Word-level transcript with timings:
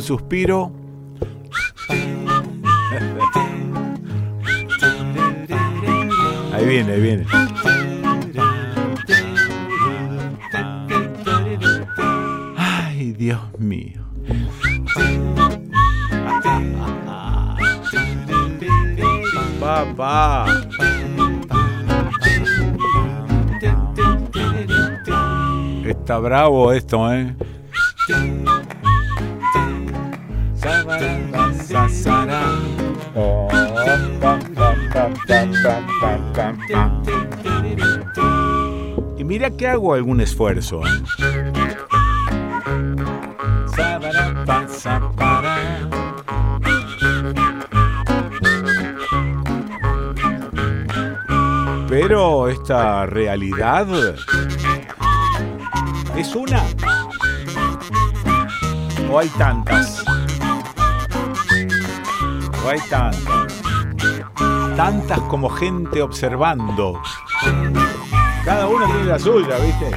un 0.00 0.06
suspiro. 0.06 0.72
Ahí 6.52 6.66
viene, 6.66 6.92
ahí 6.92 7.00
viene. 7.00 7.26
Ay, 12.56 13.12
Dios 13.12 13.40
mío. 13.58 14.00
Papá. 19.60 20.46
Está 25.84 26.18
bravo 26.18 26.72
esto, 26.72 27.12
¿eh? 27.12 27.34
Mira 39.40 39.56
que 39.56 39.66
hago 39.66 39.94
algún 39.94 40.20
esfuerzo. 40.20 40.82
¿eh? 40.86 41.02
Pero 51.88 52.48
esta 52.48 53.06
realidad 53.06 53.86
es 56.18 56.34
una. 56.34 56.62
¿O 59.10 59.18
hay 59.18 59.28
tantas? 59.30 60.04
¿O 62.62 62.68
hay 62.68 62.80
tantas? 62.90 63.62
Tantas 64.76 65.20
como 65.30 65.48
gente 65.48 66.02
observando. 66.02 67.00
Cada 68.60 68.72
uno 68.72 68.84
tiene 68.84 69.04
la 69.04 69.18
suya, 69.18 69.56
¿viste? 69.56 69.90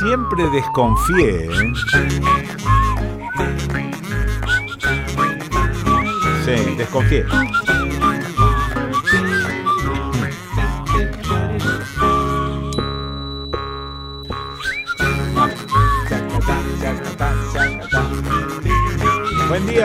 Siempre 0.00 0.50
desconfié. 0.50 1.44
¿eh? 1.44 1.72
Sí, 6.44 6.74
desconfié. 6.76 7.24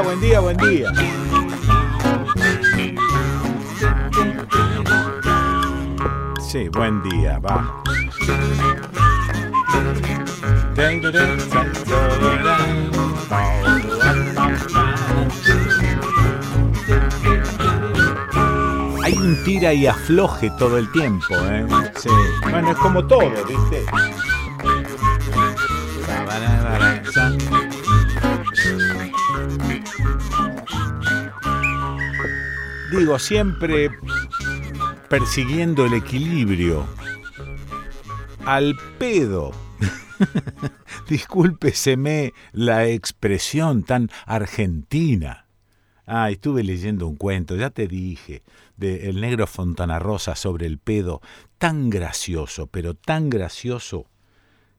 Buen 0.07 0.21
día, 0.21 0.39
buen 0.39 0.55
día. 0.55 0.89
Sí, 6.39 6.69
buen 6.69 7.03
día, 7.03 7.39
va. 7.39 7.83
Hay 19.03 19.17
un 19.17 19.43
tira 19.43 19.73
y 19.73 19.87
afloje 19.87 20.49
todo 20.57 20.77
el 20.77 20.89
tiempo, 20.93 21.35
¿eh? 21.35 21.67
Sí. 21.97 22.09
Bueno, 22.49 22.71
es 22.71 22.77
como 22.77 23.05
todo, 23.05 23.29
¿viste? 23.45 23.85
Digo, 33.07 33.19
siempre 33.19 33.89
persiguiendo 35.07 35.85
el 35.85 35.93
equilibrio. 35.93 36.85
Al 38.43 38.75
pedo. 38.99 39.53
Discúlpeseme 41.07 42.33
la 42.51 42.85
expresión 42.85 43.83
tan 43.83 44.09
argentina. 44.25 45.47
Ah, 46.05 46.29
estuve 46.31 46.65
leyendo 46.65 47.07
un 47.07 47.15
cuento, 47.15 47.55
ya 47.55 47.69
te 47.69 47.87
dije, 47.87 48.43
de 48.75 49.07
El 49.07 49.21
negro 49.21 49.47
Fontana 49.47 49.99
Rosa 49.99 50.35
sobre 50.35 50.65
el 50.65 50.77
pedo, 50.77 51.21
tan 51.57 51.89
gracioso, 51.89 52.67
pero 52.67 52.93
tan 52.93 53.29
gracioso, 53.29 54.07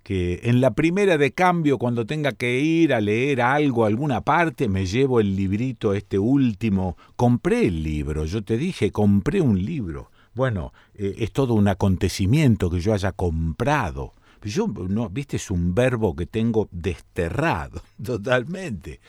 que 0.08 0.40
en 0.44 0.62
la 0.62 0.70
primera 0.70 1.18
de 1.18 1.32
cambio, 1.32 1.76
cuando 1.76 2.06
tenga 2.06 2.32
que 2.32 2.60
ir 2.60 2.94
a 2.94 3.00
leer 3.02 3.42
algo, 3.42 3.84
alguna 3.84 4.22
parte, 4.22 4.66
me 4.66 4.86
llevo 4.86 5.20
el 5.20 5.36
librito, 5.36 5.92
este 5.92 6.18
último. 6.18 6.96
Compré 7.14 7.66
el 7.66 7.82
libro, 7.82 8.24
yo 8.24 8.42
te 8.42 8.56
dije, 8.56 8.90
compré 8.90 9.42
un 9.42 9.62
libro. 9.62 10.10
Bueno, 10.32 10.72
eh, 10.94 11.16
es 11.18 11.30
todo 11.32 11.52
un 11.52 11.68
acontecimiento 11.68 12.70
que 12.70 12.80
yo 12.80 12.94
haya 12.94 13.12
comprado. 13.12 14.14
Yo, 14.42 14.66
no, 14.66 15.10
viste, 15.10 15.36
es 15.36 15.50
un 15.50 15.74
verbo 15.74 16.16
que 16.16 16.24
tengo 16.24 16.70
desterrado 16.72 17.82
totalmente. 18.02 19.00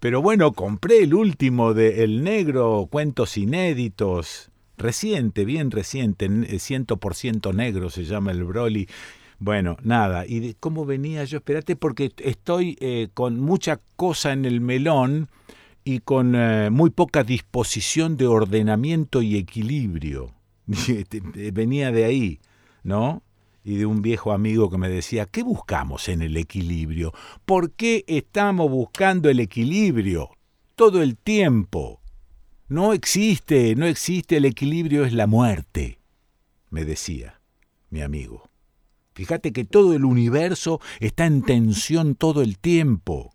Pero 0.00 0.22
bueno, 0.22 0.54
compré 0.54 1.04
el 1.04 1.14
último 1.14 1.72
de 1.72 2.02
El 2.02 2.24
Negro, 2.24 2.88
Cuentos 2.90 3.38
Inéditos, 3.38 4.50
reciente, 4.76 5.44
bien 5.44 5.70
reciente, 5.70 6.28
100% 6.28 7.54
negro 7.54 7.90
se 7.90 8.02
llama 8.02 8.32
el 8.32 8.42
Broly. 8.42 8.88
Bueno, 9.38 9.76
nada, 9.82 10.26
¿y 10.26 10.40
de 10.40 10.54
cómo 10.58 10.84
venía 10.84 11.24
yo? 11.24 11.38
Espérate, 11.38 11.76
porque 11.76 12.12
estoy 12.18 12.76
eh, 12.80 13.08
con 13.14 13.38
mucha 13.40 13.80
cosa 13.96 14.32
en 14.32 14.44
el 14.44 14.60
melón 14.60 15.28
y 15.84 16.00
con 16.00 16.34
eh, 16.34 16.70
muy 16.70 16.90
poca 16.90 17.22
disposición 17.22 18.16
de 18.16 18.26
ordenamiento 18.26 19.22
y 19.22 19.36
equilibrio. 19.36 20.34
venía 21.52 21.92
de 21.92 22.04
ahí, 22.04 22.40
¿no? 22.82 23.22
y 23.68 23.76
de 23.76 23.84
un 23.84 24.00
viejo 24.00 24.32
amigo 24.32 24.70
que 24.70 24.78
me 24.78 24.88
decía, 24.88 25.26
¿qué 25.26 25.42
buscamos 25.42 26.08
en 26.08 26.22
el 26.22 26.38
equilibrio? 26.38 27.12
¿Por 27.44 27.72
qué 27.72 28.02
estamos 28.06 28.70
buscando 28.70 29.28
el 29.28 29.40
equilibrio 29.40 30.30
todo 30.74 31.02
el 31.02 31.18
tiempo? 31.18 32.00
No 32.68 32.94
existe, 32.94 33.74
no 33.76 33.84
existe, 33.84 34.38
el 34.38 34.46
equilibrio 34.46 35.04
es 35.04 35.12
la 35.12 35.26
muerte, 35.26 35.98
me 36.70 36.86
decía 36.86 37.42
mi 37.90 38.00
amigo. 38.00 38.47
Fíjate 39.18 39.52
que 39.52 39.64
todo 39.64 39.94
el 39.94 40.04
universo 40.04 40.80
está 41.00 41.26
en 41.26 41.42
tensión 41.42 42.14
todo 42.14 42.40
el 42.40 42.58
tiempo. 42.58 43.34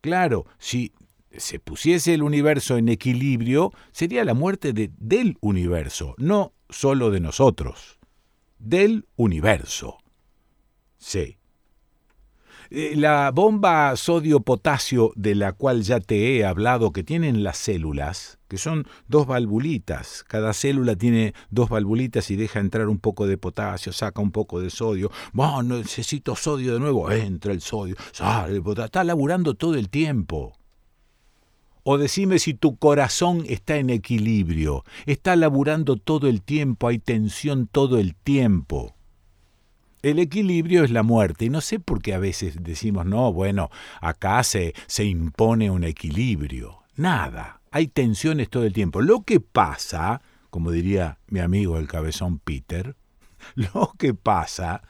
Claro, 0.00 0.46
si 0.58 0.92
se 1.36 1.58
pusiese 1.58 2.14
el 2.14 2.22
universo 2.22 2.78
en 2.78 2.88
equilibrio, 2.88 3.72
sería 3.90 4.24
la 4.24 4.34
muerte 4.34 4.72
de, 4.72 4.92
del 4.96 5.36
universo, 5.40 6.14
no 6.16 6.52
solo 6.70 7.10
de 7.10 7.18
nosotros 7.18 7.98
del 8.58 9.06
universo. 9.16 9.98
Sí. 10.98 11.35
Eh, 12.70 12.94
la 12.96 13.30
bomba 13.30 13.94
sodio-potasio 13.96 15.12
de 15.14 15.34
la 15.34 15.52
cual 15.52 15.82
ya 15.82 16.00
te 16.00 16.36
he 16.36 16.44
hablado 16.44 16.92
que 16.92 17.04
tienen 17.04 17.44
las 17.44 17.58
células, 17.58 18.38
que 18.48 18.58
son 18.58 18.86
dos 19.06 19.26
valvulitas, 19.26 20.24
cada 20.26 20.52
célula 20.52 20.96
tiene 20.96 21.34
dos 21.50 21.68
valvulitas 21.68 22.30
y 22.30 22.36
deja 22.36 22.58
entrar 22.58 22.88
un 22.88 22.98
poco 22.98 23.26
de 23.26 23.38
potasio, 23.38 23.92
saca 23.92 24.20
un 24.20 24.32
poco 24.32 24.60
de 24.60 24.70
sodio, 24.70 25.12
bueno, 25.32 25.78
necesito 25.78 26.34
sodio 26.34 26.74
de 26.74 26.80
nuevo, 26.80 27.10
entra 27.10 27.52
el 27.52 27.60
sodio, 27.60 27.94
sale 28.12 28.56
el 28.56 28.62
potasio, 28.62 28.86
está 28.86 29.04
laburando 29.04 29.54
todo 29.54 29.74
el 29.74 29.88
tiempo. 29.88 30.52
O 31.88 31.98
decime 31.98 32.40
si 32.40 32.52
tu 32.52 32.76
corazón 32.78 33.44
está 33.48 33.76
en 33.76 33.90
equilibrio, 33.90 34.84
está 35.06 35.36
laburando 35.36 35.96
todo 35.96 36.26
el 36.26 36.42
tiempo, 36.42 36.88
hay 36.88 36.98
tensión 36.98 37.68
todo 37.68 38.00
el 38.00 38.16
tiempo. 38.16 38.95
El 40.06 40.20
equilibrio 40.20 40.84
es 40.84 40.92
la 40.92 41.02
muerte, 41.02 41.46
y 41.46 41.50
no 41.50 41.60
sé 41.60 41.80
por 41.80 42.00
qué 42.00 42.14
a 42.14 42.20
veces 42.20 42.58
decimos, 42.60 43.06
no, 43.06 43.32
bueno, 43.32 43.70
acá 44.00 44.44
se, 44.44 44.72
se 44.86 45.04
impone 45.04 45.68
un 45.68 45.82
equilibrio. 45.82 46.84
Nada, 46.94 47.60
hay 47.72 47.88
tensiones 47.88 48.48
todo 48.48 48.62
el 48.62 48.72
tiempo. 48.72 49.02
Lo 49.02 49.24
que 49.24 49.40
pasa, 49.40 50.22
como 50.48 50.70
diría 50.70 51.18
mi 51.26 51.40
amigo 51.40 51.76
el 51.76 51.88
cabezón 51.88 52.38
Peter, 52.38 52.94
lo 53.56 53.94
que 53.98 54.14
pasa, 54.14 54.82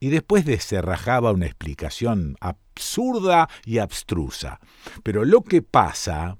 y 0.00 0.08
después 0.08 0.46
deserrajaba 0.46 1.32
una 1.32 1.44
explicación 1.44 2.38
absurda 2.40 3.50
y 3.66 3.80
abstrusa. 3.80 4.60
Pero 5.02 5.26
lo 5.26 5.42
que 5.42 5.60
pasa 5.60 6.38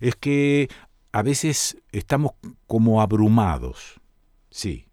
es 0.00 0.16
que 0.16 0.70
a 1.12 1.20
veces 1.20 1.76
estamos 1.92 2.32
como 2.66 3.02
abrumados. 3.02 4.00
Sí. 4.48 4.86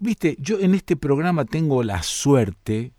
Viste, 0.00 0.36
yo 0.38 0.58
en 0.58 0.74
este 0.74 0.96
programa 0.96 1.44
tengo 1.44 1.82
la 1.82 2.02
suerte 2.02 2.92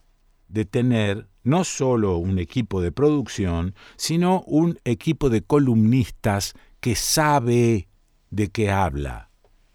de 0.48 0.66
tener 0.66 1.28
no 1.44 1.64
solo 1.64 2.18
un 2.18 2.40
equipo 2.40 2.82
de 2.82 2.92
producción, 2.92 3.74
sino 3.96 4.42
un 4.42 4.80
equipo 4.84 5.30
de 5.30 5.42
columnistas 5.42 6.54
que 6.80 6.96
sabe 6.96 7.88
de 8.30 8.50
qué 8.50 8.70
habla. 8.70 9.30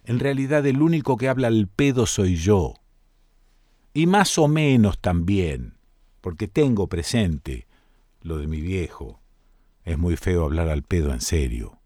En 0.04 0.18
realidad 0.20 0.64
el 0.66 0.82
único 0.82 1.16
que 1.16 1.28
habla 1.28 1.48
al 1.48 1.66
pedo 1.66 2.06
soy 2.06 2.36
yo. 2.36 2.74
Y 3.92 4.06
más 4.06 4.38
o 4.38 4.46
menos 4.46 4.98
también, 5.00 5.74
porque 6.20 6.46
tengo 6.48 6.86
presente 6.86 7.66
lo 8.22 8.38
de 8.38 8.46
mi 8.46 8.60
viejo. 8.60 9.20
Es 9.84 9.98
muy 9.98 10.16
feo 10.16 10.44
hablar 10.44 10.68
al 10.68 10.82
pedo 10.82 11.12
en 11.12 11.20
serio. 11.20 11.78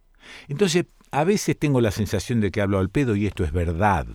Entonces, 0.49 0.87
a 1.11 1.25
veces 1.25 1.59
tengo 1.59 1.81
la 1.81 1.91
sensación 1.91 2.41
de 2.41 2.51
que 2.51 2.61
hablo 2.61 2.79
al 2.79 2.91
pedo 2.91 3.17
y 3.17 3.27
esto 3.27 3.45
es 3.45 3.53
verdad. 3.53 4.07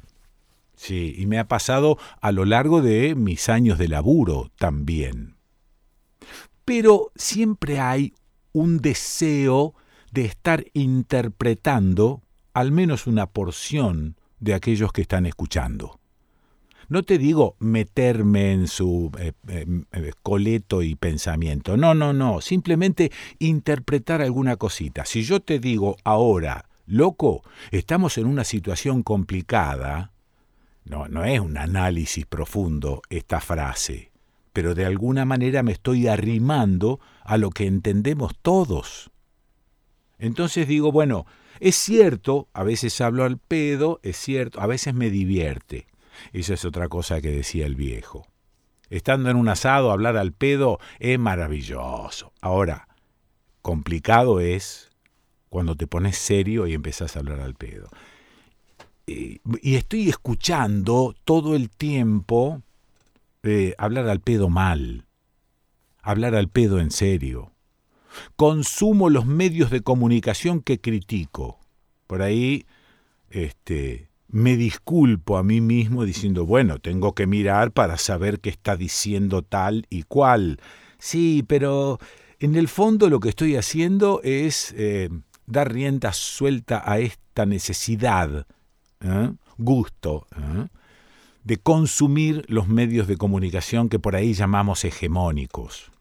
Sí, 0.75 1.15
y 1.17 1.25
me 1.25 1.39
ha 1.39 1.47
pasado 1.47 1.97
a 2.21 2.31
lo 2.31 2.45
largo 2.45 2.81
de 2.81 3.15
mis 3.15 3.49
años 3.49 3.77
de 3.77 3.87
laburo 3.87 4.51
también. 4.57 5.35
Pero 6.65 7.11
siempre 7.15 7.79
hay 7.79 8.13
un 8.51 8.79
deseo 8.79 9.75
de 10.11 10.25
estar 10.25 10.65
interpretando 10.73 12.21
al 12.53 12.71
menos 12.71 13.05
una 13.05 13.27
porción 13.27 14.15
de 14.39 14.53
aquellos 14.53 14.91
que 14.91 15.01
están 15.01 15.25
escuchando. 15.25 15.99
No 16.87 17.03
te 17.03 17.17
digo 17.17 17.55
meterme 17.59 18.53
en 18.53 18.67
su 18.67 19.11
eh, 19.19 19.33
eh, 19.47 19.65
eh, 19.91 20.11
coleto 20.21 20.83
y 20.83 20.95
pensamiento. 20.95 21.77
No, 21.77 21.93
no, 21.93 22.13
no. 22.13 22.41
Simplemente 22.41 23.11
interpretar 23.39 24.21
alguna 24.21 24.55
cosita. 24.55 25.05
Si 25.05 25.23
yo 25.23 25.39
te 25.39 25.59
digo 25.59 25.97
ahora, 26.03 26.69
loco, 26.85 27.41
estamos 27.71 28.17
en 28.17 28.27
una 28.27 28.43
situación 28.43 29.03
complicada, 29.03 30.11
no, 30.85 31.07
no 31.07 31.23
es 31.23 31.39
un 31.39 31.57
análisis 31.57 32.25
profundo 32.25 33.01
esta 33.09 33.41
frase, 33.41 34.11
pero 34.53 34.75
de 34.75 34.85
alguna 34.85 35.25
manera 35.25 35.63
me 35.63 35.71
estoy 35.71 36.07
arrimando 36.07 36.99
a 37.23 37.37
lo 37.37 37.49
que 37.49 37.65
entendemos 37.65 38.33
todos. 38.41 39.11
Entonces 40.19 40.67
digo, 40.67 40.91
bueno, 40.91 41.25
es 41.59 41.75
cierto, 41.75 42.47
a 42.53 42.63
veces 42.63 43.01
hablo 43.01 43.23
al 43.23 43.39
pedo, 43.39 43.99
es 44.03 44.17
cierto, 44.17 44.61
a 44.61 44.67
veces 44.67 44.93
me 44.93 45.09
divierte. 45.09 45.87
Eso 46.33 46.53
es 46.53 46.63
otra 46.65 46.87
cosa 46.87 47.19
que 47.19 47.31
decía 47.31 47.65
el 47.65 47.75
viejo. 47.75 48.27
Estando 48.89 49.29
en 49.29 49.37
un 49.37 49.49
asado, 49.49 49.91
hablar 49.91 50.15
al 50.15 50.31
pedo 50.31 50.79
es 50.99 51.17
maravilloso. 51.17 52.31
Ahora, 52.41 52.87
complicado 53.61 54.39
es 54.39 54.91
cuando 55.49 55.75
te 55.75 55.87
pones 55.87 56.17
serio 56.17 56.67
y 56.67 56.73
empezás 56.73 57.15
a 57.15 57.19
hablar 57.19 57.39
al 57.39 57.55
pedo. 57.55 57.89
Y, 59.07 59.41
estoy 59.75 60.09
escuchando 60.09 61.15
todo 61.25 61.55
el 61.55 61.69
tiempo 61.69 62.63
eh, 63.43 63.75
hablar 63.77 64.09
al 64.09 64.19
pedo 64.19 64.49
mal, 64.49 65.05
hablar 66.01 66.35
al 66.35 66.49
pedo 66.49 66.79
en 66.79 66.91
serio. 66.91 67.51
Consumo 68.35 69.09
los 69.09 69.25
medios 69.25 69.69
de 69.69 69.81
comunicación 69.81 70.61
que 70.61 70.79
critico. 70.79 71.59
Por 72.07 72.21
ahí, 72.21 72.65
este, 73.29 74.09
me 74.27 74.57
disculpo 74.57 75.37
a 75.37 75.43
mí 75.43 75.61
mismo 75.61 76.05
diciendo, 76.05 76.45
bueno, 76.45 76.79
tengo 76.79 77.13
que 77.13 77.27
mirar 77.27 77.71
para 77.71 77.97
saber 77.97 78.39
qué 78.39 78.49
está 78.49 78.75
diciendo 78.75 79.43
tal 79.43 79.85
y 79.89 80.03
cual. 80.03 80.59
Sí, 80.97 81.43
pero 81.47 81.99
en 82.39 82.55
el 82.55 82.67
fondo 82.67 83.09
lo 83.09 83.19
que 83.19 83.29
estoy 83.29 83.55
haciendo 83.55 84.21
es 84.23 84.73
eh, 84.77 85.09
dar 85.45 85.71
rienda 85.71 86.13
suelta 86.13 86.81
a 86.85 86.99
esta 86.99 87.45
necesidad, 87.45 88.47
¿eh? 89.05 89.31
gusto, 89.57 90.27
¿eh? 90.35 90.67
de 91.43 91.57
consumir 91.57 92.43
los 92.47 92.67
medios 92.67 93.07
de 93.07 93.17
comunicación 93.17 93.87
que 93.87 93.99
por 93.99 94.15
ahí 94.15 94.33
llamamos 94.33 94.83
hegemónicos. 94.83 95.91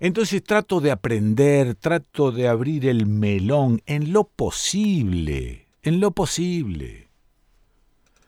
Entonces 0.00 0.44
trato 0.44 0.80
de 0.80 0.90
aprender, 0.90 1.74
trato 1.74 2.30
de 2.32 2.48
abrir 2.48 2.86
el 2.86 3.06
melón 3.06 3.80
en 3.86 4.12
lo 4.12 4.24
posible 4.24 5.64
en 5.84 6.00
lo 6.00 6.10
posible. 6.10 7.10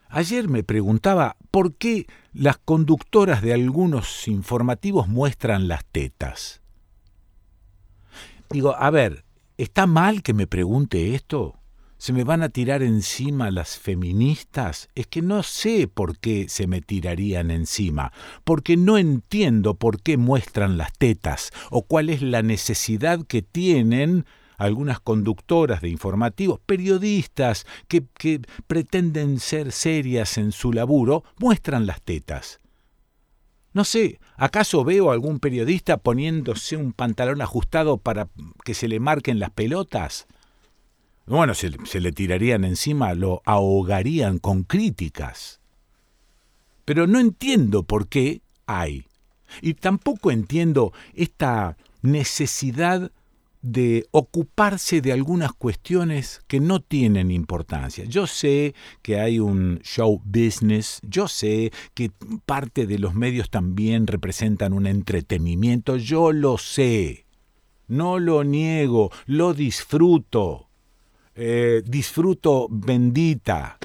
Ayer 0.09 0.49
me 0.49 0.62
preguntaba 0.62 1.37
por 1.50 1.75
qué 1.75 2.06
las 2.32 2.59
conductoras 2.59 3.43
de 3.43 3.55
algunos 3.55 4.29
informativos 4.29 5.09
muestran 5.09 5.67
las 5.67 5.85
tetas. 5.87 6.61
Digo, 8.50 8.76
a 8.76 8.91
ver, 8.91 9.25
¿está 9.56 9.87
mal 9.87 10.23
que 10.23 10.35
me 10.35 10.47
pregunte 10.47 11.14
esto? 11.14 11.56
¿Se 11.98 12.12
me 12.12 12.25
van 12.25 12.43
a 12.43 12.50
tirar 12.50 12.82
encima 12.82 13.50
las 13.50 13.78
feministas? 13.78 14.88
Es 14.94 15.06
que 15.06 15.22
no 15.22 15.43
sé 15.43 15.88
por 15.88 16.19
qué 16.19 16.46
se 16.48 16.66
me 16.66 16.82
tirarían 16.82 17.50
encima, 17.50 18.12
porque 18.44 18.76
no 18.76 18.98
entiendo 18.98 19.75
por 19.75 20.02
qué 20.02 20.19
muestran 20.19 20.76
las 20.76 20.93
tetas 20.93 21.52
o 21.70 21.82
cuál 21.82 22.10
es 22.10 22.20
la 22.20 22.43
necesidad 22.43 23.25
que 23.26 23.40
tienen 23.40 24.26
algunas 24.58 25.00
conductoras 25.00 25.81
de 25.81 25.88
informativos, 25.88 26.60
periodistas 26.66 27.66
que, 27.88 28.04
pretenden 28.66 29.40
ser 29.40 29.72
serias 29.72 30.37
en 30.38 30.52
su 30.52 30.72
laburo, 30.72 31.25
muestran 31.38 31.87
las 31.87 32.02
tetas. 32.02 32.60
No 33.72 33.84
sé, 33.84 34.20
¿acaso 34.37 34.84
veo 34.84 35.10
a 35.10 35.12
algún 35.12 35.38
periodista 35.38 35.99
poniéndose 35.99 36.76
un 36.76 36.92
pantalón 36.92 37.42
ajustado 37.42 37.99
para 37.99 38.28
que 38.64 38.75
se 38.75 38.88
le 38.88 39.00
marquen 39.00 39.38
las 39.38 39.50
pelotas? 39.50 40.26
Bueno, 41.26 41.55
se, 41.55 41.73
se, 41.84 42.00
le 42.00 42.12
tirarían 42.12 42.64
encima, 42.64 43.14
lo 43.14 43.43
ahogarían 43.44 44.38
con 44.38 44.62
críticas. 44.62 45.61
Pero 46.84 47.06
no 47.06 47.19
entiendo 47.19 47.82
por 47.82 48.08
qué 48.08 48.43
hay. 48.67 49.06
Y 49.61 49.75
tampoco 49.75 50.31
entiendo 50.31 50.93
esta 51.14 51.76
necesidad 52.02 53.11
de 53.62 54.06
ocuparse 54.12 55.00
de 55.00 55.12
algunas 55.12 55.52
cuestiones 55.52 56.40
que 56.46 56.61
no 56.61 56.81
tienen 56.81 57.32
importancia. 57.32 58.05
Yo 58.05 58.28
sé 58.28 58.76
que 59.02 59.19
hay 59.19 59.40
un 59.40 59.81
show 59.82 60.23
business, 60.25 61.00
yo 61.02 61.26
sé 61.26 61.73
que 61.94 62.12
parte 62.44 62.87
de 62.87 63.00
los 63.00 63.14
medios 63.14 63.50
también 63.50 64.06
representan 64.06 64.73
un 64.73 64.87
entretenimiento, 64.87 65.97
yo 65.97 66.30
lo 66.30 66.59
sé, 66.59 67.26
no 67.88 68.21
lo 68.21 68.45
niego, 68.45 69.11
lo 69.26 69.52
disfruto, 69.52 70.68
eh, 71.37 71.83
disfruto 71.85 72.66
bendita, 72.71 73.78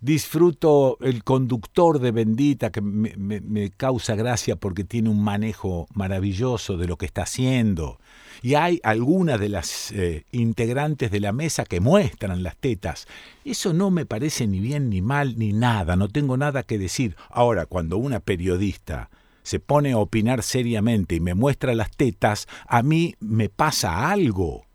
disfruto 0.00 0.98
el 1.00 1.24
conductor 1.24 1.98
de 1.98 2.10
Bendita 2.10 2.70
que 2.70 2.80
me, 2.80 3.70
causa 3.76 4.14
gracia 4.14 4.56
porque 4.56 4.84
tiene 4.84 5.10
un 5.10 5.22
manejo 5.22 5.86
maravilloso 5.94 6.76
de 6.76 6.86
lo 6.86 6.96
que 6.96 7.06
está 7.06 7.22
haciendo 7.22 7.98
y 8.42 8.54
hay 8.54 8.80
algunas 8.82 9.40
de 9.40 9.48
las 9.48 9.92
eh, 9.92 10.24
integrantes 10.32 11.10
de 11.10 11.20
la 11.20 11.32
mesa 11.32 11.64
que 11.64 11.80
muestran 11.80 12.42
las 12.42 12.56
tetas. 12.56 13.06
Eso 13.44 13.72
no 13.72 13.90
me 13.90 14.06
parece 14.06 14.46
ni 14.46 14.60
bien 14.60 14.90
ni 14.90 15.02
mal 15.02 15.38
ni 15.38 15.52
nada, 15.52 15.96
no 15.96 16.08
tengo 16.08 16.36
nada 16.36 16.62
que 16.62 16.78
decir. 16.78 17.16
Ahora, 17.30 17.66
cuando 17.66 17.96
una 17.96 18.20
periodista 18.20 19.10
se 19.42 19.60
pone 19.60 19.92
a 19.92 19.98
opinar 19.98 20.42
seriamente 20.42 21.14
y 21.14 21.20
me 21.20 21.34
muestra 21.34 21.74
las 21.74 21.90
tetas, 21.90 22.46
a 22.66 22.82
mí 22.82 23.14
me 23.20 23.48
pasa 23.48 24.10
algo. 24.10 24.65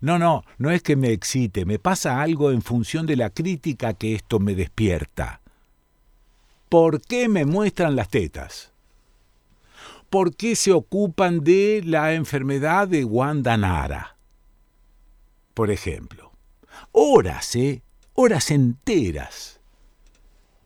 No, 0.00 0.18
no, 0.18 0.44
no 0.58 0.70
es 0.70 0.82
que 0.82 0.96
me 0.96 1.12
excite, 1.12 1.64
me 1.64 1.78
pasa 1.78 2.22
algo 2.22 2.50
en 2.50 2.62
función 2.62 3.06
de 3.06 3.16
la 3.16 3.30
crítica 3.30 3.94
que 3.94 4.14
esto 4.14 4.38
me 4.38 4.54
despierta. 4.54 5.40
¿Por 6.68 7.02
qué 7.02 7.28
me 7.28 7.44
muestran 7.44 7.96
las 7.96 8.08
tetas? 8.08 8.70
por 10.10 10.34
qué 10.34 10.56
se 10.56 10.72
ocupan 10.72 11.44
de 11.44 11.82
la 11.84 12.14
enfermedad 12.14 12.88
de 12.88 13.04
Wanda 13.04 13.56
Nara. 13.56 14.16
Por 15.54 15.70
ejemplo, 15.70 16.32
horas, 16.90 17.54
¿eh? 17.54 17.82
Horas 18.14 18.50
enteras. 18.50 19.60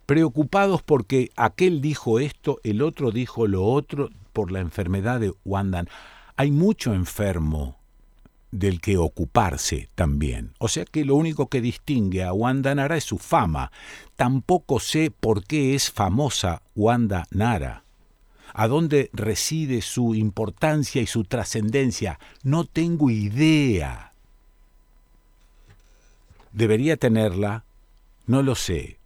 Preocupados 0.06 0.82
porque 0.82 1.30
aquel 1.36 1.82
dijo 1.82 2.18
esto, 2.18 2.58
el 2.64 2.82
otro 2.82 3.10
dijo 3.10 3.46
lo 3.46 3.64
otro 3.64 4.10
por 4.32 4.50
la 4.50 4.60
enfermedad 4.60 5.20
de 5.20 5.34
Wanda. 5.44 5.84
Hay 6.36 6.50
mucho 6.50 6.94
enfermo 6.94 7.78
del 8.54 8.80
que 8.80 8.96
ocuparse 8.96 9.90
también. 9.94 10.52
O 10.58 10.68
sea 10.68 10.84
que 10.84 11.04
lo 11.04 11.16
único 11.16 11.48
que 11.48 11.60
distingue 11.60 12.22
a 12.22 12.32
Wanda 12.32 12.74
Nara 12.74 12.96
es 12.96 13.04
su 13.04 13.18
fama. 13.18 13.72
Tampoco 14.16 14.78
sé 14.78 15.10
por 15.10 15.44
qué 15.44 15.74
es 15.74 15.90
famosa 15.90 16.62
Wanda 16.74 17.26
Nara 17.30 17.84
a 18.56 18.68
dónde 18.68 19.10
reside 19.12 19.82
su 19.82 20.14
importancia 20.14 21.02
y 21.02 21.06
su 21.06 21.24
trascendencia. 21.24 22.20
No 22.44 22.64
tengo 22.64 23.10
idea. 23.10 24.12
¿Debería 26.52 26.96
tenerla? 26.96 27.64
No 28.28 28.42
lo 28.42 28.54
sé. 28.54 28.98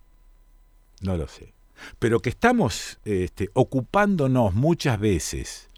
No 1.01 1.17
lo 1.17 1.27
sé. 1.27 1.55
Pero 1.99 2.21
que 2.21 2.29
estamos 2.29 2.99
este, 3.07 3.49
ocupándonos 3.55 4.53
muchas 4.53 5.01
veces 5.01 5.69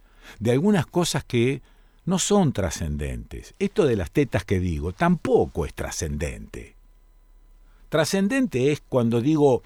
de 0.41 0.51
algunas 0.51 0.87
cosas 0.87 1.23
que 1.23 1.63
no 2.11 2.19
son 2.19 2.53
trascendentes. 2.53 3.55
Esto 3.61 3.87
de 3.87 3.95
las 3.95 4.11
tetas 4.11 4.45
que 4.45 4.59
digo 4.59 4.93
tampoco 4.93 5.65
es 5.65 5.73
trascendente. 5.73 6.75
Trascendente 7.89 8.73
es 8.73 8.83
cuando 8.89 9.21
digo, 9.21 9.63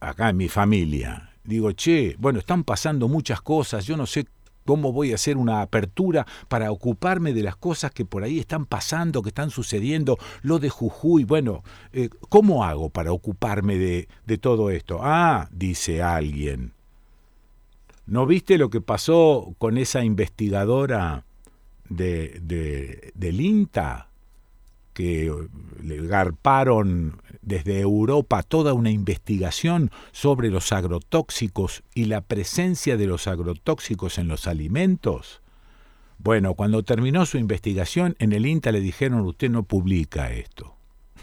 acá 0.00 0.30
en 0.30 0.38
mi 0.38 0.48
familia, 0.48 1.30
digo, 1.44 1.70
che, 1.70 2.16
bueno, 2.18 2.40
están 2.40 2.64
pasando 2.64 3.06
muchas 3.06 3.40
cosas, 3.42 3.86
yo 3.86 3.96
no 3.96 4.06
sé 4.06 4.26
cómo 4.64 4.92
voy 4.92 5.12
a 5.12 5.14
hacer 5.14 5.36
una 5.36 5.62
apertura 5.62 6.26
para 6.48 6.72
ocuparme 6.72 7.32
de 7.32 7.44
las 7.44 7.54
cosas 7.54 7.92
que 7.92 8.04
por 8.04 8.24
ahí 8.24 8.40
están 8.40 8.66
pasando, 8.66 9.22
que 9.22 9.28
están 9.28 9.50
sucediendo, 9.50 10.18
lo 10.42 10.58
de 10.58 10.70
Jujuy, 10.70 11.22
bueno, 11.22 11.62
eh, 11.92 12.10
¿cómo 12.28 12.64
hago 12.64 12.90
para 12.90 13.12
ocuparme 13.12 13.78
de, 13.78 14.08
de 14.26 14.38
todo 14.38 14.70
esto? 14.70 14.98
Ah, 15.00 15.48
dice 15.52 16.02
alguien, 16.02 16.72
¿no 18.06 18.26
viste 18.26 18.58
lo 18.58 18.68
que 18.68 18.80
pasó 18.80 19.54
con 19.58 19.78
esa 19.78 20.04
investigadora 20.04 21.24
de, 21.88 22.40
de, 22.42 23.12
del 23.14 23.40
INTA? 23.40 24.08
que 24.98 25.32
le 25.80 26.08
garparon 26.08 27.22
desde 27.40 27.78
Europa 27.78 28.42
toda 28.42 28.74
una 28.74 28.90
investigación 28.90 29.92
sobre 30.10 30.50
los 30.50 30.72
agrotóxicos 30.72 31.84
y 31.94 32.06
la 32.06 32.20
presencia 32.20 32.96
de 32.96 33.06
los 33.06 33.28
agrotóxicos 33.28 34.18
en 34.18 34.26
los 34.26 34.48
alimentos. 34.48 35.40
Bueno, 36.18 36.54
cuando 36.54 36.82
terminó 36.82 37.26
su 37.26 37.38
investigación, 37.38 38.16
en 38.18 38.32
el 38.32 38.44
INTA 38.44 38.72
le 38.72 38.80
dijeron, 38.80 39.20
usted 39.20 39.50
no 39.50 39.62
publica 39.62 40.32
esto. 40.32 40.74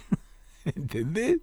¿Entendés? 0.63 1.39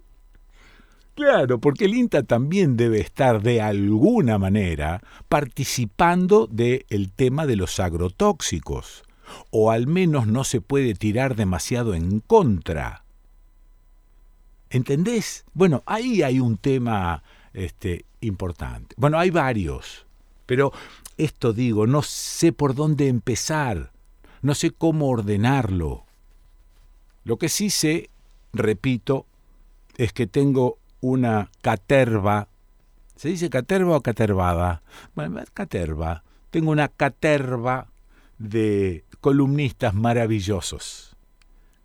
Claro, 1.13 1.59
porque 1.59 1.85
el 1.85 1.93
INTA 1.93 2.23
también 2.23 2.77
debe 2.77 2.99
estar 2.99 3.43
de 3.43 3.61
alguna 3.61 4.39
manera 4.39 5.03
participando 5.29 6.47
del 6.47 7.11
tema 7.15 7.45
de 7.45 7.57
los 7.57 7.79
agrotóxicos 7.79 9.02
o 9.49 9.71
al 9.71 9.87
menos 9.87 10.27
no 10.27 10.43
se 10.43 10.61
puede 10.61 10.93
tirar 10.93 11.35
demasiado 11.35 11.93
en 11.93 12.19
contra. 12.19 13.03
¿Entendés? 14.69 15.45
Bueno, 15.53 15.83
ahí 15.85 16.23
hay 16.23 16.39
un 16.39 16.57
tema 16.57 17.23
este, 17.53 18.05
importante. 18.21 18.95
Bueno, 18.97 19.19
hay 19.19 19.29
varios, 19.29 20.05
pero 20.45 20.71
esto 21.17 21.53
digo, 21.53 21.85
no 21.85 22.01
sé 22.01 22.51
por 22.51 22.73
dónde 22.73 23.07
empezar, 23.07 23.91
no 24.41 24.55
sé 24.55 24.71
cómo 24.71 25.09
ordenarlo. 25.09 26.05
Lo 27.23 27.37
que 27.37 27.49
sí 27.49 27.69
sé, 27.69 28.09
repito, 28.51 29.25
es 29.97 30.11
que 30.11 30.27
tengo 30.27 30.77
una 31.01 31.49
caterva. 31.61 32.47
¿Se 33.15 33.29
dice 33.29 33.49
caterva 33.49 33.97
o 33.97 34.01
catervada? 34.01 34.81
Bueno, 35.15 35.41
caterva. 35.53 36.23
Tengo 36.49 36.71
una 36.71 36.87
caterva 36.87 37.87
de 38.37 39.03
columnistas 39.23 39.93
maravillosos, 39.93 41.15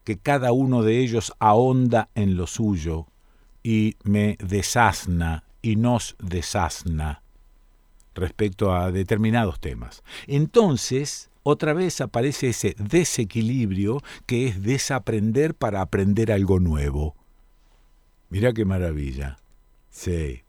que 0.03 0.19
cada 0.19 0.51
uno 0.51 0.83
de 0.83 0.99
ellos 0.99 1.33
ahonda 1.39 2.09
en 2.17 2.37
lo 2.37 2.49
suyo 2.49 3.07
y 3.63 3.95
me 4.03 4.37
desasna 4.41 5.45
y 5.63 5.77
nos 5.77 6.17
desasna 6.19 7.23
respecto 8.17 8.75
a 8.75 8.91
determinados 8.91 9.61
temas. 9.61 10.03
Entonces, 10.27 11.31
otra 11.45 11.75
vez 11.75 12.01
aparece 12.01 12.49
ese 12.49 12.75
desequilibrio 12.77 14.03
que 14.27 14.49
es 14.49 14.61
desaprender 14.61 15.55
para 15.55 15.81
aprender 15.81 16.33
algo 16.33 16.59
nuevo. 16.59 17.15
Mira 18.31 18.53
qué 18.53 18.65
maravilla. 18.65 19.39
Sí. 19.91 20.43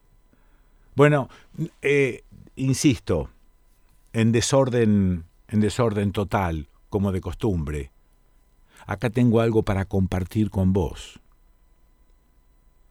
Bueno, 0.96 1.30
eh, 1.84 2.24
insisto, 2.56 3.30
en 4.12 4.32
desorden, 4.32 5.26
en 5.50 5.60
desorden 5.60 6.14
total, 6.14 6.69
como 6.90 7.12
de 7.12 7.22
costumbre. 7.22 7.92
Acá 8.86 9.10
tengo 9.10 9.42
algo 9.42 9.64
para 9.64 9.86
compartir 9.86 10.50
con 10.50 10.74
vos. 10.74 11.20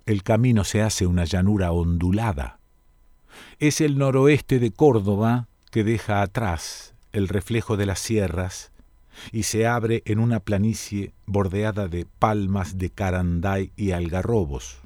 El 0.07 0.23
camino 0.23 0.65
se 0.65 0.83
hace 0.83 1.07
una 1.07 1.25
llanura 1.25 1.73
ondulada. 1.73 2.61
Es 3.59 3.81
el 3.81 3.99
noroeste 3.99 4.59
de 4.59 4.71
Córdoba 4.71 5.49
que 5.71 5.85
deja 5.85 6.23
atrás 6.23 6.95
el 7.13 7.29
reflejo 7.29 7.77
de 7.77 7.87
las 7.87 7.99
sierras 7.99 8.73
y 9.33 9.43
se 9.45 9.67
abre 9.67 10.03
en 10.07 10.21
una 10.21 10.41
planicie 10.41 11.13
bordeada 11.27 11.89
de 11.89 12.07
palmas 12.07 12.79
de 12.79 12.91
caranday 12.91 13.73
y 13.77 13.91
algarrobos. 13.91 14.79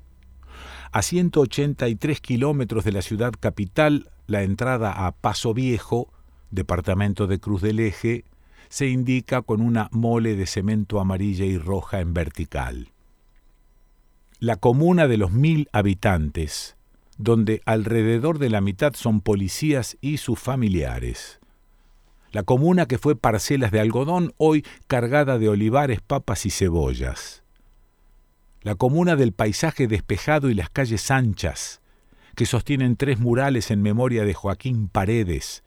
A 0.90 1.02
183 1.02 2.21
kilómetros 2.21 2.85
de 2.85 2.92
la 2.92 3.02
ciudad 3.02 3.33
capital, 3.38 4.11
la 4.26 4.42
entrada 4.42 5.07
a 5.07 5.12
Paso 5.12 5.54
Viejo, 5.54 6.12
departamento 6.50 7.26
de 7.26 7.38
Cruz 7.38 7.62
del 7.62 7.81
Eje, 7.81 8.25
se 8.73 8.87
indica 8.87 9.43
con 9.43 9.61
una 9.61 9.91
mole 9.93 10.35
de 10.35 10.47
cemento 10.47 10.99
amarilla 10.99 11.45
y 11.45 11.59
roja 11.59 12.00
en 12.00 12.14
vertical. 12.14 12.88
La 14.38 14.57
comuna 14.57 15.09
de 15.09 15.19
los 15.19 15.31
mil 15.31 15.69
habitantes, 15.73 16.79
donde 17.19 17.61
alrededor 17.67 18.38
de 18.38 18.49
la 18.49 18.62
mitad 18.62 18.95
son 18.95 19.21
policías 19.21 19.99
y 20.00 20.17
sus 20.17 20.38
familiares. 20.38 21.38
La 22.31 22.45
comuna 22.45 22.87
que 22.87 22.97
fue 22.97 23.14
parcelas 23.14 23.73
de 23.73 23.81
algodón, 23.81 24.33
hoy 24.38 24.64
cargada 24.87 25.38
de 25.38 25.50
olivares, 25.50 26.00
papas 26.00 26.47
y 26.47 26.50
cebollas. 26.50 27.43
La 28.62 28.75
comuna 28.75 29.17
del 29.17 29.33
paisaje 29.33 29.87
despejado 29.87 30.49
y 30.49 30.55
las 30.55 30.71
calles 30.71 31.11
anchas, 31.11 31.83
que 32.37 32.47
sostienen 32.47 32.97
tres 32.97 33.21
murales 33.21 33.71
en 33.71 33.83
memoria 33.83 34.25
de 34.25 34.33
Joaquín 34.33 34.88
Paredes, 34.88 35.62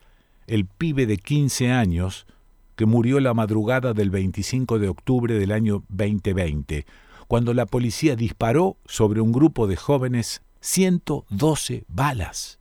el 0.47 0.65
pibe 0.65 1.05
de 1.05 1.17
15 1.17 1.71
años 1.71 2.25
que 2.75 2.85
murió 2.85 3.19
la 3.19 3.33
madrugada 3.33 3.93
del 3.93 4.09
25 4.09 4.79
de 4.79 4.89
octubre 4.89 5.37
del 5.37 5.51
año 5.51 5.83
2020, 5.89 6.85
cuando 7.27 7.53
la 7.53 7.65
policía 7.65 8.15
disparó 8.15 8.77
sobre 8.85 9.21
un 9.21 9.31
grupo 9.31 9.67
de 9.67 9.75
jóvenes 9.75 10.41
112 10.59 11.85
balas. 11.87 12.59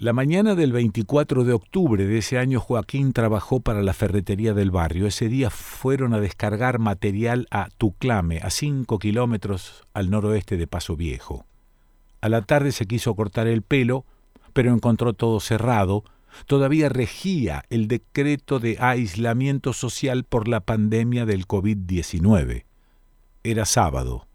La 0.00 0.12
mañana 0.12 0.54
del 0.54 0.70
24 0.70 1.42
de 1.42 1.52
octubre 1.52 2.06
de 2.06 2.18
ese 2.18 2.38
año 2.38 2.60
Joaquín 2.60 3.12
trabajó 3.12 3.58
para 3.58 3.82
la 3.82 3.92
ferretería 3.92 4.54
del 4.54 4.70
barrio. 4.70 5.08
Ese 5.08 5.28
día 5.28 5.50
fueron 5.50 6.14
a 6.14 6.20
descargar 6.20 6.78
material 6.78 7.48
a 7.50 7.68
Tuclame, 7.78 8.38
a 8.38 8.50
cinco 8.50 9.00
kilómetros 9.00 9.82
al 9.94 10.08
noroeste 10.08 10.56
de 10.56 10.68
Paso 10.68 10.94
Viejo. 10.94 11.46
A 12.20 12.28
la 12.28 12.42
tarde 12.42 12.70
se 12.70 12.86
quiso 12.86 13.16
cortar 13.16 13.48
el 13.48 13.62
pelo, 13.62 14.04
pero 14.52 14.72
encontró 14.72 15.14
todo 15.14 15.40
cerrado, 15.40 16.04
todavía 16.46 16.88
regía 16.88 17.64
el 17.70 17.88
decreto 17.88 18.60
de 18.60 18.76
aislamiento 18.80 19.72
social 19.72 20.24
por 20.24 20.48
la 20.48 20.60
pandemia 20.60 21.26
del 21.26 21.46
COVID-19. 21.46 22.64
Era 23.44 23.64
sábado, 23.64 24.26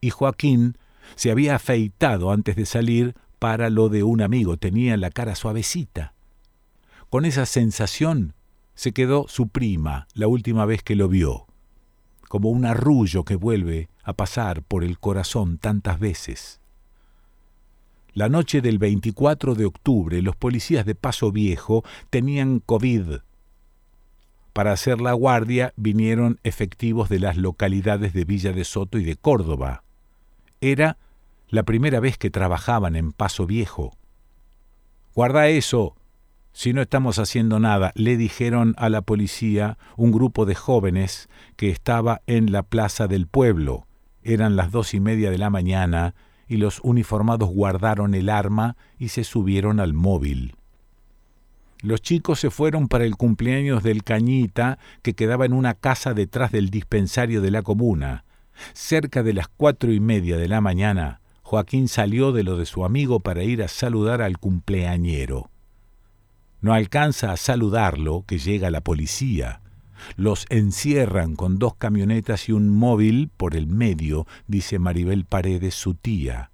y 0.00 0.10
Joaquín 0.10 0.78
se 1.14 1.30
había 1.30 1.54
afeitado 1.54 2.32
antes 2.32 2.56
de 2.56 2.66
salir 2.66 3.14
para 3.38 3.70
lo 3.70 3.88
de 3.88 4.02
un 4.02 4.22
amigo, 4.22 4.56
tenía 4.56 4.96
la 4.96 5.10
cara 5.10 5.34
suavecita. 5.34 6.14
Con 7.10 7.24
esa 7.24 7.46
sensación 7.46 8.34
se 8.74 8.92
quedó 8.92 9.26
su 9.28 9.48
prima 9.48 10.06
la 10.14 10.28
última 10.28 10.64
vez 10.66 10.82
que 10.82 10.96
lo 10.96 11.08
vio, 11.08 11.46
como 12.28 12.50
un 12.50 12.64
arrullo 12.64 13.24
que 13.24 13.36
vuelve 13.36 13.88
a 14.02 14.12
pasar 14.12 14.62
por 14.62 14.84
el 14.84 14.98
corazón 14.98 15.58
tantas 15.58 15.98
veces. 15.98 16.60
La 18.16 18.30
noche 18.30 18.62
del 18.62 18.78
24 18.78 19.54
de 19.54 19.66
octubre 19.66 20.22
los 20.22 20.34
policías 20.36 20.86
de 20.86 20.94
Paso 20.94 21.32
Viejo 21.32 21.84
tenían 22.08 22.60
COVID. 22.60 23.18
Para 24.54 24.72
hacer 24.72 25.02
la 25.02 25.12
guardia 25.12 25.74
vinieron 25.76 26.40
efectivos 26.42 27.10
de 27.10 27.18
las 27.18 27.36
localidades 27.36 28.14
de 28.14 28.24
Villa 28.24 28.54
de 28.54 28.64
Soto 28.64 28.96
y 28.96 29.04
de 29.04 29.16
Córdoba. 29.16 29.82
Era 30.62 30.96
la 31.50 31.64
primera 31.64 32.00
vez 32.00 32.16
que 32.16 32.30
trabajaban 32.30 32.96
en 32.96 33.12
Paso 33.12 33.44
Viejo. 33.44 33.94
Guarda 35.14 35.48
eso, 35.48 35.94
si 36.54 36.72
no 36.72 36.80
estamos 36.80 37.18
haciendo 37.18 37.60
nada, 37.60 37.92
le 37.96 38.16
dijeron 38.16 38.74
a 38.78 38.88
la 38.88 39.02
policía 39.02 39.76
un 39.98 40.10
grupo 40.10 40.46
de 40.46 40.54
jóvenes 40.54 41.28
que 41.56 41.68
estaba 41.68 42.22
en 42.26 42.50
la 42.50 42.62
plaza 42.62 43.08
del 43.08 43.26
pueblo. 43.26 43.86
Eran 44.22 44.56
las 44.56 44.70
dos 44.70 44.94
y 44.94 45.00
media 45.00 45.30
de 45.30 45.36
la 45.36 45.50
mañana 45.50 46.14
y 46.48 46.56
los 46.56 46.80
uniformados 46.82 47.48
guardaron 47.48 48.14
el 48.14 48.28
arma 48.28 48.76
y 48.98 49.08
se 49.08 49.24
subieron 49.24 49.80
al 49.80 49.94
móvil. 49.94 50.54
Los 51.82 52.00
chicos 52.00 52.40
se 52.40 52.50
fueron 52.50 52.88
para 52.88 53.04
el 53.04 53.16
cumpleaños 53.16 53.82
del 53.82 54.02
Cañita, 54.02 54.78
que 55.02 55.14
quedaba 55.14 55.44
en 55.44 55.52
una 55.52 55.74
casa 55.74 56.14
detrás 56.14 56.50
del 56.50 56.70
dispensario 56.70 57.42
de 57.42 57.50
la 57.50 57.62
comuna. 57.62 58.24
Cerca 58.72 59.22
de 59.22 59.34
las 59.34 59.48
cuatro 59.48 59.92
y 59.92 60.00
media 60.00 60.38
de 60.38 60.48
la 60.48 60.60
mañana, 60.60 61.20
Joaquín 61.42 61.88
salió 61.88 62.32
de 62.32 62.42
lo 62.42 62.56
de 62.56 62.66
su 62.66 62.84
amigo 62.84 63.20
para 63.20 63.44
ir 63.44 63.62
a 63.62 63.68
saludar 63.68 64.22
al 64.22 64.38
cumpleañero. 64.38 65.50
No 66.60 66.72
alcanza 66.72 67.30
a 67.30 67.36
saludarlo 67.36 68.24
que 68.26 68.38
llega 68.38 68.70
la 68.70 68.80
policía. 68.80 69.60
Los 70.16 70.46
encierran 70.48 71.36
con 71.36 71.58
dos 71.58 71.74
camionetas 71.76 72.48
y 72.48 72.52
un 72.52 72.68
móvil 72.68 73.30
por 73.36 73.56
el 73.56 73.66
medio, 73.66 74.26
dice 74.46 74.78
Maribel 74.78 75.24
Paredes, 75.24 75.74
su 75.74 75.94
tía. 75.94 76.50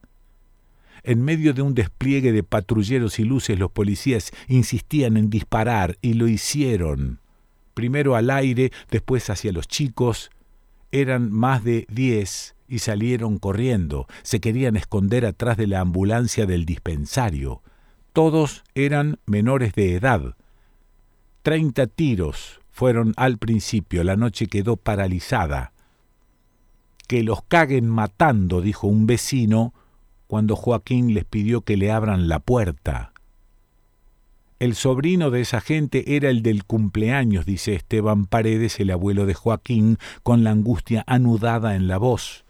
En 1.04 1.22
medio 1.22 1.52
de 1.52 1.62
un 1.62 1.74
despliegue 1.74 2.32
de 2.32 2.44
patrulleros 2.44 3.18
y 3.18 3.24
luces, 3.24 3.58
los 3.58 3.72
policías 3.72 4.30
insistían 4.46 5.16
en 5.16 5.30
disparar 5.30 5.98
y 6.00 6.14
lo 6.14 6.28
hicieron. 6.28 7.20
Primero 7.74 8.14
al 8.14 8.30
aire, 8.30 8.70
después 8.90 9.28
hacia 9.28 9.52
los 9.52 9.66
chicos. 9.66 10.30
Eran 10.92 11.32
más 11.32 11.64
de 11.64 11.86
diez 11.90 12.54
y 12.68 12.78
salieron 12.80 13.38
corriendo. 13.38 14.06
Se 14.22 14.40
querían 14.40 14.76
esconder 14.76 15.26
atrás 15.26 15.56
de 15.56 15.66
la 15.66 15.80
ambulancia 15.80 16.46
del 16.46 16.66
dispensario. 16.66 17.62
Todos 18.12 18.62
eran 18.74 19.18
menores 19.26 19.72
de 19.74 19.94
edad. 19.94 20.36
Treinta 21.42 21.86
tiros 21.88 22.61
fueron 22.72 23.12
al 23.16 23.38
principio. 23.38 24.02
La 24.02 24.16
noche 24.16 24.48
quedó 24.48 24.76
paralizada. 24.76 25.72
Que 27.06 27.22
los 27.22 27.42
caguen 27.42 27.88
matando, 27.88 28.60
dijo 28.60 28.88
un 28.88 29.06
vecino, 29.06 29.74
cuando 30.26 30.56
Joaquín 30.56 31.14
les 31.14 31.24
pidió 31.26 31.60
que 31.60 31.76
le 31.76 31.92
abran 31.92 32.26
la 32.26 32.40
puerta. 32.40 33.12
El 34.58 34.74
sobrino 34.74 35.30
de 35.30 35.40
esa 35.40 35.60
gente 35.60 36.16
era 36.16 36.30
el 36.30 36.42
del 36.42 36.64
cumpleaños, 36.64 37.44
dice 37.44 37.74
Esteban 37.74 38.26
Paredes, 38.26 38.80
el 38.80 38.90
abuelo 38.90 39.26
de 39.26 39.34
Joaquín, 39.34 39.98
con 40.22 40.44
la 40.44 40.52
angustia 40.52 41.04
anudada 41.06 41.74
en 41.74 41.88
la 41.88 41.98
voz. 41.98 42.44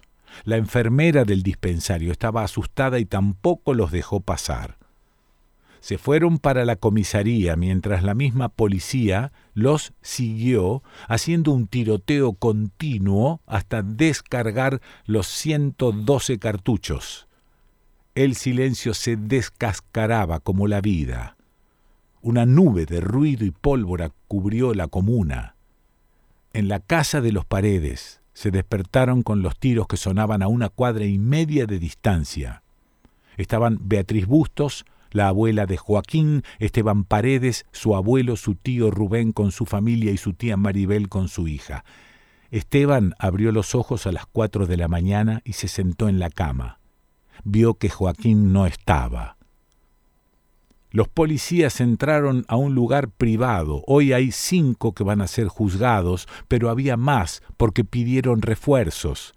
La 0.44 0.56
enfermera 0.56 1.24
del 1.24 1.42
dispensario 1.42 2.12
estaba 2.12 2.44
asustada 2.44 2.98
y 2.98 3.06
tampoco 3.06 3.74
los 3.74 3.90
dejó 3.90 4.20
pasar. 4.20 4.78
Se 5.82 5.98
fueron 5.98 6.38
para 6.38 6.64
la 6.64 6.76
comisaría 6.76 7.56
mientras 7.56 8.04
la 8.04 8.14
misma 8.14 8.48
policía 8.50 9.32
los 9.52 9.92
siguió 10.00 10.84
haciendo 11.08 11.50
un 11.50 11.66
tiroteo 11.66 12.34
continuo 12.34 13.40
hasta 13.46 13.82
descargar 13.82 14.80
los 15.06 15.26
112 15.26 16.38
cartuchos. 16.38 17.26
El 18.14 18.36
silencio 18.36 18.94
se 18.94 19.16
descascaraba 19.16 20.38
como 20.38 20.68
la 20.68 20.80
vida. 20.80 21.36
Una 22.20 22.46
nube 22.46 22.86
de 22.86 23.00
ruido 23.00 23.44
y 23.44 23.50
pólvora 23.50 24.12
cubrió 24.28 24.74
la 24.74 24.86
comuna. 24.86 25.56
En 26.52 26.68
la 26.68 26.78
casa 26.78 27.20
de 27.20 27.32
los 27.32 27.44
paredes 27.44 28.22
se 28.34 28.52
despertaron 28.52 29.24
con 29.24 29.42
los 29.42 29.58
tiros 29.58 29.88
que 29.88 29.96
sonaban 29.96 30.44
a 30.44 30.46
una 30.46 30.68
cuadra 30.68 31.06
y 31.06 31.18
media 31.18 31.66
de 31.66 31.80
distancia. 31.80 32.62
Estaban 33.36 33.80
Beatriz 33.82 34.26
Bustos, 34.26 34.84
la 35.12 35.28
abuela 35.28 35.66
de 35.66 35.76
Joaquín, 35.76 36.42
Esteban 36.58 37.04
Paredes, 37.04 37.66
su 37.72 37.96
abuelo, 37.96 38.36
su 38.36 38.54
tío 38.54 38.90
Rubén 38.90 39.32
con 39.32 39.52
su 39.52 39.66
familia 39.66 40.12
y 40.12 40.16
su 40.16 40.34
tía 40.34 40.56
Maribel 40.56 41.08
con 41.08 41.28
su 41.28 41.48
hija. 41.48 41.84
Esteban 42.50 43.14
abrió 43.18 43.52
los 43.52 43.74
ojos 43.74 44.06
a 44.06 44.12
las 44.12 44.26
cuatro 44.26 44.66
de 44.66 44.76
la 44.76 44.88
mañana 44.88 45.40
y 45.44 45.54
se 45.54 45.68
sentó 45.68 46.08
en 46.08 46.18
la 46.18 46.28
cama 46.28 46.78
vio 47.44 47.74
que 47.74 47.88
Joaquín 47.88 48.52
no 48.52 48.66
estaba. 48.66 49.36
Los 50.90 51.08
policías 51.08 51.80
entraron 51.80 52.44
a 52.48 52.56
un 52.56 52.74
lugar 52.74 53.08
privado. 53.08 53.82
Hoy 53.86 54.12
hay 54.12 54.30
cinco 54.30 54.92
que 54.92 55.04
van 55.04 55.22
a 55.22 55.26
ser 55.26 55.48
juzgados, 55.48 56.28
pero 56.48 56.68
había 56.68 56.98
más 56.98 57.42
porque 57.56 57.84
pidieron 57.84 58.42
refuerzos. 58.42 59.34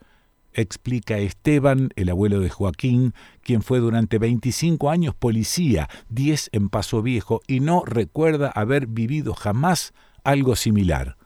Explica 0.57 1.17
Esteban, 1.17 1.89
el 1.97 2.09
abuelo 2.09 2.39
de 2.39 2.49
Joaquín, 2.49 3.13
quien 3.41 3.61
fue 3.61 3.79
durante 3.79 4.19
25 4.19 4.89
años 4.89 5.13
policía, 5.13 5.89
10 6.07 6.49
en 6.53 6.69
Paso 6.69 7.01
Viejo, 7.01 7.41
y 7.45 7.59
no 7.59 7.83
recuerda 7.85 8.51
haber 8.51 8.87
vivido 8.87 9.33
jamás 9.33 9.93
algo 10.23 10.55
similar. 10.55 11.17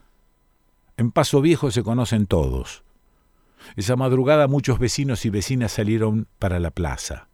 En 0.97 1.11
Paso 1.11 1.41
Viejo 1.41 1.69
se 1.69 1.83
conocen 1.83 2.25
todos. 2.25 2.83
Esa 3.75 3.95
madrugada 3.95 4.47
muchos 4.47 4.79
vecinos 4.79 5.23
y 5.25 5.29
vecinas 5.29 5.73
salieron 5.73 6.27
para 6.39 6.59
la 6.59 6.71
plaza. 6.71 7.27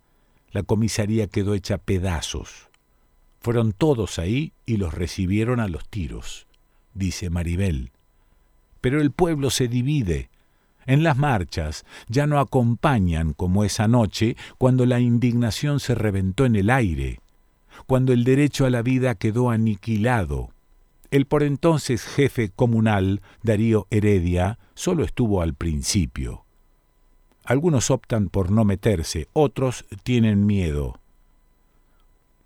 La 0.51 0.63
comisaría 0.63 1.27
quedó 1.27 1.53
hecha 1.53 1.77
pedazos. 1.77 2.69
Fueron 3.39 3.71
todos 3.71 4.19
ahí 4.19 4.51
y 4.65 4.75
los 4.75 4.93
recibieron 4.93 5.61
a 5.61 5.69
los 5.69 5.87
tiros, 5.87 6.45
dice 6.93 7.29
Maribel. 7.29 7.93
Pero 8.81 8.99
el 8.99 9.11
pueblo 9.11 9.49
se 9.49 9.69
divide. 9.69 10.29
En 10.85 11.03
las 11.03 11.17
marchas 11.17 11.85
ya 12.07 12.27
no 12.27 12.39
acompañan 12.39 13.33
como 13.33 13.63
esa 13.63 13.87
noche 13.87 14.37
cuando 14.57 14.85
la 14.85 14.99
indignación 14.99 15.79
se 15.79 15.95
reventó 15.95 16.45
en 16.45 16.55
el 16.55 16.69
aire, 16.69 17.21
cuando 17.87 18.13
el 18.13 18.23
derecho 18.23 18.65
a 18.65 18.69
la 18.69 18.81
vida 18.81 19.15
quedó 19.15 19.49
aniquilado, 19.49 20.49
el 21.11 21.27
por 21.27 21.43
entonces 21.43 22.03
jefe 22.03 22.49
comunal, 22.49 23.21
Darío 23.41 23.87
Heredia, 23.89 24.59
solo 24.73 25.03
estuvo 25.03 25.41
al 25.41 25.53
principio. 25.53 26.45
Algunos 27.45 27.91
optan 27.91 28.29
por 28.29 28.51
no 28.51 28.65
meterse, 28.65 29.29
otros 29.33 29.85
tienen 30.03 30.45
miedo. 30.45 30.99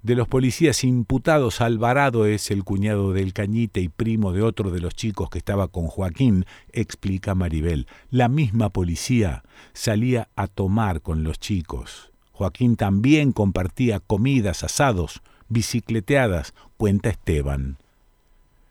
De 0.02 0.16
los 0.16 0.30
policías 0.30 0.86
imputados, 0.86 1.60
Alvarado 1.60 2.26
es 2.26 2.52
el 2.52 2.64
cuñado 2.64 3.12
del 3.12 3.34
Cañite 3.34 3.82
y 3.82 3.90
primo 3.90 4.32
de 4.32 4.42
otro 4.42 4.72
de 4.72 4.80
los 4.80 4.96
chicos 4.96 5.30
que 5.30 5.40
estaba 5.40 5.68
con 5.68 5.88
Joaquín, 5.88 6.46
explica 6.72 7.36
Maribel. 7.36 7.86
La 8.10 8.30
misma 8.30 8.70
policía 8.70 9.44
salía 9.74 10.30
a 10.38 10.48
tomar 10.48 11.02
con 11.02 11.24
los 11.24 11.38
chicos. 11.38 12.14
Joaquín 12.32 12.78
también 12.78 13.34
compartía 13.34 14.00
comidas, 14.00 14.64
asados, 14.64 15.22
bicicleteadas, 15.50 16.54
cuenta 16.78 17.10
Esteban. 17.10 17.78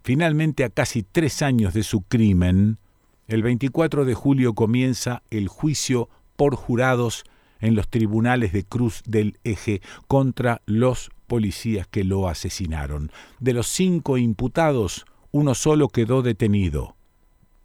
Finalmente, 0.03 0.64
a 0.64 0.71
casi 0.71 1.03
tres 1.03 1.43
años 1.43 1.75
de 1.75 1.83
su 1.83 2.01
crimen, 2.01 2.79
el 3.27 3.43
24 3.43 4.07
de 4.07 4.14
julio 4.14 4.55
comienza 4.55 5.23
el 5.29 5.49
juicio 5.49 6.09
por 6.37 6.55
jurados 6.57 7.25
en 7.61 7.75
los 7.75 7.88
tribunales 7.88 8.55
de 8.55 8.64
Cruz 8.64 9.03
del 9.05 9.37
Eje 9.45 9.83
contra 10.07 10.62
los 10.64 11.11
policías 11.29 11.87
que 11.87 12.03
lo 12.03 12.29
asesinaron. 12.29 13.12
De 13.38 13.53
los 13.53 13.69
cinco 13.69 14.19
imputados, 14.19 15.07
uno 15.31 15.55
solo 15.55 15.88
quedó 15.88 16.23
detenido. 16.23 16.97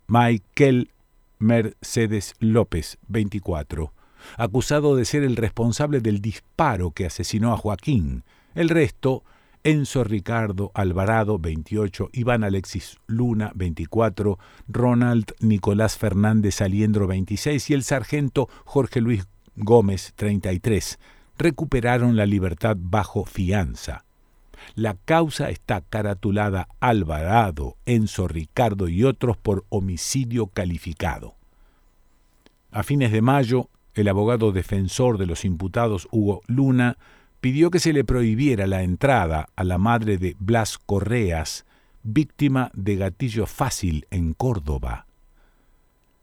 Michael 0.07 0.91
Mercedes 1.39 2.35
López, 2.39 2.99
24, 3.07 3.91
acusado 4.37 4.95
de 4.95 5.05
ser 5.05 5.23
el 5.23 5.35
responsable 5.35 5.99
del 5.99 6.21
disparo 6.21 6.91
que 6.91 7.07
asesinó 7.07 7.53
a 7.53 7.57
Joaquín. 7.57 8.23
El 8.53 8.69
resto 8.69 9.23
Enzo 9.63 10.03
Ricardo 10.03 10.71
Alvarado, 10.73 11.39
28, 11.39 12.09
Iván 12.11 12.43
Alexis 12.43 12.97
Luna, 13.07 13.51
24, 13.55 14.37
Ronald 14.67 15.33
Nicolás 15.39 15.97
Fernández 15.97 16.61
Aliendro, 16.61 17.07
26 17.07 17.69
y 17.69 17.73
el 17.73 17.83
sargento 17.83 18.49
Jorge 18.65 18.99
Luis 18.99 19.25
Gómez, 19.55 20.13
33, 20.17 20.99
recuperaron 21.43 22.15
la 22.15 22.25
libertad 22.25 22.77
bajo 22.79 23.25
fianza. 23.25 24.05
La 24.75 24.95
causa 24.95 25.49
está 25.49 25.81
caratulada 25.81 26.69
Alvarado, 26.79 27.75
Enzo 27.85 28.27
Ricardo 28.27 28.87
y 28.87 29.03
otros 29.03 29.37
por 29.37 29.65
homicidio 29.69 30.47
calificado. 30.47 31.35
A 32.71 32.81
fines 32.83 33.11
de 33.11 33.21
mayo, 33.21 33.69
el 33.93 34.07
abogado 34.07 34.51
defensor 34.51 35.17
de 35.17 35.27
los 35.27 35.45
imputados 35.45 36.07
Hugo 36.11 36.41
Luna 36.47 36.97
pidió 37.41 37.69
que 37.71 37.79
se 37.79 37.91
le 37.91 38.05
prohibiera 38.05 38.65
la 38.65 38.83
entrada 38.83 39.49
a 39.55 39.63
la 39.65 39.77
madre 39.77 40.17
de 40.17 40.35
Blas 40.39 40.77
Correas, 40.77 41.65
víctima 42.01 42.71
de 42.73 42.95
gatillo 42.95 43.45
fácil 43.45 44.07
en 44.11 44.33
Córdoba. 44.33 45.05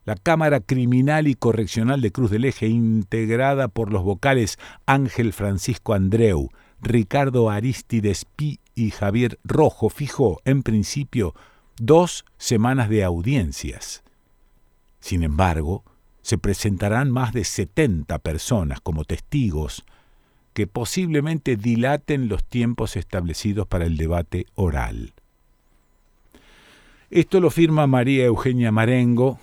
La 0.04 0.16
Cámara 0.16 0.60
Criminal 0.60 1.28
y 1.28 1.34
Correccional 1.34 2.00
de 2.00 2.10
Cruz 2.10 2.30
del 2.30 2.44
Eje, 2.44 2.68
integrada 2.68 3.68
por 3.68 3.92
los 3.92 4.02
vocales 4.02 4.58
Ángel 4.86 5.32
Francisco 5.32 5.94
Andreu, 5.94 6.48
Ricardo 6.80 7.50
Aristides 7.50 8.24
Pi 8.24 8.60
y 8.74 8.90
Javier 8.90 9.38
Rojo, 9.44 9.90
fijó, 9.90 10.40
en 10.44 10.62
principio, 10.62 11.34
dos 11.76 12.24
semanas 12.38 12.88
de 12.88 13.04
audiencias. 13.04 14.02
Sin 15.00 15.22
embargo, 15.22 15.84
se 16.22 16.38
presentarán 16.38 17.10
más 17.10 17.32
de 17.32 17.44
70 17.44 18.18
personas 18.18 18.80
como 18.80 19.04
testigos 19.04 19.84
que 20.52 20.66
posiblemente 20.66 21.56
dilaten 21.56 22.28
los 22.28 22.44
tiempos 22.44 22.96
establecidos 22.96 23.66
para 23.66 23.86
el 23.86 23.96
debate 23.96 24.46
oral. 24.54 25.12
Esto 27.10 27.40
lo 27.40 27.50
firma 27.50 27.86
María 27.86 28.24
Eugenia 28.24 28.70
Marengo. 28.70 29.38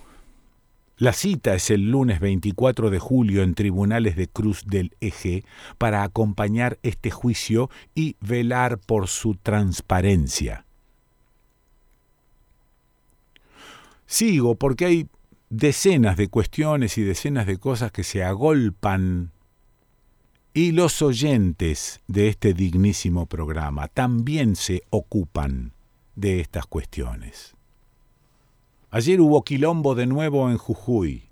La 1.00 1.14
cita 1.14 1.54
es 1.54 1.70
el 1.70 1.92
lunes 1.92 2.20
24 2.20 2.90
de 2.90 2.98
julio 2.98 3.44
en 3.44 3.54
tribunales 3.54 4.16
de 4.16 4.28
Cruz 4.28 4.66
del 4.66 4.96
Eje 5.00 5.44
para 5.78 6.02
acompañar 6.02 6.80
este 6.82 7.12
juicio 7.12 7.70
y 7.94 8.16
velar 8.20 8.80
por 8.80 9.08
su 9.08 9.36
transparencia. 9.36 10.66
Sigo 14.08 14.56
porque 14.56 14.86
hay 14.86 15.08
decenas 15.52 16.18
de 16.18 16.30
cuestiones 16.30 16.98
y 16.98 17.04
decenas 17.04 17.46
de 17.46 17.58
cosas 17.58 17.92
que 17.92 18.04
se 18.04 18.24
agolpan 18.24 19.32
y 20.52 20.72
los 20.72 21.04
oyentes 21.04 22.02
de 22.08 22.28
este 22.30 22.56
dignísimo 22.56 23.28
programa 23.28 23.88
también 23.88 24.56
se 24.56 24.82
ocupan 24.90 25.74
de 26.16 26.40
estas 26.40 26.66
cuestiones. 26.66 27.57
Ayer 28.98 29.22
hubo 29.22 29.44
quilombo 29.44 29.94
de 29.94 30.08
nuevo 30.08 30.50
en 30.50 30.58
Jujuy. 30.58 31.30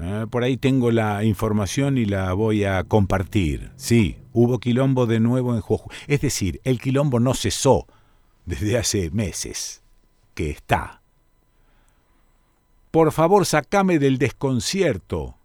Eh, 0.00 0.26
por 0.28 0.42
ahí 0.42 0.56
tengo 0.56 0.90
la 0.90 1.22
información 1.22 1.96
y 1.96 2.06
la 2.06 2.32
voy 2.32 2.64
a 2.64 2.82
compartir. 2.82 3.70
Sí, 3.76 4.18
hubo 4.32 4.58
quilombo 4.58 5.06
de 5.06 5.20
nuevo 5.20 5.54
en 5.54 5.60
Jujuy. 5.60 5.94
Es 6.08 6.22
decir, 6.22 6.60
el 6.64 6.80
quilombo 6.80 7.20
no 7.20 7.34
cesó 7.34 7.86
desde 8.46 8.76
hace 8.76 9.12
meses, 9.12 9.84
que 10.34 10.50
está. 10.50 11.02
Por 12.90 13.12
favor, 13.12 13.46
sacame 13.46 14.00
del 14.00 14.18
desconcierto, 14.18 15.36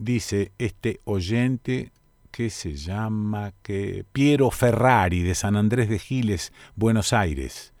dice 0.00 0.50
este 0.58 0.98
oyente 1.04 1.92
que 2.32 2.50
se 2.50 2.74
llama 2.74 3.52
que 3.62 4.04
Piero 4.10 4.50
Ferrari 4.50 5.22
de 5.22 5.36
San 5.36 5.54
Andrés 5.54 5.88
de 5.88 6.00
Giles, 6.00 6.52
Buenos 6.74 7.12
Aires. 7.12 7.72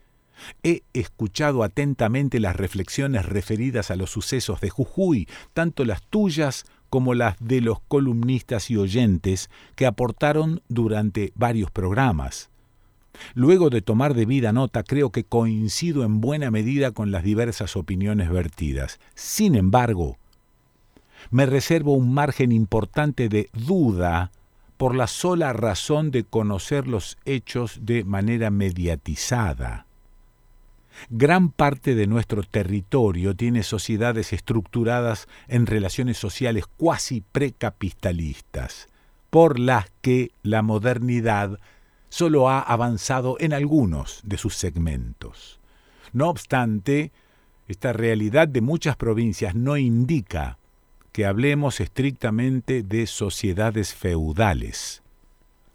He 0.62 0.82
escuchado 0.92 1.62
atentamente 1.62 2.40
las 2.40 2.56
reflexiones 2.56 3.26
referidas 3.26 3.90
a 3.90 3.96
los 3.96 4.10
sucesos 4.10 4.60
de 4.60 4.70
Jujuy, 4.70 5.28
tanto 5.52 5.84
las 5.84 6.02
tuyas 6.02 6.64
como 6.90 7.14
las 7.14 7.36
de 7.40 7.60
los 7.60 7.80
columnistas 7.80 8.70
y 8.70 8.76
oyentes 8.76 9.50
que 9.74 9.86
aportaron 9.86 10.62
durante 10.68 11.32
varios 11.34 11.70
programas. 11.70 12.50
Luego 13.34 13.68
de 13.70 13.82
tomar 13.82 14.14
debida 14.14 14.52
nota, 14.52 14.82
creo 14.82 15.10
que 15.10 15.24
coincido 15.24 16.04
en 16.04 16.20
buena 16.20 16.50
medida 16.50 16.92
con 16.92 17.10
las 17.10 17.24
diversas 17.24 17.76
opiniones 17.76 18.30
vertidas. 18.30 19.00
Sin 19.14 19.54
embargo, 19.54 20.18
me 21.30 21.46
reservo 21.46 21.94
un 21.94 22.14
margen 22.14 22.52
importante 22.52 23.28
de 23.28 23.50
duda 23.52 24.30
por 24.76 24.94
la 24.94 25.08
sola 25.08 25.52
razón 25.52 26.12
de 26.12 26.24
conocer 26.24 26.86
los 26.86 27.18
hechos 27.24 27.80
de 27.82 28.04
manera 28.04 28.50
mediatizada. 28.50 29.87
Gran 31.10 31.50
parte 31.50 31.94
de 31.94 32.06
nuestro 32.06 32.42
territorio 32.42 33.34
tiene 33.34 33.62
sociedades 33.62 34.32
estructuradas 34.32 35.28
en 35.46 35.66
relaciones 35.66 36.18
sociales 36.18 36.64
cuasi 36.76 37.20
precapitalistas, 37.20 38.88
por 39.30 39.58
las 39.58 39.90
que 40.00 40.32
la 40.42 40.62
modernidad 40.62 41.58
solo 42.08 42.48
ha 42.48 42.60
avanzado 42.60 43.36
en 43.40 43.52
algunos 43.52 44.20
de 44.24 44.38
sus 44.38 44.54
segmentos. 44.56 45.60
No 46.12 46.28
obstante, 46.28 47.12
esta 47.68 47.92
realidad 47.92 48.48
de 48.48 48.60
muchas 48.60 48.96
provincias 48.96 49.54
no 49.54 49.76
indica 49.76 50.58
que 51.12 51.26
hablemos 51.26 51.80
estrictamente 51.80 52.82
de 52.82 53.06
sociedades 53.06 53.94
feudales 53.94 55.02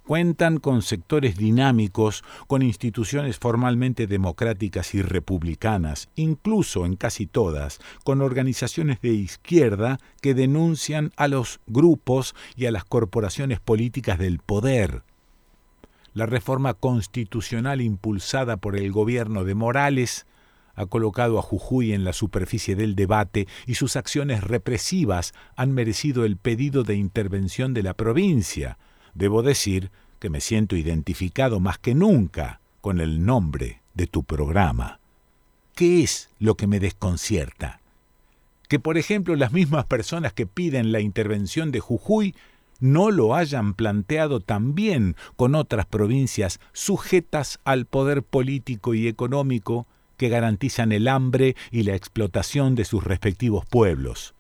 cuentan 0.03 0.57
con 0.57 0.81
sectores 0.81 1.37
dinámicos, 1.37 2.23
con 2.47 2.61
instituciones 2.61 3.39
formalmente 3.39 4.07
democráticas 4.07 4.93
y 4.93 5.01
republicanas, 5.01 6.09
incluso 6.15 6.85
en 6.85 6.95
casi 6.95 7.25
todas, 7.25 7.79
con 8.03 8.21
organizaciones 8.21 9.01
de 9.01 9.09
izquierda 9.09 9.99
que 10.21 10.33
denuncian 10.33 11.11
a 11.15 11.27
los 11.27 11.59
grupos 11.67 12.35
y 12.55 12.65
a 12.65 12.71
las 12.71 12.85
corporaciones 12.85 13.59
políticas 13.59 14.19
del 14.19 14.39
poder. 14.39 15.03
La 16.13 16.25
reforma 16.25 16.75
constitucional 16.75 17.81
impulsada 17.81 18.57
por 18.57 18.75
el 18.75 18.91
gobierno 18.91 19.43
de 19.43 19.55
Morales 19.55 20.27
ha 20.75 20.85
colocado 20.85 21.39
a 21.39 21.41
Jujuy 21.41 21.93
en 21.93 22.03
la 22.03 22.13
superficie 22.13 22.75
del 22.75 22.95
debate 22.95 23.47
y 23.65 23.75
sus 23.75 23.95
acciones 23.95 24.43
represivas 24.43 25.33
han 25.55 25.71
merecido 25.71 26.25
el 26.25 26.37
pedido 26.37 26.83
de 26.83 26.95
intervención 26.95 27.73
de 27.73 27.83
la 27.83 27.93
provincia, 27.93 28.77
Debo 29.13 29.43
decir 29.43 29.91
que 30.19 30.29
me 30.29 30.41
siento 30.41 30.75
identificado 30.75 31.59
más 31.59 31.77
que 31.77 31.95
nunca 31.95 32.59
con 32.81 32.99
el 32.99 33.25
nombre 33.25 33.81
de 33.93 34.07
tu 34.07 34.23
programa. 34.23 34.99
¿Qué 35.75 36.03
es 36.03 36.29
lo 36.39 36.55
que 36.55 36.67
me 36.67 36.79
desconcierta? 36.79 37.79
Que, 38.67 38.79
por 38.79 38.97
ejemplo, 38.97 39.35
las 39.35 39.51
mismas 39.51 39.85
personas 39.85 40.33
que 40.33 40.45
piden 40.45 40.91
la 40.91 40.99
intervención 40.99 41.71
de 41.71 41.79
Jujuy 41.79 42.35
no 42.79 43.11
lo 43.11 43.35
hayan 43.35 43.73
planteado 43.73 44.39
también 44.39 45.15
con 45.35 45.55
otras 45.55 45.85
provincias 45.85 46.59
sujetas 46.73 47.59
al 47.63 47.85
poder 47.85 48.23
político 48.23 48.93
y 48.93 49.07
económico 49.07 49.87
que 50.17 50.29
garantizan 50.29 50.91
el 50.91 51.07
hambre 51.07 51.55
y 51.71 51.83
la 51.83 51.95
explotación 51.95 52.75
de 52.75 52.85
sus 52.85 53.03
respectivos 53.03 53.65
pueblos. 53.65 54.33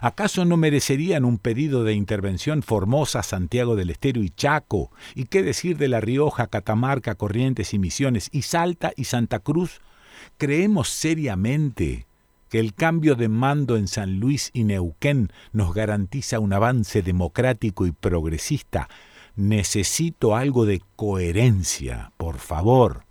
¿Acaso 0.00 0.44
no 0.44 0.56
merecerían 0.56 1.24
un 1.24 1.38
pedido 1.38 1.84
de 1.84 1.94
intervención 1.94 2.62
Formosa, 2.62 3.22
Santiago 3.22 3.76
del 3.76 3.90
Estero 3.90 4.22
y 4.22 4.30
Chaco? 4.30 4.90
¿Y 5.14 5.26
qué 5.26 5.42
decir 5.42 5.76
de 5.76 5.88
La 5.88 6.00
Rioja, 6.00 6.46
Catamarca, 6.48 7.14
Corrientes 7.14 7.74
y 7.74 7.78
Misiones, 7.78 8.28
y 8.32 8.42
Salta 8.42 8.92
y 8.96 9.04
Santa 9.04 9.38
Cruz? 9.38 9.80
¿Creemos 10.36 10.88
seriamente 10.88 12.06
que 12.48 12.60
el 12.60 12.74
cambio 12.74 13.14
de 13.14 13.28
mando 13.28 13.76
en 13.76 13.88
San 13.88 14.18
Luis 14.20 14.50
y 14.52 14.64
Neuquén 14.64 15.30
nos 15.52 15.74
garantiza 15.74 16.40
un 16.40 16.52
avance 16.52 17.02
democrático 17.02 17.86
y 17.86 17.92
progresista? 17.92 18.88
Necesito 19.36 20.36
algo 20.36 20.64
de 20.64 20.82
coherencia, 20.96 22.12
por 22.16 22.38
favor. 22.38 23.04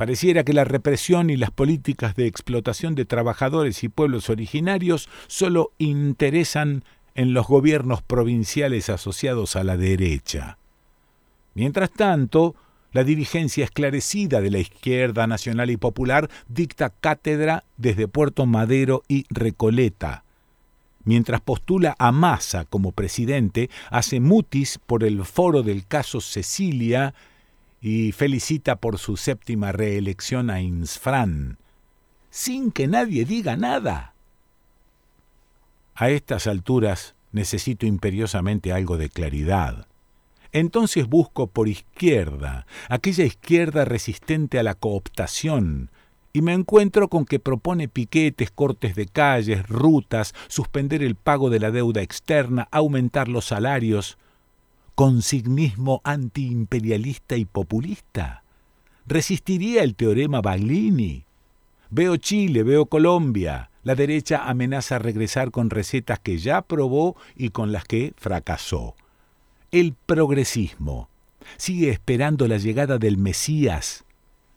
Pareciera 0.00 0.44
que 0.44 0.54
la 0.54 0.64
represión 0.64 1.28
y 1.28 1.36
las 1.36 1.50
políticas 1.50 2.16
de 2.16 2.26
explotación 2.26 2.94
de 2.94 3.04
trabajadores 3.04 3.84
y 3.84 3.90
pueblos 3.90 4.30
originarios 4.30 5.10
solo 5.26 5.72
interesan 5.76 6.84
en 7.14 7.34
los 7.34 7.46
gobiernos 7.46 8.00
provinciales 8.00 8.88
asociados 8.88 9.56
a 9.56 9.62
la 9.62 9.76
derecha. 9.76 10.56
Mientras 11.52 11.90
tanto, 11.90 12.54
la 12.92 13.04
dirigencia 13.04 13.62
esclarecida 13.62 14.40
de 14.40 14.50
la 14.50 14.60
izquierda 14.60 15.26
nacional 15.26 15.68
y 15.68 15.76
popular 15.76 16.30
dicta 16.48 16.88
cátedra 16.88 17.64
desde 17.76 18.08
Puerto 18.08 18.46
Madero 18.46 19.02
y 19.06 19.26
Recoleta. 19.28 20.24
Mientras 21.04 21.42
postula 21.42 21.94
a 21.98 22.10
Massa 22.10 22.64
como 22.64 22.92
presidente, 22.92 23.68
hace 23.90 24.18
mutis 24.18 24.78
por 24.78 25.04
el 25.04 25.26
foro 25.26 25.62
del 25.62 25.86
caso 25.86 26.22
Cecilia 26.22 27.12
y 27.80 28.12
felicita 28.12 28.76
por 28.76 28.98
su 28.98 29.16
séptima 29.16 29.72
reelección 29.72 30.50
a 30.50 30.60
Insfran, 30.60 31.58
sin 32.30 32.70
que 32.70 32.86
nadie 32.86 33.24
diga 33.24 33.56
nada. 33.56 34.14
A 35.94 36.10
estas 36.10 36.46
alturas 36.46 37.14
necesito 37.32 37.86
imperiosamente 37.86 38.72
algo 38.72 38.96
de 38.96 39.08
claridad. 39.08 39.86
Entonces 40.52 41.06
busco 41.06 41.46
por 41.46 41.68
izquierda, 41.68 42.66
aquella 42.88 43.24
izquierda 43.24 43.84
resistente 43.84 44.58
a 44.58 44.62
la 44.62 44.74
cooptación, 44.74 45.90
y 46.32 46.42
me 46.42 46.52
encuentro 46.52 47.08
con 47.08 47.24
que 47.24 47.38
propone 47.38 47.88
piquetes, 47.88 48.50
cortes 48.50 48.94
de 48.94 49.06
calles, 49.06 49.66
rutas, 49.68 50.34
suspender 50.48 51.02
el 51.02 51.16
pago 51.16 51.50
de 51.50 51.60
la 51.60 51.70
deuda 51.70 52.02
externa, 52.02 52.68
aumentar 52.70 53.28
los 53.28 53.46
salarios, 53.46 54.16
consignismo 55.00 56.02
antiimperialista 56.04 57.34
y 57.38 57.46
populista? 57.46 58.44
¿Resistiría 59.06 59.82
el 59.82 59.94
teorema 59.94 60.42
Baglini? 60.42 61.24
Veo 61.88 62.18
Chile, 62.18 62.64
veo 62.64 62.84
Colombia. 62.84 63.70
La 63.82 63.94
derecha 63.94 64.46
amenaza 64.46 64.98
regresar 64.98 65.52
con 65.52 65.70
recetas 65.70 66.18
que 66.18 66.36
ya 66.36 66.60
probó 66.60 67.16
y 67.34 67.48
con 67.48 67.72
las 67.72 67.84
que 67.84 68.12
fracasó. 68.18 68.94
El 69.70 69.94
progresismo 70.04 71.08
sigue 71.56 71.88
esperando 71.88 72.46
la 72.46 72.58
llegada 72.58 72.98
del 72.98 73.16
Mesías 73.16 74.04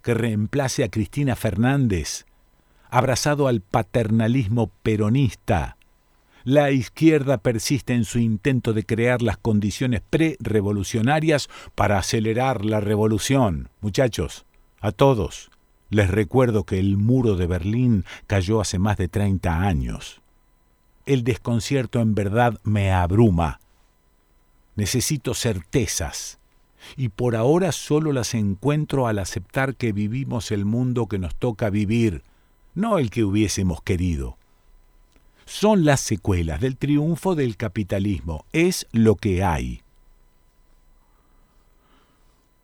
que 0.01 0.13
reemplace 0.13 0.83
a 0.83 0.89
Cristina 0.89 1.37
Fernández, 1.37 2.25
abrazado 2.89 3.47
al 3.47 3.61
paternalismo 3.61 4.71
peronista, 4.83 5.77
la 6.43 6.71
izquierda 6.71 7.37
persiste 7.37 7.93
en 7.93 8.03
su 8.03 8.19
intento 8.19 8.73
de 8.73 8.85
crear 8.85 9.21
las 9.21 9.37
condiciones 9.37 10.01
pre-revolucionarias 10.09 11.49
para 11.75 11.97
acelerar 11.97 12.65
la 12.65 12.81
revolución. 12.81 13.69
Muchachos, 13.81 14.45
a 14.81 14.91
todos, 14.91 15.51
les 15.89 16.09
recuerdo 16.09 16.65
que 16.65 16.79
el 16.79 16.97
muro 16.97 17.35
de 17.35 17.47
Berlín 17.47 18.03
cayó 18.27 18.59
hace 18.59 18.77
más 18.77 18.97
de 18.97 19.07
30 19.07 19.61
años. 19.61 20.21
El 21.05 21.23
desconcierto 21.23 21.99
en 21.99 22.15
verdad 22.15 22.59
me 22.63 22.91
abruma. 22.91 23.59
Necesito 24.75 25.33
certezas, 25.33 26.39
y 26.97 27.09
por 27.09 27.35
ahora 27.35 27.71
solo 27.71 28.11
las 28.11 28.33
encuentro 28.33 29.07
al 29.07 29.19
aceptar 29.19 29.75
que 29.75 29.93
vivimos 29.93 30.51
el 30.51 30.65
mundo 30.65 31.07
que 31.07 31.19
nos 31.19 31.35
toca 31.35 31.69
vivir, 31.69 32.23
no 32.73 32.97
el 32.97 33.09
que 33.09 33.23
hubiésemos 33.23 33.81
querido 33.81 34.37
son 35.45 35.85
las 35.85 35.99
secuelas 35.99 36.61
del 36.61 36.77
triunfo 36.77 37.35
del 37.35 37.57
capitalismo. 37.57 38.45
Es 38.53 38.87
lo 38.91 39.15
que 39.15 39.43
hay. 39.43 39.81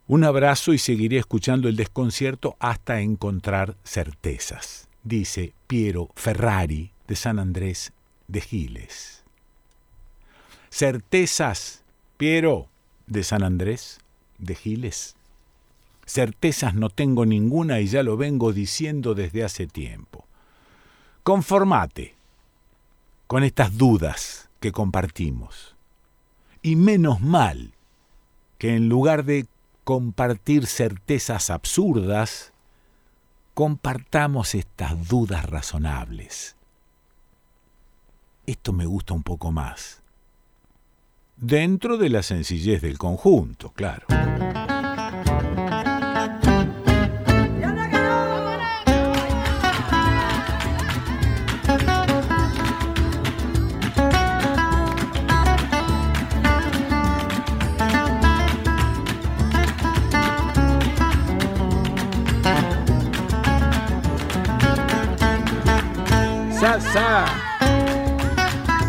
Un 0.08 0.24
abrazo 0.24 0.74
y 0.74 0.80
seguiré 0.80 1.18
escuchando 1.18 1.68
el 1.68 1.76
desconcierto 1.76 2.56
hasta 2.60 3.02
encontrar 3.02 3.76
certezas, 3.84 4.88
dice 5.04 5.54
Piero 5.68 6.10
Ferrari 6.16 6.92
de 7.08 7.16
San 7.16 7.38
Andrés 7.38 7.94
de 8.28 8.42
Giles. 8.42 9.24
Certezas, 10.72 11.84
Piero 12.18 12.70
de 13.06 13.24
San 13.24 13.44
Andrés 13.44 14.00
de 14.40 14.56
Giles. 14.56 15.16
Certezas 16.08 16.74
no 16.74 16.90
tengo 16.90 17.28
ninguna 17.28 17.80
y 17.80 17.86
ya 17.86 18.02
lo 18.02 18.18
vengo 18.18 18.52
diciendo 18.52 19.14
desde 19.14 19.44
hace 19.44 19.68
tiempo. 19.68 20.26
Conformate, 21.22 22.16
con 23.30 23.44
estas 23.44 23.78
dudas 23.78 24.50
que 24.60 24.72
compartimos. 24.72 25.76
Y 26.64 26.76
menos 26.76 27.22
mal 27.22 27.76
que 28.58 28.76
en 28.76 28.90
lugar 28.90 29.24
de 29.24 29.46
compartir 29.84 30.66
certezas 30.66 31.52
absurdas, 31.52 32.54
compartamos 33.54 34.56
estas 34.56 35.08
dudas 35.08 35.46
razonables. 35.46 36.56
Esto 38.48 38.74
me 38.74 38.88
gusta 38.88 39.14
un 39.14 39.22
poco 39.22 39.52
más. 39.52 40.02
Dentro 41.38 41.98
de 41.98 42.10
la 42.10 42.24
sencillez 42.24 42.82
del 42.82 42.98
conjunto, 42.98 43.72
claro. 43.74 44.08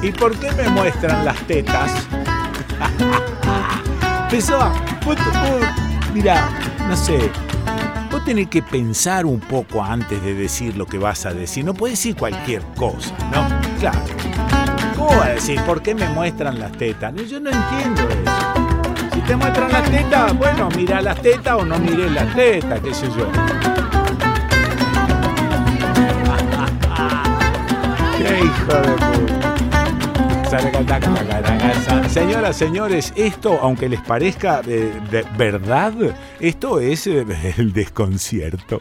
¿Y 0.02 0.10
por 0.10 0.36
qué 0.38 0.50
me 0.52 0.68
muestran 0.70 1.24
las 1.24 1.36
tetas? 1.46 1.92
Pessoa, 4.30 4.72
mira, 6.12 6.48
no 6.88 6.96
sé, 6.96 7.30
vos 8.10 8.24
tenés 8.24 8.48
que 8.48 8.60
pensar 8.60 9.24
un 9.24 9.38
poco 9.38 9.84
antes 9.84 10.20
de 10.20 10.34
decir 10.34 10.76
lo 10.76 10.84
que 10.86 10.98
vas 10.98 11.26
a 11.26 11.32
decir. 11.32 11.64
No 11.64 11.72
puedes 11.74 11.96
decir 11.96 12.16
cualquier 12.16 12.62
cosa, 12.76 13.14
¿no? 13.30 13.46
Claro. 13.78 14.00
¿Cómo 14.96 15.10
vas 15.10 15.28
a 15.28 15.32
decir 15.34 15.60
por 15.62 15.80
qué 15.80 15.94
me 15.94 16.08
muestran 16.08 16.58
las 16.58 16.72
tetas? 16.72 17.14
Yo 17.28 17.38
no 17.38 17.50
entiendo 17.50 18.02
eso. 18.02 19.14
Si 19.14 19.20
te 19.20 19.36
muestran 19.36 19.70
las 19.70 19.88
tetas, 19.88 20.36
bueno, 20.36 20.68
mira 20.76 21.00
las 21.00 21.22
tetas 21.22 21.54
o 21.54 21.64
no 21.64 21.78
mires 21.78 22.10
las 22.10 22.34
tetas, 22.34 22.80
qué 22.80 22.92
sé 22.92 23.06
yo. 23.16 23.79
Señoras, 32.08 32.56
señores, 32.56 33.12
esto, 33.16 33.58
aunque 33.62 33.88
les 33.88 34.00
parezca 34.00 34.62
de, 34.62 34.92
verdad, 35.36 35.94
esto 36.40 36.80
es 36.80 37.06
eh, 37.06 37.24
el 37.56 37.72
desconcierto. 37.72 38.80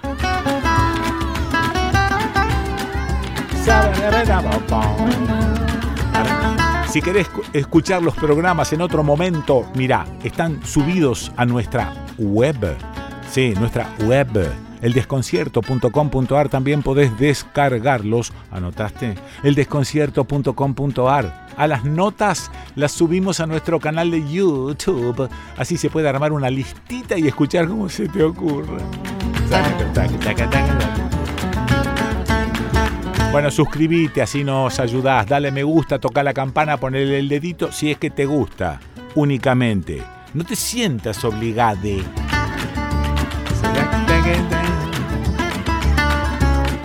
Si 6.89 7.01
querés 7.03 7.29
escuchar 7.53 8.01
los 8.01 8.15
programas 8.15 8.73
en 8.73 8.81
otro 8.81 9.03
momento, 9.03 9.69
mira, 9.75 10.07
están 10.23 10.65
subidos 10.65 11.31
a 11.38 11.45
nuestra 11.45 11.93
web. 12.17 12.75
Sí, 13.30 13.54
nuestra 13.60 13.94
web 14.06 14.28
eldesconcierto.com.ar 14.82 16.50
también 16.50 16.82
podés 16.82 17.18
descargarlos. 17.18 18.34
¿Anotaste? 18.52 19.15
Eldesconcierto.com.ar. 19.44 21.48
A 21.56 21.68
las 21.68 21.84
notas 21.84 22.50
las 22.76 22.92
subimos 22.92 23.39
a 23.39 23.46
nuestro 23.46 23.80
canal 23.80 24.12
de 24.12 24.28
YouTube. 24.28 25.30
Así 25.58 25.78
se 25.78 25.89
puede 25.89 26.10
armar 26.10 26.32
una 26.32 26.50
listita 26.50 27.18
y 27.18 27.28
escuchar 27.28 27.68
cómo 27.68 27.89
se 27.89 28.08
te 28.08 28.24
ocurre. 28.24 28.82
Bueno, 33.32 33.52
suscríbete, 33.52 34.22
así 34.22 34.44
nos 34.44 34.80
ayudás. 34.80 35.28
Dale 35.28 35.52
me 35.52 35.63
gusta, 35.63 36.00
toca 36.00 36.24
la 36.24 36.34
campana, 36.34 36.78
ponele 36.78 37.20
el 37.20 37.30
dedito 37.30 37.72
si 37.72 37.92
es 37.92 37.98
que 37.98 38.10
te 38.10 38.26
gusta. 38.26 38.80
Únicamente. 39.15 40.02
No 40.34 40.44
te 40.44 40.56
sientas 40.56 41.24
obligado 41.26 42.29
que 44.30 44.42
te 44.42 44.59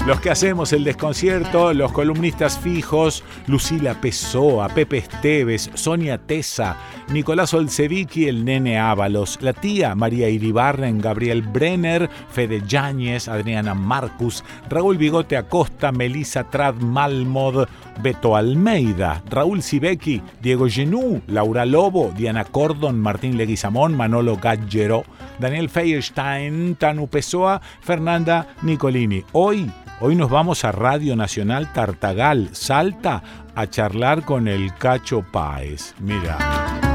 los 0.07 0.21
que 0.21 0.29
hacemos 0.29 0.75
el 0.75 0.85
desconcierto, 0.85 1.73
los 1.73 1.91
columnistas 1.91 2.59
fijos, 2.59 3.25
Lucila 3.47 4.03
Pessoa, 4.03 4.69
Pepe 4.69 4.99
Esteves, 4.99 5.71
Sonia 5.73 6.19
Tesa, 6.19 6.77
Nicolás 7.09 7.55
Olsevicki, 7.55 8.29
el 8.29 8.45
nene 8.45 8.79
Ábalos, 8.79 9.39
la 9.41 9.55
tía 9.55 9.95
María 9.95 10.29
Iribarren, 10.29 11.01
Gabriel 11.01 11.41
Brenner, 11.41 12.11
Fede 12.29 12.63
Yáñez, 12.67 13.29
Adriana 13.29 13.73
Marcus, 13.73 14.45
Raúl 14.69 14.99
Bigote 14.99 15.39
Acosta, 15.39 15.91
Melissa 15.91 16.45
Trad 16.51 16.75
Malmod, 16.75 17.67
Beto 18.03 18.37
Almeida, 18.37 19.23
Raúl 19.31 19.63
Sibeki, 19.63 20.21
Diego 20.43 20.69
Genú, 20.69 21.23
Laura 21.29 21.65
Lobo, 21.65 22.13
Diana 22.15 22.45
Cordon, 22.45 23.01
Martín 23.01 23.39
Leguizamón, 23.39 23.97
Manolo 23.97 24.37
Gaggero, 24.37 25.05
Daniel 25.39 25.71
Feierstein, 25.71 26.77
Tanu 26.77 27.09
Pessoa, 27.09 27.63
Fernanda 27.81 28.49
Nicolini. 28.61 29.25
Hoy 29.33 29.71
Hoy 30.07 30.17
nos 30.17 30.29
vamos 30.29 30.67
a 30.67 30.71
Radio 30.71 31.17
Nacional 31.17 31.73
Tartagal, 31.73 32.51
Salta, 32.53 33.23
a 33.55 33.71
charlar 33.71 34.23
con 34.23 34.49
el 34.49 34.75
Cacho 34.75 35.25
Páez. 35.33 35.95
Mira. 35.99 36.94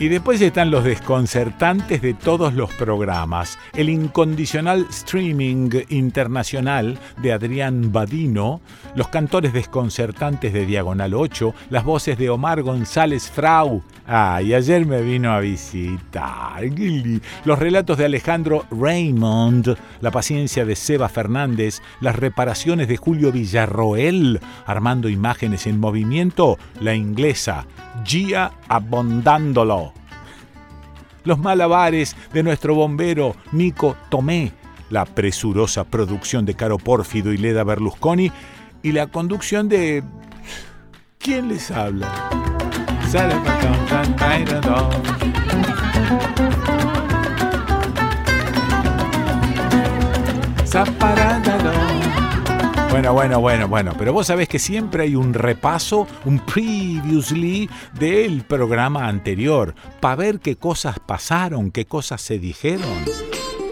Y 0.00 0.08
después 0.08 0.40
están 0.40 0.70
los 0.70 0.84
desconcertantes 0.84 2.00
de 2.00 2.14
todos 2.14 2.54
los 2.54 2.72
programas. 2.72 3.58
El 3.74 3.90
incondicional 3.90 4.86
streaming 4.88 5.68
internacional 5.90 6.98
de 7.20 7.34
Adrián 7.34 7.92
Badino, 7.92 8.62
los 8.94 9.08
cantores 9.08 9.52
desconcertantes 9.52 10.54
de 10.54 10.64
Diagonal 10.64 11.12
8, 11.12 11.54
las 11.68 11.84
voces 11.84 12.16
de 12.16 12.30
Omar 12.30 12.62
González 12.62 13.30
Frau, 13.30 13.82
Ay, 14.12 14.54
ayer 14.54 14.86
me 14.86 15.02
vino 15.02 15.30
a 15.30 15.38
visitar. 15.38 16.64
Los 17.44 17.60
relatos 17.60 17.96
de 17.96 18.06
Alejandro 18.06 18.66
Raymond, 18.72 19.76
la 20.00 20.10
paciencia 20.10 20.64
de 20.64 20.74
Seba 20.74 21.08
Fernández, 21.08 21.80
las 22.00 22.16
reparaciones 22.16 22.88
de 22.88 22.96
Julio 22.96 23.30
Villarroel, 23.30 24.40
armando 24.66 25.08
imágenes 25.08 25.68
en 25.68 25.78
movimiento, 25.78 26.58
la 26.80 26.96
inglesa, 26.96 27.66
Gia 28.04 28.50
Abondándolo. 28.66 29.89
Los 31.24 31.38
malabares 31.38 32.16
de 32.32 32.42
nuestro 32.42 32.74
bombero 32.74 33.36
Nico 33.52 33.96
Tomé, 34.08 34.52
la 34.88 35.04
presurosa 35.04 35.84
producción 35.84 36.44
de 36.44 36.54
Caro 36.54 36.78
Pórfido 36.78 37.32
y 37.32 37.36
Leda 37.36 37.64
Berlusconi 37.64 38.32
y 38.82 38.92
la 38.92 39.06
conducción 39.06 39.68
de... 39.68 40.02
¿Quién 41.18 41.48
les 41.48 41.70
habla? 41.70 42.08
Bueno, 52.90 53.12
bueno, 53.12 53.40
bueno, 53.40 53.68
bueno, 53.68 53.92
pero 53.98 54.12
vos 54.12 54.26
sabés 54.26 54.48
que 54.48 54.58
siempre 54.58 55.04
hay 55.04 55.14
un 55.14 55.32
repaso, 55.32 56.06
un 56.24 56.40
previously 56.40 57.70
del 57.98 58.42
programa 58.42 59.06
anterior, 59.06 59.74
para 60.00 60.16
ver 60.16 60.40
qué 60.40 60.56
cosas 60.56 60.98
pasaron, 60.98 61.70
qué 61.70 61.86
cosas 61.86 62.20
se 62.20 62.38
dijeron. 62.38 63.04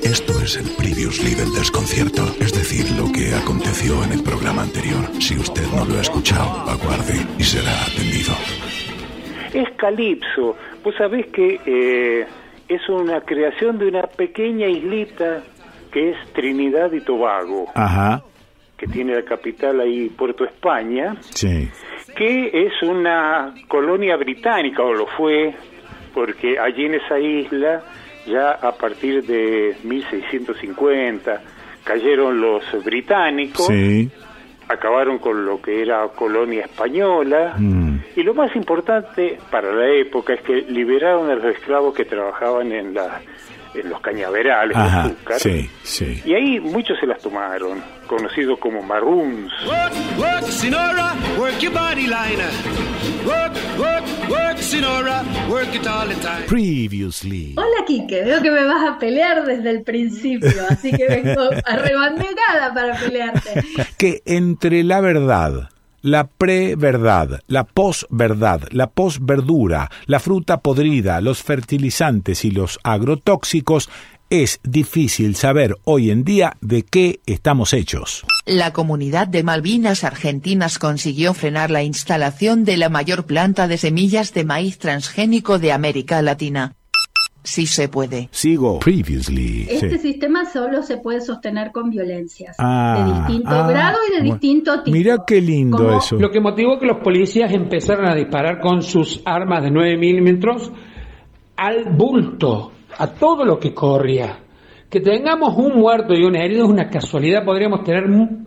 Esto 0.03 0.41
es 0.41 0.57
el 0.57 0.71
previously 0.71 1.35
del 1.35 1.53
desconcierto, 1.53 2.25
es 2.41 2.53
decir, 2.53 2.91
lo 2.93 3.11
que 3.13 3.35
aconteció 3.35 4.03
en 4.05 4.13
el 4.13 4.23
programa 4.23 4.63
anterior. 4.63 5.05
Si 5.21 5.37
usted 5.37 5.67
no 5.75 5.85
lo 5.85 5.99
ha 5.99 6.03
escuchado, 6.03 6.71
aguarde 6.71 7.27
y 7.39 7.43
será 7.43 7.73
atendido 7.83 8.35
es 9.53 9.71
Calipso. 9.77 10.57
Vos 10.85 10.95
sabés 10.97 11.27
que 11.29 11.61
eh, 11.65 12.27
es 12.69 12.89
una 12.89 13.21
creación 13.23 13.79
de 13.79 13.89
una 13.89 14.03
pequeña 14.03 14.67
islita 14.67 15.43
que 15.93 16.11
es 16.11 16.17
Trinidad 16.33 16.93
y 16.93 17.01
Tobago. 17.01 17.67
Que 18.79 18.87
tiene 18.87 19.15
la 19.15 19.25
capital 19.25 19.81
ahí, 19.81 20.09
Puerto 20.09 20.45
España. 20.45 21.17
Sí. 21.21 21.69
Que 22.17 22.67
es 22.67 22.73
una 22.83 23.53
colonia 23.67 24.17
británica, 24.17 24.83
o 24.83 24.95
lo 24.95 25.07
fue, 25.07 25.55
porque 26.15 26.59
allí 26.59 26.87
en 26.87 26.95
esa 26.95 27.19
isla, 27.19 27.83
ya 28.27 28.53
a 28.53 28.73
partir 28.73 29.27
de 29.27 29.77
1650, 29.83 31.43
cayeron 31.85 32.41
los 32.41 32.63
británicos. 32.85 33.67
Sí 33.67 34.09
acabaron 34.69 35.19
con 35.19 35.45
lo 35.45 35.61
que 35.61 35.83
era 35.83 36.07
colonia 36.09 36.63
española 36.63 37.55
mm. 37.59 37.99
y 38.17 38.23
lo 38.23 38.35
más 38.35 38.55
importante 38.55 39.39
para 39.51 39.73
la 39.73 39.89
época 39.89 40.35
es 40.35 40.43
que 40.43 40.63
liberaron 40.63 41.31
a 41.31 41.35
los 41.37 41.57
esclavos 41.57 41.95
que 41.95 42.05
trabajaban 42.05 42.71
en 42.73 42.95
la 42.95 43.23
en 43.75 43.91
los 43.91 44.01
cañaverales 44.01 44.77
de 44.77 44.83
azúcar. 44.83 45.41
Sí, 45.41 45.71
sí. 45.83 46.23
Y 46.25 46.35
ahí 46.35 46.61
muchos 46.61 46.99
se 46.99 47.07
las 47.07 47.21
tomaron, 47.21 47.83
conocidos 48.07 48.59
como 48.59 48.83
maroons. 48.83 49.53
Previously. 56.47 57.55
Hola, 57.57 57.85
Kike. 57.87 58.25
Veo 58.25 58.43
que 58.43 58.51
me 58.51 58.65
vas 58.65 58.89
a 58.89 58.99
pelear 58.99 59.45
desde 59.45 59.71
el 59.71 59.83
principio, 59.83 60.51
así 60.69 60.91
que 60.93 61.07
vengo 61.07 61.51
arrebandegada 61.65 62.75
para 62.75 62.99
pelearte. 62.99 63.63
que 63.97 64.23
entre 64.27 64.83
la 64.83 65.01
verdad 65.01 65.71
la 66.11 66.27
pre-verdad, 66.27 67.41
la 67.47 67.65
pos-verdad, 67.65 68.63
la 68.71 68.91
pos-verdura, 68.91 69.91
la 70.07 70.21
fruta 70.21 70.61
podrida, 70.61 71.21
los 71.21 71.43
fertilizantes 71.43 72.45
y 72.45 72.51
los 72.51 72.79
agrotóxicos 72.83 73.91
es 74.31 74.61
difícil 74.63 75.37
saber 75.37 75.77
hoy 75.85 76.11
en 76.11 76.25
día 76.25 76.57
de 76.61 76.83
qué 76.83 77.21
estamos 77.27 77.73
hechos. 77.73 78.25
La 78.47 78.73
comunidad 78.73 79.27
de 79.27 79.43
Malvinas 79.43 80.05
Argentinas 80.05 80.79
consiguió 80.79 81.35
frenar 81.35 81.71
la 81.71 81.83
instalación 81.83 82.65
de 82.65 82.77
la 82.77 82.89
mayor 82.89 83.25
planta 83.25 83.69
de 83.69 83.79
semillas 83.79 84.35
de 84.35 84.45
maíz 84.45 84.79
transgénico 84.79 85.59
de 85.59 85.73
América 85.73 86.21
Latina. 86.21 86.75
Sí 87.49 87.67
se 87.67 87.89
puede. 87.89 88.29
Sigo. 88.31 88.79
Previously. 88.79 89.67
Este 89.71 89.97
sistema 89.97 90.45
solo 90.45 90.83
se 90.83 90.99
puede 90.99 91.23
sostener 91.23 91.73
con 91.73 91.89
violencias 91.89 92.59
de 92.59 92.63
ah, 92.63 93.25
distinto 93.27 93.51
ah, 93.51 93.67
grado 93.67 93.99
y 94.07 94.17
de 94.17 94.23
distinto 94.23 94.83
tipo. 94.83 94.95
Mira 94.95 95.25
qué 95.27 95.41
lindo 95.41 95.97
eso. 95.97 96.17
Lo 96.17 96.31
que 96.31 96.41
motivó 96.41 96.79
que 96.79 96.85
los 96.85 96.99
policías 96.99 97.51
empezaran 97.51 98.07
a 98.07 98.15
disparar 98.15 98.61
con 98.61 98.83
sus 98.83 99.23
armas 99.25 99.63
de 99.63 99.71
9 99.71 99.97
milímetros 99.97 100.71
al 101.57 101.87
bulto, 101.87 102.71
a 102.99 103.07
todo 103.07 103.47
lo 103.47 103.59
que 103.59 103.73
corría. 103.73 104.41
Que 104.91 105.01
tengamos 105.01 105.55
un 105.55 105.79
muerto 105.79 106.15
y 106.15 106.25
un 106.25 106.35
herido 106.35 106.65
es 106.65 106.71
una 106.71 106.89
casualidad, 106.89 107.45
podríamos 107.45 107.85
tener, 107.85 108.05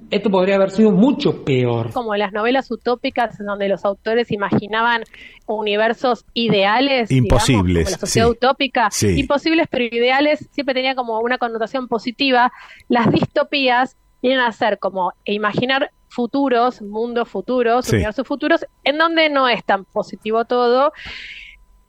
esto 0.09 0.29
podría 0.31 0.55
haber 0.55 0.71
sido 0.71 0.91
mucho 0.91 1.43
peor. 1.45 1.93
Como 1.93 2.15
las 2.15 2.33
novelas 2.33 2.71
utópicas 2.71 3.39
en 3.39 3.45
donde 3.45 3.67
los 3.69 3.85
autores 3.85 4.31
imaginaban 4.31 5.03
universos 5.45 6.25
ideales, 6.33 7.11
imposibles, 7.11 7.91
la 7.91 7.97
sociedad 7.99 8.29
utópica, 8.29 8.89
imposibles 9.01 9.67
pero 9.69 9.83
ideales, 9.85 10.49
siempre 10.51 10.73
tenía 10.73 10.95
como 10.95 11.19
una 11.19 11.37
connotación 11.37 11.87
positiva. 11.87 12.51
Las 12.89 13.11
distopías 13.11 13.95
vienen 14.23 14.39
a 14.39 14.51
ser 14.51 14.79
como 14.79 15.13
imaginar 15.25 15.91
futuros, 16.09 16.81
mundos 16.81 17.29
futuros, 17.29 17.87
universos 17.89 18.27
futuros, 18.27 18.65
en 18.83 18.97
donde 18.97 19.29
no 19.29 19.47
es 19.47 19.63
tan 19.63 19.85
positivo 19.85 20.45
todo 20.45 20.91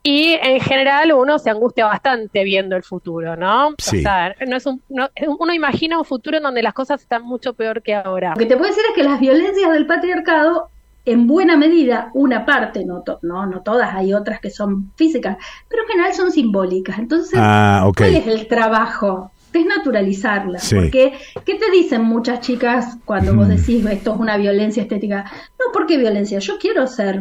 y 0.03 0.33
en 0.43 0.61
general 0.61 1.13
uno 1.13 1.39
se 1.39 1.51
angustia 1.51 1.87
bastante 1.87 2.43
viendo 2.43 2.75
el 2.75 2.83
futuro, 2.83 3.37
¿no? 3.37 3.69
O 3.69 3.75
sea, 3.79 4.35
no 4.47 4.57
es 4.57 4.67
un, 4.67 4.83
uno 4.89 5.55
imagina 5.55 5.99
un 5.99 6.05
futuro 6.05 6.39
en 6.39 6.43
donde 6.43 6.63
las 6.63 6.75
cosas 6.75 7.03
están 7.03 7.23
mucho 7.23 7.55
peor 7.55 7.83
que 7.83 7.95
ahora. 7.95 8.31
Lo 8.31 8.37
que 8.37 8.47
te 8.47 8.57
puedo 8.57 8.69
decir 8.69 8.85
es 8.89 8.95
que 8.95 9.05
las 9.05 9.21
violencias 9.21 9.73
del 9.73 9.87
patriarcado, 9.87 10.71
en 11.05 11.27
buena 11.27 11.57
medida, 11.57 12.11
una 12.15 12.45
parte, 12.45 12.85
no, 12.85 13.05
no, 13.23 13.47
no 13.47 13.63
todas, 13.63 13.95
hay 13.95 14.13
otras 14.13 14.41
que 14.41 14.51
son 14.51 14.93
físicas, 14.97 15.37
pero 15.69 15.83
en 15.83 15.89
general 15.89 16.15
son 16.15 16.33
simbólicas. 16.33 16.99
Entonces, 16.99 17.39
ah, 17.41 17.89
¿cuál 17.97 18.17
es 18.17 18.27
el 18.27 18.49
trabajo? 18.49 19.31
desnaturalizarla. 19.53 20.59
Porque, 20.71 21.13
¿qué 21.45 21.55
te 21.57 21.71
dicen 21.71 22.03
muchas 22.03 22.41
chicas 22.41 22.97
cuando 23.05 23.35
vos 23.35 23.49
decís 23.49 23.85
esto 23.85 24.15
es 24.15 24.21
una 24.21 24.37
violencia 24.39 24.83
estética? 24.83 25.31
No, 25.59 25.73
¿por 25.73 25.87
qué 25.87 25.99
violencia? 25.99 26.39
Yo 26.39 26.59
quiero 26.59 26.87
ser. 26.87 27.21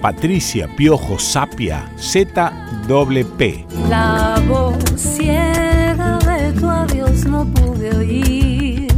Patricia 0.00 0.66
Piojo 0.66 1.18
Sapia, 1.18 1.84
ZWP. 1.98 3.66
La 3.90 4.42
voz 4.48 4.76
ciega 4.96 6.18
de 6.24 6.52
tu 6.58 6.70
adiós 6.70 7.26
no 7.26 7.44
pude 7.44 7.94
oír. 7.96 8.88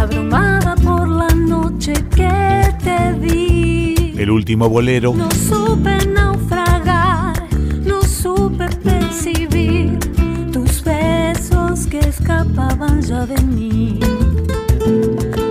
Abrumada 0.00 0.76
por 0.76 1.08
la 1.08 1.28
noche 1.30 1.92
que 2.14 2.72
te 2.84 3.12
vi. 3.18 4.14
El 4.16 4.30
último 4.30 4.68
bolero. 4.68 5.12
No 5.12 5.28
supe 5.32 6.06
naufragar, 6.06 7.34
no 7.84 8.00
supe 8.02 8.68
percibir 8.84 9.98
tus 10.52 10.84
besos 10.84 11.88
que 11.88 11.98
escapaban 11.98 13.02
ya 13.02 13.26
de 13.26 13.42
mí. 13.42 13.98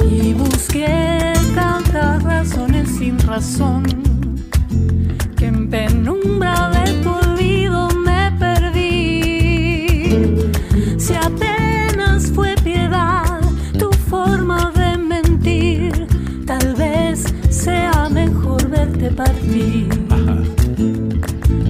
Y 0.09 0.33
busqué 0.33 1.33
tantas 1.53 2.23
razones 2.23 2.87
sin 2.97 3.19
razón 3.19 4.12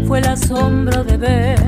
Fue 0.08 0.20
el 0.20 0.28
asombro 0.28 1.04
de 1.04 1.18
ver 1.18 1.60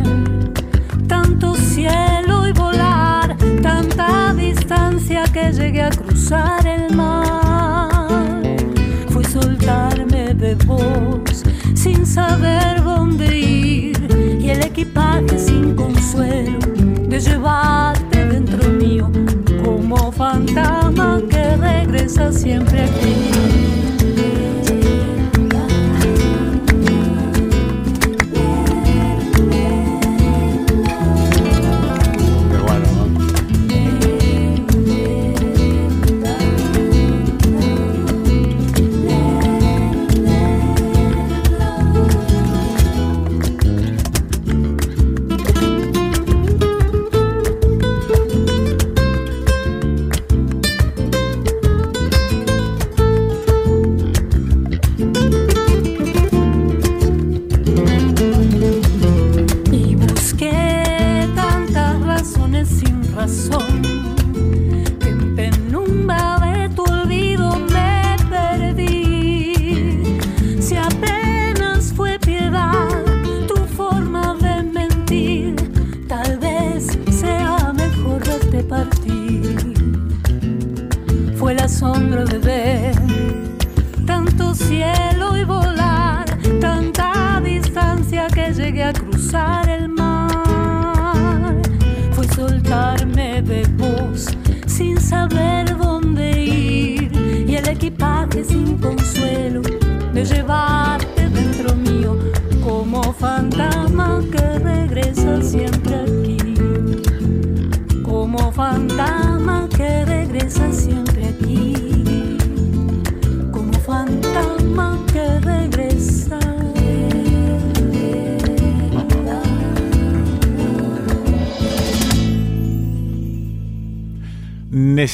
tanto 1.08 1.56
cielo 1.56 2.48
y 2.48 2.52
volar, 2.54 3.36
tanta 3.62 4.34
distancia 4.34 5.24
que 5.34 5.52
llegué 5.52 5.84
a 5.84 5.90
cruzar 5.90 6.66
el 6.68 6.96
mar. 6.96 7.25
Sin 11.86 12.04
saber 12.04 12.84
dónde 12.84 13.38
ir 13.38 14.40
y 14.42 14.50
el 14.50 14.64
equipaje 14.64 15.38
sin 15.38 15.76
consuelo 15.76 16.58
de 17.08 17.20
llevarte 17.20 18.26
dentro 18.26 18.72
mío 18.72 19.12
como 19.64 20.12
fantasma 20.12 21.22
que 21.30 21.56
regresa 21.58 22.32
siempre 22.32 22.86
aquí. 22.86 23.85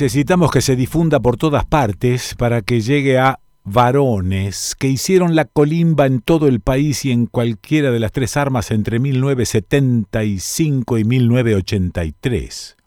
Necesitamos 0.01 0.49
que 0.49 0.61
se 0.61 0.75
difunda 0.75 1.19
por 1.19 1.37
todas 1.37 1.63
partes 1.63 2.33
para 2.33 2.63
que 2.63 2.81
llegue 2.81 3.19
a 3.19 3.39
varones 3.63 4.75
que 4.79 4.87
hicieron 4.87 5.35
la 5.35 5.45
colimba 5.45 6.07
en 6.07 6.21
todo 6.21 6.47
el 6.47 6.59
país 6.59 7.05
y 7.05 7.11
en 7.11 7.27
cualquiera 7.27 7.91
de 7.91 7.99
las 7.99 8.11
tres 8.11 8.35
armas 8.35 8.71
entre 8.71 8.97
1975 8.97 10.97
y 10.97 11.03
1983. 11.03 12.77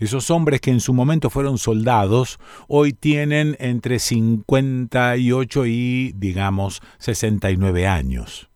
Esos 0.00 0.28
hombres 0.32 0.60
que 0.60 0.72
en 0.72 0.80
su 0.80 0.92
momento 0.92 1.30
fueron 1.30 1.56
soldados, 1.56 2.40
hoy 2.66 2.94
tienen 2.94 3.56
entre 3.60 4.00
58 4.00 5.66
y, 5.66 6.14
digamos, 6.16 6.82
69 6.98 7.86
años. 7.86 8.48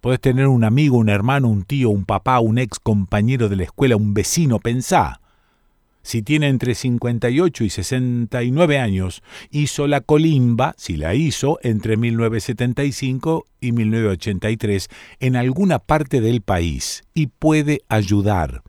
Puedes 0.00 0.20
tener 0.20 0.46
un 0.46 0.62
amigo, 0.62 0.96
un 0.96 1.08
hermano, 1.08 1.48
un 1.48 1.64
tío, 1.64 1.90
un 1.90 2.04
papá, 2.04 2.38
un 2.38 2.58
ex 2.58 2.78
compañero 2.78 3.48
de 3.48 3.56
la 3.56 3.64
escuela, 3.64 3.96
un 3.96 4.14
vecino, 4.14 4.60
pensá. 4.60 5.19
Si 6.02 6.22
tiene 6.22 6.48
entre 6.48 6.74
58 6.74 7.64
y 7.64 7.70
69 7.70 8.78
años, 8.78 9.22
hizo 9.50 9.86
la 9.86 10.00
colimba, 10.00 10.74
si 10.78 10.96
la 10.96 11.14
hizo, 11.14 11.58
entre 11.62 11.96
1975 11.96 13.46
y 13.60 13.72
1983 13.72 14.88
en 15.20 15.36
alguna 15.36 15.78
parte 15.78 16.20
del 16.20 16.40
país 16.40 17.02
y 17.14 17.26
puede 17.26 17.82
ayudar. 17.88 18.62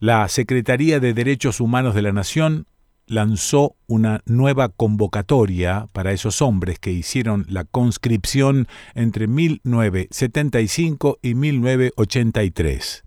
La 0.00 0.28
Secretaría 0.28 1.00
de 1.00 1.14
Derechos 1.14 1.60
Humanos 1.60 1.94
de 1.94 2.02
la 2.02 2.12
Nación 2.12 2.66
lanzó 3.06 3.76
una 3.86 4.22
nueva 4.26 4.68
convocatoria 4.68 5.88
para 5.92 6.12
esos 6.12 6.42
hombres 6.42 6.78
que 6.78 6.92
hicieron 6.92 7.46
la 7.48 7.64
conscripción 7.64 8.66
entre 8.94 9.26
1975 9.26 11.18
y 11.22 11.34
1983. 11.34 13.03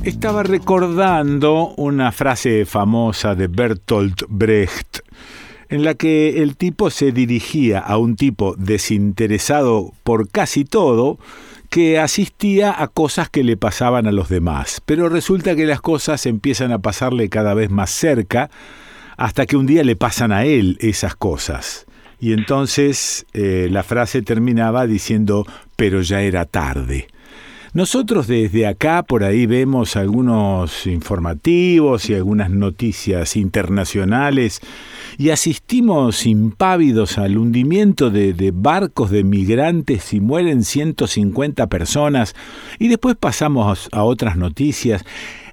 Estaba 0.04 0.43
recordando 0.43 1.74
una 1.78 2.12
frase 2.12 2.66
famosa 2.66 3.36
de 3.36 3.48
Bertolt 3.48 4.24
Brecht 4.28 5.00
en 5.70 5.84
la 5.84 5.95
que 5.95 6.41
el 6.41 6.55
tipo 6.55 6.89
se 6.89 7.11
dirigía 7.11 7.80
a 7.80 7.97
un 7.97 8.16
tipo 8.16 8.55
desinteresado 8.57 9.93
por 10.03 10.30
casi 10.30 10.66
todo, 10.66 11.18
que 11.70 11.99
asistía 11.99 12.82
a 12.82 12.88
cosas 12.88 13.30
que 13.30 13.43
le 13.43 13.57
pasaban 13.57 14.07
a 14.07 14.11
los 14.11 14.30
demás. 14.30 14.82
Pero 14.86 15.09
resulta 15.09 15.55
que 15.55 15.66
las 15.66 15.82
cosas 15.82 16.26
empiezan 16.26 16.72
a 16.72 16.80
pasarle 16.80 17.30
cada 17.30 17.53
vez 17.53 17.70
más 17.70 17.89
cerca, 17.89 18.49
hasta 19.18 19.45
que 19.45 19.57
un 19.57 19.66
día 19.66 19.84
le 19.84 19.95
pasan 19.95 20.32
a 20.32 20.45
él 20.45 20.78
esas 20.80 21.16
cosas. 21.16 21.86
Y 22.20 22.34
entonces 22.34 23.26
eh, 23.34 23.68
la 23.72 23.84
frase 23.84 24.22
terminaba 24.22 24.88
diciendo, 24.88 25.45
pero 25.76 26.01
ya 26.01 26.22
era 26.22 26.45
tarde. 26.45 27.07
Nosotros 27.76 28.28
desde 28.28 28.67
acá 28.67 29.03
por 29.03 29.26
ahí 29.26 29.47
vemos 29.47 29.97
algunos 29.97 30.88
informativos 30.88 32.09
y 32.09 32.13
algunas 32.13 32.49
noticias 32.49 33.36
internacionales 33.36 34.61
y 35.17 35.32
asistimos 35.32 36.26
impávidos 36.26 37.17
al 37.17 37.38
hundimiento 37.38 38.11
de, 38.11 38.53
barcos 38.55 39.11
de 39.11 39.26
migrantes 39.26 40.13
y 40.13 40.21
mueren 40.21 40.63
150 40.63 41.67
personas 41.67 42.34
y 42.80 42.88
después 42.88 43.17
pasamos 43.17 43.89
a 43.91 44.03
otras 44.03 44.38
noticias 44.38 45.03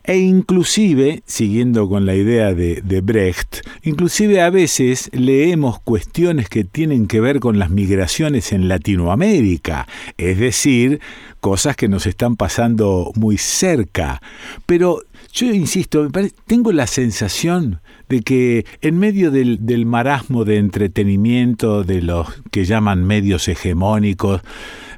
e 0.05 0.19
inclusive, 0.19 1.23
siguiendo 1.27 1.89
con 1.89 2.07
la 2.07 2.15
idea 2.15 2.55
de, 2.55 2.83
de, 2.83 3.01
Brecht, 3.01 3.59
inclusive 3.83 4.41
a 4.41 4.51
veces 4.51 5.11
leemos 5.13 5.81
cuestiones 5.81 6.49
que 6.49 6.65
tienen 6.65 7.07
que 7.07 7.21
ver 7.21 7.41
con 7.41 7.59
las 7.59 7.71
migraciones 7.71 8.53
en 8.53 8.69
Latinoamérica, 8.69 9.87
es 10.19 10.39
decir, 10.39 11.01
cosas 11.41 11.77
que 11.77 11.89
nos 11.89 12.07
están 12.07 12.37
pasando 12.37 13.13
muy 13.15 13.39
cerca. 13.39 14.21
Pero 14.67 15.03
yo 15.33 15.47
insisto, 15.47 16.09
tengo 16.47 16.73
la 16.73 16.87
sensación 16.87 17.81
de 18.09 18.21
que 18.21 18.67
en 18.81 18.99
medio 18.99 19.31
del, 19.31 19.65
del 19.65 19.87
marasmo 19.87 20.45
de 20.45 20.59
entretenimiento 20.59 21.85
de 21.85 22.03
los 22.03 22.43
que 22.51 22.65
llaman 22.65 23.05
medios 23.05 23.49
hegemónicos, 23.49 24.43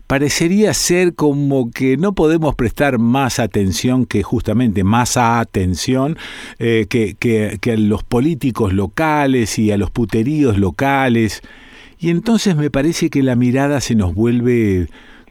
parecería 0.06 0.74
ser 0.74 1.14
como 1.14 1.70
que 1.70 1.96
no 1.96 2.14
podemos 2.14 2.54
prestar 2.54 2.98
más 2.98 3.38
atención 3.38 4.06
que 4.06 4.22
justamente 4.22 4.84
más 4.84 5.16
atención 5.16 6.18
eh, 6.58 6.86
que, 6.88 7.14
que, 7.14 7.72
a 7.72 7.76
los 7.76 8.04
políticos 8.04 8.72
locales 8.72 9.58
y 9.58 9.72
a 9.72 9.76
los 9.76 9.90
puteríos 9.90 10.58
locales. 10.58 11.42
Y 11.98 12.10
entonces 12.10 12.56
me 12.56 12.70
parece 12.70 13.08
que 13.08 13.22
la 13.22 13.36
mirada 13.36 13.80
se 13.80 13.94
nos 13.94 14.14
vuelve, 14.14 14.88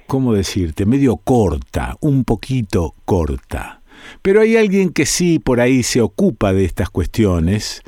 ¿cómo 0.07 0.33
decirte?, 0.33 0.85
medio 0.85 1.17
corta, 1.17 1.97
un 1.99 2.23
poquito 2.23 2.95
corta. 3.05 3.81
Pero 4.21 4.41
hay 4.41 4.57
alguien 4.57 4.89
que 4.89 5.05
sí 5.05 5.39
por 5.39 5.61
ahí 5.61 5.83
se 5.83 6.01
ocupa 6.01 6.51
de 6.51 6.65
estas 6.65 6.89
cuestiones, 6.89 7.83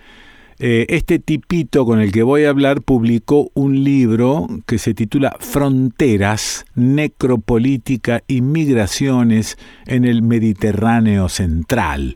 eh, 0.58 0.86
este 0.88 1.20
tipito 1.20 1.86
con 1.86 2.00
el 2.00 2.14
que 2.14 2.24
voy 2.24 2.46
a 2.46 2.50
hablar 2.50 2.82
publicó 2.82 3.52
un 3.54 3.84
libro 3.84 4.48
que 4.66 4.78
se 4.78 4.94
titula 4.94 5.36
Fronteras, 5.40 6.66
Necropolítica 6.76 8.24
y 8.26 8.40
Migraciones 8.42 9.58
en 9.86 10.06
el 10.06 10.22
Mediterráneo 10.22 11.28
Central. 11.28 12.16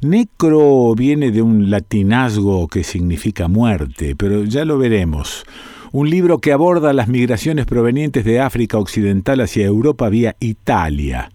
Necro 0.00 0.94
viene 0.96 1.30
de 1.30 1.42
un 1.42 1.70
latinazgo 1.70 2.66
que 2.66 2.82
significa 2.82 3.46
muerte, 3.46 4.16
pero 4.16 4.42
ya 4.44 4.64
lo 4.64 4.78
veremos. 4.78 5.44
Un 5.92 6.10
libro 6.10 6.40
que 6.40 6.52
aborda 6.52 6.92
las 6.92 7.06
migraciones 7.06 7.66
provenientes 7.66 8.24
de 8.24 8.40
África 8.40 8.78
Occidental 8.78 9.40
hacia 9.40 9.64
Europa 9.64 10.08
vía 10.08 10.34
Italia. 10.40 11.30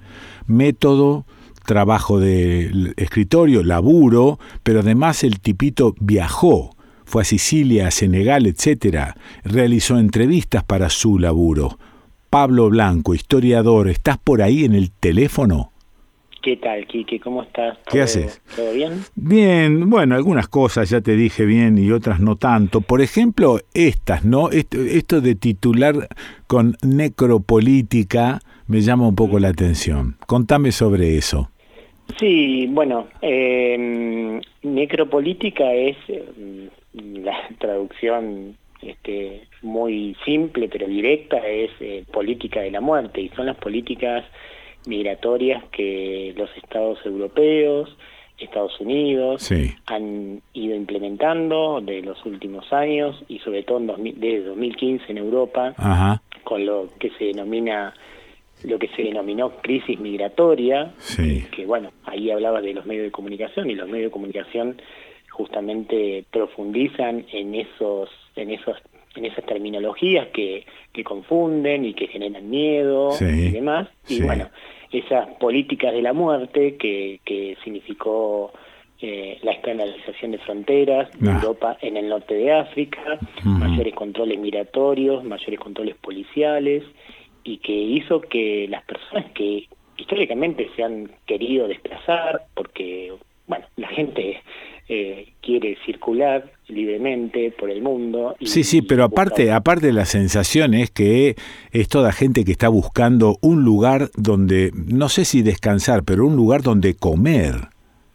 Método, 0.48 1.26
trabajo 1.66 2.20
de 2.20 2.94
escritorio, 2.98 3.64
laburo, 3.64 4.40
pero 4.64 4.82
además 4.82 5.24
el 5.24 5.40
tipito 5.40 5.96
viajó, 6.00 6.76
fue 7.06 7.24
a 7.24 7.26
Sicilia, 7.26 7.88
a 7.88 7.92
Senegal, 7.92 8.46
etc. 8.46 9.16
Realizó 9.44 9.98
entrevistas 9.98 10.64
para 10.64 10.90
su 10.90 11.20
laburo. 11.20 11.78
Pablo 12.30 12.70
Blanco, 12.70 13.14
historiador, 13.14 13.90
¿estás 13.90 14.18
por 14.18 14.42
ahí 14.42 14.64
en 14.64 14.74
el 14.74 14.92
teléfono? 14.92 15.72
¿Qué 16.42 16.58
tal, 16.58 16.88
Kike? 16.88 17.20
¿Cómo 17.20 17.44
estás? 17.44 17.78
¿Qué 17.92 18.02
haces? 18.02 18.42
¿Todo 18.56 18.74
bien? 18.74 19.04
Bien, 19.14 19.90
bueno, 19.90 20.16
algunas 20.16 20.48
cosas 20.48 20.90
ya 20.90 21.00
te 21.02 21.16
dije 21.16 21.46
bien 21.46 21.78
y 21.78 21.92
otras 21.92 22.20
no 22.20 22.36
tanto. 22.36 22.82
Por 22.82 23.02
ejemplo, 23.02 23.60
estas, 23.76 24.26
¿no? 24.26 24.50
Esto, 24.50 24.80
esto 24.80 25.22
de 25.22 25.36
titular 25.36 26.08
con 26.48 26.78
necropolítica 26.82 28.40
me 28.66 28.82
llama 28.82 29.08
un 29.08 29.16
poco 29.16 29.38
la 29.38 29.50
atención. 29.50 30.18
Contame 30.26 30.72
sobre 30.72 31.18
eso. 31.18 31.51
Sí, 32.20 32.68
bueno, 32.70 33.08
eh, 33.22 34.42
necropolítica 34.64 35.74
es 35.74 35.98
mm, 36.08 37.24
la 37.24 37.38
traducción 37.60 38.58
este, 38.82 39.48
muy 39.62 40.16
simple 40.26 40.68
pero 40.70 40.88
directa, 40.88 41.38
es 41.48 41.72
eh, 41.80 42.04
política 42.12 42.62
de 42.62 42.72
la 42.72 42.82
muerte 42.82 43.22
y 43.22 43.30
son 43.30 43.46
las 43.46 43.58
políticas 43.58 44.26
migratorias 44.86 45.64
que 45.72 46.34
los 46.36 46.50
estados 46.58 47.00
europeos 47.06 47.96
Estados 48.44 48.80
Unidos, 48.80 49.50
han 49.86 50.42
ido 50.54 50.76
implementando 50.76 51.80
de 51.82 52.02
los 52.02 52.24
últimos 52.26 52.72
años 52.74 53.24
y 53.28 53.40
sobre 53.40 53.64
todo 53.64 53.80
en 53.80 54.20
desde 54.20 54.46
2015 54.46 55.06
en 55.10 55.18
Europa, 55.18 55.74
con 56.44 56.66
lo 56.66 56.88
que 57.00 57.12
se 57.12 57.26
denomina 57.26 57.94
lo 58.64 58.80
que 58.80 58.88
se 58.90 59.04
denominó 59.04 59.52
crisis 59.62 60.00
migratoria, 60.00 60.94
que 61.16 61.66
bueno, 61.66 61.92
ahí 62.06 62.32
hablaba 62.32 62.62
de 62.62 62.74
los 62.74 62.86
medios 62.86 63.06
de 63.06 63.12
comunicación 63.12 63.70
y 63.70 63.76
los 63.76 63.88
medios 63.88 64.10
de 64.10 64.12
comunicación 64.12 64.82
justamente 65.30 66.26
profundizan 66.32 67.26
en 67.32 67.56
esos 67.56 68.10
en 68.36 68.52
esos 68.52 68.78
en 69.16 69.26
esas 69.26 69.46
terminologías 69.46 70.28
que, 70.28 70.66
que 70.94 71.04
confunden 71.04 71.84
y 71.84 71.94
que 71.94 72.08
generan 72.08 72.50
miedo 72.50 73.10
y 73.20 73.52
demás. 73.52 73.90
Y 74.08 74.22
bueno 74.22 74.50
esas 74.92 75.30
políticas 75.40 75.94
de 75.94 76.02
la 76.02 76.14
muerte 76.14 76.76
que, 76.76 77.22
que 77.24 77.58
significó 77.64 78.52
eh, 79.02 79.40
la 79.42 79.54
externalización 79.54 80.32
de 80.32 80.38
fronteras 80.40 81.10
de 81.20 81.30
ah. 81.30 81.34
Europa 81.36 81.78
en 81.82 81.98
el 81.98 82.10
norte 82.10 82.36
de 82.36 82.52
África, 82.52 83.20
mayores 83.44 83.96
controles 83.96 84.38
migratorios, 84.38 85.24
mayores 85.24 85.60
controles 85.60 85.96
policiales 85.96 86.84
y 87.44 87.58
que 87.58 87.74
hizo 87.74 88.22
que 88.22 88.68
las 88.70 88.84
personas 88.84 89.32
que 89.34 89.68
históricamente 89.98 90.70
se 90.76 90.84
han 90.84 91.12
querido 91.26 91.68
desplazar 91.68 92.44
porque 92.56 93.14
bueno 93.48 93.66
la 93.76 93.88
gente 93.90 94.42
eh, 94.94 95.34
quiere 95.42 95.78
circular 95.86 96.52
libremente 96.68 97.52
por 97.52 97.70
el 97.70 97.82
mundo. 97.82 98.36
sí, 98.42 98.66
sí, 98.66 98.82
pero 98.82 99.06
aparte, 99.06 99.52
aparte 99.52 99.94
la 99.94 100.04
sensación 100.04 100.74
es 100.74 100.92
que 100.92 101.36
es 101.72 101.88
toda 101.88 102.12
gente 102.12 102.44
que 102.44 102.52
está 102.52 102.68
buscando 102.68 103.38
un 103.42 103.64
lugar 103.64 104.10
donde, 104.18 104.72
no 104.74 105.08
sé 105.08 105.24
si 105.24 105.44
descansar, 105.44 106.04
pero 106.04 106.26
un 106.28 106.36
lugar 106.36 106.62
donde 106.62 106.96
comer. 106.96 107.70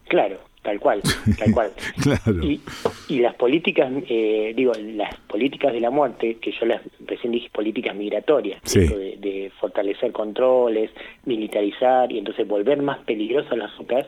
Claro, 0.07 0.37
tal 0.67 0.81
cual, 0.81 1.01
tal 1.39 1.51
cual. 1.53 1.71
y, 2.43 2.59
y, 3.07 3.19
las 3.19 3.35
políticas, 3.35 3.89
eh, 4.09 4.51
digo, 4.53 4.73
las 4.95 5.15
políticas 5.21 5.71
de 5.71 5.79
la 5.79 5.89
muerte, 5.89 6.39
que 6.41 6.51
yo 6.51 6.65
las 6.65 6.81
recién 7.05 7.31
dije 7.31 7.49
políticas 7.49 7.95
migratorias, 7.95 8.61
de, 8.73 9.15
de, 9.17 9.49
fortalecer 9.61 10.11
controles, 10.11 10.91
militarizar 11.23 12.11
y 12.11 12.17
entonces 12.17 12.45
volver 12.45 12.81
más 12.81 12.99
peligrosas 13.05 13.57
las 13.57 13.71
zonas 13.77 14.07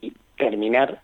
y 0.00 0.14
terminar 0.38 1.02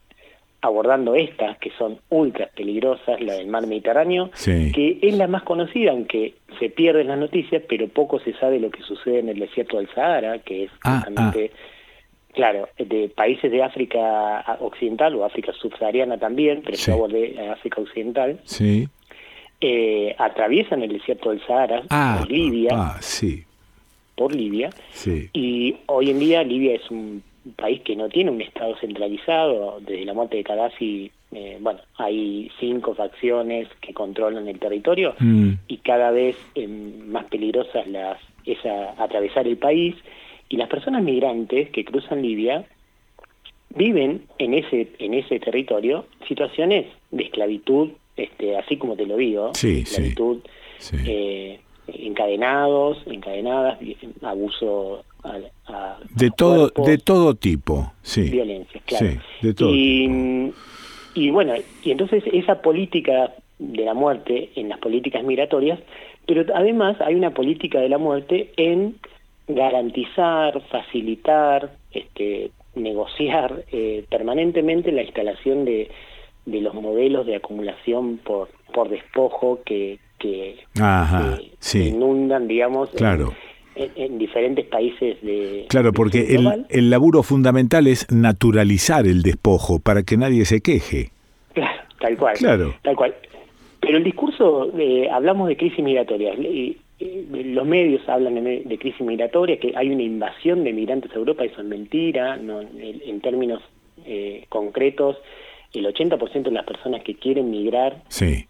abordando 0.62 1.14
estas 1.14 1.58
que 1.58 1.70
son 1.76 1.98
ultra 2.08 2.48
peligrosas, 2.56 3.20
la 3.20 3.34
del 3.34 3.48
mar 3.48 3.66
Mediterráneo, 3.66 4.30
que 4.42 4.98
es 5.02 5.14
la 5.18 5.26
más 5.26 5.42
conocida, 5.42 5.90
aunque 5.90 6.36
se 6.58 6.70
pierden 6.70 7.08
las 7.08 7.18
noticias, 7.18 7.62
pero 7.68 7.88
poco 7.88 8.20
se 8.20 8.32
sabe 8.38 8.58
lo 8.58 8.70
que 8.70 8.80
sucede 8.80 9.18
en 9.18 9.28
el 9.28 9.38
desierto 9.38 9.76
del 9.76 9.90
Sahara, 9.94 10.38
que 10.38 10.64
es 10.64 10.70
ah, 10.82 11.02
justamente, 11.04 11.50
ah. 11.52 11.73
Claro, 12.34 12.68
de 12.78 13.08
países 13.08 13.50
de 13.50 13.62
África 13.62 14.58
Occidental 14.60 15.14
o 15.16 15.24
África 15.24 15.52
subsahariana 15.52 16.18
también, 16.18 16.62
pero 16.64 16.76
yo 16.76 16.92
abordé 16.94 17.48
África 17.50 17.80
Occidental, 17.80 18.40
sí. 18.44 18.88
Eh, 19.60 20.14
atraviesan 20.18 20.82
el 20.82 20.92
desierto 20.92 21.30
del 21.30 21.40
Sahara 21.46 21.82
ah, 21.88 22.16
por 22.18 22.30
Libia, 22.30 22.70
ah, 22.72 22.98
sí. 23.00 23.44
por 24.14 24.34
Libia, 24.34 24.70
sí. 24.92 25.30
y 25.32 25.76
hoy 25.86 26.10
en 26.10 26.18
día 26.18 26.42
Libia 26.42 26.74
es 26.74 26.90
un 26.90 27.22
país 27.56 27.80
que 27.82 27.96
no 27.96 28.08
tiene 28.08 28.30
un 28.30 28.40
Estado 28.40 28.76
centralizado. 28.80 29.80
Desde 29.80 30.04
la 30.04 30.14
muerte 30.14 30.36
de 30.36 30.42
Gaddafi, 30.42 31.10
eh, 31.32 31.58
bueno, 31.60 31.80
hay 31.96 32.50
cinco 32.60 32.94
facciones 32.94 33.68
que 33.80 33.92
controlan 33.92 34.48
el 34.48 34.58
territorio 34.58 35.14
mm. 35.18 35.52
y 35.68 35.76
cada 35.78 36.10
vez 36.10 36.36
eh, 36.54 36.66
más 36.68 37.24
peligrosas 37.26 37.86
las 37.86 38.18
es 38.44 38.58
atravesar 38.98 39.46
el 39.46 39.56
país. 39.56 39.94
Y 40.54 40.56
las 40.56 40.68
personas 40.68 41.02
migrantes 41.02 41.70
que 41.70 41.84
cruzan 41.84 42.22
Libia 42.22 42.64
viven 43.70 44.22
en 44.38 44.54
ese 44.54 44.86
en 45.00 45.14
ese 45.14 45.40
territorio 45.40 46.06
situaciones 46.28 46.86
de 47.10 47.24
esclavitud, 47.24 47.88
este, 48.16 48.56
así 48.56 48.76
como 48.76 48.94
te 48.94 49.04
lo 49.04 49.16
digo, 49.16 49.50
esclavitud, 49.50 50.38
Eh, 51.06 51.58
encadenados, 51.88 53.02
encadenadas, 53.06 53.80
abuso 54.22 55.04
de 56.14 56.30
todo 56.30 56.70
de 56.86 56.98
todo 56.98 57.34
tipo 57.34 57.92
sí. 58.02 58.30
Violencia 58.30 58.80
claro. 58.86 59.06
De 59.42 59.54
todo 59.54 59.70
y, 59.74 60.52
y 61.14 61.30
bueno 61.30 61.54
y 61.82 61.90
entonces 61.90 62.22
esa 62.32 62.62
política 62.62 63.34
de 63.58 63.84
la 63.84 63.94
muerte 63.94 64.50
en 64.54 64.68
las 64.68 64.78
políticas 64.78 65.24
migratorias 65.24 65.80
pero 66.26 66.44
además 66.54 67.00
hay 67.00 67.16
una 67.16 67.30
política 67.30 67.80
de 67.80 67.88
la 67.88 67.98
muerte 67.98 68.52
en 68.56 68.94
garantizar 69.48 70.62
facilitar 70.70 71.72
este 71.92 72.50
negociar 72.74 73.64
eh, 73.70 74.04
permanentemente 74.10 74.90
la 74.90 75.02
instalación 75.02 75.64
de, 75.64 75.90
de 76.46 76.60
los 76.60 76.74
modelos 76.74 77.26
de 77.26 77.36
acumulación 77.36 78.18
por 78.18 78.48
por 78.72 78.88
despojo 78.88 79.60
que 79.64 79.98
que, 80.18 80.56
inundan 81.74 82.48
digamos 82.48 82.90
claro 82.90 83.34
en, 83.76 84.18
diferentes 84.18 84.64
países 84.66 85.20
de... 85.22 85.66
Claro, 85.68 85.92
porque 85.92 86.34
el, 86.34 86.66
el, 86.68 86.90
laburo 86.90 87.22
fundamental 87.22 87.86
es 87.86 88.10
naturalizar 88.10 89.06
el 89.06 89.22
despojo 89.22 89.80
para 89.80 90.02
que 90.02 90.16
nadie 90.16 90.44
se 90.44 90.60
queje. 90.60 91.10
Claro, 91.52 91.82
tal 92.00 92.16
cual. 92.16 92.36
Claro. 92.36 92.74
Tal 92.82 92.96
cual. 92.96 93.14
Pero 93.80 93.98
el 93.98 94.04
discurso, 94.04 94.66
de, 94.66 95.10
hablamos 95.10 95.48
de 95.48 95.56
crisis 95.56 95.84
migratoria, 95.84 96.34
y, 96.34 96.78
los 97.00 97.66
medios 97.66 98.08
hablan 98.08 98.42
de, 98.42 98.78
crisis 98.78 99.00
migratoria, 99.00 99.58
que 99.58 99.72
hay 99.76 99.90
una 99.90 100.02
invasión 100.02 100.64
de 100.64 100.72
migrantes 100.72 101.10
a 101.12 101.16
Europa, 101.16 101.44
eso 101.44 101.60
es 101.60 101.66
mentira, 101.66 102.36
no, 102.36 102.60
en, 102.60 103.20
términos 103.20 103.62
eh, 104.06 104.44
concretos 104.48 105.16
el 105.72 105.86
80% 105.86 106.44
de 106.44 106.50
las 106.52 106.64
personas 106.64 107.02
que 107.02 107.16
quieren 107.16 107.50
migrar 107.50 108.02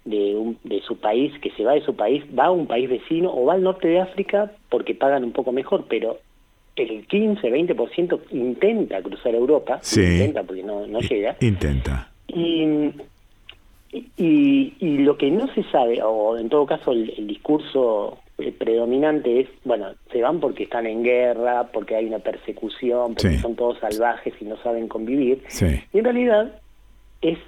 de, 0.05 0.55
de 0.63 0.83
su 0.83 0.99
país, 0.99 1.33
que 1.41 1.51
se 1.53 1.65
va 1.65 1.73
de 1.73 1.81
su 1.81 1.97
país, 1.97 2.23
va 2.39 2.47
a 2.47 2.51
un 2.51 2.67
país 2.67 2.89
vecino 2.89 3.33
o 3.35 3.47
va 3.47 3.55
al 3.55 3.63
norte 3.63 3.89
de 3.89 4.01
África 4.01 4.53
porque 4.69 4.95
pagan 4.95 5.25
un 5.25 5.33
poco 5.33 5.51
mejor, 5.51 5.87
pero 5.89 6.19
el 6.77 7.07
15, 7.07 7.49
20% 7.49 8.21
intenta 8.33 9.01
cruzar 9.03 9.35
Europa, 9.35 9.81
intenta 9.97 10.43
porque 10.43 10.63
no, 10.63 10.87
no 10.87 11.01
llega. 11.01 11.37
Intenta. 11.41 12.11
Y, 12.27 12.91
y, 13.93 14.75
y, 14.81 14.99
lo 14.99 15.17
que 15.17 15.31
no 15.31 15.47
se 15.55 15.63
sabe, 15.65 16.03
o 16.03 16.37
en 16.37 16.49
todo 16.49 16.67
caso 16.67 16.93
el, 16.93 17.27
discurso 17.27 18.19
predominante 18.59 19.41
es, 19.41 19.49
bueno, 19.64 19.95
se 20.11 20.20
van 20.20 20.41
porque 20.41 20.64
están 20.64 20.87
en 20.87 21.03
guerra, 21.03 21.70
porque 21.72 21.97
hay 21.97 22.07
una 22.07 22.18
persecución, 22.18 23.14
porque 23.14 23.39
son 23.39 23.55
todos 23.55 23.78
salvajes 23.78 24.35
y 24.41 24.45
no 24.45 24.57
saben 24.62 24.89
convivir. 24.89 25.43
Y 25.93 25.99
en 25.99 26.05
realidad 26.05 26.61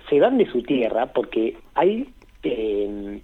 se 0.08 0.20
van 0.20 0.38
de 0.38 0.50
su 0.50 0.62
tierra 0.62 1.12
porque 1.12 1.56
hay 1.74 2.08
eh, 2.42 3.20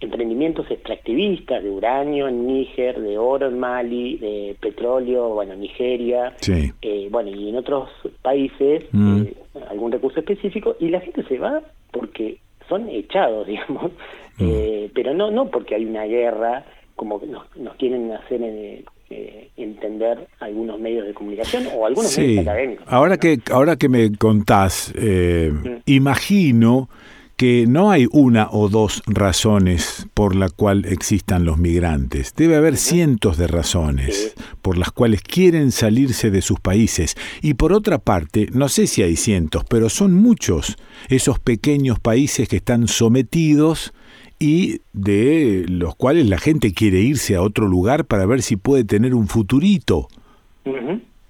emprendimientos 0.00 0.70
extractivistas 0.70 1.62
de 1.62 1.70
uranio 1.70 2.28
en 2.28 2.46
Níger, 2.46 3.00
de 3.00 3.16
oro 3.16 3.48
en 3.48 3.58
Mali, 3.58 4.18
de 4.18 4.56
petróleo, 4.60 5.30
bueno, 5.30 5.54
en 5.54 5.60
Nigeria, 5.60 6.34
eh, 6.82 7.08
bueno, 7.10 7.30
y 7.30 7.48
en 7.48 7.56
otros 7.56 7.88
países, 8.20 8.84
mm. 8.92 9.22
eh, 9.22 9.34
algún 9.70 9.92
recurso 9.92 10.20
específico, 10.20 10.76
y 10.80 10.88
la 10.88 11.00
gente 11.00 11.22
se 11.24 11.38
va 11.38 11.62
porque 11.92 12.38
son 12.68 12.88
echados, 12.90 13.46
digamos, 13.46 13.92
mm. 14.38 14.86
pero 14.94 15.14
no, 15.14 15.30
no 15.30 15.50
porque 15.50 15.76
hay 15.76 15.86
una 15.86 16.04
guerra, 16.04 16.66
como 16.96 17.20
nos, 17.26 17.56
nos 17.56 17.76
quieren 17.76 18.10
hacer 18.12 18.42
en, 18.42 18.84
eh, 19.10 19.50
entender 19.56 20.26
algunos 20.40 20.80
medios 20.80 21.06
de 21.06 21.14
comunicación 21.14 21.68
o 21.76 21.86
algunos 21.86 22.16
medios 22.18 22.40
académicos. 22.40 22.86
Ahora 22.88 23.18
que, 23.18 23.38
ahora 23.52 23.76
que 23.76 23.88
me 23.88 24.12
contás, 24.16 24.92
eh, 24.96 25.52
mm. 25.52 25.82
imagino 25.86 26.88
que 27.36 27.66
no 27.68 27.90
hay 27.90 28.08
una 28.12 28.48
o 28.50 28.68
dos 28.68 29.02
razones 29.06 30.08
por 30.14 30.34
la 30.34 30.48
cual 30.48 30.86
existan 30.86 31.44
los 31.44 31.58
migrantes. 31.58 32.34
Debe 32.34 32.56
haber 32.56 32.78
cientos 32.78 33.36
de 33.36 33.46
razones 33.46 34.34
por 34.62 34.78
las 34.78 34.90
cuales 34.90 35.20
quieren 35.20 35.70
salirse 35.70 36.30
de 36.30 36.40
sus 36.40 36.58
países. 36.60 37.14
Y 37.42 37.54
por 37.54 37.74
otra 37.74 37.98
parte, 37.98 38.48
no 38.52 38.68
sé 38.70 38.86
si 38.86 39.02
hay 39.02 39.16
cientos, 39.16 39.64
pero 39.68 39.90
son 39.90 40.14
muchos 40.14 40.76
esos 41.08 41.38
pequeños 41.38 42.00
países 42.00 42.48
que 42.48 42.56
están 42.56 42.88
sometidos 42.88 43.92
y 44.38 44.80
de 44.92 45.64
los 45.68 45.94
cuales 45.96 46.28
la 46.28 46.38
gente 46.38 46.72
quiere 46.72 47.00
irse 47.00 47.36
a 47.36 47.42
otro 47.42 47.68
lugar 47.68 48.04
para 48.04 48.26
ver 48.26 48.42
si 48.42 48.56
puede 48.56 48.84
tener 48.84 49.14
un 49.14 49.28
futurito. 49.28 50.08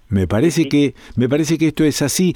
Me 0.09 0.28
parece 0.28 0.68
que 0.68 0.94
me 1.16 1.28
parece 1.28 1.59
que 1.59 1.66
esto 1.66 1.84
es 1.84 2.00
así 2.00 2.34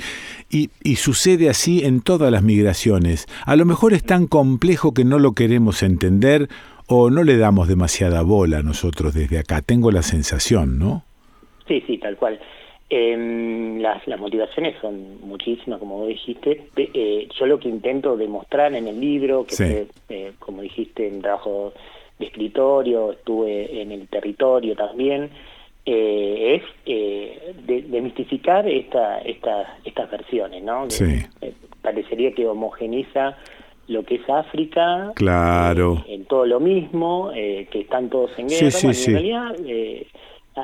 y, 0.50 0.70
y, 0.82 0.96
sucede 0.96 1.48
así 1.48 1.84
en 1.84 2.00
todas 2.00 2.32
las 2.32 2.42
migraciones. 2.42 3.26
A 3.46 3.54
lo 3.54 3.64
mejor 3.64 3.92
es 3.92 4.02
tan 4.02 4.26
complejo 4.26 4.92
que 4.92 5.04
no 5.04 5.20
lo 5.20 5.32
queremos 5.32 5.84
entender 5.84 6.48
o 6.88 7.10
no 7.10 7.22
le 7.22 7.36
damos 7.36 7.68
demasiada 7.68 8.22
bola 8.22 8.62
nosotros 8.62 9.14
desde 9.14 9.38
acá. 9.38 9.62
Tengo 9.62 9.92
la 9.92 10.02
sensación, 10.02 10.80
¿no? 10.80 11.04
Sí, 11.68 11.80
sí, 11.86 11.98
tal 11.98 12.16
cual. 12.16 12.40
Eh, 12.92 13.78
las, 13.80 14.06
las 14.06 14.18
motivaciones 14.18 14.74
son 14.80 15.20
muchísimas, 15.20 15.78
como 15.78 15.98
vos 15.98 16.08
dijiste. 16.08 16.68
Eh, 16.76 17.28
yo 17.38 17.46
lo 17.46 17.58
que 17.58 17.68
intento 17.68 18.16
demostrar 18.16 18.74
en 18.74 18.88
el 18.88 19.00
libro, 19.00 19.46
que 19.46 19.86
eh, 20.08 20.32
como 20.38 20.62
dijiste, 20.62 21.06
en 21.06 21.22
trabajo 21.22 21.72
de 22.18 22.26
escritorio, 22.26 23.12
estuve 23.12 23.80
en 23.80 23.92
el 23.92 24.08
territorio 24.08 24.74
también, 24.74 25.30
eh, 25.86 26.60
es 26.60 27.86
demistificar 27.90 28.68
esta, 28.68 29.18
esta, 29.20 29.78
estas 29.84 30.10
versiones, 30.10 30.62
¿no? 30.62 30.88
Parecería 31.82 32.32
que 32.32 32.46
homogeniza 32.46 33.38
lo 33.88 34.04
que 34.04 34.16
es 34.16 34.28
África, 34.28 35.12
claro. 35.14 36.04
en 36.06 36.24
todo 36.26 36.44
lo 36.44 36.60
mismo, 36.60 37.30
que 37.32 37.80
están 37.80 38.10
todos 38.10 38.30
en 38.36 38.48
guerra, 38.48 38.78
en 38.82 39.12
realidad 39.14 39.56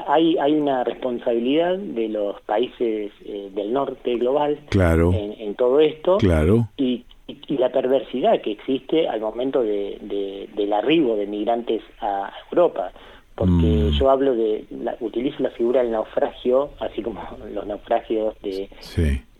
hay, 0.06 0.36
hay 0.38 0.54
una 0.54 0.84
responsabilidad 0.84 1.76
de 1.76 2.08
los 2.08 2.40
países 2.42 3.12
del 3.24 3.72
norte 3.72 4.16
global 4.16 4.58
claro. 4.70 5.12
en, 5.12 5.54
todo 5.54 5.80
esto, 5.80 6.18
claro. 6.18 6.68
y, 6.76 7.04
y, 7.26 7.56
la 7.56 7.70
perversidad 7.70 8.40
que 8.40 8.52
existe 8.52 9.08
al 9.08 9.20
momento 9.20 9.62
de, 9.62 10.48
del 10.54 10.72
arribo 10.72 11.16
de 11.16 11.26
migrantes 11.26 11.82
a 12.00 12.32
Europa 12.50 12.92
porque 13.36 13.52
mm. 13.52 13.90
yo 13.90 14.10
hablo 14.10 14.34
de, 14.34 14.64
utilizo 15.00 15.42
la 15.42 15.50
figura 15.50 15.82
del 15.82 15.92
naufragio, 15.92 16.70
así 16.80 17.02
como 17.02 17.20
los 17.54 17.66
naufragios 17.66 18.34
de, 18.42 18.68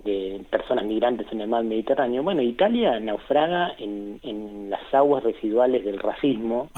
de 0.04 0.44
personas 0.50 0.84
migrantes 0.84 1.26
en 1.32 1.40
el 1.40 1.48
mar 1.48 1.64
Mediterráneo. 1.64 2.22
Bueno, 2.22 2.42
Italia 2.42 3.00
naufraga 3.00 3.72
en, 3.78 4.20
en 4.22 4.70
las 4.70 4.94
aguas 4.94 5.24
residuales 5.24 5.84
del 5.84 5.98
racismo, 5.98 6.68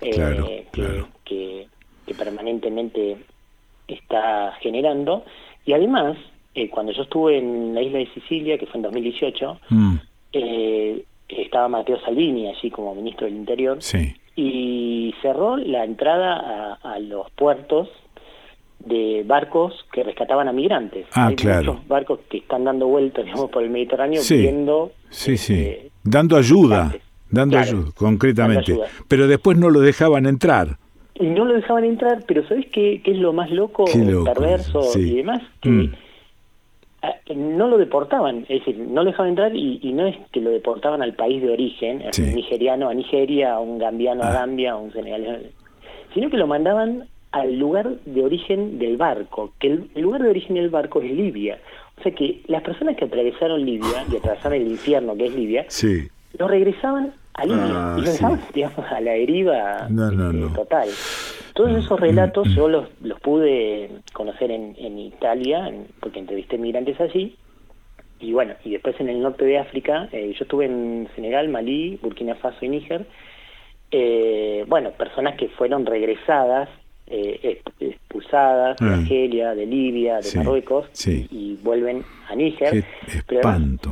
eh, 0.00 0.66
que, 0.72 1.04
que, 1.24 1.68
permanentemente 2.16 3.16
está 3.88 4.52
generando. 4.60 5.24
Y 5.64 5.72
además, 5.72 6.16
eh, 6.54 6.68
cuando 6.68 6.92
yo 6.92 7.02
estuve 7.02 7.38
en 7.38 7.74
la 7.74 7.82
isla 7.82 7.98
de 7.98 8.12
Sicilia, 8.12 8.58
que 8.58 8.66
fue 8.66 8.76
en 8.76 8.82
2018, 8.82 9.60
mm. 9.70 9.94
eh, 10.32 11.04
estaba 11.28 11.68
Mateo 11.68 12.00
Salvini 12.00 12.48
allí 12.48 12.70
como 12.70 12.94
ministro 12.94 13.26
del 13.26 13.36
Interior. 13.36 13.82
Sí 13.82 14.14
y 14.34 15.14
cerró 15.20 15.56
la 15.56 15.84
entrada 15.84 16.78
a, 16.82 16.98
los 16.98 17.30
puertos 17.32 17.88
de 18.78 19.22
barcos 19.26 19.74
que 19.92 20.02
rescataban 20.02 20.48
a 20.48 20.52
migrantes. 20.52 21.06
Ah, 21.12 21.28
Hay 21.28 21.36
claro. 21.36 21.74
muchos 21.74 21.88
barcos 21.88 22.20
que 22.30 22.38
están 22.38 22.64
dando 22.64 22.86
vueltas 22.86 23.24
digamos, 23.26 23.50
por 23.50 23.62
el 23.62 23.70
Mediterráneo 23.70 24.22
viendo... 24.28 24.92
Sí, 25.10 25.36
sí. 25.36 25.54
Eh, 25.54 25.90
dando 26.02 26.36
ayuda, 26.36 26.94
dando 27.30 27.58
ayuda, 27.58 27.90
concretamente. 27.94 28.78
Pero 29.08 29.28
después 29.28 29.58
no 29.58 29.70
lo 29.70 29.80
dejaban 29.80 30.26
entrar. 30.26 30.78
Y 31.22 31.26
no 31.26 31.44
lo 31.44 31.54
dejaban 31.54 31.84
entrar, 31.84 32.24
pero 32.26 32.46
¿sabes 32.48 32.66
qué, 32.66 33.00
qué 33.04 33.12
es 33.12 33.18
lo 33.18 33.32
más 33.32 33.50
loco, 33.50 33.84
perverso 34.24 34.80
y 34.98 35.16
demás? 35.16 35.42
Que 35.60 35.70
mm. 35.70 35.92
Ah, 37.04 37.16
no 37.34 37.66
lo 37.66 37.78
deportaban, 37.78 38.46
es 38.48 38.60
decir, 38.60 38.78
no 38.78 39.02
lo 39.02 39.10
dejaban 39.10 39.30
entrar 39.30 39.56
y, 39.56 39.92
no 39.92 40.06
es 40.06 40.16
que 40.30 40.40
lo 40.40 40.50
deportaban 40.50 41.02
al 41.02 41.14
país 41.14 41.42
de 41.42 41.50
origen, 41.50 42.00
un 42.16 42.34
nigeriano 42.34 42.88
a 42.88 42.94
Nigeria, 42.94 43.58
un 43.58 43.78
gambiano 43.78 44.22
a 44.22 44.28
ah. 44.28 44.32
Gambia, 44.32 44.76
un 44.76 44.92
senegalés, 44.92 45.52
sino 46.14 46.30
que 46.30 46.36
lo 46.36 46.46
mandaban 46.46 47.08
al 47.32 47.58
lugar 47.58 47.96
de 48.04 48.22
origen 48.22 48.78
del 48.78 48.98
barco, 48.98 49.52
que 49.58 49.66
el, 49.66 49.90
lugar 49.96 50.22
de 50.22 50.30
origen 50.30 50.54
del 50.54 50.70
barco 50.70 51.02
es 51.02 51.10
Libia. 51.10 51.58
O 51.98 52.02
sea 52.02 52.12
que 52.12 52.42
las 52.46 52.62
personas 52.62 52.96
que 52.96 53.06
atravesaron 53.06 53.66
Libia 53.66 54.04
y 54.08 54.16
atravesaron 54.18 54.60
el 54.60 54.68
infierno 54.68 55.16
que 55.16 55.26
es 55.26 55.34
Libia, 55.34 55.64
sí. 55.66 56.06
lo 56.38 56.46
regresaban 56.46 57.14
ah, 57.34 57.96
y 57.98 58.02
digamos, 58.54 58.78
a 58.90 59.00
la 59.00 59.12
deriva 59.12 59.88
este, 59.88 60.54
total. 60.54 60.88
Todos 61.54 61.72
mm, 61.72 61.76
esos 61.76 62.00
relatos 62.00 62.48
mm, 62.48 62.54
yo 62.54 62.68
los, 62.68 62.88
los 63.02 63.20
pude 63.20 63.90
conocer 64.12 64.50
en, 64.50 64.74
en 64.78 64.98
Italia, 64.98 65.72
porque 66.00 66.18
entrevisté 66.18 66.58
migrantes 66.58 67.00
allí, 67.00 67.36
y 68.22 68.32
bueno, 68.32 68.54
y 68.64 68.70
después 68.70 68.98
en 69.00 69.08
el 69.08 69.20
norte 69.20 69.44
de 69.44 69.58
África, 69.58 70.08
eh, 70.12 70.32
yo 70.38 70.44
estuve 70.44 70.66
en 70.66 71.08
Senegal, 71.16 71.48
Malí, 71.48 71.98
Burkina 72.00 72.36
Faso 72.36 72.64
y 72.64 72.68
Níger, 72.68 73.04
eh, 73.90 74.64
bueno, 74.68 74.92
personas 74.92 75.36
que 75.36 75.48
fueron 75.48 75.84
regresadas, 75.84 76.68
eh, 77.08 77.60
expulsadas 77.80 78.78
de 78.78 78.86
mm. 78.86 78.92
Argelia, 78.92 79.54
de 79.56 79.66
Libia, 79.66 80.20
de 80.20 80.38
Marruecos, 80.38 80.86
Y, 81.06 81.58
vuelven 81.62 82.04
a 82.28 82.36
Níger. 82.36 82.84
espanto. 83.28 83.90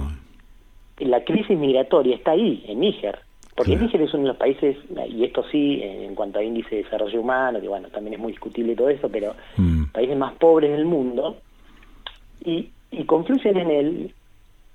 la 1.01 1.24
crisis 1.24 1.59
migratoria 1.59 2.14
está 2.14 2.30
ahí, 2.30 2.64
en 2.68 2.80
Níger. 2.80 3.18
Porque 3.61 3.77
Níger 3.77 4.03
es 4.03 4.15
uno 4.15 4.23
de 4.23 4.29
los 4.29 4.37
países, 4.37 4.77
y 5.09 5.25
esto 5.25 5.45
sí, 5.51 5.81
en 5.83 6.15
cuanto 6.15 6.39
a 6.39 6.43
índice 6.43 6.77
de 6.77 6.83
desarrollo 6.85 7.21
humano, 7.21 7.61
que 7.61 7.69
bueno, 7.69 7.89
también 7.89 8.15
es 8.15 8.21
muy 8.21 8.33
discutible 8.33 8.75
todo 8.75 8.89
eso, 8.89 9.09
pero 9.09 9.35
mm. 9.57 9.85
países 9.93 10.17
más 10.17 10.35
pobres 10.35 10.71
del 10.71 10.87
mundo, 10.87 11.37
y, 12.45 12.71
y 12.91 13.05
confluyen 13.05 13.59
en 13.59 13.71
él 13.71 14.15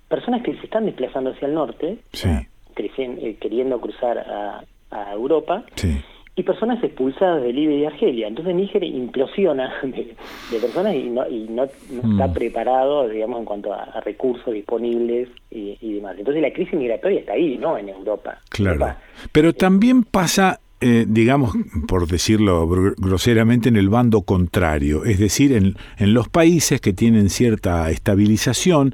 personas 0.08 0.44
que 0.44 0.56
se 0.58 0.66
están 0.66 0.86
desplazando 0.86 1.32
hacia 1.32 1.48
el 1.48 1.56
norte, 1.56 1.98
eh, 2.14 3.38
queriendo 3.40 3.82
cruzar 3.82 4.20
a, 4.20 4.64
a 4.92 5.14
Europa, 5.14 5.64
sí 5.76 6.04
y 6.38 6.44
personas 6.44 6.84
expulsadas 6.84 7.42
de 7.42 7.54
Libia 7.54 7.78
y 7.78 7.86
Argelia. 7.86 8.28
Entonces 8.28 8.54
Níger 8.56 8.84
implosiona 8.84 9.74
de, 9.84 10.16
personas 10.60 10.94
y 10.94 11.04
no, 11.04 11.28
y 11.30 11.48
no, 11.50 11.64
está 11.64 12.28
mm. 12.28 12.34
preparado, 12.34 13.08
digamos, 13.08 13.40
en 13.40 13.46
cuanto 13.46 13.74
a, 13.74 14.02
recursos 14.02 14.54
disponibles 14.54 15.30
y, 15.50 15.94
demás. 15.96 16.16
Entonces 16.18 16.42
la 16.42 16.52
crisis 16.52 16.74
migratoria 16.74 17.22
está 17.22 17.34
ahí, 17.34 17.58
¿no? 17.58 17.78
En 17.78 17.90
Europa. 17.90 18.40
Claro. 18.50 18.96
Pero 19.32 19.54
también 19.54 20.04
pasa... 20.04 20.60
Eh, 20.82 21.06
digamos, 21.08 21.54
por 21.88 22.06
decirlo 22.06 22.68
groseramente, 22.98 23.70
en 23.70 23.78
el 23.78 23.88
bando 23.88 24.24
contrario, 24.24 25.06
es 25.06 25.18
decir, 25.20 25.54
en, 25.54 25.76
en 25.98 26.14
los 26.14 26.28
países 26.28 26.82
que 26.82 26.92
tienen 26.92 27.30
cierta 27.30 27.90
estabilización, 27.90 28.94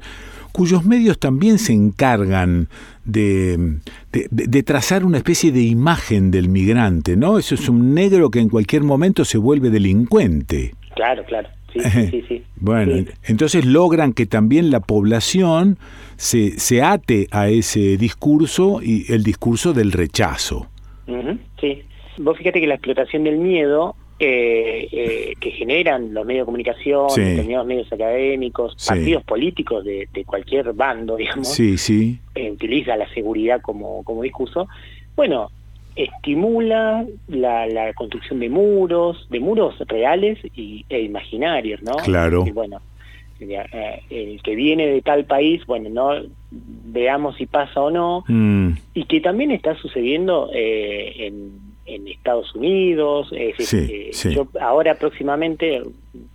cuyos 0.52 0.84
medios 0.84 1.18
también 1.18 1.58
se 1.58 1.72
encargan 1.72 2.68
de, 3.04 3.78
de, 4.12 4.62
trazar 4.62 5.04
una 5.04 5.18
especie 5.18 5.50
de 5.50 5.62
imagen 5.62 6.30
del 6.30 6.48
migrante, 6.48 7.16
¿no? 7.16 7.38
Eso 7.38 7.54
es 7.54 7.68
un 7.68 7.94
negro 7.94 8.30
que 8.30 8.38
en 8.38 8.48
cualquier 8.48 8.82
momento 8.82 9.24
se 9.24 9.38
vuelve 9.38 9.70
delincuente. 9.70 10.74
Claro, 10.94 11.24
claro. 11.24 11.48
Sí, 11.72 11.80
sí, 12.10 12.24
sí, 12.28 12.42
Bueno, 12.56 13.06
entonces 13.24 13.64
logran 13.64 14.12
que 14.12 14.26
también 14.26 14.70
la 14.70 14.80
población 14.80 15.78
se, 16.16 16.58
se 16.60 16.82
ate 16.82 17.28
a 17.30 17.48
ese 17.48 17.96
discurso 17.96 18.80
y 18.82 19.10
el 19.10 19.22
discurso 19.22 19.72
del 19.72 19.90
rechazo. 19.90 20.68
sí. 21.60 21.82
Vos 22.18 22.36
fíjate 22.36 22.60
que 22.60 22.66
la 22.66 22.74
explotación 22.74 23.24
del 23.24 23.38
miedo 23.38 23.96
eh, 24.24 25.34
que 25.40 25.50
generan 25.50 26.14
los 26.14 26.24
medios 26.24 26.42
de 26.42 26.46
comunicación, 26.46 27.08
determinados 27.16 27.66
medios 27.66 27.92
académicos, 27.92 28.76
partidos 28.86 29.24
políticos 29.24 29.84
de, 29.84 30.08
cualquier 30.24 30.72
bando, 30.72 31.16
digamos, 31.16 31.48
sí, 31.48 31.76
sí. 31.76 32.18
Eh, 32.34 32.52
utiliza 32.52 32.96
la 32.96 33.12
seguridad 33.14 33.60
como, 33.60 34.04
como 34.04 34.22
discurso, 34.22 34.68
bueno, 35.16 35.50
estimula 35.96 37.04
la, 37.26 37.66
la 37.66 37.92
construcción 37.94 38.38
de 38.38 38.48
muros, 38.48 39.26
de 39.28 39.40
muros 39.40 39.76
reales 39.88 40.38
y, 40.54 40.84
e 40.88 41.02
imaginarios, 41.02 41.82
¿no? 41.82 41.96
Claro. 41.96 42.44
Y 42.46 42.52
bueno, 42.52 42.80
eh, 43.40 44.02
el 44.08 44.40
que 44.40 44.54
viene 44.54 44.86
de 44.86 45.02
tal 45.02 45.24
país, 45.24 45.66
bueno, 45.66 45.88
no 45.90 46.28
veamos 46.50 47.36
si 47.36 47.46
pasa 47.46 47.80
o 47.80 47.90
no, 47.90 48.24
mm. 48.28 48.70
y 48.94 49.04
que 49.04 49.20
también 49.20 49.50
está 49.50 49.74
sucediendo 49.74 50.48
en 50.52 51.71
en 51.94 52.08
Estados 52.08 52.54
Unidos. 52.54 53.28
Eh, 53.32 54.10
yo 54.30 54.48
ahora 54.60 54.94
próximamente, 54.94 55.82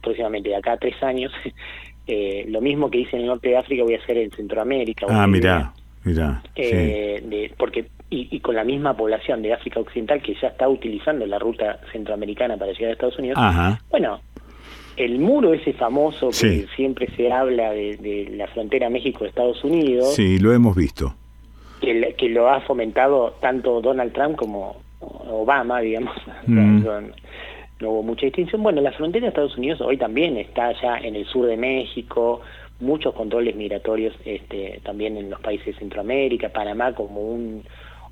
próximamente 0.02 0.50
de 0.50 0.56
acá 0.56 0.74
a 0.74 0.78
tres 0.78 1.02
años, 1.02 1.32
eh, 2.08 2.46
lo 2.48 2.62
mismo 2.62 2.90
que 2.90 3.00
hice 3.00 3.16
en 3.16 3.24
el 3.24 3.28
norte 3.28 3.50
de 3.50 3.58
África 3.58 3.84
voy 3.84 3.96
a 3.96 4.00
hacer 4.00 4.18
en 4.18 4.32
Centroamérica. 4.32 5.08
Ah, 5.10 5.28
mira, 5.28 5.74
mira. 6.04 6.42
Eh, 6.56 7.52
porque 7.58 7.88
y, 8.10 8.40
con 8.40 8.56
la 8.56 8.64
misma 8.64 8.96
población 8.96 9.42
de 9.42 9.54
África 9.54 9.80
Occidental 9.80 10.22
que 10.22 10.34
ya 10.42 10.48
está 10.48 10.70
utilizando 10.70 11.26
la 11.26 11.40
ruta 11.40 11.80
centroamericana 11.92 12.56
para 12.56 12.72
llegar 12.72 12.90
a 12.90 12.94
Estados 12.94 13.20
Unidos. 13.20 13.38
Bueno, 13.90 14.22
el 14.96 15.20
muro 15.20 15.54
ese 15.54 15.74
famoso 15.74 16.30
que 16.30 16.68
siempre 16.76 17.08
se 17.16 17.32
habla 17.32 17.72
de, 17.72 18.32
la 18.36 18.48
frontera 18.48 18.90
México-Estados 18.90 19.64
Unidos. 19.64 20.16
Sí, 20.16 20.40
lo 20.40 20.54
hemos 20.54 20.76
visto. 20.76 21.16
Que, 21.82 22.16
que 22.18 22.30
lo 22.30 22.50
ha 22.50 22.62
fomentado 22.62 23.36
tanto 23.40 23.82
Donald 23.82 24.14
Trump 24.14 24.38
como 24.38 24.78
Obama, 25.00 25.80
digamos, 25.80 26.16
mm. 26.48 26.84
no, 27.80 27.90
hubo 27.90 28.04
mucha 28.04 28.26
distinción. 28.26 28.64
Bueno, 28.64 28.82
la 28.82 28.92
frontera 28.92 29.24
de 29.24 29.30
Estados 29.30 29.58
Unidos 29.58 29.82
hoy 29.82 29.98
también 29.98 30.38
está 30.38 30.72
ya 30.82 30.98
en 30.98 31.16
el 31.16 31.26
sur 31.26 31.46
de 31.46 31.58
México, 31.58 32.42
muchos 32.80 33.14
controles 33.14 33.56
migratorios 33.56 34.14
este, 34.26 34.80
también 34.84 35.18
en 35.18 35.30
los 35.30 35.40
países 35.42 35.68
de 35.68 35.74
Centroamérica, 35.74 36.50
Panamá 36.50 36.94
como 36.94 37.22
un, 37.22 37.64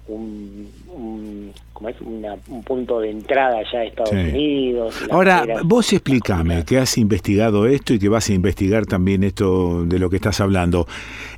un, 0.08 1.52
como 1.74 1.90
es 1.90 1.96
un 2.02 2.64
punto 2.64 3.00
de 3.00 3.12
entrada 3.12 3.62
ya 3.72 3.80
a 3.80 3.84
Estados 3.84 4.12
Unidos. 4.12 4.96
Ahora, 5.10 5.46
vos 5.64 5.92
explícame 5.94 6.64
que 6.64 6.78
has 6.78 6.98
investigado 6.98 7.66
esto 7.66 7.94
y 7.94 8.00
que 8.00 8.10
vas 8.10 8.30
a 8.30 8.34
investigar 8.34 8.86
también 8.86 9.24
esto 9.24 9.86
de 9.86 10.00
lo 10.00 10.10
que 10.10 10.18
estás 10.18 10.42
hablando. 10.42 10.88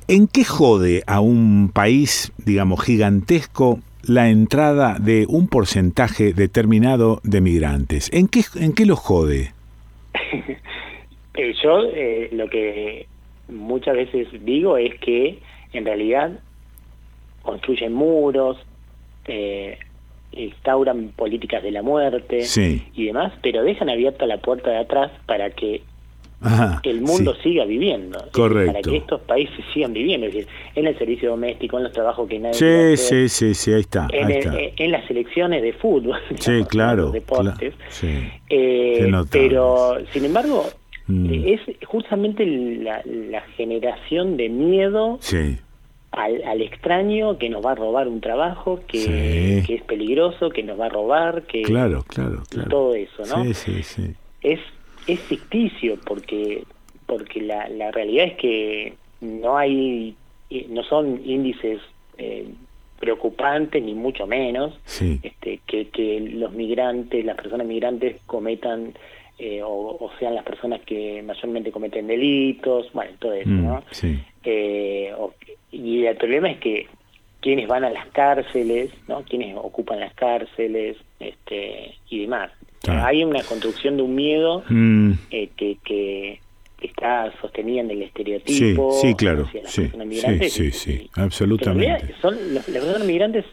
¿En 0.06 0.26
qué 0.26 0.44
jode 0.44 1.02
a 1.06 1.20
un 1.20 1.70
país, 1.72 2.32
digamos, 2.44 2.82
gigantesco 2.82 3.80
la 4.02 4.28
entrada 4.28 4.96
de 4.98 5.26
un 5.28 5.48
porcentaje 5.48 6.32
determinado 6.32 7.20
de 7.24 7.40
migrantes. 7.40 8.10
¿En 8.12 8.28
qué, 8.28 8.42
en 8.56 8.72
qué 8.72 8.86
lo 8.86 8.96
jode? 8.96 9.52
Eh, 11.34 11.54
yo 11.62 11.84
eh, 11.94 12.30
lo 12.32 12.50
que 12.50 13.06
muchas 13.48 13.94
veces 13.94 14.26
digo 14.44 14.76
es 14.76 14.98
que 14.98 15.38
en 15.72 15.84
realidad 15.84 16.40
construyen 17.42 17.92
muros, 17.92 18.56
eh, 19.26 19.78
instauran 20.32 21.12
políticas 21.14 21.62
de 21.62 21.70
la 21.70 21.82
muerte 21.82 22.40
y 22.92 23.04
demás, 23.04 23.32
pero 23.40 23.62
dejan 23.62 23.88
abierta 23.88 24.26
la 24.26 24.38
puerta 24.38 24.70
de 24.70 24.78
atrás 24.78 25.12
para 25.26 25.50
que 25.50 25.82
el 26.84 27.00
mundo 27.00 27.34
siga 27.42 27.64
viviendo, 27.64 28.18
para 28.32 28.80
que 28.80 28.96
estos 28.96 29.20
países 29.22 29.64
sigan 29.74 29.92
viviendo, 29.92 30.26
es 30.26 30.34
decir, 30.34 30.48
en 30.74 30.86
el 30.86 30.96
servicio 30.96 31.30
doméstico, 31.30 31.78
en 31.78 31.84
los 31.84 31.92
trabajos 31.92 32.28
que 32.28 32.38
nadie 32.38 32.96
sí, 32.96 33.28
sí, 33.28 33.54
sí, 33.54 33.72
ahí 33.72 33.80
está, 33.80 34.06
en, 34.12 34.90
las 34.92 35.06
selecciones 35.06 35.62
de 35.62 35.72
fútbol, 35.72 36.18
sí, 36.38 36.62
claro, 36.68 37.04
los 37.04 37.12
deportes, 37.12 37.74
eh, 38.50 39.10
pero 39.30 39.98
sin 40.12 40.26
embargo 40.26 40.64
mm. 41.08 41.26
es 41.44 41.60
justamente 41.86 42.46
la, 42.46 43.02
generación 43.56 44.36
de 44.36 44.48
miedo 44.48 45.18
al, 46.12 46.62
extraño 46.62 47.36
que 47.38 47.48
nos 47.48 47.64
va 47.64 47.72
a 47.72 47.74
robar 47.74 48.06
un 48.06 48.20
trabajo, 48.20 48.80
que, 48.86 49.64
es 49.68 49.82
peligroso, 49.82 50.50
que 50.50 50.62
nos 50.62 50.78
va 50.78 50.86
a 50.86 50.90
robar, 50.90 51.42
que 51.42 51.62
claro, 51.62 52.04
claro, 52.06 52.44
claro. 52.48 52.68
todo 52.68 52.94
eso, 52.94 53.24
¿no? 53.26 53.42
Sí, 53.42 53.54
sí, 53.54 53.82
sí. 53.82 54.14
Es 54.40 54.60
es 55.08 55.20
ficticio 55.20 55.98
porque 56.04 56.64
porque 57.06 57.40
la, 57.40 57.68
la 57.70 57.90
realidad 57.90 58.26
es 58.26 58.34
que 58.34 58.94
no 59.20 59.56
hay 59.56 60.14
eh, 60.50 60.66
no 60.68 60.82
son 60.84 61.22
índices 61.24 61.80
eh, 62.18 62.46
preocupantes 63.00 63.82
ni 63.82 63.94
mucho 63.94 64.26
menos 64.26 64.78
este, 65.22 65.60
que, 65.66 65.88
que 65.88 66.20
los 66.20 66.52
migrantes 66.52 67.24
las 67.24 67.36
personas 67.36 67.66
migrantes 67.66 68.20
cometan 68.26 68.92
eh, 69.38 69.62
o, 69.64 70.10
sean 70.18 70.34
las 70.34 70.44
personas 70.44 70.80
que 70.82 71.22
mayormente 71.22 71.72
cometen 71.72 72.06
delitos 72.06 72.92
bueno 72.92 73.12
todo 73.18 73.32
eso 73.32 73.48
mm, 73.48 73.64
no 73.64 73.82
y 75.70 76.04
el 76.04 76.16
problema 76.16 76.50
es 76.50 76.58
que 76.58 76.86
quienes 77.40 77.68
van 77.68 77.84
a 77.84 77.90
las 77.90 78.06
cárceles 78.08 78.90
no 79.06 79.22
quienes 79.22 79.56
ocupan 79.56 80.00
las 80.00 80.12
cárceles 80.14 80.96
este 81.20 81.94
y 82.10 82.20
demás 82.22 82.50
hay 82.90 83.24
una 83.24 83.42
construcción 83.42 83.96
de 83.96 84.02
un 84.02 84.14
miedo 84.14 84.62
mm. 84.68 85.12
eh, 85.30 85.50
que, 85.56 85.78
que, 85.84 86.40
está 86.80 87.32
sostenida 87.40 87.80
en 87.80 87.90
el 87.90 88.02
estereotipo. 88.02 88.92
Sí, 88.92 89.08
sí 89.08 89.14
claro. 89.14 89.48
Sí, 89.66 89.90
sí, 90.48 90.70
sí, 90.70 91.10
absolutamente. 91.14 92.14
Son, 92.22 92.36
los, 92.54 92.64
personas 92.64 93.04
migrantes 93.04 93.44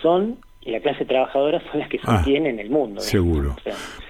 son 0.00 0.38
la 0.66 0.80
clase 0.80 1.04
trabajadora 1.04 1.62
son 1.70 1.80
las 1.80 1.88
que 1.88 1.98
ah, 2.02 2.16
sostienen 2.16 2.58
el 2.58 2.70
mundo. 2.70 3.00
Seguro. 3.00 3.56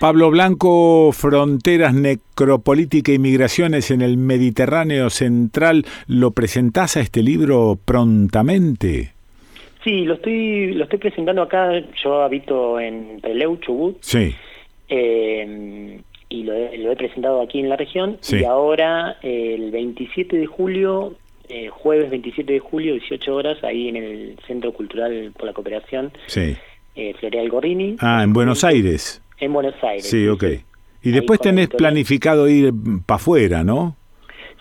Pablo 0.01 0.31
Blanco, 0.31 1.13
Fronteras, 1.13 1.95
Necropolítica 1.95 3.13
y 3.13 3.19
Migraciones 3.19 3.91
en 3.91 4.01
el 4.01 4.17
Mediterráneo 4.17 5.11
Central, 5.11 5.85
¿lo 6.07 6.31
presentás 6.31 6.97
a 6.97 7.01
este 7.01 7.23
libro 7.23 7.79
prontamente? 7.85 9.16
Sí, 9.87 10.05
lo 10.05 10.15
estoy, 10.15 10.73
lo 10.73 10.83
estoy 10.83 10.99
presentando 10.99 11.43
acá. 11.43 11.71
Yo 12.03 12.21
habito 12.23 12.81
en 12.81 13.21
Peleu, 13.21 13.57
Chubut. 13.59 13.99
Sí. 14.01 14.35
Eh, 14.89 16.01
y 16.29 16.43
lo 16.43 16.53
he, 16.91 16.97
presentado 16.97 17.41
aquí 17.41 17.61
en 17.61 17.69
la 17.69 17.77
región. 17.77 18.19
Y 18.29 18.43
ahora, 18.43 19.17
el 19.23 19.71
27 19.71 20.39
de 20.39 20.47
julio, 20.47 21.15
eh, 21.49 21.69
jueves 21.69 22.11
27 22.11 22.55
de 22.55 22.59
julio, 22.59 22.95
18 22.95 23.33
horas, 23.33 23.63
ahí 23.63 23.89
en 23.89 23.95
el 23.95 24.37
Centro 24.49 24.73
Cultural 24.73 25.33
por 25.39 25.47
la 25.47 25.53
Cooperación. 25.53 26.11
Sí. 26.27 26.57
Eh, 26.97 27.15
Floreal 27.21 27.49
Gorrini. 27.49 27.95
Ah, 28.01 28.25
en 28.25 28.33
Buenos 28.33 28.65
Aires. 28.65 29.23
En 29.39 29.53
Buenos 29.53 29.77
Aires. 29.85 30.11
Sí, 30.11 30.27
ok. 30.27 30.47
Y 31.05 31.13
después 31.13 31.39
tenés 31.39 31.69
planificado 31.69 32.49
ir 32.49 32.73
para 33.07 33.19
afuera, 33.19 33.63
¿no? 33.63 33.95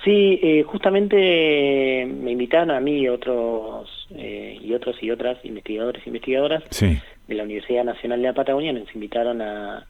Sí, 0.06 0.40
eh, 0.44 0.62
justamente 0.62 2.06
me 2.06 2.34
invitaron 2.34 2.70
a 2.70 2.80
mí 2.80 3.00
y 3.00 3.08
otros 3.08 4.08
eh, 4.12 4.56
y 4.62 4.72
otros 4.76 5.02
y 5.02 5.10
otras 5.10 5.44
investigadores 5.44 6.06
e 6.06 6.10
investigadoras 6.10 6.64
de 6.80 7.34
la 7.34 7.44
Universidad 7.44 7.84
Nacional 7.84 8.22
de 8.22 8.28
la 8.28 8.34
Patagonia 8.36 8.72
nos 8.72 8.94
invitaron 8.94 9.42
a, 9.42 9.88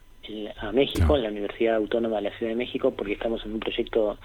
a 0.58 0.72
México, 0.72 1.16
en 1.16 1.22
la 1.22 1.28
Universidad 1.28 1.76
Autónoma 1.76 2.16
de 2.16 2.22
la 2.22 2.38
Ciudad 2.38 2.52
de 2.52 2.56
México, 2.56 2.94
porque 2.96 3.12
estamos 3.12 3.44
en 3.44 3.52
un 3.52 3.60
proyecto 3.60 4.16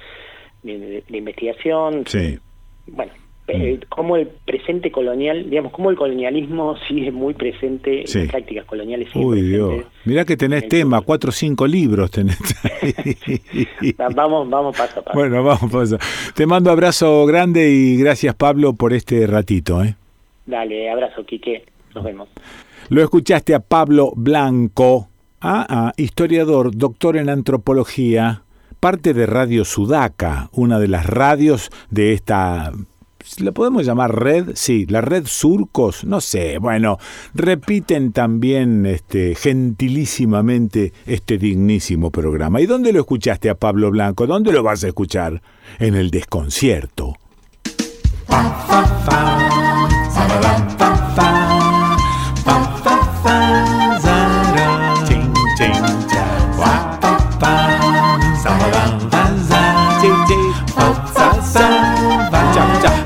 de, 0.63 1.03
de 1.09 1.17
investigación. 1.17 2.05
Sí. 2.07 2.39
Bueno, 2.87 3.11
eh, 3.51 3.79
cómo 3.89 4.15
el 4.15 4.27
presente 4.27 4.91
colonial, 4.91 5.49
digamos, 5.49 5.71
cómo 5.71 5.89
el 5.89 5.97
colonialismo 5.97 6.75
sigue 6.87 7.11
muy 7.11 7.33
presente 7.33 8.03
en 8.05 8.21
las 8.21 8.31
prácticas 8.31 8.65
coloniales. 8.65 9.09
Uy, 9.15 9.41
Dios. 9.41 9.85
Mirá 10.05 10.25
que 10.25 10.37
tenés 10.37 10.67
tema, 10.67 11.01
cuatro 11.01 11.29
o 11.29 11.31
cinco 11.31 11.67
libros 11.67 12.11
tenés. 12.11 12.37
vamos, 14.15 14.49
vamos 14.49 14.77
paso 14.77 14.99
a 14.99 15.03
paso. 15.03 15.17
Bueno, 15.17 15.43
vamos 15.43 15.71
paso. 15.71 15.97
Te 16.35 16.45
mando 16.45 16.71
abrazo 16.71 17.25
grande 17.25 17.69
y 17.69 17.97
gracias, 17.97 18.35
Pablo, 18.35 18.73
por 18.73 18.93
este 18.93 19.27
ratito. 19.27 19.83
¿eh? 19.83 19.95
Dale, 20.45 20.89
abrazo, 20.89 21.25
Quique. 21.25 21.65
Nos 21.93 22.03
vemos. 22.03 22.29
Lo 22.89 23.01
escuchaste 23.01 23.55
a 23.55 23.59
Pablo 23.59 24.11
Blanco, 24.15 25.09
ah, 25.39 25.65
ah, 25.69 25.93
historiador, 25.97 26.75
doctor 26.75 27.17
en 27.17 27.29
antropología, 27.29 28.43
parte 28.79 29.13
de 29.13 29.25
Radio 29.25 29.63
Sudaca, 29.63 30.49
una 30.51 30.79
de 30.79 30.87
las 30.87 31.05
radios 31.05 31.69
de 31.89 32.13
esta 32.13 32.71
¿La 33.39 33.51
podemos 33.51 33.85
llamar 33.85 34.13
red? 34.13 34.51
Sí, 34.55 34.85
la 34.87 35.01
red 35.01 35.25
Surcos, 35.25 36.03
no 36.03 36.21
sé, 36.21 36.57
bueno, 36.57 36.97
repiten 37.33 38.11
también 38.11 38.85
este, 38.85 39.35
gentilísimamente 39.35 40.93
este 41.05 41.37
dignísimo 41.37 42.11
programa. 42.11 42.59
¿Y 42.61 42.65
dónde 42.65 42.91
lo 42.91 42.99
escuchaste 42.99 43.49
a 43.49 43.55
Pablo 43.55 43.89
Blanco? 43.91 44.27
¿Dónde 44.27 44.51
lo 44.51 44.63
vas 44.63 44.83
a 44.83 44.87
escuchar? 44.87 45.41
En 45.79 45.95
el 45.95 46.11
desconcierto. 46.11 47.15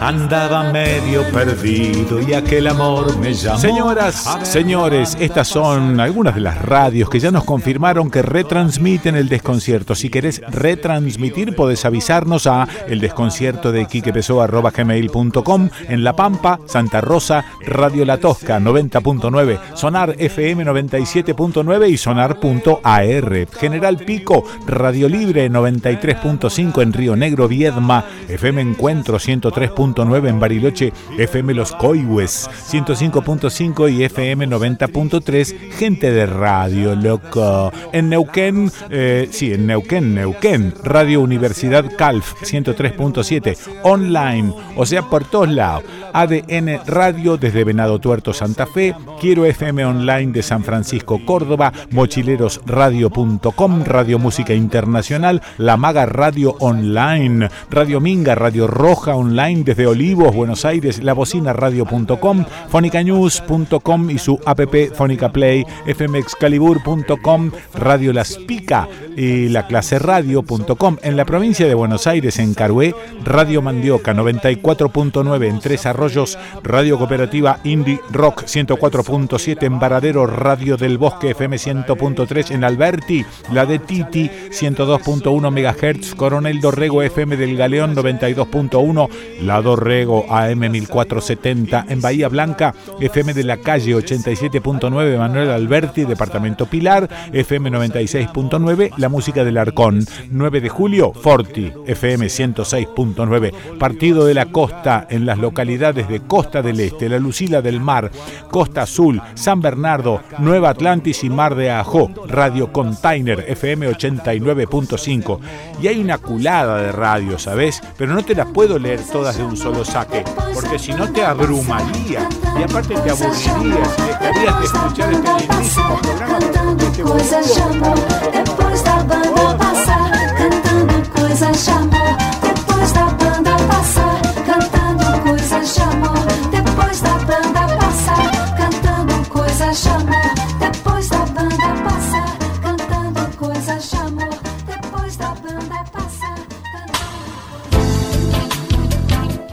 Andaba 0.06 0.72
medio 0.72 1.24
perdido 1.32 2.22
y 2.22 2.36
aquel 2.36 2.68
amor 2.68 3.18
me 3.18 3.34
llamó. 3.34 3.58
Señoras, 3.58 4.38
señores, 4.43 5.18
estas 5.20 5.47
son 5.47 5.99
algunas 5.99 6.36
de 6.36 6.41
las 6.41 6.62
radios 6.62 7.10
que 7.10 7.20
ya 7.20 7.32
nos 7.32 7.43
confirmaron 7.43 8.12
que 8.12 8.22
retransmiten 8.22 9.16
el 9.16 9.30
desconcierto. 9.30 9.95
Si 9.95 10.12
querés 10.12 10.43
retransmitir, 10.47 11.56
podés 11.56 11.86
avisarnos 11.86 12.45
a 12.45 12.68
el 12.88 12.99
desconcierto 12.99 13.72
de 13.72 13.86
gmail.com 13.86 15.70
en 15.89 16.03
La 16.03 16.16
Pampa, 16.16 16.60
Santa 16.68 17.01
Rosa, 17.01 17.43
Radio 17.66 18.06
La 18.06 18.20
Tosca 18.20 18.60
90.9, 18.60 19.60
Sonar 19.74 20.16
FM 20.20 20.66
97.9 20.66 21.89
y 21.89 21.97
Sonar.ar. 21.97 23.47
General 23.60 23.97
Pico, 23.97 24.43
Radio 24.68 25.10
Libre 25.10 25.49
93.5 25.49 26.84
en 26.84 26.93
Río 26.93 27.16
Negro, 27.16 27.47
Viedma, 27.47 28.06
FM 28.30 28.62
Encuentro 28.62 29.18
103 29.18 29.72
en 29.98 30.39
Bariloche, 30.39 30.91
FM 31.18 31.54
Los 31.54 31.72
Coihues 31.72 32.50
105.5 32.70 33.91
y 33.91 34.04
FM 34.04 34.48
90.3, 34.50 35.72
gente 35.72 36.12
de 36.12 36.26
radio, 36.26 36.96
loco. 36.96 37.72
En 37.93 38.10
Neuquén, 38.10 38.70
eh, 38.89 39.30
sí, 39.32 39.54
en 39.54 39.68
Neuquén, 39.68 40.14
Neuquén, 40.14 40.74
Radio 40.84 41.22
Universidad 41.22 41.86
Calf 41.98 42.34
103.7, 42.41 43.58
online, 43.84 44.54
o 44.76 44.86
sea, 44.86 45.04
por 45.04 45.24
todos 45.24 45.50
lados. 45.50 45.84
ADN 46.14 46.82
Radio 46.86 47.38
desde 47.38 47.64
Venado 47.64 48.00
Tuerto, 48.00 48.34
Santa 48.34 48.66
Fe, 48.66 48.96
Quiero 49.20 49.46
FM 49.46 49.86
Online 49.86 50.32
de 50.32 50.43
San 50.43 50.64
Francisco, 50.64 51.22
Córdoba, 51.26 51.72
mochilerosradio.com, 51.91 53.84
Radio 53.84 54.20
Música 54.20 54.54
Internacional, 54.54 55.41
La 55.58 55.78
Maga 55.78 56.06
Radio 56.06 56.56
Online, 56.60 57.50
Radio 57.70 58.00
Minga, 58.00 58.36
Radio 58.36 58.68
Roja 58.68 59.16
Online 59.16 59.64
desde 59.64 59.85
Olivos, 59.86 60.36
Buenos 60.36 60.66
Aires, 60.66 61.04
labocinaradio.com, 61.04 62.46
fonicanews.com 62.70 64.10
y 64.10 64.18
su 64.18 64.40
app 64.46 64.62
Fónica 64.94 65.32
Play, 65.32 65.66
fmexcalibur.com, 65.96 67.52
Radio 67.74 68.14
Las 68.14 68.38
Pica 68.38 68.88
y 69.16 69.50
la 69.50 69.68
clase 69.68 70.00
radio.com. 70.00 70.98
En 71.02 71.16
la 71.16 71.26
provincia 71.26 71.68
de 71.68 71.74
Buenos 71.74 72.08
Aires, 72.08 72.40
en 72.40 72.54
Carué, 72.54 72.96
Radio 73.24 73.62
Mandioca 73.62 74.14
94.9 74.14 75.48
en 75.48 75.60
Tres 75.60 75.86
Arroyos, 75.86 76.38
Radio 76.64 76.98
Cooperativa 76.98 77.60
Indie 77.64 78.00
Rock 78.12 78.44
104.7 78.44 79.64
en 79.64 79.80
Varadero, 79.80 80.26
Radio 80.28 80.78
del 80.78 80.98
Bosque 80.98 81.32
FM 81.32 81.58
100.3 81.58 82.52
en 82.52 82.64
Alberti, 82.64 83.26
la 83.52 83.66
de 83.66 83.80
Titi 83.80 84.30
102.1 84.50 85.52
MHz, 85.52 86.16
Coronel 86.16 86.62
Dorrego 86.62 87.02
FM 87.02 87.38
del 87.38 87.58
Galeón 87.58 87.96
92.1, 87.96 89.10
la 89.42 89.62
Dorrego 89.76 90.26
AM 90.30 90.72
1470 90.72 91.88
en 91.90 92.00
Bahía 92.00 92.30
Blanca, 92.30 92.74
FM 93.02 93.34
de 93.34 93.44
la 93.44 93.58
calle 93.58 93.94
87.9 93.94 95.18
Manuel 95.18 95.50
Alberti, 95.50 96.06
Departamento 96.06 96.66
Pilar, 96.66 97.10
FM 97.34 97.72
96.9 97.72 98.94
La 98.96 99.10
Música 99.10 99.44
del 99.44 99.58
Arcón, 99.58 100.06
9 100.32 100.62
de 100.62 100.70
julio 100.70 101.12
Forti, 101.12 101.74
FM 101.88 102.28
106.9, 102.28 103.78
Partido 103.78 104.26
de 104.26 104.34
la 104.34 104.46
Costa 104.46 105.08
en 105.10 105.26
las 105.26 105.40
localidades 105.40 106.08
de 106.08 106.22
Costa 106.22 106.62
del 106.62 106.80
Este, 106.80 107.10
La 107.10 107.20
Lucila 107.20 107.62
del 107.62 107.82
Mar, 107.82 108.12
Costa 108.50 108.84
Azul, 108.84 109.22
San 109.34 109.60
Bernardo, 109.60 110.22
Nueva 110.40 110.70
Atlantis 110.70 111.26
y 111.26 111.30
Mar 111.30 111.54
de 111.56 111.70
Ajó, 111.70 112.10
Radio 112.30 112.72
Container 112.72 113.44
FM 113.46 113.90
89.5. 113.90 115.40
Y 115.82 115.88
hay 115.90 116.00
una 116.00 116.18
culada 116.18 116.78
de 116.78 116.94
radio, 116.94 117.38
¿sabes? 117.38 117.82
Pero 117.98 118.14
no 118.14 118.24
te 118.24 118.36
las 118.36 118.48
puedo 118.48 118.80
leer 118.80 119.02
todas 119.12 119.38
de 119.38 119.44
un 119.44 119.58
solo 119.58 119.64
saque, 119.84 120.24
porque 120.53 120.78
si 120.78 120.93
no 120.93 121.11
te 121.11 121.26
abrumaría 121.26 122.28
y 122.59 122.63
aparte 122.63 122.95
te 122.95 123.09
aburrirías 123.09 123.89
y 123.97 124.01
dejarías 124.03 124.59
de 124.59 124.66
escuchar 124.66 125.13
este 125.13 125.34
lindísimo 125.34 125.99
programa. 126.01 126.39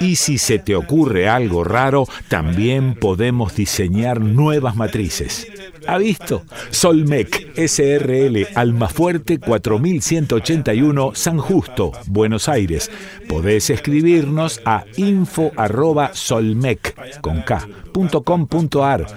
y 0.00 0.16
si 0.16 0.38
se 0.38 0.58
te 0.58 0.74
ocurre 0.74 1.28
algo 1.28 1.62
raro, 1.62 2.08
también 2.28 2.94
podemos 2.94 3.54
diseñar 3.54 4.20
nuevas 4.20 4.74
matrices. 4.74 5.46
¿Ha 5.86 5.98
visto? 5.98 6.42
Solmec 6.70 7.52
SRL 7.56 8.48
Almafuerte 8.54 9.38
4181 9.38 11.12
San 11.14 11.38
Justo, 11.38 11.92
Buenos 12.06 12.48
Aires. 12.48 12.90
Podés 13.28 13.70
escribirnos 13.70 14.60
a 14.64 14.84
info@solmec 14.96 15.60
con 17.20 17.44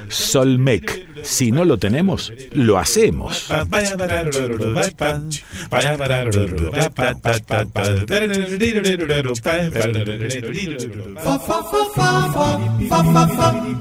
Solmec 0.10 1.14
si 1.24 1.52
no 1.52 1.66
lo 1.66 1.78
tenemos, 1.78 2.34
lo 2.52 2.78
hacemos. 2.78 3.50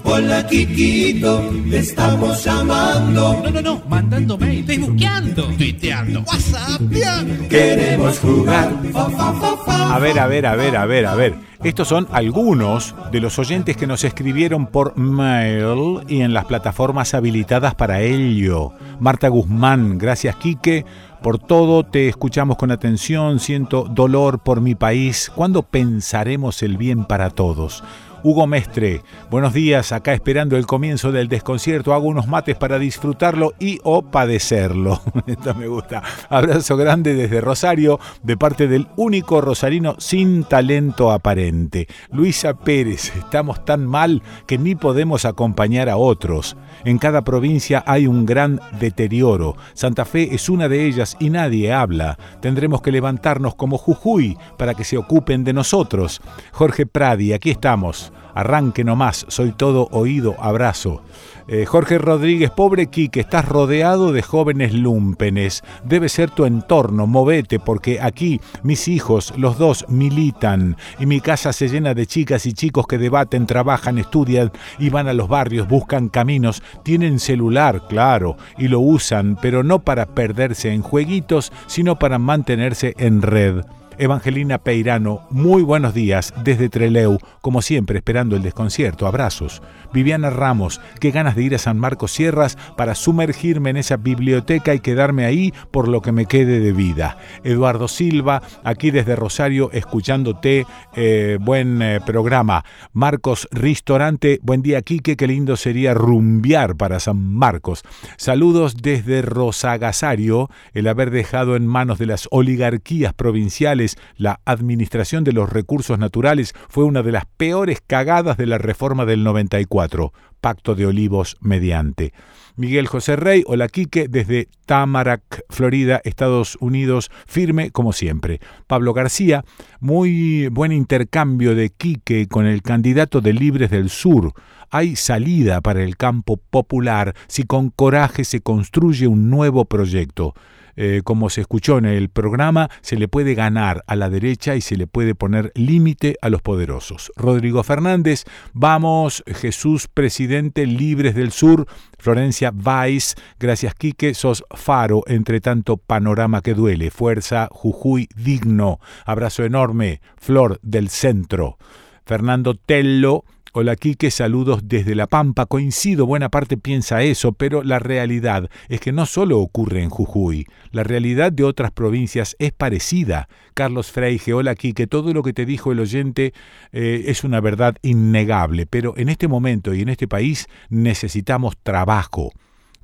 Hola 0.04 0.46
Kikito, 0.46 1.50
te 1.70 1.78
estamos 1.78 2.44
llamando. 2.44 3.40
No, 3.42 3.50
no, 3.50 3.62
no, 3.62 3.82
mandando 3.88 4.36
mail, 4.38 4.64
facebookeando, 4.64 5.44
tuiteando, 5.56 6.20
whatsappeando. 6.20 7.48
Queremos 7.48 8.18
jugar. 8.18 8.72
A 8.94 9.98
ver, 9.98 10.18
a 10.18 10.26
ver, 10.26 10.46
a 10.46 10.56
ver, 10.56 10.76
a 10.76 10.86
ver, 10.86 11.06
a 11.06 11.14
ver. 11.14 11.34
Estos 11.64 11.86
son 11.86 12.08
algunos 12.10 12.94
de 13.12 13.20
los 13.20 13.38
oyentes 13.38 13.76
que 13.76 13.86
nos 13.86 14.02
escribieron 14.02 14.66
por 14.66 14.96
mail 14.96 16.00
y 16.08 16.22
en 16.22 16.34
las 16.34 16.46
plataformas 16.46 17.14
habilitadas 17.14 17.74
para 17.76 18.00
ello. 18.00 18.72
Marta 18.98 19.28
Guzmán, 19.28 19.96
gracias 19.96 20.34
Quique 20.36 20.84
por 21.22 21.38
todo, 21.38 21.84
te 21.84 22.08
escuchamos 22.08 22.56
con 22.56 22.70
atención, 22.70 23.38
siento 23.38 23.84
dolor 23.84 24.40
por 24.40 24.60
mi 24.60 24.74
país. 24.74 25.30
¿Cuándo 25.34 25.62
pensaremos 25.62 26.62
el 26.62 26.76
bien 26.76 27.04
para 27.04 27.30
todos? 27.30 27.82
Hugo 28.24 28.46
Mestre, 28.46 29.02
buenos 29.30 29.52
días, 29.52 29.90
acá 29.90 30.14
esperando 30.14 30.56
el 30.56 30.64
comienzo 30.64 31.10
del 31.10 31.26
desconcierto, 31.26 31.92
hago 31.92 32.06
unos 32.06 32.28
mates 32.28 32.54
para 32.54 32.78
disfrutarlo 32.78 33.52
y 33.58 33.80
o 33.82 34.02
padecerlo. 34.02 35.00
Esto 35.26 35.56
me 35.56 35.66
gusta. 35.66 36.04
Abrazo 36.28 36.76
grande 36.76 37.14
desde 37.14 37.40
Rosario, 37.40 37.98
de 38.22 38.36
parte 38.36 38.68
del 38.68 38.86
único 38.94 39.40
rosarino 39.40 39.96
sin 39.98 40.44
talento 40.44 41.10
aparente. 41.10 41.88
Luisa 42.12 42.54
Pérez, 42.54 43.12
estamos 43.16 43.64
tan 43.64 43.86
mal 43.86 44.22
que 44.46 44.56
ni 44.56 44.76
podemos 44.76 45.24
acompañar 45.24 45.88
a 45.88 45.96
otros. 45.96 46.56
En 46.84 46.98
cada 46.98 47.22
provincia 47.22 47.82
hay 47.88 48.06
un 48.06 48.24
gran 48.24 48.60
deterioro. 48.78 49.56
Santa 49.74 50.04
Fe 50.04 50.32
es 50.32 50.48
una 50.48 50.68
de 50.68 50.86
ellas 50.86 51.16
y 51.18 51.30
nadie 51.30 51.72
habla. 51.72 52.16
Tendremos 52.40 52.82
que 52.82 52.92
levantarnos 52.92 53.56
como 53.56 53.78
Jujuy 53.78 54.38
para 54.56 54.74
que 54.74 54.84
se 54.84 54.96
ocupen 54.96 55.42
de 55.42 55.54
nosotros. 55.54 56.22
Jorge 56.52 56.86
Pradi, 56.86 57.32
aquí 57.32 57.50
estamos. 57.50 58.11
Arranque 58.34 58.84
nomás, 58.84 59.26
soy 59.28 59.52
todo 59.52 59.88
oído, 59.90 60.36
abrazo. 60.38 61.02
Eh, 61.48 61.66
Jorge 61.66 61.98
Rodríguez, 61.98 62.50
pobre 62.50 62.86
Quique, 62.86 63.20
estás 63.20 63.48
rodeado 63.48 64.12
de 64.12 64.22
jóvenes 64.22 64.72
lumpenes. 64.72 65.62
Debe 65.84 66.08
ser 66.08 66.30
tu 66.30 66.44
entorno, 66.44 67.06
movete, 67.06 67.58
porque 67.58 68.00
aquí 68.00 68.40
mis 68.62 68.86
hijos, 68.88 69.34
los 69.36 69.58
dos, 69.58 69.84
militan 69.88 70.76
y 70.98 71.06
mi 71.06 71.20
casa 71.20 71.52
se 71.52 71.68
llena 71.68 71.94
de 71.94 72.06
chicas 72.06 72.46
y 72.46 72.52
chicos 72.52 72.86
que 72.86 72.98
debaten, 72.98 73.46
trabajan, 73.46 73.98
estudian 73.98 74.52
y 74.78 74.88
van 74.88 75.08
a 75.08 75.12
los 75.12 75.28
barrios, 75.28 75.68
buscan 75.68 76.08
caminos, 76.08 76.62
tienen 76.84 77.18
celular, 77.18 77.86
claro, 77.88 78.36
y 78.56 78.68
lo 78.68 78.80
usan, 78.80 79.36
pero 79.40 79.64
no 79.64 79.80
para 79.80 80.06
perderse 80.06 80.72
en 80.72 80.82
jueguitos, 80.82 81.52
sino 81.66 81.98
para 81.98 82.18
mantenerse 82.18 82.94
en 82.98 83.20
red. 83.22 83.64
Evangelina 84.02 84.58
Peirano, 84.58 85.28
muy 85.30 85.62
buenos 85.62 85.94
días 85.94 86.34
desde 86.42 86.68
Treleu, 86.68 87.18
como 87.40 87.62
siempre 87.62 87.98
esperando 87.98 88.34
el 88.34 88.42
desconcierto, 88.42 89.06
abrazos. 89.06 89.62
Viviana 89.92 90.28
Ramos, 90.28 90.80
qué 90.98 91.12
ganas 91.12 91.36
de 91.36 91.44
ir 91.44 91.54
a 91.54 91.58
San 91.58 91.78
Marcos 91.78 92.10
Sierras 92.10 92.58
para 92.76 92.96
sumergirme 92.96 93.70
en 93.70 93.76
esa 93.76 93.98
biblioteca 93.98 94.74
y 94.74 94.80
quedarme 94.80 95.24
ahí 95.24 95.54
por 95.70 95.86
lo 95.86 96.02
que 96.02 96.10
me 96.10 96.26
quede 96.26 96.58
de 96.58 96.72
vida. 96.72 97.16
Eduardo 97.44 97.86
Silva, 97.86 98.42
aquí 98.64 98.90
desde 98.90 99.14
Rosario, 99.14 99.70
escuchándote, 99.70 100.66
eh, 100.96 101.38
buen 101.40 101.80
eh, 101.80 102.00
programa. 102.04 102.64
Marcos 102.92 103.46
Ristorante, 103.52 104.40
buen 104.42 104.62
día 104.62 104.82
Quique, 104.82 105.16
qué 105.16 105.28
lindo 105.28 105.54
sería 105.54 105.94
rumbear 105.94 106.74
para 106.74 106.98
San 106.98 107.34
Marcos. 107.36 107.84
Saludos 108.16 108.78
desde 108.82 109.22
Rosagasario, 109.22 110.50
el 110.72 110.88
haber 110.88 111.12
dejado 111.12 111.54
en 111.54 111.68
manos 111.68 112.00
de 112.00 112.06
las 112.06 112.26
oligarquías 112.32 113.14
provinciales 113.14 113.91
La 114.16 114.40
administración 114.44 115.24
de 115.24 115.32
los 115.32 115.50
recursos 115.50 115.98
naturales 115.98 116.54
fue 116.68 116.84
una 116.84 117.02
de 117.02 117.12
las 117.12 117.24
peores 117.26 117.80
cagadas 117.86 118.36
de 118.36 118.46
la 118.46 118.58
reforma 118.58 119.04
del 119.04 119.24
94, 119.24 120.12
Pacto 120.40 120.74
de 120.74 120.86
Olivos 120.86 121.36
mediante. 121.40 122.12
Miguel 122.56 122.86
José 122.86 123.16
Rey, 123.16 123.44
hola 123.46 123.68
Quique, 123.68 124.08
desde 124.08 124.48
Tamarack, 124.66 125.44
Florida, 125.48 126.02
Estados 126.04 126.58
Unidos, 126.60 127.10
firme 127.26 127.70
como 127.70 127.94
siempre. 127.94 128.40
Pablo 128.66 128.92
García, 128.92 129.44
muy 129.80 130.48
buen 130.48 130.70
intercambio 130.70 131.54
de 131.54 131.70
Quique 131.70 132.28
con 132.28 132.44
el 132.44 132.60
candidato 132.60 133.22
de 133.22 133.32
Libres 133.32 133.70
del 133.70 133.88
Sur. 133.88 134.34
Hay 134.70 134.96
salida 134.96 135.60
para 135.62 135.82
el 135.82 135.96
campo 135.96 136.36
popular 136.36 137.14
si 137.26 137.44
con 137.44 137.70
coraje 137.70 138.24
se 138.24 138.40
construye 138.40 139.06
un 139.06 139.30
nuevo 139.30 139.64
proyecto. 139.64 140.34
Eh, 140.76 141.02
como 141.04 141.30
se 141.30 141.42
escuchó 141.42 141.78
en 141.78 141.84
el 141.84 142.08
programa, 142.08 142.68
se 142.80 142.96
le 142.96 143.08
puede 143.08 143.34
ganar 143.34 143.84
a 143.86 143.96
la 143.96 144.10
derecha 144.10 144.56
y 144.56 144.60
se 144.60 144.76
le 144.76 144.86
puede 144.86 145.14
poner 145.14 145.52
límite 145.54 146.16
a 146.22 146.28
los 146.28 146.42
poderosos. 146.42 147.12
Rodrigo 147.16 147.62
Fernández, 147.62 148.24
vamos, 148.52 149.22
Jesús, 149.26 149.88
presidente, 149.88 150.66
libres 150.66 151.14
del 151.14 151.32
sur. 151.32 151.66
Florencia 151.98 152.52
Weiss, 152.52 153.14
gracias 153.38 153.74
Quique, 153.74 154.14
sos 154.14 154.44
faro 154.54 155.02
entre 155.06 155.40
tanto 155.40 155.76
panorama 155.76 156.40
que 156.40 156.54
duele. 156.54 156.90
Fuerza, 156.90 157.48
Jujuy, 157.50 158.08
digno. 158.16 158.80
Abrazo 159.04 159.44
enorme, 159.44 160.00
Flor 160.16 160.58
del 160.62 160.88
centro. 160.88 161.58
Fernando 162.04 162.54
Tello, 162.54 163.24
Hola 163.54 163.76
Quique, 163.76 164.10
saludos 164.10 164.62
desde 164.64 164.94
La 164.94 165.06
Pampa. 165.06 165.44
Coincido, 165.44 166.06
buena 166.06 166.30
parte 166.30 166.56
piensa 166.56 167.02
eso, 167.02 167.32
pero 167.32 167.62
la 167.62 167.78
realidad 167.78 168.48
es 168.70 168.80
que 168.80 168.92
no 168.92 169.04
solo 169.04 169.40
ocurre 169.40 169.82
en 169.82 169.90
Jujuy. 169.90 170.46
La 170.70 170.84
realidad 170.84 171.32
de 171.32 171.44
otras 171.44 171.70
provincias 171.70 172.34
es 172.38 172.52
parecida. 172.52 173.28
Carlos 173.52 173.92
Freige, 173.92 174.32
hola 174.32 174.54
Quique, 174.54 174.86
todo 174.86 175.12
lo 175.12 175.22
que 175.22 175.34
te 175.34 175.44
dijo 175.44 175.70
el 175.70 175.80
oyente 175.80 176.32
eh, 176.72 177.04
es 177.08 177.24
una 177.24 177.42
verdad 177.42 177.76
innegable, 177.82 178.64
pero 178.64 178.94
en 178.96 179.10
este 179.10 179.28
momento 179.28 179.74
y 179.74 179.82
en 179.82 179.90
este 179.90 180.08
país 180.08 180.46
necesitamos 180.70 181.58
trabajo 181.62 182.32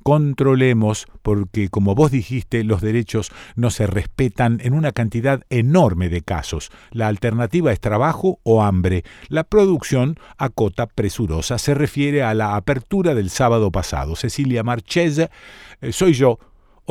controlemos, 0.03 1.07
porque 1.21 1.69
como 1.69 1.95
vos 1.95 2.11
dijiste, 2.11 2.63
los 2.63 2.81
derechos 2.81 3.31
no 3.55 3.69
se 3.69 3.87
respetan 3.87 4.59
en 4.63 4.73
una 4.73 4.91
cantidad 4.91 5.43
enorme 5.49 6.09
de 6.09 6.21
casos. 6.21 6.71
La 6.91 7.07
alternativa 7.07 7.71
es 7.71 7.79
trabajo 7.79 8.39
o 8.43 8.63
hambre. 8.63 9.03
La 9.27 9.43
producción, 9.43 10.17
acota 10.37 10.87
presurosa, 10.87 11.57
se 11.57 11.73
refiere 11.73 12.23
a 12.23 12.33
la 12.33 12.55
apertura 12.55 13.13
del 13.15 13.29
sábado 13.29 13.71
pasado. 13.71 14.15
Cecilia 14.15 14.63
Marchese, 14.63 15.29
eh, 15.81 15.91
soy 15.91 16.13
yo, 16.13 16.39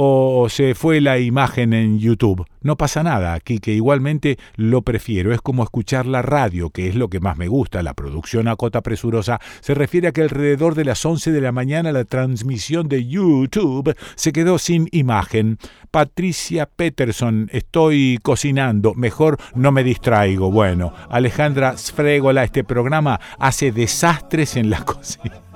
o 0.00 0.48
se 0.48 0.76
fue 0.76 1.00
la 1.00 1.18
imagen 1.18 1.72
en 1.72 1.98
YouTube. 1.98 2.46
No 2.62 2.76
pasa 2.76 3.02
nada, 3.02 3.34
aquí 3.34 3.58
que 3.58 3.72
igualmente 3.72 4.38
lo 4.54 4.82
prefiero. 4.82 5.34
Es 5.34 5.40
como 5.40 5.64
escuchar 5.64 6.06
la 6.06 6.22
radio, 6.22 6.70
que 6.70 6.86
es 6.86 6.94
lo 6.94 7.08
que 7.08 7.18
más 7.18 7.36
me 7.36 7.48
gusta. 7.48 7.82
La 7.82 7.94
producción 7.94 8.46
a 8.46 8.54
cota 8.54 8.80
presurosa 8.80 9.40
se 9.58 9.74
refiere 9.74 10.06
a 10.06 10.12
que 10.12 10.22
alrededor 10.22 10.76
de 10.76 10.84
las 10.84 11.04
11 11.04 11.32
de 11.32 11.40
la 11.40 11.50
mañana 11.50 11.90
la 11.90 12.04
transmisión 12.04 12.88
de 12.88 13.08
YouTube 13.08 13.96
se 14.14 14.30
quedó 14.30 14.58
sin 14.58 14.88
imagen. 14.92 15.58
Patricia 15.90 16.66
Peterson, 16.66 17.48
estoy 17.52 18.20
cocinando, 18.22 18.94
mejor 18.94 19.36
no 19.56 19.72
me 19.72 19.82
distraigo. 19.82 20.52
Bueno, 20.52 20.92
Alejandra 21.10 21.76
Sfregola, 21.76 22.44
este 22.44 22.62
programa 22.62 23.18
hace 23.40 23.72
desastres 23.72 24.56
en 24.56 24.70
la 24.70 24.84
cocina. 24.84 25.47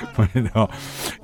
Bueno, 0.16 0.68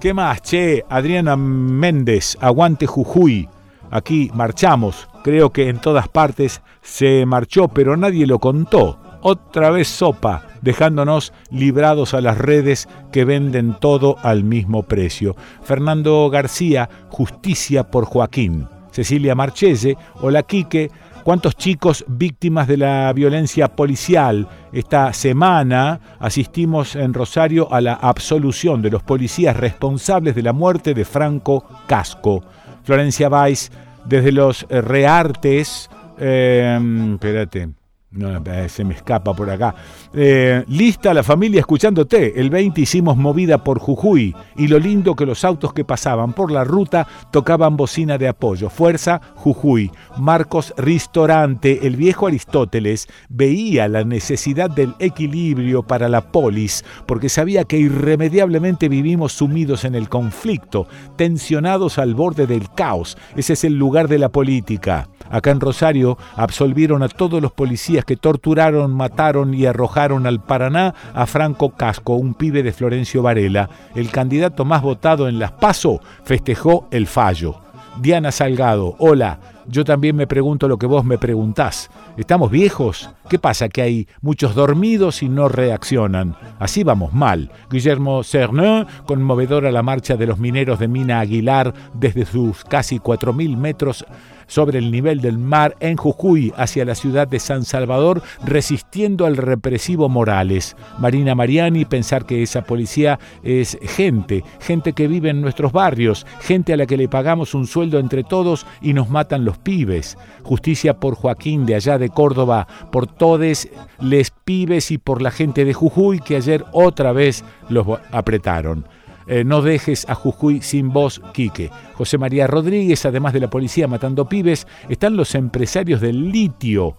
¿qué 0.01 0.14
más? 0.14 0.43
Che, 0.43 0.85
Adriana 0.89 1.37
Méndez, 1.37 2.37
aguante 2.41 2.87
Jujuy. 2.87 3.49
Aquí 3.91 4.31
marchamos. 4.35 5.09
Creo 5.22 5.51
que 5.51 5.68
en 5.68 5.79
todas 5.79 6.09
partes 6.09 6.62
se 6.83 7.25
marchó, 7.27 7.68
pero 7.68 7.97
nadie 7.97 8.27
lo 8.27 8.39
contó. 8.39 8.99
Otra 9.22 9.70
vez 9.70 9.89
sopa, 9.89 10.43
dejándonos 10.61 11.33
librados 11.51 12.12
a 12.12 12.20
las 12.20 12.37
redes 12.37 12.89
que 13.11 13.25
venden 13.25 13.77
todo 13.81 14.16
al 14.22 14.45
mismo 14.45 14.83
precio. 14.83 15.35
Fernando 15.62 16.29
García, 16.29 16.91
Justicia 17.09 17.85
por 17.85 18.05
Joaquín. 18.05 18.68
Cecilia 18.91 19.35
Marchese, 19.35 19.97
Hola 20.20 20.43
Quique, 20.43 20.91
¿Cuántos 21.25 21.57
chicos 21.57 22.05
víctimas 22.07 22.68
de 22.68 22.77
la 22.77 23.11
violencia 23.14 23.68
policial? 23.68 24.47
Esta 24.72 25.11
semana 25.14 25.99
asistimos 26.18 26.97
en 26.97 27.14
Rosario 27.14 27.72
a 27.72 27.81
la 27.81 27.95
absolución 27.95 28.83
de 28.83 28.91
los 28.91 29.03
policías 29.03 29.57
responsables 29.57 30.35
de 30.35 30.43
la 30.43 30.53
muerte 30.53 30.93
de 30.93 31.07
Franco 31.07 31.64
Casco. 31.87 32.45
Florencia 32.83 33.31
Weiss, 33.31 33.72
desde 34.05 34.33
los 34.33 34.66
reartes, 34.68 35.89
eh, 36.18 36.79
espérate, 37.14 37.70
no, 38.15 38.41
eh, 38.47 38.69
se 38.69 38.85
me 38.85 38.95
escapa 38.95 39.35
por 39.35 39.51
acá. 39.51 39.75
Eh, 40.12 40.65
lista 40.69 41.12
la 41.12 41.25
familia 41.25 41.61
escuchándote. 41.61 42.41
El 42.41 42.49
20 42.49 42.81
hicimos 42.81 43.17
movida 43.17 43.65
por 43.65 43.81
Jujuy 43.81 44.35
y 44.57 44.69
lo 44.69 44.79
lindo 44.79 45.17
que 45.17 45.27
los 45.27 45.45
autos 45.45 45.73
que 45.73 45.85
pasaban 45.85 46.33
por 46.33 46.53
la 46.53 46.62
ruta 46.62 47.09
tocaban 47.33 47.77
bocina 47.77 48.17
de 48.17 48.29
apoyo. 48.29 48.71
Fuerza 48.71 49.21
Jujuy. 49.35 49.91
Marcos 50.17 50.73
Ristorante, 50.77 51.87
el 51.87 51.97
viejo 51.97 52.29
Aristóteles, 52.29 53.09
veía 53.29 53.89
la 53.89 54.05
necesidad 54.05 54.71
del 54.71 54.95
equilibrio 55.01 55.83
para 55.83 56.09
la 56.09 56.21
polis 56.21 56.85
porque 57.07 57.29
sabía 57.29 57.65
que 57.65 57.79
irremediablemente 57.79 58.89
vivimos 58.89 59.33
sumidos 59.33 59.85
en 59.85 59.97
el 59.97 60.09
conflicto, 60.09 60.87
tensionados 61.17 61.99
al 61.99 62.15
borde 62.15 62.47
del 62.47 62.71
caos. 62.71 63.19
Ese 63.35 63.55
es 63.55 63.65
el 63.65 63.75
lugar 63.75 64.07
de 64.07 64.19
la 64.19 64.29
política. 64.29 65.09
Acá 65.31 65.51
en 65.51 65.61
Rosario 65.61 66.17
absolvieron 66.37 67.03
a 67.03 67.09
todos 67.09 67.43
los 67.43 67.51
policías 67.53 68.04
que 68.05 68.17
torturaron, 68.17 68.95
mataron 68.95 69.55
y 69.55 69.67
arrojaron 69.67 70.27
al 70.27 70.41
Paraná 70.41 70.95
a 71.15 71.27
Franco 71.27 71.71
Casco, 71.71 72.15
un 72.15 72.35
pibe 72.35 72.63
de 72.63 72.73
Florencio 72.73 73.23
Varela. 73.23 73.69
El 73.95 74.11
candidato 74.11 74.65
más 74.65 74.83
votado 74.83 75.29
en 75.29 75.39
Las 75.39 75.53
Paso 75.53 76.01
festejó 76.25 76.89
el 76.91 77.07
fallo. 77.07 77.57
Diana 78.01 78.33
Salgado, 78.33 78.97
hola, 78.99 79.39
yo 79.67 79.85
también 79.85 80.17
me 80.17 80.27
pregunto 80.27 80.67
lo 80.67 80.79
que 80.79 80.87
vos 80.87 81.05
me 81.05 81.17
preguntás. 81.17 81.91
¿Estamos 82.17 82.51
viejos? 82.51 83.11
¿Qué 83.29 83.39
pasa? 83.39 83.69
Que 83.69 83.83
hay 83.83 84.09
muchos 84.21 84.55
dormidos 84.55 85.23
y 85.23 85.29
no 85.29 85.49
reaccionan. 85.49 86.37
Así 86.59 86.83
vamos 86.83 87.13
mal. 87.13 87.51
Guillermo 87.71 88.23
Cernin, 88.25 88.87
conmovedora 89.07 89.71
la 89.71 89.83
marcha 89.83 90.17
de 90.17 90.27
los 90.27 90.39
mineros 90.39 90.81
de 90.81 90.89
Mina 90.89 91.21
Aguilar 91.21 91.73
desde 91.95 92.27
sus 92.27 92.65
casi 92.65 92.99
4.000 92.99 93.57
metros 93.57 94.05
sobre 94.47 94.79
el 94.79 94.91
nivel 94.91 95.21
del 95.21 95.39
mar 95.39 95.77
en 95.81 95.97
Jujuy 95.97 96.53
hacia 96.57 96.85
la 96.85 96.95
ciudad 96.95 97.29
de 97.29 97.39
San 97.39 97.65
Salvador, 97.65 98.23
resistiendo 98.45 99.27
al 99.27 99.37
represivo 99.37 100.09
Morales. 100.09 100.77
Marina 100.99 101.35
Mariani, 101.35 101.85
pensar 101.85 102.27
que 102.27 102.43
esa 102.43 102.63
policía 102.63 103.19
es 103.43 103.79
gente, 103.83 104.45
gente 104.61 104.93
que 104.93 105.09
vive 105.09 105.31
en 105.31 105.41
nuestros 105.41 105.73
barrios, 105.73 106.27
gente 106.41 106.73
a 106.73 106.77
la 106.77 106.87
que 106.87 106.97
le 106.97 107.09
pagamos 107.09 107.55
un 107.55 107.67
sueldo 107.67 107.99
entre 107.99 108.25
todos 108.25 108.67
y 108.81 108.93
nos 108.93 109.11
matan 109.11 109.45
los 109.45 109.59
pibes. 109.59 110.17
Justicia 110.43 110.95
por 110.95 111.15
Joaquín 111.15 111.67
de 111.67 111.75
allá 111.75 111.99
de 111.99 112.09
Córdoba, 112.09 112.67
por 112.91 113.07
todes 113.07 113.69
les 114.01 114.31
pibes 114.31 114.91
y 114.91 114.99
por 114.99 115.23
la 115.23 115.31
gente 115.31 115.65
de 115.65 115.75
Jujuy 115.75 116.21
que 116.21 116.37
ayer 116.37 116.65
otra 116.73 117.13
vez 117.13 117.45
los 117.69 117.87
apretaron. 118.13 118.87
Eh, 119.27 119.45
no 119.45 119.62
dejes 119.62 120.09
a 120.09 120.14
Jujuy 120.14 120.61
sin 120.62 120.91
voz, 120.91 121.20
Quique. 121.33 121.70
José 121.95 122.18
María 122.18 122.47
Rodríguez, 122.47 123.05
además 123.07 123.33
de 123.33 123.41
la 123.41 123.51
policía 123.51 123.89
matando 123.89 124.29
pibes, 124.29 124.66
están 124.89 125.16
los 125.16 125.35
empresarios 125.35 126.01
del 126.01 126.31
litio 126.31 126.97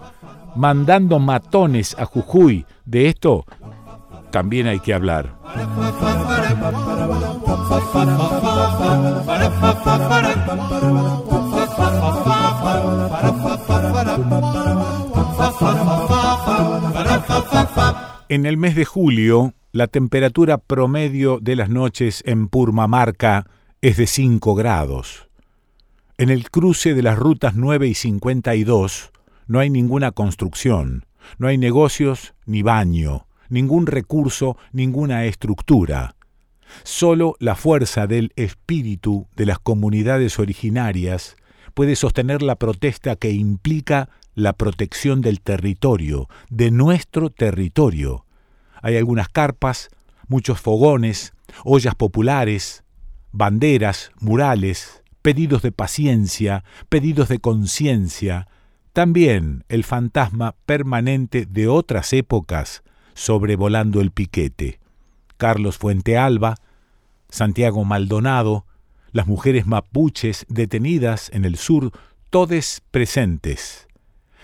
mandando 0.56 1.20
matones 1.20 1.96
a 2.00 2.06
Jujuy. 2.06 2.66
De 2.86 3.08
esto 3.08 3.46
también 4.32 4.68
hay 4.68 4.80
que 4.80 4.94
hablar. 4.94 5.36
En 18.28 18.46
el 18.46 18.58
mes 18.58 18.76
de 18.76 18.86
julio, 18.86 19.54
la 19.76 19.88
temperatura 19.88 20.58
promedio 20.58 21.40
de 21.42 21.58
las 21.58 21.68
noches 21.68 22.24
en 22.26 22.48
Purmamarca 22.48 23.46
es 23.82 23.98
de 23.98 24.08
5 24.08 24.56
grados. 24.56 25.28
En 26.18 26.30
el 26.30 26.50
cruce 26.50 26.94
de 26.94 27.04
las 27.04 27.20
rutas 27.20 27.56
9 27.56 27.86
y 27.86 27.94
52 27.94 29.12
no 29.48 29.60
hay 29.60 29.70
ninguna 29.70 30.12
construcción, 30.12 31.06
no 31.40 31.50
hay 31.50 31.58
negocios 31.58 32.36
ni 32.46 32.62
baño, 32.62 33.28
ningún 33.50 33.86
recurso, 33.86 34.56
ninguna 34.72 35.26
estructura. 35.26 36.16
Solo 36.84 37.36
la 37.40 37.56
fuerza 37.56 38.08
del 38.08 38.32
espíritu 38.38 39.28
de 39.36 39.46
las 39.46 39.60
comunidades 39.60 40.40
originarias 40.40 41.36
puede 41.74 41.98
sostener 41.98 42.44
la 42.44 42.56
protesta 42.56 43.18
que 43.18 43.32
implica 43.32 44.08
la 44.36 44.54
protección 44.54 45.20
del 45.20 45.42
territorio, 45.42 46.30
de 46.50 46.72
nuestro 46.72 47.30
territorio, 47.30 48.25
hay 48.86 48.98
algunas 48.98 49.30
carpas, 49.30 49.90
muchos 50.28 50.62
fogones, 50.62 51.34
ollas 51.64 51.96
populares, 51.96 52.84
banderas, 53.32 54.12
murales, 54.20 55.02
pedidos 55.24 55.64
de 55.64 55.72
paciencia, 55.72 56.64
pedidos 56.88 57.28
de 57.28 57.40
conciencia, 57.40 58.48
también 58.94 59.64
el 59.70 59.84
fantasma 59.86 60.54
permanente 60.68 61.48
de 61.48 61.68
otras 61.68 62.14
épocas 62.14 62.84
sobrevolando 63.16 64.02
el 64.02 64.12
piquete. 64.12 64.80
Carlos 65.38 65.80
Fuentealba, 65.80 66.58
Santiago 67.30 67.86
Maldonado, 67.86 68.68
las 69.12 69.26
mujeres 69.26 69.66
mapuches 69.66 70.46
detenidas 70.48 71.32
en 71.34 71.44
el 71.44 71.58
sur, 71.58 71.92
todes 72.30 72.84
presentes. 72.92 73.88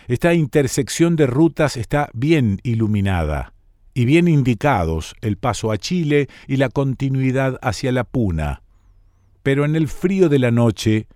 Esta 0.08 0.34
intersección 0.34 1.16
de 1.16 1.28
rutas 1.28 1.78
está 1.78 2.10
bien 2.14 2.60
iluminada 2.64 3.54
y 3.94 4.06
bien 4.06 4.28
indicados 4.28 5.16
el 5.22 5.38
paso 5.38 5.72
a 5.72 5.78
Chile 5.78 6.28
y 6.48 6.58
la 6.58 6.70
continuidad 6.70 7.60
hacia 7.62 7.92
la 7.92 8.04
Puna. 8.04 8.62
Pero 9.44 9.66
en 9.66 9.76
el 9.76 9.88
frío 9.88 10.30
de 10.30 10.40
la 10.40 10.52
noche, 10.52 11.08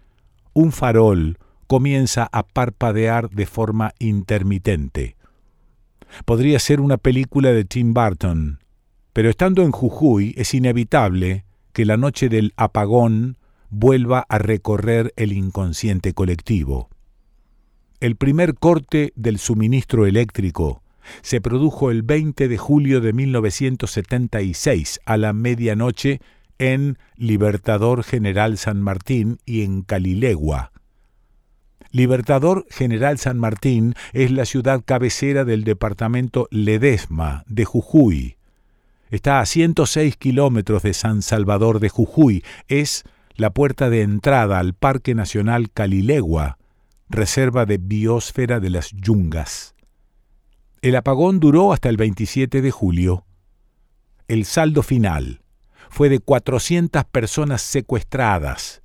un 0.53 0.71
farol 0.71 1.37
comienza 1.67 2.29
a 2.31 2.43
parpadear 2.43 3.29
de 3.29 3.45
forma 3.45 3.93
intermitente. 3.99 5.15
Podría 6.25 6.59
ser 6.59 6.79
una 6.79 6.97
película 6.97 7.51
de 7.51 7.65
Tim 7.65 7.93
Burton, 7.93 8.59
pero 9.13 9.29
estando 9.29 9.63
en 9.63 9.71
Jujuy 9.71 10.33
es 10.37 10.53
inevitable 10.53 11.45
que 11.73 11.85
la 11.85 11.97
noche 11.97 12.29
del 12.29 12.53
apagón 12.57 13.37
vuelva 13.69 14.25
a 14.29 14.37
recorrer 14.37 15.13
el 15.17 15.33
inconsciente 15.33 16.13
colectivo. 16.13 16.89
El 17.99 18.15
primer 18.15 18.55
corte 18.55 19.11
del 19.15 19.39
suministro 19.39 20.05
eléctrico 20.05 20.83
se 21.21 21.41
produjo 21.41 21.91
el 21.91 22.03
20 22.03 22.47
de 22.47 22.57
julio 22.57 23.01
de 23.01 23.13
1976 23.13 24.99
a 25.05 25.17
la 25.17 25.33
medianoche 25.33 26.21
en 26.57 26.97
Libertador 27.15 28.03
General 28.03 28.57
San 28.57 28.81
Martín 28.81 29.39
y 29.45 29.63
en 29.63 29.81
Calilegua. 29.81 30.71
Libertador 31.91 32.65
General 32.69 33.17
San 33.17 33.37
Martín 33.37 33.95
es 34.11 34.31
la 34.31 34.45
ciudad 34.45 34.81
cabecera 34.83 35.45
del 35.45 35.63
departamento 35.63 36.47
Ledesma 36.51 37.43
de 37.47 37.65
Jujuy. 37.65 38.35
Está 39.11 39.39
a 39.39 39.45
106 39.45 40.17
kilómetros 40.17 40.83
de 40.83 40.93
San 40.93 41.21
Salvador 41.21 41.79
de 41.79 41.89
Jujuy. 41.89 42.43
Es 42.67 43.03
la 43.35 43.51
puerta 43.51 43.89
de 43.89 44.01
entrada 44.01 44.59
al 44.59 44.73
Parque 44.73 45.15
Nacional 45.15 45.71
Calilegua, 45.71 46.57
reserva 47.09 47.65
de 47.65 47.77
biosfera 47.77 48.59
de 48.59 48.71
las 48.71 48.91
Yungas. 48.91 49.74
El 50.85 50.95
apagón 50.95 51.39
duró 51.39 51.73
hasta 51.73 51.89
el 51.89 51.97
27 51.97 52.61
de 52.61 52.69
julio. 52.69 53.25
El 54.27 54.45
saldo 54.45 54.83
final 54.83 55.41
fue 55.89 56.09
de 56.09 56.19
400 56.19 57.05
personas 57.05 57.63
secuestradas, 57.63 58.83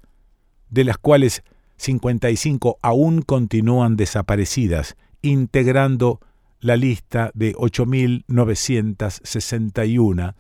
de 0.71 0.85
las 0.85 0.97
cuales 0.97 1.43
55 1.77 2.79
aún 2.81 3.21
continúan 3.21 3.97
desaparecidas, 3.97 4.97
integrando 5.21 6.21
la 6.61 6.77
lista 6.77 7.33
de 7.35 7.55
8.961 7.55 10.35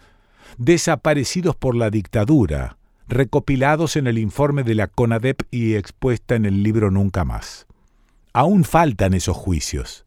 desaparecidos 0.56 1.56
por 1.56 1.76
la 1.76 1.90
dictadura, 1.90 2.78
recopilados 3.06 3.96
en 3.96 4.06
el 4.06 4.16
informe 4.16 4.62
de 4.62 4.76
la 4.76 4.86
CONADEP 4.86 5.42
y 5.50 5.74
expuesta 5.74 6.36
en 6.36 6.46
el 6.46 6.62
libro 6.62 6.90
Nunca 6.90 7.26
más. 7.26 7.66
Aún 8.32 8.64
faltan 8.64 9.12
esos 9.12 9.36
juicios. 9.36 10.06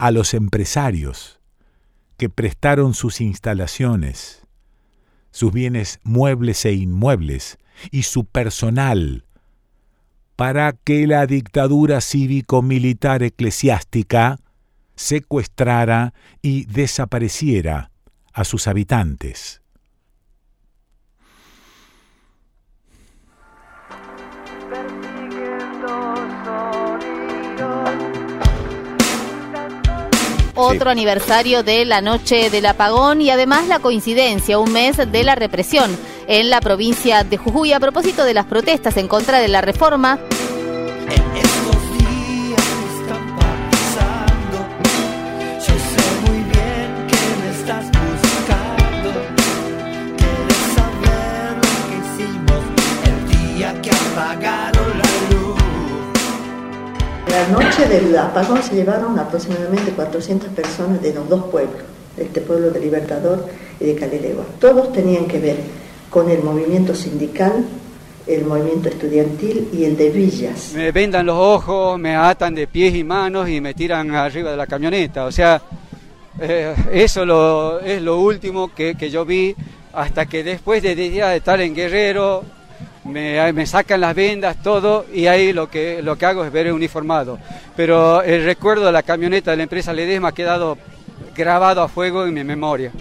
A 0.00 0.12
los 0.12 0.32
empresarios 0.32 1.40
que 2.16 2.30
prestaron 2.30 2.94
sus 2.94 3.20
instalaciones, 3.20 4.46
sus 5.30 5.52
bienes 5.52 6.00
muebles 6.04 6.64
e 6.64 6.72
inmuebles 6.72 7.58
y 7.90 8.04
su 8.04 8.24
personal 8.24 9.26
para 10.36 10.72
que 10.72 11.06
la 11.06 11.26
dictadura 11.26 12.00
cívico-militar 12.00 13.22
eclesiástica 13.22 14.38
secuestrara 14.96 16.14
y 16.40 16.64
desapareciera 16.64 17.90
a 18.32 18.44
sus 18.44 18.68
habitantes. 18.68 19.60
Otro 30.62 30.90
aniversario 30.90 31.62
de 31.62 31.86
la 31.86 32.02
noche 32.02 32.50
del 32.50 32.66
apagón 32.66 33.22
y 33.22 33.30
además 33.30 33.66
la 33.66 33.78
coincidencia, 33.78 34.58
un 34.58 34.72
mes 34.72 34.98
de 34.98 35.24
la 35.24 35.34
represión 35.34 35.96
en 36.28 36.50
la 36.50 36.60
provincia 36.60 37.24
de 37.24 37.38
Jujuy 37.38 37.72
a 37.72 37.80
propósito 37.80 38.24
de 38.24 38.34
las 38.34 38.44
protestas 38.44 38.98
en 38.98 39.08
contra 39.08 39.38
de 39.38 39.48
la 39.48 39.62
reforma. 39.62 40.18
La 57.30 57.46
noche 57.46 57.86
del 57.86 58.16
apagón 58.18 58.60
se 58.60 58.74
llevaron 58.74 59.16
aproximadamente 59.16 59.92
400 59.92 60.48
personas 60.48 61.00
de 61.00 61.14
los 61.14 61.28
dos 61.28 61.44
pueblos, 61.44 61.82
este 62.16 62.40
pueblo 62.40 62.72
de 62.72 62.80
Libertador 62.80 63.46
y 63.78 63.84
de 63.84 63.94
Calilegua. 63.94 64.44
Todos 64.58 64.92
tenían 64.92 65.26
que 65.26 65.38
ver 65.38 65.56
con 66.10 66.28
el 66.28 66.42
movimiento 66.42 66.92
sindical, 66.92 67.64
el 68.26 68.44
movimiento 68.44 68.88
estudiantil 68.88 69.68
y 69.72 69.84
el 69.84 69.96
de 69.96 70.10
villas. 70.10 70.72
Me 70.74 70.90
vendan 70.90 71.26
los 71.26 71.36
ojos, 71.36 72.00
me 72.00 72.16
atan 72.16 72.52
de 72.52 72.66
pies 72.66 72.96
y 72.96 73.04
manos 73.04 73.48
y 73.48 73.60
me 73.60 73.74
tiran 73.74 74.12
arriba 74.12 74.50
de 74.50 74.56
la 74.56 74.66
camioneta. 74.66 75.24
O 75.24 75.30
sea, 75.30 75.62
eh, 76.40 76.74
eso 76.92 77.80
es 77.80 78.02
lo 78.02 78.20
último 78.20 78.74
que, 78.74 78.96
yo 79.08 79.24
vi 79.24 79.54
hasta 79.92 80.26
que 80.26 80.42
después 80.42 80.82
de 80.82 81.36
estar 81.36 81.60
en 81.60 81.76
Guerrero, 81.76 82.42
me, 83.04 83.66
sacan 83.66 84.00
las 84.00 84.14
vendas, 84.14 84.62
todo, 84.62 85.06
y 85.12 85.26
ahí 85.26 85.52
lo 85.52 85.68
que, 85.70 86.02
lo 86.02 86.16
que 86.16 86.26
hago 86.26 86.44
es 86.44 86.52
ver 86.52 86.72
uniformado. 86.72 87.38
Pero 87.76 88.22
el 88.22 88.44
recuerdo 88.44 88.86
de 88.86 88.92
la 88.92 89.02
camioneta 89.02 89.50
de 89.50 89.58
la 89.58 89.62
empresa 89.64 89.92
Ledesma 89.92 90.28
ha 90.28 90.34
quedado 90.34 90.78
grabado 91.36 91.82
a 91.82 91.88
fuego 91.88 92.26
en 92.26 92.34
mi 92.34 92.44
memoria. 92.44 92.92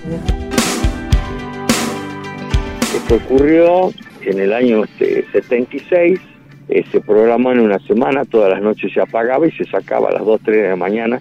Esto 2.95 3.15
ocurrió 3.15 3.91
en 4.21 4.39
el 4.39 4.53
año 4.53 4.83
76, 4.97 6.19
este, 6.67 6.79
eh, 6.79 6.85
se 6.91 7.01
programó 7.01 7.51
en 7.51 7.59
una 7.61 7.79
semana, 7.79 8.25
todas 8.25 8.51
las 8.51 8.61
noches 8.61 8.93
se 8.93 9.01
apagaba 9.01 9.47
y 9.47 9.51
se 9.51 9.65
sacaba 9.65 10.09
a 10.09 10.13
las 10.13 10.25
2, 10.25 10.41
3 10.43 10.63
de 10.63 10.69
la 10.69 10.75
mañana 10.75 11.19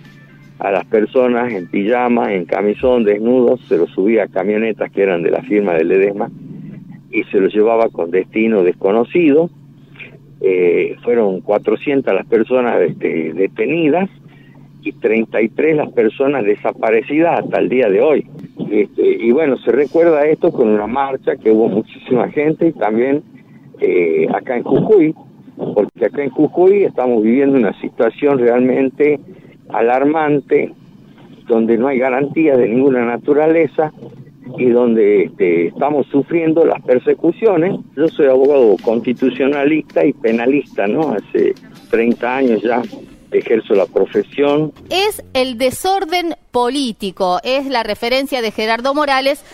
a 0.59 0.73
las 0.73 0.85
personas 0.87 1.53
en 1.53 1.69
pijama, 1.69 2.35
en 2.35 2.45
camisón, 2.45 3.05
desnudos, 3.05 3.61
se 3.69 3.77
los 3.77 3.91
subía 3.91 4.25
a 4.25 4.29
camionetas 4.29 4.91
que 4.91 5.03
eran 5.03 5.23
de 5.23 5.31
la 5.31 5.43
firma 5.43 5.75
de 5.75 5.85
Ledesma 5.85 6.29
y 7.11 7.25
se 7.25 7.41
los 7.41 7.53
llevaba 7.53 7.89
con 7.89 8.11
destino 8.11 8.63
desconocido. 8.63 9.51
Eh, 10.41 10.97
fueron 11.03 11.41
400 11.41 12.15
las 12.15 12.27
personas 12.27 12.81
este, 12.81 13.33
detenidas 13.33 14.09
y 14.83 14.93
33 14.93 15.77
las 15.77 15.93
personas 15.93 16.45
desaparecidas 16.45 17.41
hasta 17.41 17.59
el 17.59 17.69
día 17.69 17.89
de 17.89 18.01
hoy. 18.01 18.27
Este, 18.71 19.03
y 19.03 19.33
bueno, 19.33 19.57
se 19.59 19.73
recuerda 19.73 20.27
esto 20.27 20.53
con 20.53 20.69
una 20.69 20.87
marcha 20.87 21.37
que 21.37 21.51
hubo 21.51 21.69
muchísima 21.69 22.29
gente 22.29 22.69
y 22.69 22.73
también 22.73 23.23
eh, 23.81 24.27
acá 24.33 24.57
en 24.57 24.63
Jujuy, 24.63 25.15
porque 25.75 26.07
acá 26.07 26.23
en 26.23 26.31
Jujuy 26.31 26.85
estamos 26.85 27.23
viviendo 27.23 27.57
una 27.57 27.79
situación 27.81 28.39
realmente 28.39 29.19
alarmante, 29.71 30.73
donde 31.47 31.79
no 31.79 31.89
hay 31.89 31.99
garantía 31.99 32.57
de 32.57 32.69
ninguna 32.69 33.05
naturaleza 33.05 33.93
y 34.57 34.71
donde 34.71 35.25
este, 35.25 35.69
estamos 35.69 36.07
sufriendo 36.07 36.65
las 36.65 36.81
persecuciones. 36.83 37.79
Yo 37.97 38.09
soy 38.09 38.27
abogado 38.27 38.77
constitucionalista 38.83 40.05
y 40.05 40.13
penalista, 40.13 40.87
¿no? 40.87 41.11
Hace 41.11 41.55
30 41.91 42.37
años 42.37 42.63
ya 42.63 42.83
ejerzo 43.31 43.75
la 43.75 43.87
profesión. 43.87 44.73
Es 44.91 45.23
el 45.35 45.59
desorden 45.59 46.35
político, 46.51 47.41
es 47.43 47.67
la 47.67 47.83
referencia 47.83 48.41
de 48.41 48.51
Gerardo 48.51 48.95
Morales 48.95 49.45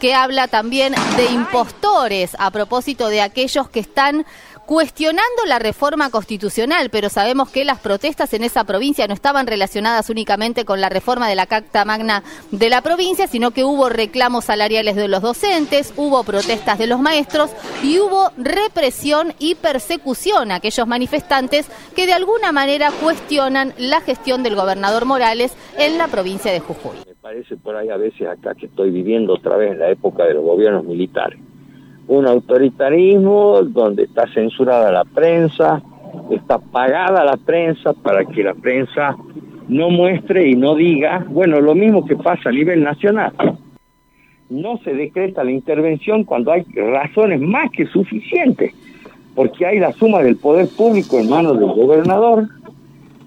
que 0.00 0.14
habla 0.14 0.48
también 0.48 0.94
de 1.16 1.32
impostores 1.32 2.36
a 2.38 2.50
propósito 2.50 3.08
de 3.08 3.20
aquellos 3.20 3.68
que 3.68 3.80
están 3.80 4.24
cuestionando 4.72 5.44
la 5.46 5.58
reforma 5.58 6.08
constitucional, 6.08 6.88
pero 6.88 7.10
sabemos 7.10 7.50
que 7.50 7.62
las 7.62 7.78
protestas 7.78 8.32
en 8.32 8.42
esa 8.42 8.64
provincia 8.64 9.06
no 9.06 9.12
estaban 9.12 9.46
relacionadas 9.46 10.08
únicamente 10.08 10.64
con 10.64 10.80
la 10.80 10.88
reforma 10.88 11.28
de 11.28 11.34
la 11.34 11.44
Carta 11.44 11.84
Magna 11.84 12.22
de 12.52 12.70
la 12.70 12.80
provincia, 12.80 13.26
sino 13.26 13.50
que 13.50 13.64
hubo 13.64 13.90
reclamos 13.90 14.46
salariales 14.46 14.96
de 14.96 15.08
los 15.08 15.20
docentes, 15.20 15.92
hubo 15.98 16.24
protestas 16.24 16.78
de 16.78 16.86
los 16.86 17.00
maestros 17.00 17.50
y 17.82 17.98
hubo 17.98 18.30
represión 18.38 19.34
y 19.38 19.56
persecución 19.56 20.50
a 20.50 20.54
aquellos 20.54 20.86
manifestantes 20.86 21.68
que 21.94 22.06
de 22.06 22.14
alguna 22.14 22.50
manera 22.50 22.92
cuestionan 22.92 23.74
la 23.76 24.00
gestión 24.00 24.42
del 24.42 24.56
gobernador 24.56 25.04
Morales 25.04 25.54
en 25.76 25.98
la 25.98 26.08
provincia 26.08 26.50
de 26.50 26.60
Jujuy. 26.60 26.96
Me 27.06 27.14
parece 27.16 27.58
por 27.58 27.76
ahí 27.76 27.90
a 27.90 27.98
veces 27.98 28.26
acá 28.26 28.54
que 28.54 28.64
estoy 28.64 28.90
viviendo 28.90 29.34
otra 29.34 29.58
vez 29.58 29.76
la 29.76 29.90
época 29.90 30.24
de 30.24 30.32
los 30.32 30.42
gobiernos 30.42 30.84
militares 30.84 31.38
un 32.08 32.26
autoritarismo 32.26 33.62
donde 33.62 34.04
está 34.04 34.26
censurada 34.32 34.90
la 34.90 35.04
prensa, 35.04 35.82
está 36.30 36.58
pagada 36.58 37.24
la 37.24 37.36
prensa 37.36 37.92
para 37.92 38.24
que 38.24 38.42
la 38.42 38.54
prensa 38.54 39.16
no 39.68 39.90
muestre 39.90 40.48
y 40.48 40.54
no 40.54 40.74
diga, 40.74 41.24
bueno, 41.28 41.60
lo 41.60 41.74
mismo 41.74 42.04
que 42.04 42.16
pasa 42.16 42.48
a 42.48 42.52
nivel 42.52 42.82
nacional. 42.82 43.32
No 44.50 44.76
se 44.78 44.92
decreta 44.92 45.44
la 45.44 45.50
intervención 45.50 46.24
cuando 46.24 46.52
hay 46.52 46.64
razones 46.74 47.40
más 47.40 47.70
que 47.70 47.86
suficientes, 47.86 48.74
porque 49.34 49.64
hay 49.64 49.78
la 49.78 49.92
suma 49.92 50.22
del 50.22 50.36
poder 50.36 50.68
público 50.76 51.18
en 51.18 51.30
manos 51.30 51.58
del 51.58 51.72
gobernador, 51.72 52.48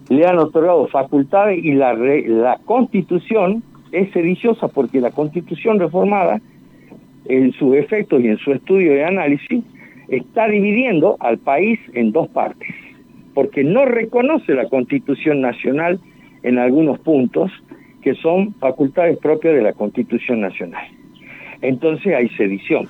le 0.10 0.26
han 0.26 0.38
otorgado 0.38 0.88
facultades 0.88 1.64
y 1.64 1.74
la, 1.74 1.94
la 1.94 2.60
constitución 2.66 3.64
es 3.92 4.12
sediciosa 4.12 4.68
porque 4.68 5.02
la 5.02 5.12
constitución 5.12 5.80
reformada, 5.80 6.42
en 7.26 7.52
sus 7.54 7.76
efectos 7.76 8.22
y 8.24 8.28
en 8.28 8.38
su 8.38 8.54
estudio 8.54 8.94
de 8.94 9.06
análisis, 9.06 9.64
está 10.08 10.48
dividiendo 10.48 11.18
al 11.20 11.38
país 11.38 11.80
en 11.94 12.12
dos 12.12 12.28
partes, 12.30 12.70
porque 13.34 13.64
no 13.64 13.86
reconoce 13.86 14.54
la 14.54 14.70
constitución 14.70 15.42
nacional 15.42 16.00
en 16.44 16.60
algunos 16.60 17.00
puntos 17.00 17.52
que 18.02 18.14
son 18.16 18.54
facultades 18.56 19.18
propias 19.18 19.56
de 19.56 19.64
la 19.64 19.74
constitución 19.74 20.42
nacional. 20.42 20.88
Entonces 21.62 22.14
hay 22.14 22.30
sedición. 22.30 22.88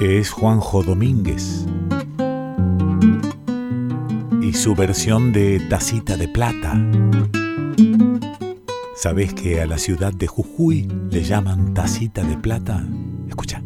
Es 0.00 0.30
Juanjo 0.30 0.82
Domínguez 0.84 1.66
y 4.40 4.52
su 4.52 4.74
versión 4.76 5.32
de 5.32 5.60
Tacita 5.68 6.16
de 6.16 6.28
Plata. 6.28 6.80
¿Sabes 8.94 9.34
que 9.34 9.60
a 9.60 9.66
la 9.66 9.78
ciudad 9.78 10.12
de 10.12 10.28
Jujuy 10.28 10.88
le 11.10 11.24
llaman 11.24 11.74
Tacita 11.74 12.22
de 12.22 12.36
Plata? 12.36 12.86
Escucha. 13.28 13.62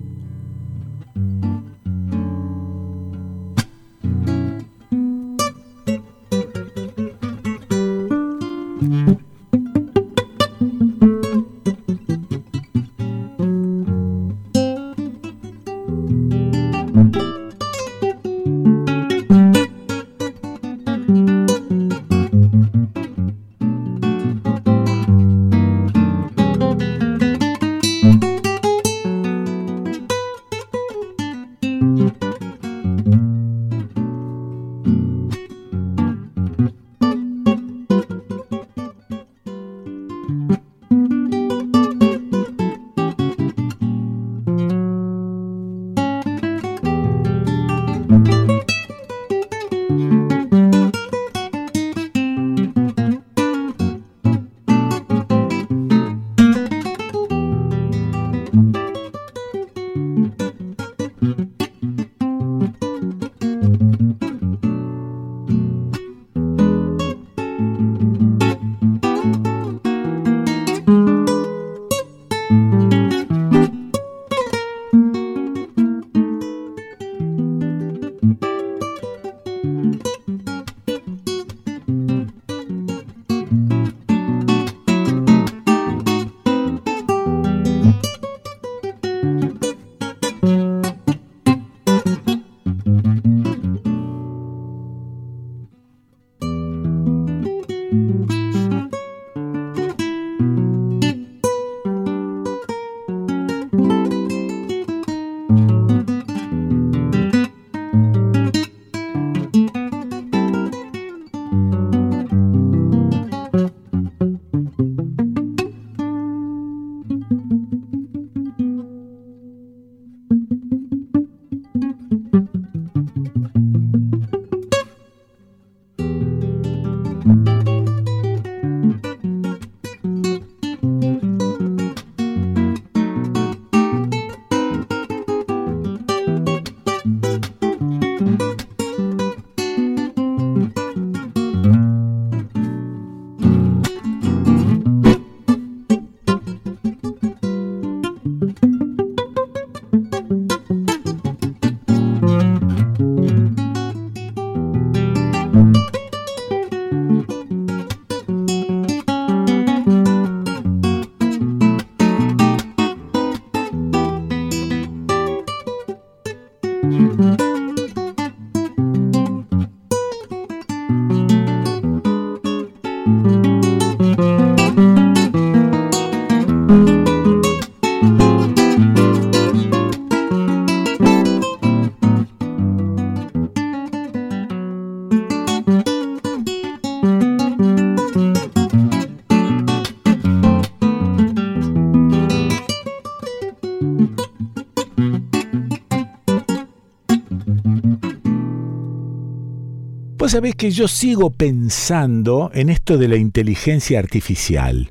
Sabés 200.33 200.55
que 200.55 200.71
yo 200.71 200.89
sigo 200.89 201.29
pensando 201.29 202.51
en 202.55 202.71
esto 202.71 202.97
de 202.97 203.07
la 203.07 203.17
inteligencia 203.17 203.99
artificial, 203.99 204.89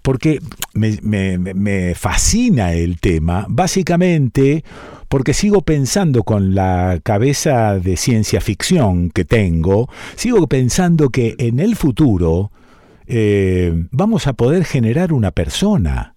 porque 0.00 0.40
me, 0.72 1.94
fascina 1.94 2.72
el 2.72 2.98
tema, 2.98 3.44
básicamente 3.50 4.64
porque 5.08 5.34
sigo 5.34 5.60
pensando 5.60 6.22
con 6.22 6.54
la 6.54 7.00
cabeza 7.02 7.78
de 7.78 7.98
ciencia 7.98 8.40
ficción 8.40 9.10
que 9.10 9.26
tengo, 9.26 9.90
sigo 10.16 10.46
pensando 10.46 11.10
que 11.10 11.34
en 11.36 11.60
el 11.60 11.76
futuro 11.76 12.50
eh, 13.06 13.74
vamos 13.90 14.26
a 14.26 14.32
poder 14.32 14.64
generar 14.64 15.12
una 15.12 15.32
persona. 15.32 16.14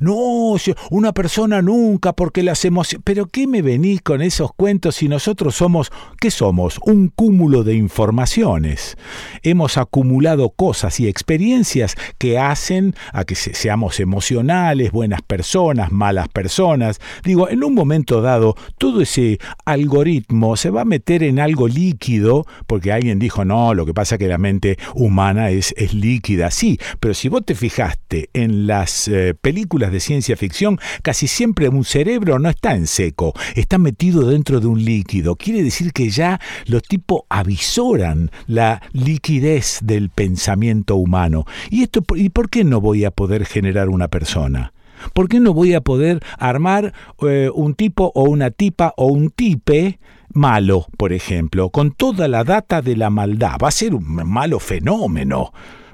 No, 0.00 0.56
una 0.90 1.12
persona 1.12 1.62
nunca, 1.62 2.12
porque 2.12 2.42
las 2.42 2.64
emociones... 2.64 3.02
Pero 3.04 3.26
¿qué 3.26 3.46
me 3.46 3.62
venís 3.62 4.02
con 4.02 4.22
esos 4.22 4.52
cuentos 4.52 4.96
si 4.96 5.08
nosotros 5.08 5.54
somos, 5.54 5.90
¿qué 6.20 6.30
somos? 6.30 6.78
Un 6.84 7.08
cúmulo 7.08 7.62
de 7.64 7.74
informaciones. 7.74 8.96
Hemos 9.42 9.76
acumulado 9.76 10.50
cosas 10.50 11.00
y 11.00 11.08
experiencias 11.08 11.96
que 12.18 12.38
hacen 12.38 12.94
a 13.12 13.24
que 13.24 13.34
seamos 13.34 14.00
emocionales, 14.00 14.92
buenas 14.92 15.22
personas, 15.22 15.92
malas 15.92 16.28
personas. 16.28 17.00
Digo, 17.24 17.48
en 17.48 17.64
un 17.64 17.74
momento 17.74 18.20
dado, 18.20 18.56
todo 18.78 19.00
ese 19.00 19.38
algoritmo 19.64 20.56
se 20.56 20.70
va 20.70 20.82
a 20.82 20.86
meter 20.86 21.22
en 21.22 21.38
algo 21.38 21.68
líquido, 21.68 22.46
porque 22.66 22.92
alguien 22.92 23.18
dijo, 23.18 23.44
no, 23.44 23.74
lo 23.74 23.86
que 23.86 23.94
pasa 23.94 24.16
es 24.16 24.18
que 24.18 24.28
la 24.28 24.38
mente 24.38 24.78
humana 24.94 25.50
es, 25.50 25.74
es 25.76 25.94
líquida. 25.94 26.50
Sí, 26.50 26.78
pero 27.00 27.14
si 27.14 27.28
vos 27.28 27.44
te 27.44 27.54
fijaste 27.54 28.30
en 28.32 28.66
las 28.66 29.08
eh, 29.08 29.34
películas, 29.40 29.61
de 29.62 30.00
ciencia 30.00 30.36
ficción, 30.36 30.78
casi 31.02 31.26
siempre 31.26 31.68
un 31.68 31.84
cerebro 31.84 32.38
no 32.38 32.48
está 32.48 32.74
en 32.74 32.86
seco, 32.86 33.32
está 33.54 33.78
metido 33.78 34.28
dentro 34.28 34.60
de 34.60 34.66
un 34.66 34.84
líquido. 34.84 35.36
Quiere 35.36 35.62
decir 35.62 35.92
que 35.92 36.10
ya 36.10 36.40
los 36.66 36.82
tipos 36.82 37.22
avisoran 37.28 38.30
la 38.46 38.82
liquidez 38.92 39.78
del 39.82 40.10
pensamiento 40.10 40.96
humano. 40.96 41.44
¿Y, 41.70 41.82
esto, 41.82 42.02
¿Y 42.16 42.30
por 42.30 42.50
qué 42.50 42.64
no 42.64 42.80
voy 42.80 43.04
a 43.04 43.10
poder 43.10 43.46
generar 43.46 43.88
una 43.88 44.08
persona? 44.08 44.72
¿Por 45.14 45.28
qué 45.28 45.40
no 45.40 45.54
voy 45.54 45.74
a 45.74 45.80
poder 45.80 46.20
armar 46.38 46.92
eh, 47.22 47.50
un 47.52 47.74
tipo 47.74 48.12
o 48.14 48.24
una 48.24 48.50
tipa 48.50 48.94
o 48.96 49.06
un 49.06 49.30
tipe 49.30 49.98
malo, 50.32 50.86
por 50.96 51.12
ejemplo, 51.12 51.70
con 51.70 51.92
toda 51.92 52.28
la 52.28 52.44
data 52.44 52.82
de 52.82 52.96
la 52.96 53.10
maldad? 53.10 53.56
Va 53.62 53.68
a 53.68 53.72
ser 53.72 53.94
un 53.94 54.04
malo 54.06 54.58
fenómeno 54.58 55.52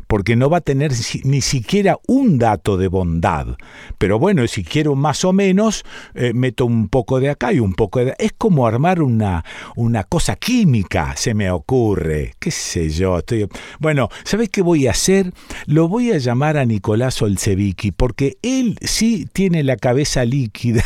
porque 0.09 0.35
no 0.37 0.51
va 0.51 0.59
a 0.59 0.63
tener 0.63 0.93
ni 1.23 1.41
siquiera 1.43 1.99
un 2.09 2.39
dato 2.39 2.77
de 2.77 2.89
bondad. 2.89 3.57
Pero 3.99 4.19
bueno, 4.19 4.47
si 4.49 4.65
quiero 4.65 4.97
más 4.97 5.25
o 5.25 5.33
menos, 5.33 5.85
eh, 6.15 6.33
meto 6.35 6.67
un 6.67 6.89
poco 6.89 7.21
de 7.21 7.31
acá 7.31 7.53
y 7.53 7.61
un 7.61 7.75
poco 7.75 8.05
de... 8.05 8.15
Es 8.19 8.33
como 8.37 8.67
armar 8.67 9.03
una, 9.03 9.45
una 9.77 10.05
cosa 10.05 10.35
química, 10.35 11.15
se 11.17 11.35
me 11.35 11.51
ocurre. 11.51 12.35
¿Qué 12.41 12.51
sé 12.51 12.89
yo? 12.89 13.19
Estoy... 13.19 13.49
Bueno, 13.79 14.09
¿sabes 14.25 14.49
qué 14.49 14.63
voy 14.63 14.87
a 14.87 14.93
hacer? 14.93 15.33
Lo 15.67 15.89
voy 15.89 16.11
a 16.11 16.19
llamar 16.19 16.57
a 16.57 16.65
Nicolás 16.65 17.21
Olsevicki, 17.21 17.93
porque 17.93 18.39
él 18.43 18.79
sí 18.81 19.29
tiene 19.33 19.63
la 19.63 19.77
cabeza 19.77 20.25
líquida. 20.25 20.85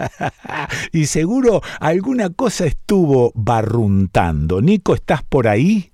y 0.92 1.06
seguro 1.06 1.60
alguna 1.78 2.30
cosa 2.30 2.64
estuvo 2.64 3.32
barruntando. 3.34 4.62
Nico, 4.62 4.94
¿estás 4.94 5.22
por 5.22 5.46
ahí? 5.46 5.89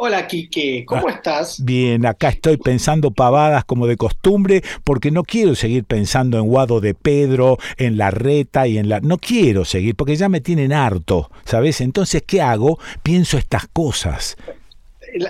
Hola 0.00 0.28
Quique, 0.28 0.84
¿cómo 0.86 1.08
ah, 1.08 1.10
estás? 1.10 1.64
Bien, 1.64 2.06
acá 2.06 2.28
estoy 2.28 2.56
pensando 2.56 3.10
pavadas 3.10 3.64
como 3.64 3.88
de 3.88 3.96
costumbre 3.96 4.62
porque 4.84 5.10
no 5.10 5.24
quiero 5.24 5.56
seguir 5.56 5.82
pensando 5.82 6.38
en 6.38 6.46
Guado 6.46 6.80
de 6.80 6.94
Pedro, 6.94 7.58
en 7.78 7.98
la 7.98 8.12
reta 8.12 8.68
y 8.68 8.78
en 8.78 8.88
la... 8.88 9.00
No 9.00 9.18
quiero 9.18 9.64
seguir 9.64 9.96
porque 9.96 10.14
ya 10.14 10.28
me 10.28 10.40
tienen 10.40 10.72
harto, 10.72 11.32
¿sabes? 11.44 11.80
Entonces, 11.80 12.22
¿qué 12.24 12.40
hago? 12.40 12.78
Pienso 13.02 13.38
estas 13.38 13.66
cosas. 13.66 14.36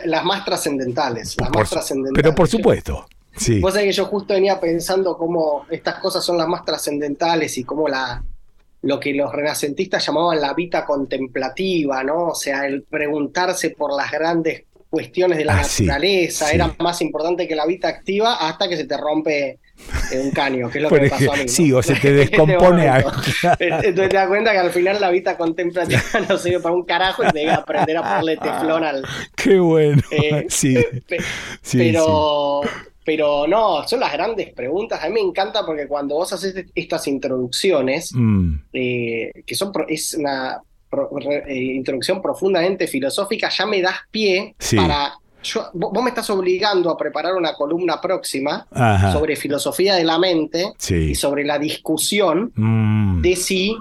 Las 0.05 0.23
más 0.27 0.45
trascendentales, 0.45 1.35
las 1.41 1.49
más 1.49 1.71
trascendentales. 1.71 2.23
Pero 2.23 2.35
por 2.35 2.49
supuesto. 2.49 3.07
Sí. 3.39 3.61
Vos 3.61 3.73
sabés 3.73 3.87
que 3.87 3.93
yo 3.93 4.05
justo 4.05 4.35
venía 4.35 4.61
pensando 4.61 5.17
cómo 5.17 5.65
estas 5.71 5.95
cosas 5.95 6.23
son 6.23 6.37
las 6.37 6.47
más 6.47 6.67
trascendentales 6.67 7.57
y 7.57 7.65
cómo 7.65 7.89
la, 7.89 8.23
lo 8.83 9.01
que 9.01 9.15
los 9.15 9.33
renacentistas 9.33 10.07
llamaban 10.07 10.41
la 10.41 10.55
vida 10.55 10.85
contemplativa, 10.85 12.03
¿no? 12.05 12.29
O 12.29 12.35
sea, 12.35 12.67
el 12.67 12.83
preguntarse 12.83 13.71
por 13.71 13.95
las 13.97 14.11
grandes 14.11 14.65
cuestiones 14.91 15.39
de 15.39 15.45
la 15.45 15.59
ah, 15.59 15.63
naturaleza 15.63 16.51
era 16.51 16.75
más 16.79 17.03
importante 17.03 17.47
que 17.47 17.55
la 17.55 17.67
vida 17.67 17.89
activa 17.89 18.37
hasta 18.37 18.69
que 18.69 18.77
se 18.77 18.85
te 18.85 18.97
rompe 18.97 19.59
un 20.13 20.31
caño, 20.31 20.71
que 20.71 20.79
es 20.79 20.83
lo 20.83 20.91
que 20.91 21.01
me 21.01 21.11
pasó 21.11 21.33
a 21.33 21.37
mí. 21.37 21.49
Sí, 21.49 21.73
o 21.73 21.83
se 21.83 21.95
te 21.95 22.13
descompone 22.13 22.89
algo. 22.89 23.11
Entonces 23.59 24.09
te 24.09 24.17
das 24.17 24.29
cuenta 24.29 24.53
que 24.53 24.59
al 24.59 24.71
final 24.71 25.01
la 25.01 25.11
vida 25.11 25.37
contemplativa 25.37 26.01
no 26.29 26.39
sirve 26.39 26.61
para 26.61 26.75
un 26.75 26.85
carajo 26.85 27.25
y 27.25 27.27
te 27.29 27.43
que 27.43 27.51
aprender 27.51 27.97
a 27.99 28.03
ponerle 28.03 28.37
teflón 28.37 28.85
al. 28.85 29.05
Qué 29.37 29.59
bueno. 29.59 30.03
Eh, 30.11 30.47
sí. 30.49 30.77
Pero, 31.73 32.63
pero 33.09 33.47
no, 33.47 33.89
son 33.89 34.01
las 34.01 34.13
grandes 34.13 34.53
preguntas. 34.53 35.03
A 35.03 35.09
mí 35.09 35.15
me 35.15 35.21
encanta 35.21 35.65
porque 35.65 35.89
cuando 35.89 36.17
vos 36.17 36.31
haces 36.31 36.67
estas 36.75 37.09
introducciones, 37.09 38.13
mm. 38.15 38.55
eh, 38.71 39.33
que 39.47 39.55
son 39.55 39.73
es 39.89 40.13
una 40.13 40.61
eh, 41.47 41.55
introducción 41.55 42.21
profundamente 42.21 42.87
filosófica, 42.87 43.49
ya 43.49 43.65
me 43.65 43.81
das 43.81 43.97
pie 44.11 44.55
para 44.77 45.15
vos 45.73 46.03
me 46.03 46.11
estás 46.11 46.29
obligando 46.29 46.91
a 46.91 46.99
preparar 46.99 47.35
una 47.35 47.55
columna 47.55 47.99
próxima 47.99 48.67
sobre 49.11 49.37
filosofía 49.37 49.95
de 49.95 50.05
la 50.05 50.19
mente 50.19 50.75
y 50.91 51.15
sobre 51.15 51.45
la 51.45 51.59
discusión 51.59 52.53
mm. 52.55 53.23
de 53.23 53.37
si 53.37 53.75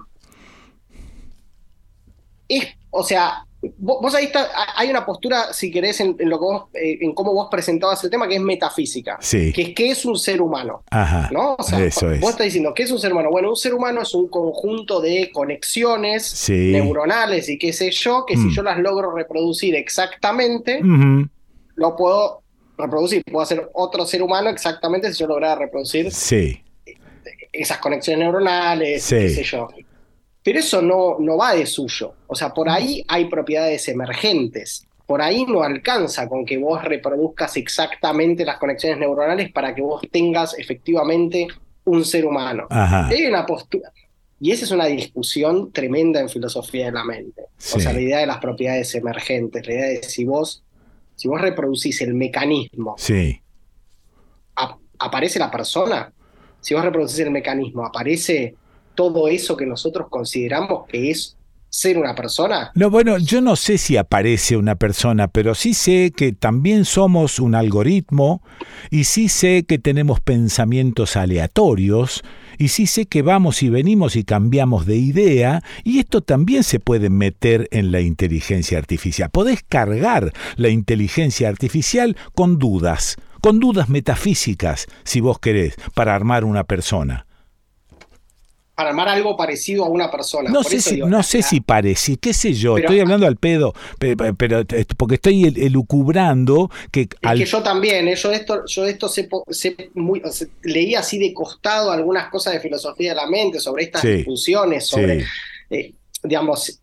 es, 2.48 2.66
o 2.92 3.04
sea, 3.04 3.46
Vos, 3.80 4.14
ahí 4.14 4.26
está, 4.26 4.50
hay 4.76 4.90
una 4.90 5.04
postura, 5.04 5.52
si 5.52 5.72
querés, 5.72 6.00
en, 6.00 6.16
lo 6.20 6.38
que 6.38 6.44
vos, 6.44 6.64
eh, 6.74 7.00
en 7.02 7.14
cómo 7.14 7.34
vos 7.34 7.48
presentabas 7.50 8.04
el 8.04 8.12
tema, 8.12 8.28
que 8.28 8.36
es 8.36 8.42
metafísica. 8.42 9.18
Que 9.52 9.62
es 9.62 9.70
qué 9.76 9.90
es 9.90 10.06
un 10.06 10.18
ser 10.18 10.42
humano. 10.42 10.84
¿no? 11.32 11.56
O 11.58 11.64
sea, 11.64 11.84
Eso 11.84 12.08
vos 12.20 12.32
estás 12.32 12.46
diciendo, 12.46 12.74
¿qué 12.76 12.84
es 12.84 12.92
un 12.92 13.00
ser 13.00 13.12
humano? 13.12 13.32
Bueno, 13.32 13.50
un 13.50 13.56
ser 13.56 13.74
humano 13.74 14.04
es 14.04 14.14
un 14.14 14.28
conjunto 14.28 15.02
de 15.02 15.32
conexiones 15.34 16.48
neuronales 16.50 17.50
y 17.50 17.58
qué 17.58 17.74
sé 17.74 17.90
yo, 17.90 18.26
que 18.28 18.36
si 18.36 18.46
mm. 18.46 18.52
yo 18.52 18.64
las 18.64 18.78
logro 18.78 19.12
reproducir 19.12 19.76
exactamente, 19.76 20.80
lo 21.76 21.96
puedo 21.96 22.44
reproducir. 22.78 23.24
Puedo 23.24 23.42
hacer 23.42 23.70
otro 23.74 24.06
ser 24.06 24.22
humano 24.22 24.50
exactamente 24.50 25.12
si 25.12 25.20
yo 25.20 25.28
lograra 25.28 25.56
reproducir 25.56 26.12
esas 27.52 27.78
conexiones 27.80 28.20
neuronales, 28.20 29.08
qué 29.08 29.30
sé 29.30 29.44
yo. 29.44 29.68
Pero 30.48 30.60
eso 30.60 30.82
no, 30.82 31.18
no 31.20 31.36
va 31.36 31.56
de 31.56 31.66
suyo. 31.66 32.14
O 32.26 32.34
sea, 32.34 32.54
por 32.54 32.70
ahí 32.70 33.04
hay 33.10 33.26
propiedades 33.26 33.86
emergentes. 33.90 34.88
Por 35.06 35.22
ahí 35.22 35.46
no 35.46 35.62
alcanza 35.62 36.30
con 36.30 36.46
que 36.46 36.58
vos 36.58 36.82
reproduzcas 36.86 37.58
exactamente 37.58 38.46
las 38.46 38.58
conexiones 38.58 38.98
neuronales 38.98 39.52
para 39.52 39.76
que 39.76 39.82
vos 39.82 40.02
tengas 40.10 40.58
efectivamente 40.58 41.50
un 41.84 42.06
ser 42.06 42.26
humano. 42.26 42.66
Hay 42.70 43.26
una 43.26 43.46
postura. 43.46 43.92
Y 44.40 44.54
esa 44.54 44.64
es 44.64 44.72
una 44.72 44.86
discusión 44.86 45.74
tremenda 45.74 46.22
en 46.22 46.30
filosofía 46.30 46.86
de 46.86 46.92
la 46.94 47.04
mente. 47.04 47.42
O 47.76 47.80
sea, 47.82 47.92
la 47.92 48.00
idea 48.00 48.20
de 48.20 48.28
las 48.28 48.38
propiedades 48.38 48.96
emergentes, 48.96 49.68
la 49.68 49.74
idea 49.74 49.88
de 49.88 50.04
si 50.04 50.24
vos, 50.24 50.64
si 51.18 51.28
vos 51.28 51.42
reproducís 51.42 52.00
el 52.00 52.14
mecanismo, 52.14 52.96
sí. 52.98 53.42
aparece 54.98 55.40
la 55.40 55.52
persona. 55.52 56.10
Si 56.62 56.74
vos 56.74 56.86
reproducís 56.86 57.20
el 57.20 57.32
mecanismo, 57.32 57.86
aparece 57.86 58.56
todo 58.98 59.28
eso 59.28 59.56
que 59.56 59.68
nosotros 59.68 60.08
consideramos 60.10 60.88
que 60.88 61.12
es 61.12 61.38
ser 61.70 62.00
una 62.00 62.16
persona? 62.16 62.72
No, 62.74 62.90
bueno, 62.90 63.20
yo 63.20 63.42
no 63.42 63.56
sé 63.56 63.78
si 63.78 63.96
aparece 63.96 64.58
una 64.58 64.76
persona, 64.76 65.28
pero 65.28 65.54
sí 65.54 65.76
sé 65.76 66.12
que 66.16 66.34
también 66.34 66.84
somos 66.84 67.40
un 67.40 67.54
algoritmo 67.54 68.42
y 68.90 69.04
sí 69.04 69.30
sé 69.30 69.66
que 69.68 69.78
tenemos 69.78 70.20
pensamientos 70.20 71.16
aleatorios 71.16 72.24
y 72.58 72.70
sí 72.70 72.88
sé 72.88 73.06
que 73.06 73.22
vamos 73.22 73.62
y 73.62 73.70
venimos 73.70 74.16
y 74.16 74.24
cambiamos 74.24 74.88
de 74.88 74.96
idea 74.96 75.62
y 75.84 76.00
esto 76.00 76.22
también 76.22 76.64
se 76.64 76.80
puede 76.80 77.12
meter 77.12 77.68
en 77.70 77.92
la 77.92 78.02
inteligencia 78.02 78.80
artificial. 78.80 79.30
Podés 79.30 79.62
cargar 79.62 80.34
la 80.56 80.70
inteligencia 80.70 81.50
artificial 81.50 82.18
con 82.34 82.58
dudas, 82.58 83.18
con 83.42 83.60
dudas 83.60 83.90
metafísicas, 83.90 84.88
si 85.04 85.22
vos 85.22 85.38
querés, 85.38 85.76
para 85.94 86.16
armar 86.16 86.44
una 86.46 86.64
persona 86.64 87.27
para 88.78 88.90
armar 88.92 89.10
algo 89.10 89.36
parecido 89.36 89.86
a 89.86 89.90
una 89.90 90.12
persona. 90.12 90.52
No 90.52 90.62
sé, 90.62 90.80
si, 90.80 90.98
no 91.00 91.24
sé 91.24 91.42
si 91.42 91.62
parece, 91.62 92.18
qué 92.18 92.32
sé 92.32 92.54
yo, 92.54 92.78
estoy 92.78 93.00
hablando 93.00 93.26
al 93.26 93.36
pedo, 93.36 93.74
pero, 93.98 94.64
porque 94.96 95.16
estoy 95.16 95.46
elucubrando 95.46 96.70
que... 96.92 97.08
que 97.08 97.46
yo 97.46 97.64
también, 97.64 98.08
¿eh? 98.08 98.16
yo 98.16 98.32
esto, 98.32 98.66
yo 98.68 98.86
esto 98.86 99.10
sé, 99.10 99.28
muy, 99.96 100.22
leí 100.62 100.94
así 100.94 101.18
de 101.18 101.34
costado 101.34 101.92
algunas 101.92 102.30
cosas 102.30 102.54
de 102.54 102.60
filosofía 102.60 103.10
de 103.10 103.16
la 103.16 103.26
mente, 103.26 103.60
sobre 103.60 103.86
estas 103.86 104.04
discusiones, 104.04 104.86
sobre, 104.86 105.26
eh, 105.72 105.94
digamos, 106.22 106.80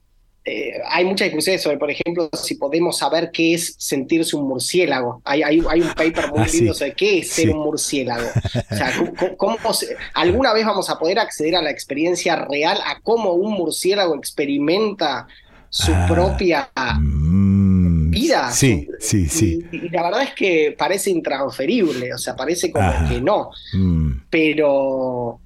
eh, 0.46 0.74
hay 0.90 1.06
muchas 1.06 1.28
discusiones 1.28 1.62
sobre, 1.62 1.78
por 1.78 1.90
ejemplo, 1.90 2.28
si 2.34 2.56
podemos 2.56 2.98
saber 2.98 3.30
qué 3.32 3.54
es 3.54 3.76
sentirse 3.78 4.36
un 4.36 4.46
murciélago. 4.46 5.22
Hay, 5.24 5.42
hay, 5.42 5.58
un 5.58 5.94
paper 5.94 6.30
muy 6.30 6.40
ah, 6.40 6.46
lindo 6.52 6.74
sobre 6.74 6.92
qué 6.92 7.18
es 7.20 7.30
ser 7.30 7.50
un 7.50 7.60
murciélago. 7.60 8.28
O 8.70 8.76
sea, 8.76 8.92
¿cómo, 9.38 9.56
¿alguna 10.14 10.52
vez 10.52 10.66
vamos 10.66 10.90
a 10.90 10.98
poder 10.98 11.18
acceder 11.18 11.56
a 11.56 11.62
la 11.62 11.70
experiencia 11.70 12.36
real, 12.36 12.78
a 12.84 13.00
cómo 13.00 13.32
un 13.32 13.54
murciélago 13.54 14.14
experimenta 14.16 15.26
su 15.70 15.92
ah, 15.94 16.06
propia 16.06 16.70
mm, 16.76 18.10
vida? 18.10 18.50
Sí, 18.50 18.86
sí, 19.00 19.26
sí. 19.30 19.64
Y, 19.72 19.88
la 19.88 20.02
verdad 20.02 20.24
es 20.24 20.34
que 20.34 20.74
parece 20.76 21.08
intransferible, 21.10 22.12
o 22.12 22.18
sea, 22.18 22.36
parece 22.36 22.70
como 22.70 23.08
que 23.08 23.18
no. 23.18 23.48
Mm. 23.72 24.12
Pero 24.28 25.40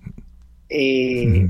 Eh, 0.70 1.48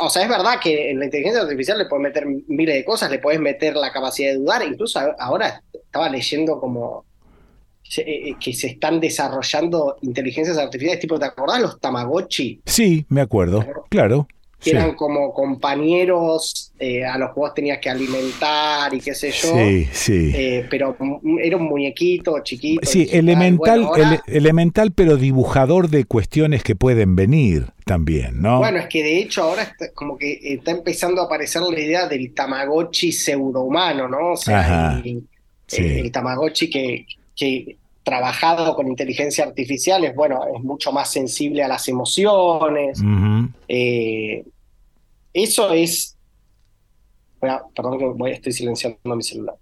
o 0.00 0.08
sea, 0.08 0.22
es 0.22 0.28
verdad 0.28 0.54
que 0.62 0.90
en 0.90 0.98
la 0.98 1.04
inteligencia 1.04 1.42
artificial 1.42 1.78
le 1.78 1.86
puedes 1.86 2.02
meter 2.02 2.26
miles 2.26 2.74
de 2.74 2.84
cosas, 2.84 3.10
le 3.10 3.18
puedes 3.18 3.40
meter 3.40 3.76
la 3.76 3.92
capacidad 3.92 4.30
de 4.30 4.38
dudar, 4.38 4.62
incluso 4.62 5.00
ahora 5.18 5.62
estaba 5.72 6.08
leyendo 6.08 6.58
como 6.58 7.04
eh, 7.98 8.34
que 8.40 8.52
se 8.54 8.68
están 8.68 9.00
desarrollando 9.00 9.98
inteligencias 10.00 10.56
artificiales, 10.56 11.00
tipo, 11.00 11.18
¿te 11.18 11.26
acordás 11.26 11.60
los 11.60 11.80
Tamagotchi? 11.80 12.62
Sí, 12.64 13.04
me 13.08 13.20
acuerdo, 13.20 13.64
claro 13.90 14.26
que 14.60 14.70
eran 14.70 14.94
como 14.94 15.32
compañeros 15.32 16.72
eh, 16.80 17.04
a 17.04 17.16
los 17.16 17.32
que 17.32 17.40
vos 17.40 17.54
tenías 17.54 17.78
que 17.78 17.90
alimentar 17.90 18.92
y 18.92 19.00
qué 19.00 19.14
sé 19.14 19.30
yo. 19.30 19.54
Sí, 19.54 19.88
sí. 19.92 20.32
Eh, 20.34 20.66
pero 20.68 20.96
era 21.40 21.56
un 21.56 21.64
muñequito 21.64 22.38
chiquito. 22.42 22.88
Sí, 22.88 23.08
elemental, 23.12 23.88
elemental, 24.26 24.92
pero 24.92 25.16
dibujador 25.16 25.88
de 25.88 26.04
cuestiones 26.04 26.64
que 26.64 26.74
pueden 26.74 27.14
venir 27.14 27.66
también, 27.84 28.42
¿no? 28.42 28.58
Bueno, 28.58 28.78
es 28.78 28.86
que 28.88 29.02
de 29.02 29.18
hecho 29.18 29.44
ahora 29.44 29.74
como 29.94 30.18
que 30.18 30.38
está 30.42 30.72
empezando 30.72 31.22
a 31.22 31.26
aparecer 31.26 31.62
la 31.62 31.80
idea 31.80 32.08
del 32.08 32.34
Tamagotchi 32.34 33.12
pseudohumano, 33.12 34.08
¿no? 34.08 34.32
O 34.32 34.36
sea, 34.36 35.00
el, 35.04 35.24
el, 35.70 36.12
Tamagotchi 36.12 36.68
que, 36.68 37.06
que 37.36 37.76
trabajado 38.08 38.74
con 38.74 38.88
inteligencia 38.88 39.44
artificial 39.44 40.02
es, 40.02 40.14
bueno, 40.14 40.40
es 40.54 40.62
mucho 40.62 40.92
más 40.92 41.12
sensible 41.12 41.62
a 41.62 41.68
las 41.68 41.86
emociones. 41.88 43.02
Eh, 43.68 44.44
eso 45.34 45.72
es... 45.74 46.16
perdón 47.38 47.98
que 47.98 48.06
voy, 48.06 48.30
estoy 48.30 48.52
silenciando 48.52 49.14
mi 49.14 49.22
celular. 49.22 49.56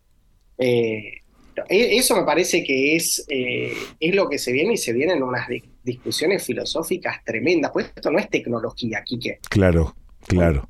Eh, 0.58 1.22
e, 1.68 1.96
eso 1.96 2.14
me 2.14 2.22
parece 2.22 2.62
que 2.62 2.94
es, 2.94 3.26
eh, 3.28 3.72
es 3.98 4.14
lo 4.14 4.28
que 4.28 4.38
se 4.38 4.52
viene 4.52 4.74
y 4.74 4.76
se 4.76 4.92
vienen 4.92 5.24
unas 5.24 5.48
discusiones 5.82 6.44
filosóficas 6.44 7.24
tremendas, 7.24 7.72
pues 7.72 7.90
esto 7.96 8.12
no 8.12 8.20
es 8.20 8.30
tecnología, 8.30 9.02
Quique. 9.04 9.40
Claro, 9.50 9.96
claro 10.28 10.68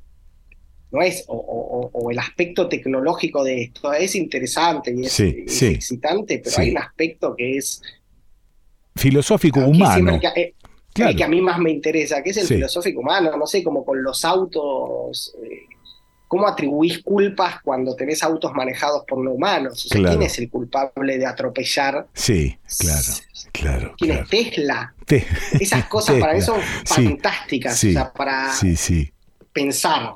no 0.91 1.03
es, 1.03 1.25
o, 1.29 2.09
el 2.11 2.19
aspecto 2.19 2.69
tecnológico 2.69 3.43
de 3.43 3.63
esto 3.63 3.93
es 3.93 4.15
interesante 4.15 4.95
y 4.97 5.05
es, 5.05 5.21
excitante, 5.63 6.41
pero 6.43 6.59
hay 6.59 6.71
un 6.71 6.79
aspecto 6.79 7.35
que 7.37 7.57
es 7.57 7.83
filosófico 8.95 9.61
humano. 9.61 10.19
Que, 10.21 10.55
el 11.05 11.17
que 11.17 11.25
a 11.25 11.29
mí 11.29 11.43
más 11.43 11.59
me 11.59 11.71
interesa, 11.71 12.23
que 12.23 12.31
es 12.31 12.39
el 12.39 12.47
filosófico 12.47 13.01
humano, 13.01 13.37
no 13.37 13.47
sé, 13.47 13.63
como 13.63 13.85
con 13.85 14.03
los 14.03 14.25
autos, 14.25 15.35
eh, 15.45 15.67
¿cómo 16.27 16.47
atribuís 16.47 17.03
culpas 17.03 17.61
cuando 17.63 17.95
tenés 17.95 18.23
autos 18.23 18.53
manejados 18.55 19.05
por 19.07 19.23
no 19.23 19.33
humanos? 19.33 19.89
¿quién 19.91 20.23
es 20.23 20.39
el 20.39 20.49
culpable 20.49 21.19
de 21.19 21.27
atropellar? 21.27 22.07
Sí, 22.15 22.57
claro, 22.79 23.13
claro. 23.53 23.95
¿Quién 23.99 24.13
es 24.13 24.29
Tesla? 24.29 24.95
Esas 25.61 25.85
cosas 25.89 26.19
para 26.19 26.33
mí 26.33 26.41
son 26.41 26.61
fantásticas, 26.87 27.75
o 27.85 27.93
sea, 27.93 28.13
para 28.13 28.51
pensar. 29.57 30.13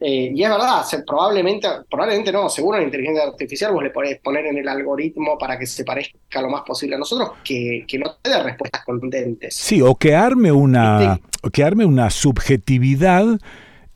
Eh, 0.00 0.32
y 0.34 0.42
es 0.42 0.50
verdad, 0.50 0.84
probablemente, 1.06 1.66
probablemente 1.90 2.30
no, 2.30 2.50
seguro 2.50 2.76
en 2.76 2.84
inteligencia 2.84 3.24
artificial 3.24 3.72
vos 3.72 3.82
le 3.82 3.90
podés 3.90 4.20
poner 4.20 4.44
en 4.44 4.58
el 4.58 4.68
algoritmo 4.68 5.38
para 5.38 5.58
que 5.58 5.66
se 5.66 5.82
parezca 5.82 6.42
lo 6.42 6.50
más 6.50 6.62
posible 6.62 6.96
a 6.96 6.98
nosotros, 6.98 7.30
que, 7.42 7.86
que 7.88 7.98
no 7.98 8.14
te 8.20 8.28
dé 8.28 8.42
respuestas 8.42 8.84
contundentes. 8.84 9.54
Sí, 9.54 9.80
o 9.80 9.94
que 9.94 10.14
arme 10.14 10.52
una, 10.52 11.18
que 11.50 11.64
arme 11.64 11.86
una 11.86 12.10
subjetividad 12.10 13.24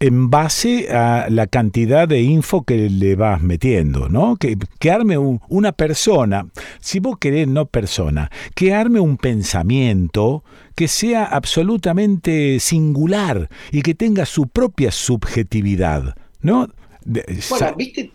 en 0.01 0.31
base 0.31 0.91
a 0.91 1.27
la 1.29 1.47
cantidad 1.47 2.07
de 2.07 2.23
info 2.23 2.63
que 2.63 2.89
le 2.89 3.17
vas 3.17 3.43
metiendo, 3.43 4.09
¿no? 4.09 4.37
Que, 4.37 4.57
que 4.79 4.91
arme 4.91 5.19
una 5.19 5.73
persona, 5.73 6.47
si 6.81 7.01
vos 7.01 7.19
querés 7.19 7.49
no 7.49 7.67
persona, 7.67 8.31
que 8.55 8.75
arme 8.75 9.01
un 9.01 9.17
pensamiento 9.17 10.45
que 10.75 10.87
sea 10.87 11.25
absolutamente 11.25 12.61
singular 12.61 13.49
y 13.73 13.83
que 13.83 13.95
tenga 13.95 14.25
su 14.27 14.47
propia 14.47 14.93
subjetividad, 14.93 16.15
¿no? 16.41 16.69
bueno, 17.05 17.75
viste, 17.77 18.11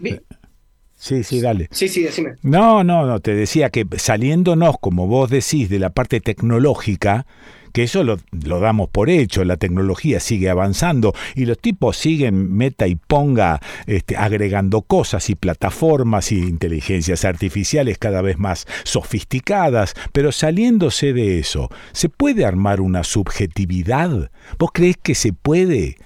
Sí, 0.95 1.21
sí, 1.25 1.41
dale. 1.41 1.67
Sí, 1.71 1.89
sí, 1.89 2.01
decime. 2.01 2.35
No, 2.43 2.85
no, 2.85 3.05
no, 3.05 3.19
te 3.19 3.35
decía 3.35 3.69
que 3.69 3.85
saliéndonos, 3.97 4.77
como 4.79 5.05
vos 5.05 5.29
decís, 5.29 5.67
de 5.67 5.77
la 5.77 5.89
parte 5.89 6.21
tecnológica, 6.21 7.25
que 7.73 7.83
eso 7.83 8.03
lo, 8.03 8.17
damos 8.59 8.89
por 8.89 9.09
hecho, 9.09 9.43
la 9.43 9.57
tecnología 9.57 10.19
sigue 10.19 10.49
avanzando 10.49 11.13
y 11.35 11.45
los 11.45 11.57
tipos 11.57 11.97
siguen 11.97 12.55
meta 12.55 12.87
y 12.87 12.95
ponga 12.95 13.59
este, 13.87 14.15
agregando 14.15 14.83
cosas 14.83 15.29
y 15.31 15.35
plataformas 15.35 16.31
y 16.31 16.37
inteligencias 16.37 17.25
artificiales 17.25 17.97
cada 17.97 18.21
vez 18.21 18.37
más 18.37 18.67
sofisticadas, 18.83 19.95
pero 20.11 20.31
saliéndose 20.31 21.13
de 21.13 21.39
eso, 21.39 21.69
¿se 21.91 22.09
puede 22.09 22.45
armar 22.45 22.79
una 22.79 23.03
subjetividad? 23.03 24.29
¿Vos 24.59 24.69
crees 24.71 24.97
que 24.97 25.15
se 25.15 25.33
puede? 25.33 25.97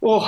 Oh, 0.00 0.26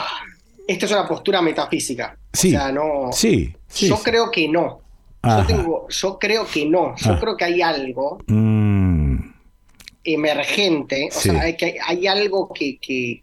esto 0.67 0.85
es 0.85 0.93
una 0.93 1.09
postura 1.09 1.41
metafísica. 1.41 2.19
Sí, 2.35 2.49
o 2.49 2.51
sea, 2.51 2.71
no, 2.71 3.11
sí, 3.13 3.55
Yo 3.75 3.97
creo 4.03 4.31
que 4.31 4.47
no. 4.47 4.83
Yo, 5.25 5.47
tengo, 5.47 5.89
yo, 5.89 6.19
creo 6.19 6.47
que 6.47 6.67
no. 6.67 6.95
Yo 6.97 7.13
ah. 7.13 7.19
creo 7.19 7.37
que 7.37 7.45
hay 7.45 7.61
algo. 7.61 8.19
Mm 8.27 8.98
emergente, 10.15 11.09
o 11.11 11.21
sea, 11.21 11.41
hay, 11.41 11.57
que, 11.57 11.77
hay 11.85 12.07
algo 12.07 12.53
que, 12.53 13.23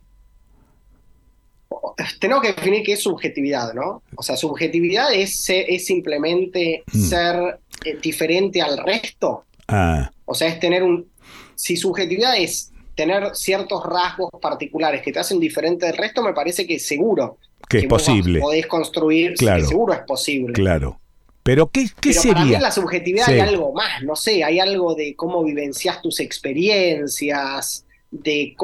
Tenemos 2.19 2.43
que 2.43 2.53
definir 2.53 2.83
qué 2.83 2.93
es 2.93 3.03
subjetividad, 3.03 3.73
¿no? 3.73 4.03
O 4.15 4.23
sea, 4.23 4.37
subjetividad 4.37 5.13
es, 5.13 5.45
es 5.49 5.85
simplemente 5.85 6.83
mm. 6.91 7.01
ser 7.01 7.59
eh, 7.83 7.97
diferente 8.01 8.61
al 8.61 8.77
resto. 8.77 9.45
Ah. 9.67 10.11
O 10.25 10.33
sea, 10.33 10.47
es 10.47 10.59
tener 10.59 10.83
un... 10.83 11.07
Si 11.55 11.77
subjetividad 11.77 12.37
es 12.37 12.71
tener 12.95 13.35
ciertos 13.35 13.83
rasgos 13.83 14.29
particulares 14.41 15.01
que 15.01 15.11
te 15.11 15.19
hacen 15.19 15.39
diferente 15.39 15.85
del 15.85 15.97
resto, 15.97 16.23
me 16.23 16.33
parece 16.33 16.65
que 16.65 16.79
seguro. 16.79 17.37
Que, 17.67 17.79
es 17.79 17.85
posible. 17.85 18.39
Podés 18.39 18.67
construir, 18.67 19.33
claro. 19.35 19.65
seguro 19.65 19.93
es 19.93 20.01
posible. 20.01 20.53
Claro. 20.53 20.99
Pero 21.45 21.69
¿qué, 21.69 21.85
qué 22.01 22.09
Pero 22.09 22.21
sería? 22.21 22.33
Para 22.33 22.45
mí 22.45 22.57
la 22.59 22.71
subjetividad 22.71 23.29
hay 23.29 23.39
algo 23.39 23.71
más, 23.71 24.01
no 24.01 24.15
sé, 24.15 24.43
hay 24.43 24.57
algo 24.57 24.95
de 24.95 25.15
cómo 25.15 25.43
vivencias 25.43 26.01
tus 26.01 26.19
experiencias, 26.19 27.85
de, 28.09 28.55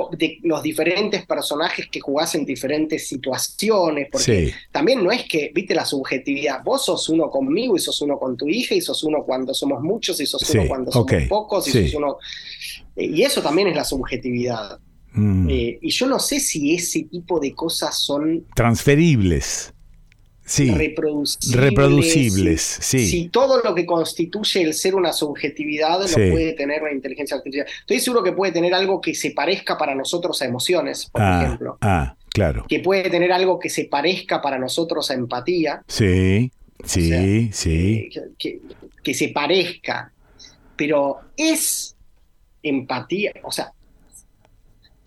los 0.41 0.63
diferentes 0.63 1.23
personajes 1.27 1.87
que 1.91 1.99
jugás 1.99 2.33
en 2.33 2.43
diferentes 2.43 3.07
situaciones, 3.07 4.07
porque 4.11 4.55
también 4.71 5.03
no 5.03 5.11
es 5.11 5.27
que, 5.27 5.51
viste, 5.53 5.75
la 5.75 5.85
subjetividad, 5.85 6.63
vos 6.63 6.85
sos 6.85 7.07
uno 7.09 7.29
conmigo 7.29 7.75
y 7.75 7.79
sos 7.79 8.01
uno 8.01 8.17
con 8.17 8.35
tu 8.35 8.47
hija 8.47 8.73
y 8.73 8.81
sos 8.81 9.03
uno 9.03 9.23
cuando 9.27 9.53
somos 9.53 9.83
muchos 9.83 10.19
y 10.19 10.25
sos 10.25 10.49
uno 10.49 10.67
cuando 10.67 10.91
somos 10.91 11.13
pocos 11.29 11.67
y 11.67 11.83
sos 11.83 11.93
uno... 11.93 12.17
Eh, 12.95 13.05
y 13.05 13.21
eso 13.21 13.43
también 13.43 13.67
es 13.67 13.75
la 13.75 13.83
subjetividad. 13.85 14.79
Mm. 15.13 15.47
Eh, 15.51 15.77
y 15.83 15.89
yo 15.91 16.07
no 16.07 16.17
sé 16.17 16.39
si 16.39 16.73
ese 16.73 17.03
tipo 17.03 17.39
de 17.39 17.53
cosas 17.53 17.95
son... 17.99 18.47
Transferibles 18.55 19.71
reproducibles. 20.45 22.77
sí. 22.81 23.07
Si 23.07 23.29
todo 23.29 23.61
lo 23.61 23.73
que 23.75 23.85
constituye 23.85 24.61
el 24.61 24.73
ser 24.73 24.95
una 24.95 25.13
subjetividad 25.13 25.99
lo 25.99 26.13
puede 26.13 26.53
tener 26.53 26.81
la 26.81 26.91
inteligencia 26.91 27.37
artificial. 27.37 27.67
Estoy 27.81 27.99
seguro 27.99 28.23
que 28.23 28.33
puede 28.33 28.51
tener 28.51 28.73
algo 28.73 29.01
que 29.01 29.15
se 29.15 29.31
parezca 29.31 29.77
para 29.77 29.95
nosotros 29.95 30.41
a 30.41 30.45
emociones, 30.45 31.05
por 31.05 31.21
ah, 31.21 31.43
ejemplo. 31.43 31.77
Ah, 31.81 32.15
claro. 32.29 32.65
Que 32.67 32.79
puede 32.79 33.09
tener 33.09 33.31
algo 33.31 33.59
que 33.59 33.69
se 33.69 33.85
parezca 33.85 34.41
para 34.41 34.57
nosotros 34.57 35.09
a 35.11 35.13
empatía. 35.13 35.83
Sí, 35.87 36.51
sí, 36.83 37.49
sí. 37.53 38.09
Que 39.03 39.13
se 39.13 39.29
parezca. 39.29 40.11
Pero 40.75 41.19
es 41.37 41.95
empatía, 42.63 43.33
o 43.43 43.51
sea, 43.51 43.71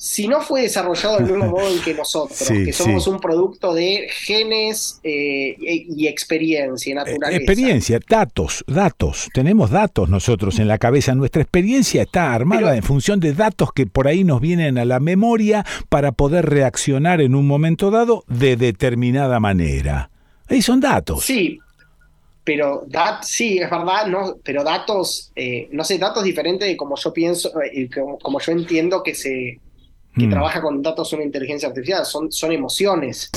si 0.04 0.28
no 0.28 0.42
fue 0.42 0.60
desarrollado 0.60 1.16
del 1.16 1.24
mismo 1.24 1.46
modo 1.46 1.66
en 1.66 1.80
que 1.80 1.94
nosotros, 1.94 2.46
que 2.48 2.74
somos 2.74 3.06
un 3.06 3.18
producto 3.20 3.72
de 3.72 4.06
genes 4.10 5.00
eh, 5.02 5.56
y 5.58 6.06
experiencia, 6.06 6.92
eh, 6.92 6.94
naturaleza. 6.94 7.38
Experiencia, 7.38 8.00
datos, 8.06 8.64
datos. 8.66 9.30
Tenemos 9.32 9.70
datos 9.70 10.10
nosotros 10.10 10.58
en 10.58 10.68
la 10.68 10.76
cabeza. 10.76 11.14
Nuestra 11.14 11.40
experiencia 11.40 12.02
está 12.02 12.34
armada 12.34 12.76
en 12.76 12.82
función 12.82 13.18
de 13.18 13.32
datos 13.32 13.72
que 13.72 13.86
por 13.86 14.06
ahí 14.06 14.24
nos 14.24 14.42
vienen 14.42 14.76
a 14.76 14.84
la 14.84 15.00
memoria 15.00 15.64
para 15.88 16.12
poder 16.12 16.50
reaccionar 16.50 17.22
en 17.22 17.34
un 17.34 17.46
momento 17.46 17.90
dado 17.90 18.24
de 18.28 18.56
determinada 18.56 19.40
manera. 19.40 20.10
Ahí 20.48 20.60
son 20.60 20.80
datos. 20.80 21.24
Sí, 21.24 21.58
pero 22.44 22.84
dat, 22.88 23.22
sí, 23.22 23.56
es 23.56 23.70
verdad, 23.70 24.06
no, 24.06 24.36
pero 24.44 24.62
datos, 24.62 25.32
eh, 25.34 25.66
no 25.72 25.82
sé, 25.82 25.96
datos 25.96 26.22
diferentes 26.22 26.68
de 26.68 26.76
como 26.76 26.94
yo 26.96 27.10
pienso, 27.14 27.50
como 28.20 28.38
yo 28.38 28.52
entiendo 28.52 29.02
que 29.02 29.14
se 29.14 29.60
que 30.14 30.26
mm. 30.26 30.30
trabaja 30.30 30.62
con 30.62 30.80
datos 30.80 31.12
una 31.12 31.24
inteligencia 31.24 31.68
artificial, 31.68 32.04
son, 32.04 32.30
son 32.30 32.52
emociones. 32.52 33.30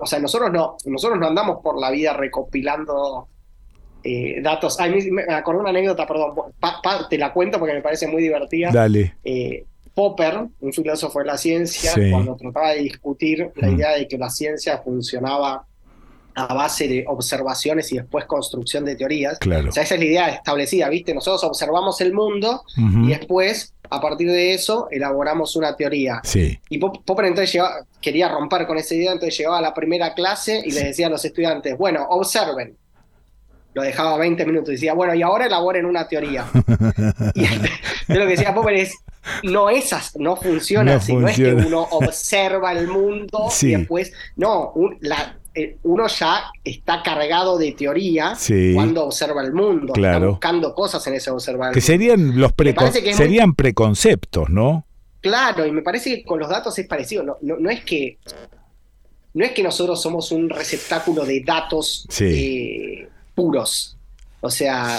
o 0.00 0.06
sea, 0.06 0.18
nosotros 0.20 0.50
no, 0.52 0.76
nosotros 0.86 1.18
no 1.18 1.26
andamos 1.26 1.58
por 1.62 1.78
la 1.80 1.90
vida 1.90 2.12
recopilando 2.12 3.28
eh, 4.04 4.40
datos. 4.40 4.78
Ay, 4.78 5.10
me, 5.10 5.22
acordé 5.24 5.60
una 5.60 5.70
anécdota, 5.70 6.06
perdón, 6.06 6.34
te 7.08 7.18
la 7.18 7.32
cuento 7.32 7.58
porque 7.58 7.74
me 7.74 7.82
parece 7.82 8.06
muy 8.06 8.22
divertida. 8.22 8.70
Dale. 8.72 9.16
Eh, 9.24 9.64
Popper, 9.92 10.46
un 10.60 10.72
filósofo 10.72 11.18
de 11.18 11.24
la 11.24 11.36
ciencia, 11.36 11.92
cuando 12.10 12.36
trataba 12.36 12.70
de 12.70 12.82
discutir 12.82 13.50
la 13.56 13.68
mm. 13.68 13.74
idea 13.74 13.96
de 13.96 14.06
que 14.06 14.16
la 14.16 14.30
ciencia 14.30 14.78
funcionaba 14.78 15.66
a 16.34 16.54
base 16.54 16.88
de 16.88 17.04
observaciones 17.06 17.90
y 17.92 17.96
después 17.96 18.24
construcción 18.24 18.84
de 18.84 18.96
teorías. 18.96 19.38
Claro. 19.38 19.68
O 19.68 19.72
sea, 19.72 19.82
esa 19.82 19.94
es 19.94 20.00
la 20.00 20.06
idea 20.06 20.28
establecida, 20.28 20.88
¿viste? 20.88 21.14
Nosotros 21.14 21.44
observamos 21.44 22.00
el 22.00 22.12
mundo 22.12 22.62
y 22.76 23.08
después 23.08 23.74
a 23.90 24.00
partir 24.00 24.30
de 24.30 24.54
eso 24.54 24.88
elaboramos 24.90 25.56
una 25.56 25.74
teoría. 25.76 26.20
Sí. 26.22 26.58
Y 26.68 26.78
Popper 26.78 27.26
entonces 27.26 27.60
quería 28.00 28.28
romper 28.28 28.66
con 28.66 28.78
esa 28.78 28.94
idea, 28.94 29.12
entonces 29.12 29.36
llegaba 29.36 29.58
a 29.58 29.62
la 29.62 29.74
primera 29.74 30.14
clase 30.14 30.62
y 30.64 30.70
les 30.70 30.84
decía 30.84 31.08
a 31.08 31.10
los 31.10 31.24
estudiantes, 31.24 31.76
bueno, 31.76 32.06
observen. 32.08 32.76
Lo 33.72 33.82
dejaba 33.82 34.16
20 34.16 34.44
minutos 34.46 34.70
y 34.70 34.72
decía, 34.72 34.94
bueno, 34.94 35.14
y 35.14 35.22
ahora 35.22 35.46
elaboren 35.46 35.86
una 35.86 36.08
teoría. 36.08 36.44
y 37.34 38.14
lo 38.14 38.26
que 38.26 38.30
decía 38.30 38.52
Popper 38.52 38.74
es, 38.74 38.96
no 39.42 39.70
esas, 39.70 40.16
no 40.16 40.36
funciona 40.36 40.96
así, 40.96 41.14
no 41.14 41.28
es 41.28 41.36
que 41.36 41.52
uno 41.52 41.82
observa 41.90 42.72
el 42.72 42.88
mundo 42.88 43.48
y 43.60 43.66
después, 43.68 44.12
no, 44.36 44.72
la, 45.00 45.36
uno 45.82 46.06
ya 46.06 46.50
está 46.64 47.02
cargado 47.02 47.58
de 47.58 47.72
teoría 47.72 48.36
cuando 48.74 49.04
observa 49.04 49.42
el 49.42 49.52
mundo, 49.52 49.92
está 49.94 50.18
buscando 50.18 50.74
cosas 50.74 51.06
en 51.06 51.14
ese 51.14 51.30
observar. 51.30 51.72
Que 51.72 51.80
serían 51.80 52.38
los 52.38 52.52
serían 53.14 53.54
preconceptos, 53.54 54.48
¿no? 54.50 54.86
Claro, 55.20 55.66
y 55.66 55.72
me 55.72 55.82
parece 55.82 56.16
que 56.16 56.24
con 56.24 56.38
los 56.38 56.48
datos 56.48 56.78
es 56.78 56.86
parecido. 56.86 57.22
No, 57.22 57.36
no, 57.40 57.70
es 57.70 57.84
que 57.84 58.18
no 59.34 59.44
es 59.44 59.52
que 59.52 59.62
nosotros 59.62 60.00
somos 60.00 60.32
un 60.32 60.48
receptáculo 60.48 61.24
de 61.24 61.42
datos 61.42 62.06
eh, 62.20 63.06
puros. 63.34 63.96
O 64.40 64.50
sea, 64.50 64.98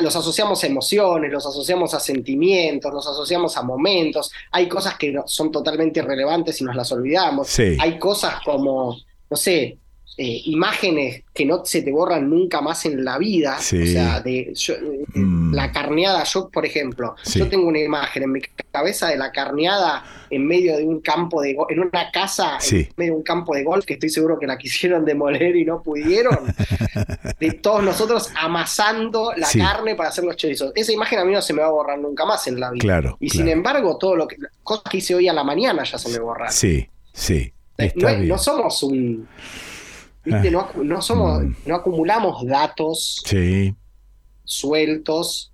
los 0.00 0.14
asociamos 0.14 0.62
a 0.62 0.66
emociones, 0.66 1.32
los 1.32 1.44
asociamos 1.44 1.94
a 1.94 2.00
sentimientos, 2.00 2.92
los 2.92 3.06
asociamos 3.06 3.56
a 3.56 3.62
momentos. 3.62 4.30
Hay 4.52 4.68
cosas 4.68 4.96
que 4.96 5.14
son 5.26 5.50
totalmente 5.50 6.00
irrelevantes 6.00 6.60
y 6.60 6.64
nos 6.64 6.76
las 6.76 6.92
olvidamos. 6.92 7.58
Hay 7.58 7.98
cosas 7.98 8.36
como 8.44 8.96
no 9.30 9.36
sé, 9.36 9.78
eh, 10.20 10.42
imágenes 10.46 11.22
que 11.32 11.46
no 11.46 11.64
se 11.64 11.80
te 11.82 11.92
borran 11.92 12.28
nunca 12.28 12.60
más 12.60 12.84
en 12.86 13.04
la 13.04 13.18
vida. 13.18 13.56
O 13.56 13.62
sea, 13.62 14.20
de, 14.20 14.52
eh, 14.52 14.98
mm. 15.14 15.54
la 15.54 15.70
carneada, 15.70 16.24
yo, 16.24 16.48
por 16.48 16.66
ejemplo, 16.66 17.14
yo 17.36 17.48
tengo 17.48 17.68
una 17.68 17.78
imagen 17.78 18.24
en 18.24 18.32
mi 18.32 18.40
cabeza 18.72 19.06
de 19.10 19.16
la 19.16 19.30
carneada 19.30 20.04
en 20.28 20.44
medio 20.44 20.76
de 20.76 20.82
un 20.82 21.02
campo 21.02 21.40
de 21.40 21.56
en 21.68 21.78
una 21.78 22.10
casa, 22.10 22.58
en 22.68 22.88
medio 22.96 23.12
de 23.12 23.18
un 23.18 23.22
campo 23.22 23.54
de 23.54 23.62
golf, 23.62 23.84
que 23.84 23.94
estoy 23.94 24.08
seguro 24.08 24.40
que 24.40 24.48
la 24.48 24.58
quisieron 24.58 25.04
demoler 25.04 25.54
y 25.54 25.64
no 25.64 25.84
pudieron. 25.84 26.36
de 27.38 27.52
todos 27.52 27.84
nosotros 27.84 28.30
amasando 28.34 29.32
la 29.36 29.48
carne 29.56 29.94
para 29.94 30.08
hacer 30.08 30.24
los 30.24 30.36
chorizos. 30.36 30.72
Esa 30.74 30.90
imagen 30.90 31.20
a 31.20 31.24
mí 31.24 31.32
no 31.32 31.42
se 31.42 31.52
me 31.52 31.62
va 31.62 31.68
a 31.68 31.70
borrar 31.70 31.96
nunca 31.96 32.24
más 32.24 32.44
en 32.48 32.58
la 32.58 32.72
vida. 32.72 32.82
Claro, 32.82 33.16
y 33.20 33.30
sin 33.30 33.46
embargo, 33.46 33.96
todo 33.98 34.16
lo 34.16 34.26
que 34.26 34.36
cosas 34.64 34.82
que 34.90 34.96
hice 34.96 35.14
hoy 35.14 35.28
a 35.28 35.32
la 35.32 35.44
mañana 35.44 35.84
ya 35.84 35.96
se 35.96 36.08
me 36.08 36.18
borraron. 36.18 36.52
Sí, 36.52 36.88
sí. 37.12 37.52
No, 38.26 38.38
somos 38.38 38.82
un. 38.82 39.28
Ah. 40.30 40.42
No, 40.82 41.00
somos, 41.00 41.42
mm. 41.42 41.54
no 41.66 41.74
acumulamos 41.76 42.44
datos 42.44 43.22
sueltos 44.44 45.52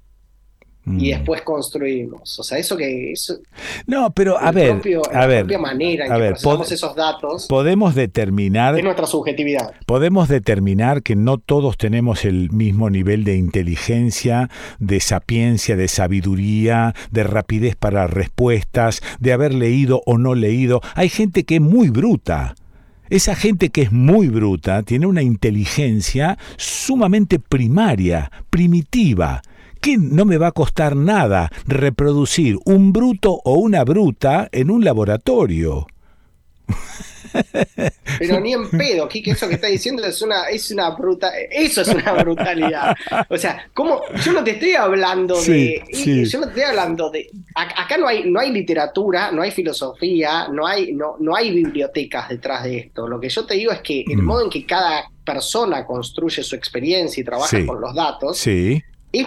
y 0.86 0.90
mm. 0.90 0.98
después 0.98 1.42
construimos. 1.42 2.38
O 2.38 2.42
sea, 2.42 2.58
eso 2.58 2.76
que. 2.76 3.12
Eso, 3.12 3.38
no, 3.86 4.12
pero 4.12 4.38
a 4.38 4.52
ver. 4.52 4.80
a 5.12 5.26
ver, 5.26 5.40
propia 5.40 5.58
manera 5.58 6.06
en 6.06 6.12
a 6.12 6.16
que 6.16 6.20
ver, 6.20 6.34
esos 6.34 6.94
datos. 6.94 7.46
Podemos 7.46 7.94
determinar. 7.94 8.76
Es 8.76 8.84
nuestra 8.84 9.06
subjetividad. 9.06 9.72
Podemos 9.86 10.28
determinar 10.28 11.02
que 11.02 11.16
no 11.16 11.38
todos 11.38 11.78
tenemos 11.78 12.24
el 12.26 12.50
mismo 12.50 12.90
nivel 12.90 13.24
de 13.24 13.36
inteligencia, 13.36 14.50
de 14.78 15.00
sapiencia, 15.00 15.76
de 15.76 15.88
sabiduría, 15.88 16.94
de 17.10 17.24
rapidez 17.24 17.76
para 17.76 18.06
respuestas, 18.06 19.00
de 19.20 19.32
haber 19.32 19.54
leído 19.54 20.02
o 20.04 20.18
no 20.18 20.34
leído. 20.34 20.82
Hay 20.94 21.08
gente 21.08 21.44
que 21.44 21.56
es 21.56 21.60
muy 21.62 21.88
bruta. 21.88 22.56
Esa 23.08 23.34
gente 23.34 23.70
que 23.70 23.82
es 23.82 23.92
muy 23.92 24.28
bruta 24.28 24.82
tiene 24.82 25.06
una 25.06 25.22
inteligencia 25.22 26.38
sumamente 26.56 27.38
primaria, 27.38 28.30
primitiva 28.50 29.42
qué 29.84 29.98
no 29.98 30.24
me 30.24 30.38
va 30.38 30.46
a 30.46 30.52
costar 30.52 30.96
nada 30.96 31.50
reproducir 31.66 32.56
un 32.64 32.90
bruto 32.90 33.42
o 33.44 33.56
una 33.56 33.84
bruta 33.84 34.48
en 34.50 34.70
un 34.70 34.82
laboratorio? 34.82 35.86
Pero 38.18 38.40
ni 38.40 38.54
en 38.54 38.70
pedo, 38.70 39.06
Kike, 39.06 39.32
eso 39.32 39.46
que 39.46 39.56
está 39.56 39.66
diciendo 39.66 40.02
es 40.02 40.22
una, 40.22 40.44
es 40.44 40.70
una 40.70 40.88
bruta, 40.90 41.32
eso 41.50 41.82
es 41.82 41.88
una 41.88 42.14
brutalidad. 42.14 42.96
O 43.28 43.36
sea, 43.36 43.68
¿cómo? 43.74 44.00
Yo 44.24 44.32
no 44.32 44.42
te 44.42 44.52
estoy 44.52 44.72
hablando 44.72 45.38
de. 45.42 45.84
Yo 46.24 46.40
no 46.40 46.46
te 46.46 46.52
estoy 46.52 46.62
hablando 46.62 47.10
de. 47.10 47.28
Acá 47.54 47.98
no 47.98 48.06
hay, 48.06 48.30
no 48.30 48.40
hay 48.40 48.52
literatura, 48.52 49.32
no 49.32 49.42
hay 49.42 49.50
filosofía, 49.50 50.48
no 50.48 50.66
hay, 50.66 50.94
no, 50.94 51.16
no 51.20 51.36
hay 51.36 51.52
bibliotecas 51.52 52.30
detrás 52.30 52.64
de 52.64 52.78
esto. 52.78 53.06
Lo 53.06 53.20
que 53.20 53.28
yo 53.28 53.44
te 53.44 53.52
digo 53.54 53.70
es 53.70 53.80
que 53.80 54.02
el 54.08 54.22
mm. 54.22 54.24
modo 54.24 54.44
en 54.44 54.50
que 54.50 54.64
cada 54.64 55.10
persona 55.24 55.84
construye 55.84 56.42
su 56.42 56.56
experiencia 56.56 57.20
y 57.20 57.24
trabaja 57.24 57.66
con 57.66 57.82
los 57.82 57.94
datos 57.94 58.38
sí. 58.38 58.82
es 59.12 59.26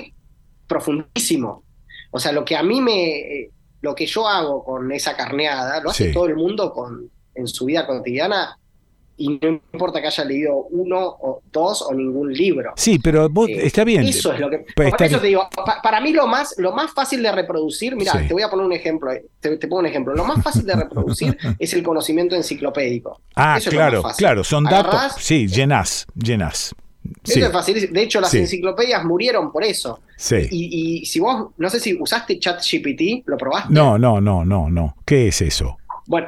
profundísimo. 0.68 1.64
O 2.12 2.20
sea, 2.20 2.32
lo 2.32 2.46
que 2.46 2.56
a 2.56 2.64
mí 2.64 2.82
me, 2.82 3.50
lo 3.82 3.96
que 3.96 4.06
yo 4.06 4.28
hago 4.28 4.64
con 4.64 4.92
esa 4.92 5.16
carneada, 5.16 5.82
lo 5.82 5.90
hace 5.90 6.12
todo 6.12 6.26
el 6.26 6.36
mundo 6.36 6.72
con, 6.72 7.10
en 7.36 7.48
su 7.48 7.66
vida 7.66 7.86
cotidiana 7.86 8.58
y 9.20 9.30
no 9.30 9.60
importa 9.74 10.00
que 10.00 10.08
haya 10.08 10.24
leído 10.24 10.56
uno 10.70 11.00
o 11.00 11.42
dos 11.52 11.82
o 11.82 11.94
ningún 11.94 12.32
libro. 12.32 12.74
Sí, 12.76 13.00
pero 13.00 13.26
eh, 13.26 13.66
está 13.66 13.84
bien. 13.84 14.04
Eso 14.04 14.32
es 14.32 14.40
lo 14.40 14.50
que. 14.50 14.66
eso 15.00 15.20
te 15.20 15.28
digo, 15.28 15.50
para 15.82 16.00
mí 16.00 16.14
lo 16.14 16.28
más, 16.28 16.54
lo 16.58 16.72
más 16.72 16.92
fácil 16.92 17.24
de 17.24 17.32
reproducir, 17.32 17.96
mira, 17.96 18.14
te 18.28 18.34
voy 18.34 18.44
a 18.44 18.50
poner 18.50 18.66
un 18.66 18.74
ejemplo, 18.74 19.12
eh, 19.12 19.26
te, 19.40 19.58
pongo 19.68 19.80
un 19.80 19.88
ejemplo. 19.88 20.14
Lo 20.14 20.24
más 20.24 20.44
fácil 20.44 20.66
de 20.66 20.76
reproducir 20.84 21.36
es 21.58 21.74
el 21.74 21.82
conocimiento 21.82 22.36
enciclopédico. 22.36 23.20
Ah, 23.36 23.60
claro, 23.68 24.04
claro, 24.16 24.44
son 24.44 24.64
datos. 24.66 25.16
Sí, 25.20 25.48
llenas, 25.48 26.06
Eso 27.24 27.46
es 27.46 27.52
fácil. 27.52 27.92
De 27.92 28.02
hecho, 28.02 28.22
las 28.22 28.34
enciclopedias 28.34 29.04
murieron 29.04 29.52
por 29.52 29.64
eso. 29.64 30.00
Sí. 30.16 30.48
Y, 30.52 31.06
si 31.06 31.20
vos, 31.20 31.52
no 31.58 31.70
sé 31.70 31.80
si 31.80 32.00
usaste 32.00 32.40
ChatGPT, 32.40 33.28
¿lo 33.28 33.38
probaste? 33.38 33.74
No, 33.74 33.98
no, 33.98 34.22
no, 34.22 34.46
no, 34.46 34.70
no. 34.70 34.96
¿Qué 35.06 35.28
es 35.28 35.42
eso? 35.42 35.78
Bueno, 36.06 36.28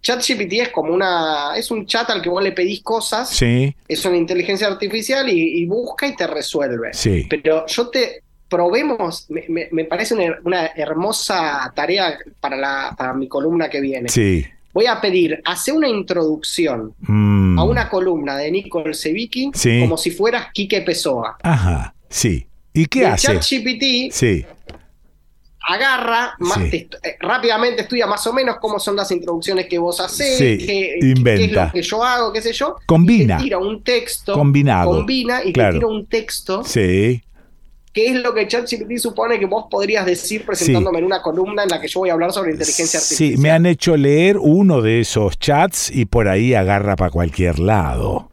ChatGPT 0.00 0.52
es 0.54 0.68
como 0.70 0.92
una. 0.92 1.56
Es 1.56 1.70
un 1.70 1.86
chat 1.86 2.08
al 2.10 2.22
que 2.22 2.28
vos 2.28 2.42
le 2.42 2.52
pedís 2.52 2.82
cosas. 2.82 3.30
Sí. 3.30 3.74
Es 3.86 4.04
una 4.04 4.16
inteligencia 4.16 4.66
artificial 4.66 5.28
y, 5.28 5.64
busca 5.66 6.06
y 6.06 6.14
te 6.14 6.26
resuelve. 6.26 6.92
Sí. 6.92 7.26
Pero 7.28 7.66
yo 7.66 7.88
te. 7.88 8.22
Probemos, 8.48 9.26
me, 9.28 9.84
parece 9.84 10.14
una, 10.42 10.68
hermosa 10.68 11.70
tarea 11.76 12.16
para, 12.40 12.56
la, 12.56 12.94
para 12.96 13.12
mi 13.12 13.28
columna 13.28 13.68
que 13.68 13.78
viene. 13.78 14.08
Sí 14.08 14.46
voy 14.72 14.86
a 14.86 15.00
pedir, 15.00 15.40
hace 15.44 15.72
una 15.72 15.88
introducción 15.88 16.94
mm. 17.00 17.58
a 17.58 17.64
una 17.64 17.88
columna 17.88 18.36
de 18.36 18.50
Nicole 18.50 18.94
Sevicki 18.94 19.50
como 19.80 19.96
si 19.96 20.10
fueras 20.10 20.48
Quique 20.52 20.80
Pessoa. 20.82 21.36
Ajá, 21.42 21.94
sí. 22.08 22.46
¿Y 22.72 22.86
qué 22.86 23.06
hace? 23.06 23.26
ChatGPT 23.26 24.12
sí. 24.12 24.46
agarra, 25.66 26.34
eh, 26.70 26.88
rápidamente 27.18 27.82
estudia 27.82 28.06
más 28.06 28.24
o 28.26 28.32
menos 28.32 28.58
cómo 28.60 28.78
son 28.78 28.94
las 28.94 29.10
introducciones 29.10 29.66
que 29.66 29.78
vos 29.78 30.00
hacés, 30.00 30.38
qué, 30.38 30.98
es 31.00 31.52
lo 31.52 31.72
que 31.72 31.82
yo 31.82 32.04
hago, 32.04 32.32
qué 32.32 32.40
sé 32.40 32.52
yo. 32.52 32.76
Combina. 32.86 33.38
Y 33.40 33.44
tira 33.44 33.58
un 33.58 33.82
texto. 33.82 34.34
Combinado. 34.34 34.90
Combina 34.90 35.42
y 35.42 35.52
te 35.52 35.72
tira 35.72 35.86
un 35.86 36.06
texto. 36.06 36.62
Sí 36.62 37.22
¿Qué 37.92 38.08
es 38.08 38.16
lo 38.16 38.34
que 38.34 38.46
ChatGPT 38.46 38.98
supone 38.98 39.38
que 39.38 39.46
vos 39.46 39.66
podrías 39.70 40.04
decir 40.06 40.44
presentándome 40.44 40.98
en 40.98 41.04
una 41.04 41.22
columna 41.22 41.62
en 41.62 41.68
la 41.68 41.80
que 41.80 41.88
yo 41.88 42.00
voy 42.00 42.10
a 42.10 42.12
hablar 42.12 42.32
sobre 42.32 42.52
inteligencia 42.52 42.98
artificial? 42.98 43.36
Sí, 43.36 43.36
me 43.38 43.50
han 43.50 43.66
hecho 43.66 43.96
leer 43.96 44.36
uno 44.38 44.82
de 44.82 45.00
esos 45.00 45.38
chats 45.38 45.90
y 45.90 46.04
por 46.04 46.28
ahí 46.28 46.54
agarra 46.54 46.96
para 46.96 47.10
cualquier 47.10 47.58
lado. 47.58 48.30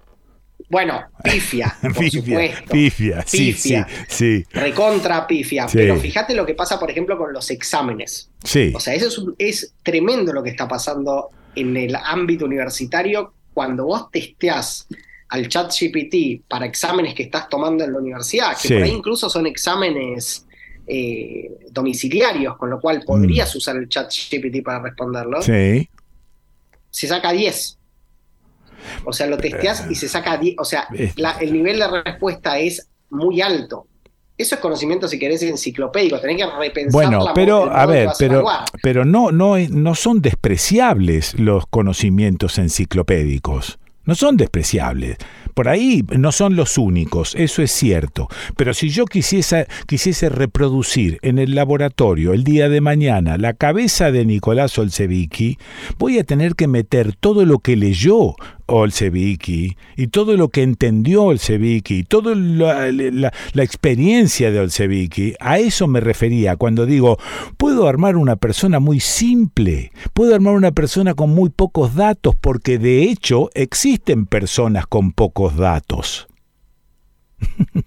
Bueno, 0.70 1.04
pifia, 1.24 1.76
por 1.82 1.96
pifia, 1.96 2.22
supuesto. 2.22 2.72
Pifia, 2.72 3.24
sí, 3.26 3.54
sí, 3.54 3.76
sí. 4.08 4.44
Recontra 4.52 5.28
pifia. 5.28 5.68
Pero 5.72 5.98
fíjate 5.98 6.34
lo 6.34 6.46
que 6.46 6.54
pasa, 6.54 6.80
por 6.80 6.90
ejemplo, 6.90 7.18
con 7.18 7.32
los 7.32 7.50
exámenes. 7.52 8.30
Sí. 8.44 8.74
O 8.76 8.80
sea, 8.80 8.94
eso 8.94 9.36
es, 9.38 9.62
es 9.64 9.74
tremendo 9.84 10.34
lo 10.34 10.44
que 10.44 10.50
está 10.50 10.68
pasando 10.68 11.30
en 11.56 11.78
el 11.78 11.96
ámbito 11.96 12.46
universitario 12.46 13.34
cuando 13.54 13.86
vos 13.86 14.12
testeás 14.12 14.88
al 15.30 15.48
chat 15.48 15.72
GPT 15.72 16.48
para 16.48 16.66
exámenes 16.66 17.14
que 17.14 17.24
estás 17.24 17.50
tomando 17.50 17.84
en 17.84 17.94
la 17.94 18.00
universidad, 18.00 18.56
que 18.62 18.70
por 18.70 18.84
ahí 18.84 18.92
incluso 18.92 19.30
son 19.30 19.48
exámenes 19.48 20.46
eh, 20.88 21.52
domiciliarios, 21.72 22.58
con 22.58 22.70
lo 22.70 22.80
cual 22.80 23.02
podrías 23.06 23.54
mm. 23.54 23.58
usar 23.58 23.76
el 23.78 23.90
chat 23.90 24.12
GPT 24.12 24.64
para 24.64 24.82
responderlo. 24.82 25.42
Sí. 25.42 25.90
Se 26.90 27.08
saca 27.08 27.32
10. 27.32 27.80
O 29.06 29.14
sea, 29.14 29.28
lo 29.28 29.38
testeas 29.38 29.88
y 29.90 29.96
se 29.96 30.08
saca 30.08 30.38
10. 30.38 30.56
O 30.60 30.66
sea, 30.66 30.88
el 31.40 31.54
nivel 31.54 31.80
de 31.80 32.04
respuesta 32.04 32.60
es 32.60 32.88
muy 33.10 33.42
alto. 33.42 33.88
Eso 34.38 34.56
es 34.56 34.62
conocimiento, 34.62 35.08
si 35.08 35.18
querés, 35.18 35.42
enciclopédico. 35.44 36.20
Tenés 36.20 36.38
que 36.38 36.46
repensar 36.46 36.92
Bueno, 36.92 37.32
pero, 37.34 37.72
a 37.72 37.86
ver, 37.86 38.10
pero, 38.20 38.46
pero 38.84 39.06
no, 39.06 39.32
no, 39.32 39.58
no 39.58 39.96
son 39.96 40.22
despreciables 40.22 41.40
los 41.40 41.66
conocimientos 41.68 42.58
enciclopédicos 42.58 43.80
no 44.06 44.16
son 44.16 44.38
despreciables. 44.38 45.18
Por 45.54 45.70
ahí 45.70 46.04
no 46.18 46.32
son 46.32 46.56
los 46.56 46.78
únicos, 46.78 47.34
eso 47.36 47.62
es 47.62 47.72
cierto. 47.72 48.28
Pero 48.58 48.74
si 48.74 48.90
yo 48.90 49.06
quisiese, 49.06 49.68
quisiese 49.88 50.30
reproducir 50.30 51.18
en 51.22 51.40
el 51.40 51.56
laboratorio 51.56 52.34
el 52.34 52.44
día 52.44 52.68
de 52.68 52.82
mañana 52.82 53.38
la 53.38 53.54
cabeza 53.54 54.12
de 54.12 54.26
Nicolás 54.26 54.78
Olsevicki, 54.78 55.58
voy 55.98 56.20
a 56.20 56.26
tener 56.26 56.56
que 56.56 56.68
meter 56.68 57.16
todo 57.16 57.46
lo 57.46 57.60
que 57.60 57.78
leyó 57.78 58.36
Olseviki 58.68 59.78
y 59.96 60.08
todo 60.08 60.38
lo 60.38 60.50
que 60.50 60.64
entendió 60.64 61.24
Olseviki 61.24 62.00
y 62.00 62.04
toda 62.04 62.36
la, 62.36 62.92
la, 62.92 63.64
experiencia 63.64 64.52
de 64.52 64.60
Olseviki, 64.60 65.36
a 65.40 65.60
eso 65.60 65.88
me 65.88 66.00
refería 66.00 66.56
cuando 66.56 66.86
digo, 66.86 67.18
puedo 67.58 67.88
armar 67.88 68.16
una 68.16 68.36
persona 68.36 68.80
muy 68.80 69.00
simple, 69.00 69.92
puedo 70.14 70.34
armar 70.34 70.54
una 70.54 70.72
persona 70.72 71.14
con 71.14 71.30
muy 71.32 71.50
pocos 71.50 71.96
datos, 71.96 72.36
porque 72.40 72.78
de 72.78 73.04
hecho 73.04 73.50
existen 73.54 74.26
personas 74.26 74.88
con 74.88 75.12
pocos 75.12 75.56
datos. 75.56 76.28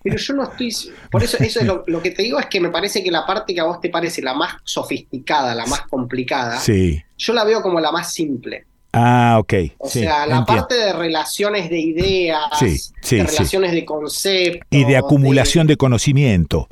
Pero 0.03 0.17
yo 0.17 0.35
no 0.35 0.45
estoy. 0.45 0.75
Por 1.11 1.23
eso, 1.23 1.39
eso 1.39 1.61
es 1.61 1.67
lo, 1.67 2.03
que 2.03 2.11
te 2.11 2.23
digo 2.23 2.39
es 2.39 2.47
que 2.47 2.61
me 2.61 2.71
parece 2.71 3.03
que 3.03 3.11
la 3.11 3.27
parte 3.27 3.55
que 3.55 3.61
a 3.61 3.65
vos 3.65 3.81
te 3.81 3.89
parece 3.89 4.23
la 4.23 4.35
más 4.35 4.57
sofisticada, 4.65 5.55
la 5.55 5.67
más 5.67 5.83
complicada, 5.83 6.59
sí. 6.61 7.03
yo 7.17 7.33
la 7.33 7.45
veo 7.45 7.63
como 7.63 7.81
la 7.81 7.91
más 7.91 8.13
simple. 8.13 8.67
Ah, 8.93 9.37
ok. 9.39 9.55
O 9.79 9.89
sea, 9.89 10.27
la 10.27 10.45
parte 10.45 10.75
de 10.75 10.93
relaciones 10.93 11.69
de 11.69 11.79
ideas, 11.79 12.41
de 12.61 13.25
relaciones 13.25 13.73
de 13.73 13.85
conceptos. 13.85 14.67
Y 14.71 14.85
de 14.85 14.97
acumulación 14.97 15.67
de, 15.67 15.77
conocimiento. 15.77 16.69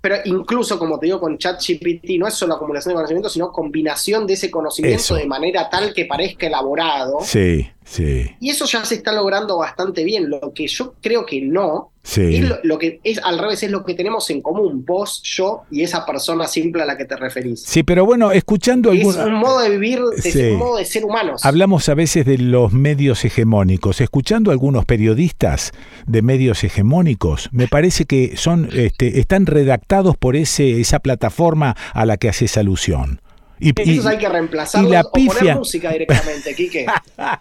Pero 0.00 0.16
incluso, 0.24 0.78
como 0.78 0.98
te 0.98 1.06
digo, 1.06 1.20
con 1.20 1.36
ChatGPT 1.36 2.18
no 2.18 2.26
es 2.26 2.34
solo 2.34 2.54
acumulación 2.54 2.92
de 2.92 2.96
conocimiento, 2.96 3.28
sino 3.28 3.52
combinación 3.52 4.26
de 4.26 4.32
ese 4.32 4.50
conocimiento 4.50 5.14
de 5.14 5.26
manera 5.26 5.68
tal 5.68 5.92
que 5.92 6.06
parezca 6.06 6.46
elaborado. 6.46 7.18
Sí, 7.22 7.68
sí. 7.90 8.30
Y 8.40 8.50
eso 8.50 8.64
ya 8.66 8.84
se 8.84 8.94
está 8.94 9.12
logrando 9.12 9.58
bastante 9.58 10.04
bien. 10.04 10.30
Lo 10.30 10.52
que 10.54 10.66
yo 10.68 10.94
creo 11.02 11.26
que 11.26 11.40
no, 11.40 11.90
es 12.02 12.64
lo, 12.64 12.78
que 12.78 12.98
es 13.04 13.18
al 13.22 13.38
revés, 13.38 13.62
es 13.62 13.70
lo 13.70 13.84
que 13.84 13.94
tenemos 13.94 14.30
en 14.30 14.40
común, 14.40 14.84
vos, 14.86 15.22
yo 15.22 15.62
y 15.70 15.82
esa 15.82 16.06
persona 16.06 16.46
simple 16.46 16.82
a 16.82 16.86
la 16.86 16.96
que 16.96 17.04
te 17.04 17.14
referís. 17.14 17.62
Sí, 17.62 17.82
pero 17.82 18.06
bueno, 18.06 18.32
escuchando 18.32 18.92
Es 18.92 19.04
un 19.04 19.34
modo 19.34 19.60
de 19.60 19.70
vivir, 19.70 20.00
de, 20.00 20.52
un 20.52 20.58
modo 20.58 20.76
de 20.78 20.84
ser 20.86 21.04
humanos. 21.04 21.44
Hablamos 21.44 21.88
a 21.88 21.94
veces 21.94 22.24
de 22.24 22.38
los 22.38 22.72
medios 22.72 23.24
hegemónicos. 23.24 24.00
Escuchando 24.00 24.50
a 24.50 24.54
algunos 24.54 24.86
periodistas 24.86 25.72
de 26.06 26.22
medios 26.22 26.64
hegemónicos, 26.64 27.50
me 27.52 27.68
parece 27.68 28.06
que 28.06 28.36
son, 28.36 28.70
este, 28.72 29.20
están 29.20 29.46
redactados 29.46 30.16
por 30.16 30.36
ese, 30.36 30.80
esa 30.80 31.00
plataforma 31.00 31.76
a 31.92 32.06
la 32.06 32.16
que 32.16 32.28
haces 32.28 32.56
alusión. 32.56 33.20
Y, 33.60 33.72
Esos 33.76 34.06
hay 34.06 34.18
que 34.18 34.28
reemplazarlos 34.28 35.04
o 35.04 35.10
poner 35.12 35.56
música 35.56 35.92
directamente, 35.92 36.54
Quique. 36.54 36.86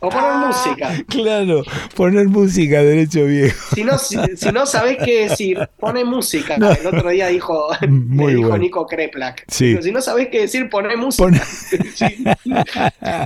O 0.02 0.10
poner 0.10 0.34
música. 0.48 1.04
Claro, 1.08 1.64
poner 1.96 2.28
música, 2.28 2.84
derecho 2.84 3.26
viejo. 3.26 3.58
Si 3.74 3.84
no, 3.84 3.98
si, 3.98 4.18
no 4.52 4.66
sabés 4.66 4.98
qué 5.04 5.30
decir, 5.30 5.58
pone 5.80 6.04
música. 6.04 6.56
El 6.56 6.86
otro 6.86 7.10
día 7.10 7.28
dijo, 7.28 7.70
Muy 7.88 8.36
dijo 8.36 8.58
Nico 8.58 8.86
Kreplak. 8.86 9.46
si 9.48 9.76
no 9.92 10.02
sabés 10.02 10.28
qué 10.28 10.42
decir, 10.42 10.70
poné 10.70 10.98
música. 10.98 11.32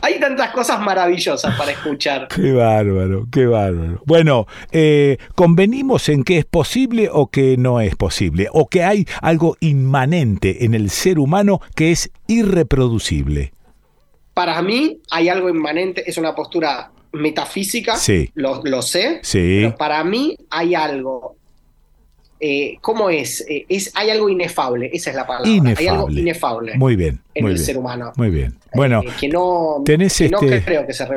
Hay 0.02 0.20
tantas 0.20 0.52
cosas 0.52 0.80
maravillosas 0.80 1.56
para 1.56 1.72
escuchar. 1.72 2.28
Qué 2.28 2.52
bárbaro, 2.52 3.28
qué 3.32 3.48
bárbaro. 3.48 4.02
Bueno, 4.06 4.46
eh, 4.72 5.18
convenimos 5.36 6.10
en 6.10 6.24
que 6.24 6.38
es 6.38 6.46
posible 6.46 7.10
o 7.12 7.28
que 7.28 7.58
no 7.58 7.82
es 7.82 7.96
posible, 7.96 8.50
o 8.52 8.68
que 8.68 8.84
hay 8.84 9.08
algo 9.22 9.58
inmanente 9.62 10.66
en 10.66 10.74
el 10.74 10.90
ser 10.90 11.18
humano 11.20 11.62
que 11.76 11.92
es 11.92 12.12
irreproducible? 12.28 12.83
Para 14.34 14.62
mí 14.62 15.00
hay 15.12 15.30
algo 15.30 15.50
inmanente, 15.50 16.04
es 16.06 16.18
una 16.18 16.34
postura 16.34 16.92
metafísica, 17.12 17.96
sí. 17.96 18.32
lo, 18.34 18.82
sé, 18.82 19.20
sí. 19.22 19.60
pero 19.62 19.76
para 19.76 20.04
mí 20.04 20.36
hay 20.50 20.76
algo. 20.76 21.36
Eh, 22.40 22.78
¿Cómo 22.82 23.10
es? 23.10 23.46
Eh, 23.48 23.66
es? 23.70 23.92
Hay 23.96 24.10
algo 24.10 24.28
inefable, 24.28 24.90
esa 24.92 25.12
es 25.12 25.16
la 25.16 25.26
palabra. 25.26 25.76
Hay 25.78 25.88
algo 25.88 26.10
inefable. 26.10 26.76
Muy 26.76 26.96
bien. 26.96 27.22
En 27.36 27.46
el 27.46 27.58
ser 27.58 27.78
humano. 27.78 28.12
Muy 28.18 28.32
bien. 28.32 28.58
Bueno, 28.74 29.02
eh, 29.02 29.10
que 29.18 29.30
no, 29.30 29.82
tenés, 29.86 30.18
que 30.18 30.30
no 30.30 30.42
este, 30.42 30.64
creo 30.64 30.86
que 30.86 30.94
se 30.94 31.08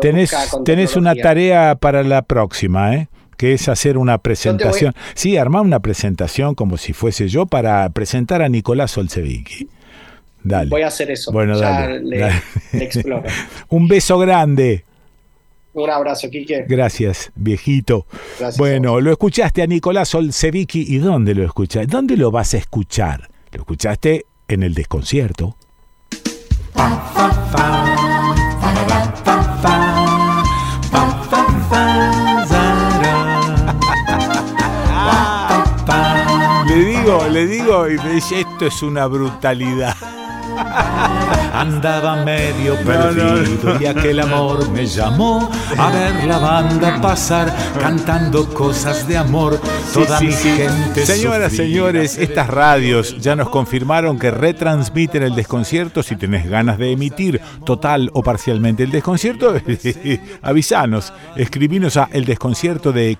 tenés, 0.00 0.34
tenés 0.64 0.96
una 0.96 1.14
tarea 1.14 1.74
para 1.74 2.02
la 2.04 2.22
próxima, 2.22 2.94
¿eh? 2.94 3.08
que 3.36 3.54
es 3.54 3.68
hacer 3.68 3.98
una 3.98 4.18
presentación. 4.18 4.94
Sí, 5.14 5.36
armar 5.36 5.62
una 5.62 5.80
presentación 5.80 6.54
como 6.54 6.78
si 6.78 6.92
fuese 6.92 7.26
yo 7.26 7.46
para 7.46 7.88
presentar 7.90 8.40
a 8.40 8.48
Nicolás 8.48 8.96
Olsevicki. 8.96 9.68
Voy 10.44 10.82
a 10.82 10.88
hacer 10.88 11.10
eso. 11.10 11.32
Bueno, 11.32 11.58
ya 11.58 11.70
dale, 11.70 12.00
le, 12.00 12.84
exploro. 12.84 13.24
Un 13.68 13.88
beso 13.88 14.18
grande. 14.18 14.84
Un 15.74 15.88
abrazo, 15.88 16.28
Quique. 16.28 16.66
Gracias, 16.68 17.32
viejito. 17.34 18.06
bueno, 18.58 19.00
lo 19.00 19.10
escuchaste 19.10 19.62
a 19.62 19.66
Nicolás 19.66 20.14
Olsevicki. 20.14 20.84
¿Y 20.86 20.98
dónde 20.98 21.34
lo 21.34 21.44
escuchaste? 21.44 21.86
¿Dónde 21.86 22.16
lo 22.16 22.30
vas 22.30 22.52
a 22.54 22.58
escuchar? 22.58 23.30
Lo 23.52 23.60
escuchaste 23.60 24.26
en 24.48 24.62
el 24.62 24.74
desconcierto. 24.74 25.56
Le 36.68 36.84
digo, 36.84 37.28
le 37.28 37.46
digo 37.46 37.90
y 37.90 37.96
me 37.98 38.14
dice, 38.14 38.40
esto 38.40 38.66
es 38.66 38.82
una 38.82 39.06
brutalidad. 39.06 39.94
Andaba 41.54 42.24
medio 42.24 42.76
perdido 42.76 43.78
y 43.78 43.86
aquel 43.86 44.20
amor 44.20 44.68
me 44.70 44.86
llamó 44.86 45.50
a 45.78 45.90
ver 45.90 46.24
la 46.24 46.38
banda 46.38 47.00
pasar 47.00 47.54
cantando 47.80 48.48
cosas 48.52 49.06
de 49.06 49.16
amor. 49.16 49.60
Toda 49.92 50.20
mi 50.20 50.32
gente. 50.32 51.04
Señoras, 51.06 51.52
señores, 51.52 52.18
estas 52.18 52.48
radios 52.48 53.16
ya 53.20 53.36
nos 53.36 53.48
confirmaron 53.50 54.18
que 54.18 54.30
retransmiten 54.30 55.22
el 55.22 55.34
desconcierto. 55.34 56.02
Si 56.02 56.16
tenés 56.16 56.48
ganas 56.48 56.78
de 56.78 56.92
emitir 56.92 57.40
total 57.64 58.10
o 58.14 58.22
parcialmente 58.22 58.82
el 58.82 58.90
desconcierto, 58.90 59.54
avisanos. 60.42 61.12
Escribinos 61.36 61.96
a 61.96 62.08
el 62.12 62.24
desconcierto 62.24 62.92
de 62.92 63.18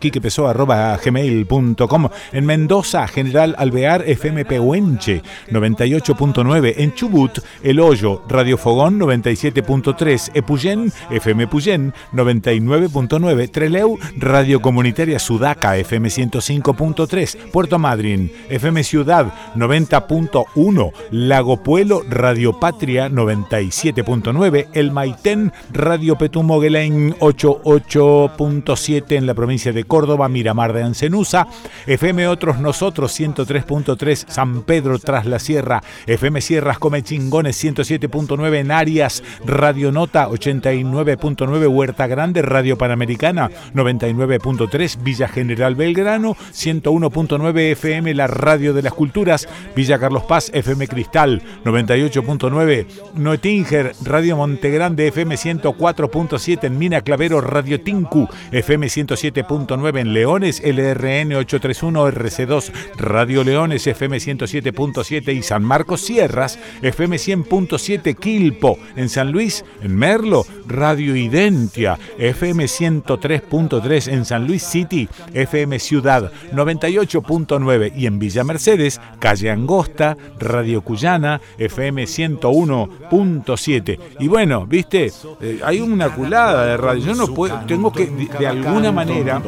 gmail.com 1.05 2.09
en 2.33 2.47
Mendoza, 2.47 3.07
General 3.09 3.55
Alvear, 3.59 4.03
FM 4.07 4.45
Pehuenche 4.45 5.23
98.9 5.51 6.75
en 6.77 6.95
Chubut, 6.95 7.32
El 7.63 7.81
Hoyo, 7.81 8.23
Radio 8.29 8.59
Fogón 8.59 8.99
97.3, 8.99 10.31
Epuyén, 10.35 10.93
FM 11.11 11.47
Puyén 11.47 11.95
99.9, 12.13 13.51
Treleu, 13.51 13.99
Radio 14.17 14.61
Comunitaria 14.61 15.19
Sudaca, 15.19 15.77
FM 15.77 16.09
105.3, 16.09 17.51
Puerto 17.51 17.79
Madryn, 17.79 18.33
FM 18.49 18.85
Ciudad 18.85 19.33
90.1, 19.55 20.93
Lago 21.11 21.63
Puelo, 21.63 22.03
Radio 22.09 22.59
Patria 22.59 23.09
97.9, 23.09 24.69
El 24.73 24.91
Maitén, 24.93 25.53
Radio 25.73 26.17
Petumoguelén 26.17 27.15
88.7 27.19 29.17
en 29.17 29.27
la 29.27 29.35
provincia 29.35 29.73
de 29.73 29.85
Córdoba, 29.85 30.29
Miramar 30.29 30.73
de 30.73 30.83
Ancenusa, 30.83 31.47
FM 31.87 32.29
Otros 32.29 32.59
Nosotros 32.59 33.19
103.3, 33.19 34.25
San 34.29 34.63
Pedro 34.63 34.99
tras 34.99 35.27
la 35.27 35.39
Sierra, 35.39 35.83
FM 36.07 36.41
Sierras 36.41 36.79
Comechingones 37.13 37.63
107.9 37.63 38.57
en 38.57 38.71
Arias, 38.71 39.23
Radio 39.45 39.93
Nota 39.93 40.29
89.9 40.29 41.69
Huerta 41.69 42.07
Grande, 42.07 42.41
Radio 42.41 42.79
Panamericana 42.79 43.51
99.3 43.75 45.03
Villa 45.03 45.29
General 45.29 45.75
Belgrano, 45.75 46.35
101.9 46.35 47.73
FM 47.73 48.15
La 48.15 48.29
Radio 48.29 48.73
de 48.73 48.81
las 48.81 48.95
Culturas, 48.95 49.47
Villa 49.77 49.99
Carlos 49.99 50.23
Paz 50.23 50.51
FM 50.55 50.89
Cristal 50.89 51.43
98.9 51.67 52.87
Noetinger, 53.15 53.93
Radio 54.05 54.39
Montegrande 54.39 55.09
FM 55.09 55.35
104.7 55.35 56.65
en 56.65 56.79
Mina 56.79 57.03
Clavero, 57.03 57.43
Radio 57.43 57.79
Tinku 57.79 58.27
FM 58.53 58.87
107.9 58.87 59.99
en 59.99 60.15
Leones, 60.15 60.63
LRN 60.65 61.35
831 61.35 62.09
RC2 62.09 62.73
Radio 62.97 63.45
Leones 63.45 63.87
FM 63.87 64.17
107.7 64.17 65.35
y 65.35 65.43
San 65.43 65.63
Marcos 65.63 66.01
Sierras 66.01 66.59
FM 66.81 67.02
100.7 67.11 68.17
Quilpo, 68.17 68.79
en 68.97 69.09
San 69.09 69.33
Luis, 69.33 69.65
en 69.83 69.97
Merlo, 69.97 70.45
Radio 70.67 71.17
Identia, 71.17 71.99
FM 72.19 72.65
103.3 72.65 74.13
en 74.13 74.25
San 74.25 74.47
Luis 74.47 74.63
City, 74.63 75.09
FM 75.35 75.79
Ciudad 75.79 76.31
98.9 76.53 77.93
y 77.97 78.07
en 78.07 78.19
Villa 78.19 78.45
Mercedes, 78.45 79.01
Calle 79.19 79.51
Angosta, 79.51 80.17
Radio 80.39 80.83
Cuyana, 80.83 81.41
FM 81.59 82.05
101.7. 82.05 83.99
Y 84.21 84.29
bueno, 84.29 84.67
viste, 84.67 85.13
eh, 85.41 85.61
hay 85.65 85.81
una 85.81 86.11
culada 86.15 86.67
de 86.67 86.77
radio. 86.77 87.07
Yo 87.07 87.15
no 87.15 87.27
puedo, 87.29 87.59
tengo 87.67 87.93
que, 87.93 88.07
de, 88.07 88.47
alguna 88.47 88.93
manera, 88.93 89.43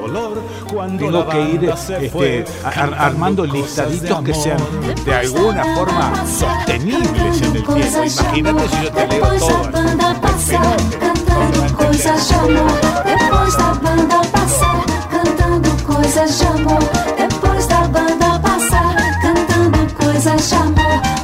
tengo 0.98 1.28
que 1.28 1.40
ir 1.50 1.70
este, 2.00 2.44
armando 2.64 3.44
listaditos 3.46 4.22
que 4.22 4.34
sean 4.34 4.58
de 5.04 5.14
alguna 5.14 5.64
forma 5.76 6.26
sostenibles 6.26 7.43
en 7.44 7.56
el 7.56 7.62
tiempo. 7.64 8.04
Imagínate 8.04 8.68
si 8.68 8.82
yo 8.84 8.92
te 8.92 9.06
leo 9.06 9.20
cantando 11.00 11.76
coisas 11.76 12.28
de 12.28 12.34
amor. 12.34 12.80
Depois 13.04 13.56
da 13.56 13.72
banda 13.74 14.20
passar, 14.32 14.84
cantando 15.10 15.70
coisas 15.84 16.38
de 16.38 16.46
amor. 16.46 16.78
Depois 17.18 17.66
da 17.66 17.80
banda 17.88 18.38
passar, 18.40 18.96
cantando 19.22 19.94
coisas 19.94 20.50
de 20.50 20.56
amor. 20.56 21.23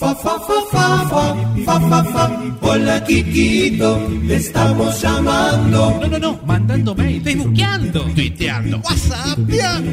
Fa, 0.00 0.14
fa, 0.14 0.38
fa, 0.40 0.62
fa, 0.72 1.04
fa, 1.10 1.24
fa, 1.66 1.80
fa, 1.80 2.04
fa. 2.04 2.24
Hola, 2.62 3.04
Kikito, 3.04 3.98
te 4.26 4.36
estamos 4.36 4.98
llamando. 5.02 5.98
No, 6.00 6.08
no, 6.08 6.18
no, 6.18 6.40
mandando 6.46 6.94
mail, 6.94 7.22
facebookeando, 7.22 8.04
tuiteando, 8.14 8.78
whatsapp. 8.78 9.38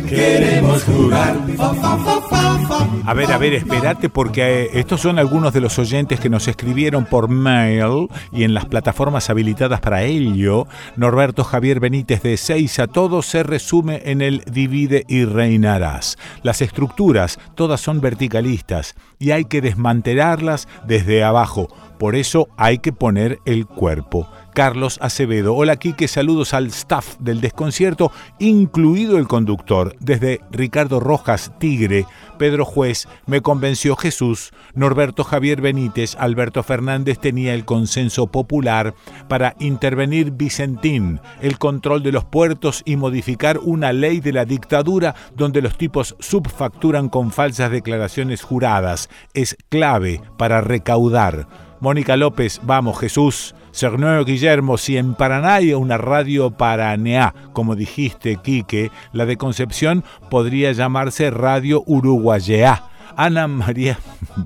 Queremos 0.07 0.83
jugar. 0.85 1.35
Fa, 1.57 1.73
fa, 1.73 1.97
fa, 1.97 2.21
fa, 2.21 2.59
fa. 2.69 2.87
A 3.05 3.13
ver, 3.13 3.31
a 3.33 3.37
ver, 3.37 3.55
espérate, 3.55 4.07
porque 4.07 4.63
eh, 4.63 4.69
estos 4.75 5.01
son 5.01 5.19
algunos 5.19 5.53
de 5.53 5.59
los 5.59 5.77
oyentes 5.77 6.21
que 6.21 6.29
nos 6.29 6.47
escribieron 6.47 7.05
por 7.05 7.27
mail 7.27 8.07
y 8.31 8.43
en 8.43 8.53
las 8.53 8.65
plataformas 8.65 9.29
habilitadas 9.29 9.81
para 9.81 10.03
ello. 10.03 10.67
Norberto 10.95 11.43
Javier 11.43 11.81
Benítez 11.81 12.21
de 12.21 12.37
6 12.37 12.79
a 12.79 12.87
todos 12.87 13.25
se 13.25 13.43
resume 13.43 14.03
en 14.05 14.21
el 14.21 14.43
divide 14.49 15.03
y 15.09 15.25
reinarás. 15.25 16.17
Las 16.43 16.61
estructuras 16.61 17.39
todas 17.55 17.81
son 17.81 17.99
verticalistas 17.99 18.95
y 19.19 19.31
hay 19.31 19.45
que 19.45 19.61
desmantelarlas 19.97 20.67
desde 20.85 21.23
abajo. 21.23 21.67
Por 21.97 22.15
eso 22.15 22.47
hay 22.57 22.77
que 22.77 22.93
poner 22.93 23.39
el 23.45 23.65
cuerpo. 23.65 24.27
Carlos 24.57 24.97
Acevedo. 25.03 25.53
Hola 25.53 25.75
Quique, 25.75 26.07
saludos 26.07 26.55
al 26.55 26.65
staff 26.65 27.17
del 27.19 27.41
desconcierto, 27.41 28.11
incluido 28.39 29.19
el 29.19 29.27
conductor. 29.27 29.95
Desde 29.99 30.41
Ricardo 30.49 30.99
Rojas, 30.99 31.51
Tigre, 31.59 32.07
Pedro 32.39 32.65
Juez, 32.65 33.07
me 33.27 33.41
convenció 33.41 33.95
Jesús, 33.95 34.51
Norberto 34.73 35.23
Javier 35.23 35.61
Benítez, 35.61 36.15
Alberto 36.15 36.63
Fernández 36.63 37.19
tenía 37.19 37.53
el 37.53 37.65
consenso 37.65 38.31
popular 38.31 38.95
para 39.27 39.55
intervenir 39.59 40.31
Vicentín, 40.31 41.19
el 41.39 41.59
control 41.59 42.01
de 42.01 42.13
los 42.13 42.25
puertos 42.25 42.81
y 42.83 42.95
modificar 42.95 43.59
una 43.59 43.93
ley 43.93 44.21
de 44.21 44.33
la 44.33 44.45
dictadura 44.45 45.13
donde 45.35 45.61
los 45.61 45.77
tipos 45.77 46.15
subfacturan 46.17 47.09
con 47.09 47.29
falsas 47.29 47.69
declaraciones 47.69 48.41
juradas. 48.41 49.07
Es 49.35 49.55
clave 49.69 50.19
para 50.35 50.61
recaudar. 50.61 51.47
Mónica 51.79 52.17
López, 52.17 52.59
vamos 52.63 52.97
Jesús. 52.97 53.53
Cerneo 53.77 54.25
Guillermo, 54.25 54.79
si 54.79 54.97
en 54.97 55.13
Paraná 55.13 55.53
hay 55.53 55.71
una 55.71 55.99
radio 55.99 56.49
Paraná, 56.49 57.35
como 57.53 57.75
dijiste, 57.75 58.37
Quique, 58.37 58.89
la 59.13 59.27
de 59.27 59.37
Concepción 59.37 60.03
podría 60.31 60.71
llamarse 60.71 61.29
Radio 61.29 61.83
Uruguayea. 61.85 62.85
Ana 63.15 63.47
María 63.47 63.99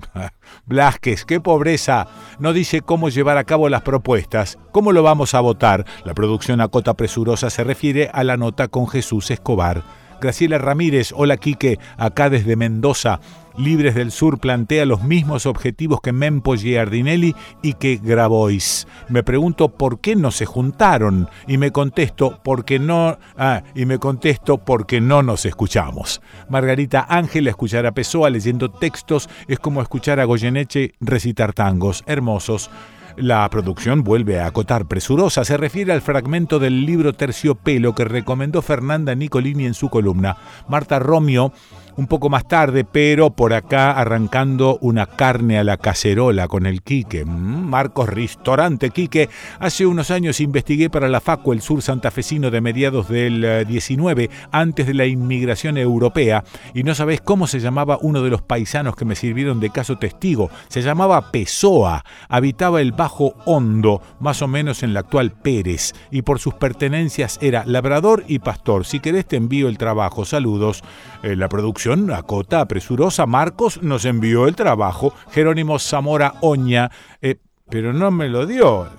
Blasquez, 0.66 1.24
qué 1.24 1.40
pobreza. 1.40 2.08
No 2.40 2.52
dice 2.52 2.82
cómo 2.82 3.08
llevar 3.08 3.38
a 3.38 3.46
cabo 3.46 3.70
las 3.70 3.84
propuestas. 3.84 4.58
¿Cómo 4.74 4.92
lo 4.92 5.02
vamos 5.02 5.34
a 5.34 5.40
votar? 5.40 5.86
La 6.04 6.14
producción 6.14 6.60
a 6.60 6.68
cota 6.68 6.94
presurosa 6.96 7.50
se 7.50 7.64
refiere 7.64 8.10
a 8.14 8.26
la 8.26 8.36
nota 8.36 8.68
con 8.68 8.86
Jesús 8.90 9.32
Escobar. 9.32 9.82
Graciela 10.20 10.58
Ramírez, 10.58 11.14
hola 11.16 11.38
Quique, 11.38 11.80
acá 11.98 12.30
desde 12.30 12.58
Mendoza. 12.58 13.22
Libres 13.58 13.96
del 13.96 14.12
Sur 14.12 14.40
plantea 14.40 14.86
los 14.86 15.04
mismos 15.04 15.46
objetivos 15.46 16.02
que 16.02 16.12
Mempo 16.12 16.56
Giardinelli 16.56 17.36
y 17.62 17.74
que 17.74 18.00
Grabois. 18.02 18.88
Me 19.10 19.24
pregunto 19.24 19.70
por 19.70 20.00
qué 20.00 20.16
no 20.16 20.32
se 20.32 20.46
juntaron 20.46 21.30
y 21.48 21.58
me 21.58 21.72
contesto 21.72 22.40
porque 22.44 22.80
no 22.80 23.18
ah, 23.38 23.64
y 23.76 23.86
me 23.86 24.00
contesto 24.00 24.58
porque 24.60 25.02
no 25.02 25.24
nos 25.24 25.46
escuchamos. 25.46 26.22
Margarita 26.50 27.06
Ángel 27.10 27.48
escuchar 27.48 27.86
a 27.86 27.94
Pessoa 27.94 28.30
leyendo 28.30 28.70
textos 28.72 29.30
es 29.48 29.60
como 29.60 29.82
escuchar 29.82 30.20
a 30.20 30.26
Goyeneche 30.26 30.94
recitar 31.00 31.54
tangos 31.54 32.04
hermosos. 32.08 32.70
La 33.18 33.50
producción 33.50 34.04
vuelve 34.04 34.40
a 34.40 34.48
acotar 34.48 34.86
presurosa, 34.86 35.44
se 35.44 35.58
refiere 35.58 35.92
al 35.92 36.02
fragmento 36.02 36.60
del 36.60 36.86
libro 36.86 37.14
Terciopelo 37.14 37.94
que 37.94 38.06
recomendó 38.06 38.62
Fernanda 38.62 39.14
Nicolini 39.16 39.66
en 39.66 39.74
su 39.74 39.90
columna. 39.90 40.38
Marta 40.70 40.98
Romio 40.98 41.52
un 41.98 42.08
poco 42.08 42.30
más 42.30 42.48
tarde, 42.48 42.84
pero 42.84 43.32
por 43.32 43.54
acá 43.54 43.92
arrancando 43.92 44.78
una 44.82 45.06
carne 45.06 45.58
a 45.58 45.64
la 45.64 45.78
cacerola 45.78 46.48
con 46.48 46.66
el 46.66 46.82
Quique. 46.82 47.26
Mm, 47.26 47.70
Marcos 47.70 48.10
Ristorante 48.10 48.90
Quique. 48.90 49.30
Hace 49.60 49.86
unos 49.86 50.12
años 50.12 50.40
investigué 50.40 50.90
para 50.90 51.10
la 51.10 51.22
FACO 51.22 51.54
el 51.54 51.62
sur 51.62 51.82
santafesino 51.82 52.52
de 52.52 52.62
mediados 52.62 53.10
del 53.10 53.66
19, 53.68 54.24
eh, 54.24 54.30
antes 54.52 54.88
de 54.88 54.94
la 54.94 55.06
inmigración 55.06 55.78
europea, 55.78 56.44
y 56.74 56.84
no 56.84 56.96
sabés 56.96 57.22
cómo 57.22 57.48
se 57.48 57.60
llamaba 57.60 57.98
uno 58.02 58.22
de 58.22 58.30
los 58.30 58.42
paisanos 58.42 58.96
que 58.96 59.06
me 59.06 59.16
sirvieron 59.16 59.60
de 59.60 59.70
caso 59.70 59.98
testigo. 59.98 60.50
Se 60.68 60.82
llamaba 60.82 61.32
Pessoa, 61.32 62.04
habitaba 62.30 62.82
el 62.82 62.92
Bajo 62.92 63.36
Hondo, 63.46 64.02
más 64.20 64.42
o 64.42 64.48
menos 64.48 64.84
en 64.84 64.94
la 64.94 65.02
actual 65.02 65.32
Pérez, 65.32 65.94
y 66.12 66.22
por 66.22 66.40
sus 66.40 66.54
pertenencias 66.54 67.38
era 67.42 67.66
labrador 67.66 68.24
y 68.28 68.40
pastor. 68.40 68.86
Si 68.86 69.00
querés 69.00 69.26
te 69.26 69.38
envío 69.38 69.68
el 69.68 69.78
trabajo. 69.78 70.26
Saludos. 70.26 70.84
Eh, 71.24 71.36
la 71.36 71.48
producción, 71.50 72.12
acota 72.12 72.66
presurosa, 72.68 73.26
Marcos 73.26 73.82
nos 73.84 74.06
envió 74.06 74.48
el 74.48 74.56
trabajo, 74.56 75.14
Jerónimo 75.32 75.78
Zamora 75.78 76.34
Oña, 76.42 76.90
eh, 77.22 77.36
pero 77.72 77.94
no 77.94 78.12
me 78.12 78.28
lo 78.28 78.46
dio. 78.46 78.90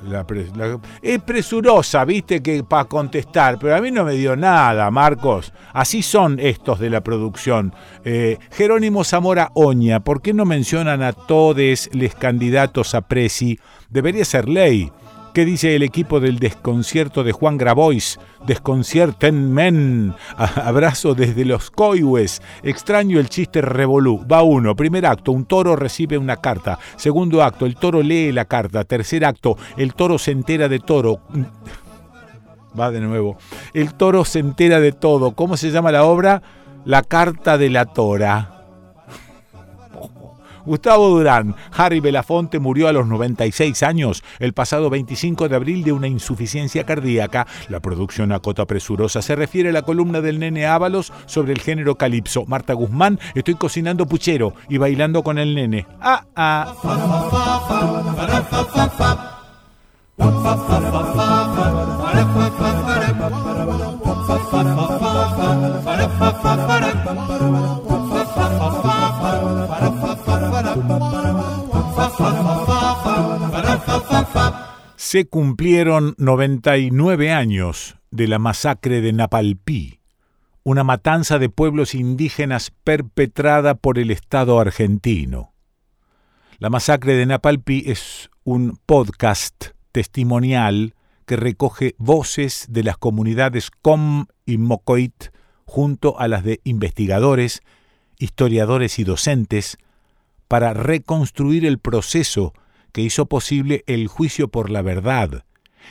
es 1.02 1.22
presurosa, 1.22 2.04
viste, 2.06 2.42
que 2.42 2.64
para 2.64 2.86
contestar, 2.86 3.58
pero 3.58 3.76
a 3.76 3.80
mí 3.80 3.90
no 3.90 4.02
me 4.02 4.14
dio 4.14 4.34
nada, 4.34 4.90
Marcos. 4.90 5.52
Así 5.74 6.02
son 6.02 6.40
estos 6.40 6.80
de 6.80 6.88
la 6.88 7.02
producción. 7.02 7.74
Eh, 8.04 8.38
Jerónimo 8.50 9.04
Zamora 9.04 9.50
Oña, 9.54 10.00
¿por 10.00 10.22
qué 10.22 10.32
no 10.32 10.46
mencionan 10.46 11.02
a 11.02 11.12
todos 11.12 11.90
los 11.92 12.14
candidatos 12.14 12.94
a 12.94 13.02
presi? 13.02 13.58
Debería 13.90 14.24
ser 14.24 14.48
ley. 14.48 14.90
¿Qué 15.32 15.46
dice 15.46 15.74
el 15.74 15.82
equipo 15.82 16.20
del 16.20 16.38
desconcierto 16.38 17.24
de 17.24 17.32
Juan 17.32 17.56
Grabois? 17.56 18.20
men. 19.32 20.14
Abrazo 20.36 21.14
desde 21.14 21.46
los 21.46 21.70
coihues. 21.70 22.42
Extraño 22.62 23.18
el 23.18 23.30
chiste 23.30 23.62
revolú. 23.62 24.26
Va 24.30 24.42
uno. 24.42 24.76
Primer 24.76 25.06
acto, 25.06 25.32
un 25.32 25.46
toro 25.46 25.74
recibe 25.74 26.18
una 26.18 26.36
carta. 26.36 26.78
Segundo 26.96 27.42
acto, 27.42 27.64
el 27.64 27.76
toro 27.76 28.02
lee 28.02 28.30
la 28.30 28.44
carta. 28.44 28.84
Tercer 28.84 29.24
acto, 29.24 29.56
el 29.78 29.94
toro 29.94 30.18
se 30.18 30.32
entera 30.32 30.68
de 30.68 30.80
toro. 30.80 31.20
Va 32.78 32.90
de 32.90 33.00
nuevo. 33.00 33.38
El 33.72 33.94
toro 33.94 34.26
se 34.26 34.38
entera 34.38 34.80
de 34.80 34.92
todo. 34.92 35.32
¿Cómo 35.32 35.56
se 35.56 35.70
llama 35.70 35.92
la 35.92 36.04
obra? 36.04 36.42
La 36.84 37.02
carta 37.02 37.56
de 37.56 37.70
la 37.70 37.86
tora. 37.86 38.51
Gustavo 40.64 41.08
Durán, 41.08 41.54
Harry 41.72 42.00
Belafonte 42.00 42.58
murió 42.58 42.88
a 42.88 42.92
los 42.92 43.06
96 43.06 43.82
años 43.82 44.22
el 44.38 44.52
pasado 44.52 44.90
25 44.90 45.48
de 45.48 45.56
abril 45.56 45.84
de 45.84 45.92
una 45.92 46.08
insuficiencia 46.08 46.84
cardíaca. 46.84 47.46
La 47.68 47.80
producción 47.80 48.32
a 48.32 48.40
cota 48.40 48.66
presurosa 48.66 49.22
se 49.22 49.36
refiere 49.36 49.70
a 49.70 49.72
la 49.72 49.82
columna 49.82 50.20
del 50.20 50.38
nene 50.38 50.66
Ábalos 50.66 51.12
sobre 51.26 51.52
el 51.52 51.60
género 51.60 51.96
calipso. 51.96 52.44
Marta 52.46 52.74
Guzmán, 52.74 53.18
estoy 53.34 53.54
cocinando 53.54 54.06
puchero 54.06 54.54
y 54.68 54.78
bailando 54.78 55.22
con 55.22 55.38
el 55.38 55.54
nene. 55.54 55.86
Ah, 56.00 56.24
ah. 56.36 56.74
Se 75.12 75.26
cumplieron 75.26 76.14
99 76.16 77.32
años 77.32 77.98
de 78.10 78.28
la 78.28 78.38
masacre 78.38 79.02
de 79.02 79.12
Napalpí, 79.12 80.00
una 80.62 80.84
matanza 80.84 81.38
de 81.38 81.50
pueblos 81.50 81.94
indígenas 81.94 82.72
perpetrada 82.82 83.74
por 83.74 83.98
el 83.98 84.10
Estado 84.10 84.58
argentino. 84.58 85.52
La 86.58 86.70
masacre 86.70 87.12
de 87.12 87.26
Napalpí 87.26 87.84
es 87.84 88.30
un 88.42 88.78
podcast 88.86 89.72
testimonial 89.92 90.94
que 91.26 91.36
recoge 91.36 91.94
voces 91.98 92.64
de 92.70 92.82
las 92.82 92.96
comunidades 92.96 93.70
Com 93.70 94.24
y 94.46 94.56
Mocoit 94.56 95.26
junto 95.66 96.18
a 96.18 96.26
las 96.26 96.42
de 96.42 96.62
investigadores, 96.64 97.60
historiadores 98.16 98.98
y 98.98 99.04
docentes 99.04 99.76
para 100.48 100.72
reconstruir 100.72 101.66
el 101.66 101.78
proceso 101.78 102.54
que 102.92 103.02
hizo 103.02 103.26
posible 103.26 103.84
el 103.86 104.06
juicio 104.06 104.48
por 104.48 104.70
la 104.70 104.82
verdad, 104.82 105.44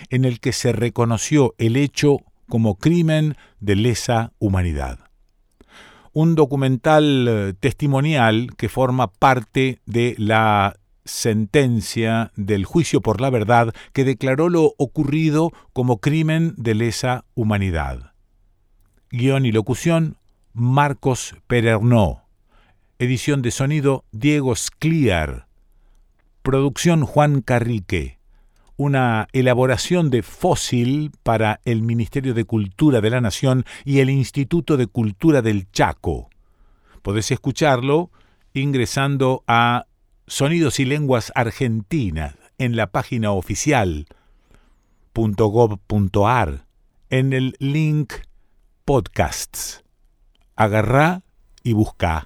en 0.10 0.26
el 0.26 0.40
que 0.40 0.54
se 0.54 0.72
reconoció 0.72 1.56
el 1.58 1.76
hecho 1.76 2.20
como 2.48 2.76
crimen 2.76 3.36
de 3.60 3.76
lesa 3.76 4.34
humanidad. 4.40 5.00
Un 6.14 6.36
documental 6.36 7.28
eh, 7.28 7.54
testimonial 7.60 8.50
que 8.58 8.70
forma 8.70 9.08
parte 9.08 9.80
de 9.86 10.16
la 10.18 10.76
sentencia 11.06 12.32
del 12.36 12.66
juicio 12.66 13.02
por 13.02 13.22
la 13.22 13.30
verdad 13.30 13.74
que 13.94 14.04
declaró 14.04 14.50
lo 14.50 14.74
ocurrido 14.78 15.52
como 15.74 16.00
crimen 16.00 16.54
de 16.58 16.76
lesa 16.76 17.26
humanidad. 17.34 18.14
Guión 19.10 19.46
y 19.46 19.52
locución 19.52 20.18
Marcos 20.54 21.36
Perernó. 21.48 22.24
Edición 23.00 23.42
de 23.42 23.52
sonido 23.52 24.06
Diego 24.12 24.56
Scliar. 24.56 25.48
Producción 26.42 27.06
Juan 27.06 27.42
Carrique. 27.42 28.18
Una 28.76 29.28
elaboración 29.32 30.10
de 30.10 30.24
fósil 30.24 31.12
para 31.22 31.62
el 31.66 31.84
Ministerio 31.84 32.34
de 32.34 32.46
Cultura 32.46 33.00
de 33.00 33.12
la 33.12 33.22
Nación 33.22 33.64
y 33.86 34.00
el 34.00 34.10
Instituto 34.10 34.76
de 34.76 34.88
Cultura 34.88 35.44
del 35.44 35.72
Chaco. 35.72 36.30
Podés 37.04 37.30
escucharlo 37.30 38.10
ingresando 38.54 39.44
a 39.46 39.86
Sonidos 40.26 40.80
y 40.80 40.86
Lenguas 40.86 41.32
Argentinas 41.36 42.36
en 42.58 42.76
la 42.76 42.88
página 42.88 43.32
oficial 43.34 44.08
.gov.ar 45.14 46.66
en 47.12 47.34
el 47.34 47.56
link 47.60 48.14
podcasts. 48.84 49.84
Agarrá 50.56 51.22
y 51.62 51.74
busca. 51.74 52.26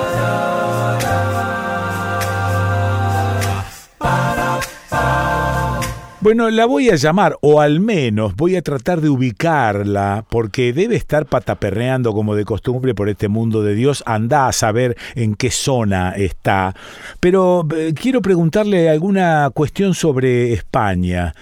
Bueno, 6.21 6.51
la 6.51 6.67
voy 6.67 6.91
a 6.91 6.95
llamar, 6.97 7.35
o 7.41 7.61
al 7.61 7.79
menos 7.79 8.35
voy 8.35 8.55
a 8.55 8.61
tratar 8.61 9.01
de 9.01 9.09
ubicarla, 9.09 10.23
porque 10.29 10.71
debe 10.71 10.95
estar 10.95 11.25
pataperreando 11.25 12.13
como 12.13 12.35
de 12.35 12.45
costumbre 12.45 12.93
por 12.93 13.09
este 13.09 13.27
mundo 13.27 13.63
de 13.63 13.73
Dios. 13.73 14.03
Anda 14.05 14.47
a 14.47 14.53
saber 14.53 14.95
en 15.15 15.33
qué 15.33 15.49
zona 15.49 16.11
está. 16.11 16.75
Pero 17.19 17.67
eh, 17.75 17.95
quiero 17.99 18.21
preguntarle 18.21 18.87
alguna 18.87 19.49
cuestión 19.51 19.95
sobre 19.95 20.53
España. 20.53 21.33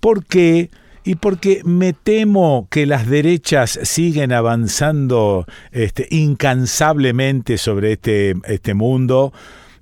¿Por 0.00 0.26
qué? 0.26 0.68
y 1.02 1.14
porque 1.14 1.62
me 1.64 1.92
temo 1.92 2.66
que 2.68 2.84
las 2.84 3.06
derechas 3.06 3.78
siguen 3.84 4.32
avanzando 4.32 5.46
este, 5.70 6.08
incansablemente 6.10 7.58
sobre 7.58 7.92
este, 7.92 8.34
este 8.44 8.74
mundo 8.74 9.32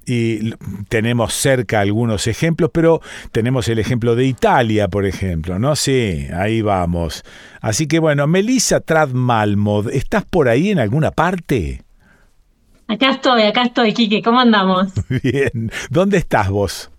y 0.07 0.55
tenemos 0.89 1.35
cerca 1.35 1.81
algunos 1.81 2.27
ejemplos, 2.27 2.71
pero 2.73 3.01
tenemos 3.33 3.69
el 3.69 3.79
ejemplo 3.79 4.15
de 4.17 4.27
Italia, 4.27 4.89
por 4.89 5.07
ejemplo, 5.07 5.59
¿no? 5.59 5.77
Sí, 5.77 6.27
ahí 6.35 6.63
vamos. 6.63 7.23
Así 7.61 7.87
que 7.87 7.99
bueno, 7.99 8.27
Melissa 8.27 8.81
Tradmalmod, 8.81 9.91
¿estás 9.91 10.25
por 10.25 10.49
ahí 10.49 10.71
en 10.71 10.79
alguna 10.79 11.11
parte? 11.11 11.83
Acá 12.87 13.11
estoy, 13.11 13.43
acá 13.43 13.63
estoy, 13.63 13.95
Quique, 13.95 14.23
¿cómo 14.23 14.41
andamos? 14.41 14.93
Bien, 15.23 15.71
¿dónde 15.91 16.19
estás 16.19 16.51
vos? 16.51 16.91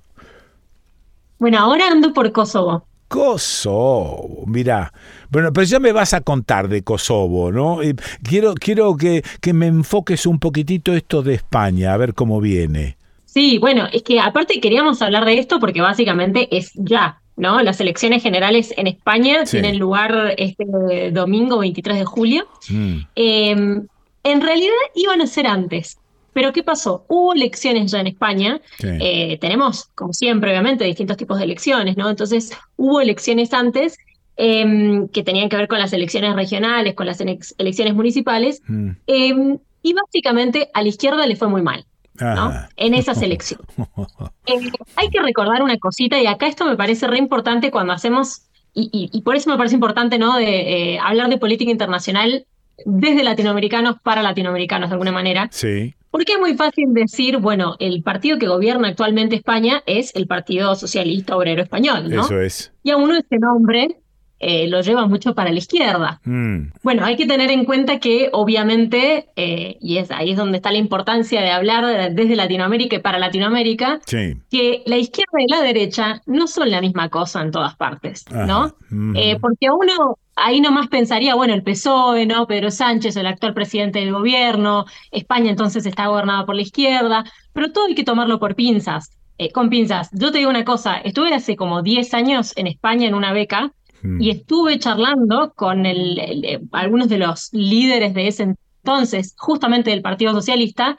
Bueno, 1.37 1.59
ahora 1.59 1.87
ando 1.91 2.13
por 2.13 2.31
Kosovo. 2.31 2.87
Kosovo, 3.15 4.43
mira. 4.45 4.91
Bueno, 5.29 5.53
pero 5.53 5.65
ya 5.65 5.79
me 5.79 5.93
vas 5.93 6.13
a 6.13 6.19
contar 6.19 6.67
de 6.67 6.83
Kosovo, 6.83 7.49
¿no? 7.49 7.79
quiero 8.21 8.53
quiero 8.55 8.97
que, 8.97 9.23
que 9.39 9.53
me 9.53 9.67
enfoques 9.67 10.25
un 10.25 10.37
poquitito 10.37 10.93
esto 10.93 11.23
de 11.23 11.35
España, 11.35 11.93
a 11.93 11.97
ver 11.97 12.13
cómo 12.13 12.41
viene. 12.41 12.97
Sí, 13.23 13.57
bueno, 13.57 13.87
es 13.93 14.03
que 14.03 14.19
aparte 14.19 14.59
queríamos 14.59 15.01
hablar 15.01 15.23
de 15.23 15.39
esto 15.39 15.61
porque 15.61 15.79
básicamente 15.79 16.49
es 16.57 16.73
ya, 16.73 17.21
¿no? 17.37 17.63
Las 17.63 17.79
elecciones 17.79 18.21
generales 18.21 18.73
en 18.75 18.87
España 18.87 19.45
tienen 19.45 19.79
lugar 19.79 20.33
este 20.37 20.65
domingo 21.13 21.59
23 21.59 21.99
de 21.99 22.05
julio. 22.05 22.47
Mm. 22.67 22.97
Em, 23.15 23.87
en 24.25 24.41
realidad 24.41 24.73
iban 24.93 25.21
a 25.21 25.27
ser 25.27 25.47
antes, 25.47 25.97
pero 26.35 26.51
¿qué 26.51 26.63
pasó? 26.63 27.05
Hubo 27.07 27.33
elecciones 27.33 27.93
ya 27.93 28.01
en 28.01 28.07
España. 28.07 28.59
Eh, 28.83 29.37
tenemos, 29.39 29.85
como 29.95 30.11
siempre, 30.11 30.51
obviamente, 30.51 30.83
distintos 30.83 31.15
tipos 31.15 31.37
de 31.37 31.45
elecciones, 31.45 31.95
¿no? 31.95 32.09
Entonces, 32.09 32.51
hubo 32.75 32.99
elecciones 32.99 33.53
antes 33.53 33.97
em, 34.35 35.07
que 35.07 35.23
tenían 35.23 35.47
que 35.47 35.55
ver 35.55 35.69
con 35.69 35.79
las 35.79 35.93
elecciones 35.93 36.35
regionales, 36.35 36.93
con 36.93 37.05
las 37.05 37.21
elecciones 37.21 37.95
municipales. 37.95 38.61
Mm. 38.67 38.89
Em, 39.07 39.59
y 39.81 39.93
básicamente 39.93 40.69
a 40.73 40.81
la 40.81 40.89
izquierda 40.89 41.25
le 41.25 41.37
fue 41.37 41.47
muy 41.47 41.61
mal. 41.61 41.85
¿no? 42.19 42.51
En 42.75 42.93
esas 42.93 43.21
elecciones. 43.21 43.65
Eh, 44.47 44.71
hay 44.95 45.09
que 45.09 45.21
recordar 45.21 45.63
una 45.63 45.77
cosita, 45.77 46.21
y 46.21 46.27
acá 46.27 46.45
esto 46.45 46.65
me 46.65 46.75
parece 46.75 47.07
re 47.07 47.17
importante 47.17 47.71
cuando 47.71 47.93
hacemos, 47.93 48.43
y, 48.75 49.21
por 49.21 49.35
eso 49.35 49.49
me 49.49 49.57
parece 49.57 49.73
importante, 49.73 50.19
¿no? 50.19 50.37
De 50.37 50.93
eh, 50.93 50.99
hablar 50.99 51.29
de 51.29 51.39
política 51.39 51.71
internacional 51.71 52.45
desde 52.85 53.23
latinoamericanos 53.23 53.97
para 54.01 54.21
latinoamericanos 54.21 54.89
de 54.89 54.93
alguna 54.93 55.11
manera. 55.11 55.47
Sí. 55.51 55.95
Porque 56.11 56.33
es 56.33 56.39
muy 56.39 56.55
fácil 56.55 56.93
decir, 56.93 57.39
bueno, 57.39 57.75
el 57.79 58.01
partido 58.01 58.39
que 58.39 58.47
gobierna 58.47 58.87
actualmente 58.87 59.35
España 59.35 59.83
es 59.85 60.15
el 60.15 60.27
Partido 60.27 60.73
Socialista 60.75 61.35
Obrero 61.35 61.61
Español, 61.61 62.09
¿no? 62.09 62.21
Eso 62.21 62.39
es. 62.39 62.71
Y 62.83 62.91
a 62.91 62.97
uno 62.97 63.17
ese 63.17 63.37
nombre 63.37 63.97
eh, 64.39 64.67
lo 64.67 64.81
lleva 64.81 65.07
mucho 65.07 65.33
para 65.33 65.51
la 65.51 65.57
izquierda. 65.57 66.19
Mm. 66.25 66.67
Bueno, 66.83 67.05
hay 67.05 67.15
que 67.15 67.25
tener 67.25 67.51
en 67.51 67.65
cuenta 67.65 67.99
que 67.99 68.29
obviamente, 68.31 69.27
eh, 69.35 69.77
y 69.79 69.97
es 69.97 70.11
ahí 70.11 70.31
es 70.31 70.37
donde 70.37 70.57
está 70.57 70.71
la 70.71 70.77
importancia 70.77 71.41
de 71.41 71.51
hablar 71.51 72.13
desde 72.13 72.35
Latinoamérica 72.35 72.97
y 72.97 72.99
para 72.99 73.17
Latinoamérica, 73.17 74.01
que 74.05 74.83
la 74.85 74.97
izquierda 74.97 75.41
y 75.41 75.51
la 75.51 75.61
derecha 75.61 76.21
no 76.25 76.47
son 76.47 76.69
la 76.69 76.81
misma 76.81 77.09
cosa 77.09 77.41
en 77.41 77.51
todas 77.51 77.75
partes, 77.75 78.25
¿no? 78.31 78.75
Eh, 79.15 79.37
porque 79.39 79.67
uno 79.69 80.17
ahí 80.35 80.61
nomás 80.61 80.87
pensaría, 80.87 81.35
bueno, 81.35 81.53
el 81.53 81.63
PSOE, 81.63 82.25
¿no? 82.25 82.47
Pedro 82.47 82.71
Sánchez, 82.71 83.15
el 83.15 83.27
actual 83.27 83.53
presidente 83.53 83.99
del 83.99 84.11
gobierno, 84.13 84.85
España 85.11 85.49
entonces 85.49 85.85
está 85.85 86.07
gobernada 86.07 86.45
por 86.45 86.55
la 86.55 86.61
izquierda, 86.61 87.25
pero 87.53 87.71
todo 87.71 87.87
hay 87.87 87.95
que 87.95 88.03
tomarlo 88.03 88.39
por 88.39 88.55
pinzas. 88.55 89.11
con 89.53 89.69
pinzas. 89.69 90.09
Yo 90.13 90.31
te 90.31 90.37
digo 90.37 90.49
una 90.49 90.63
cosa, 90.63 90.95
estuve 90.97 91.33
hace 91.33 91.57
como 91.57 91.81
10 91.81 92.13
años 92.13 92.53
en 92.55 92.67
España 92.67 93.07
en 93.07 93.15
una 93.15 93.33
beca 93.33 93.73
Mm. 94.05 94.21
Y 94.21 94.29
estuve 94.29 94.77
charlando 94.77 95.53
con 95.55 95.85
el, 95.85 96.19
eh, 96.19 96.61
algunos 96.71 97.09
de 97.09 97.17
los 97.17 97.49
líderes 97.53 98.13
de 98.13 98.27
ese 98.27 98.55
entonces, 98.83 99.33
justamente 99.37 99.89
del 99.89 100.03
Partido 100.03 100.31
Socialista, 100.33 100.97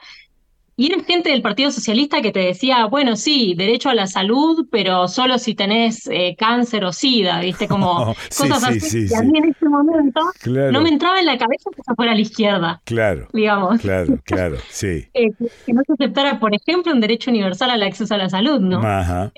y 0.79 0.93
era 0.93 1.03
gente 1.03 1.31
del 1.31 1.41
Partido 1.41 1.71
Socialista 1.71 2.21
que 2.21 2.31
te 2.31 2.39
decía, 2.39 2.85
bueno, 2.85 3.15
sí, 3.15 3.55
derecho 3.57 3.89
a 3.89 3.95
la 3.95 4.05
salud, 4.05 4.67
pero 4.69 5.07
solo 5.07 5.39
si 5.39 5.55
tenés 5.55 6.07
eh, 6.07 6.35
cáncer 6.37 6.85
o 6.85 6.93
sida, 6.93 7.39
¿viste? 7.39 7.67
Como 7.67 8.13
cosas 8.37 8.63
así. 8.63 9.07
y 9.09 9.13
a 9.15 9.23
mí 9.23 9.39
en 9.39 9.45
ese 9.45 9.67
momento 9.67 10.21
no 10.45 10.81
me 10.81 10.89
entraba 10.89 11.19
en 11.19 11.25
la 11.25 11.39
cabeza 11.39 11.71
que 11.73 11.81
eso 11.81 11.95
fuera 11.95 12.11
a 12.11 12.15
la 12.15 12.21
izquierda. 12.21 12.81
Claro. 12.85 13.27
Digamos. 13.33 13.81
Claro, 13.81 14.19
claro, 14.23 14.57
sí. 14.69 15.05
Eh, 15.15 15.31
que 15.65 15.73
no 15.73 15.81
se 15.87 15.93
aceptara, 15.93 16.39
por 16.39 16.53
ejemplo, 16.53 16.93
un 16.93 16.99
derecho 16.99 17.31
universal 17.31 17.71
al 17.71 17.81
acceso 17.81 18.13
a 18.13 18.17
la 18.17 18.29
salud, 18.29 18.59
¿no? 18.59 18.79
Ajá. 18.83 19.31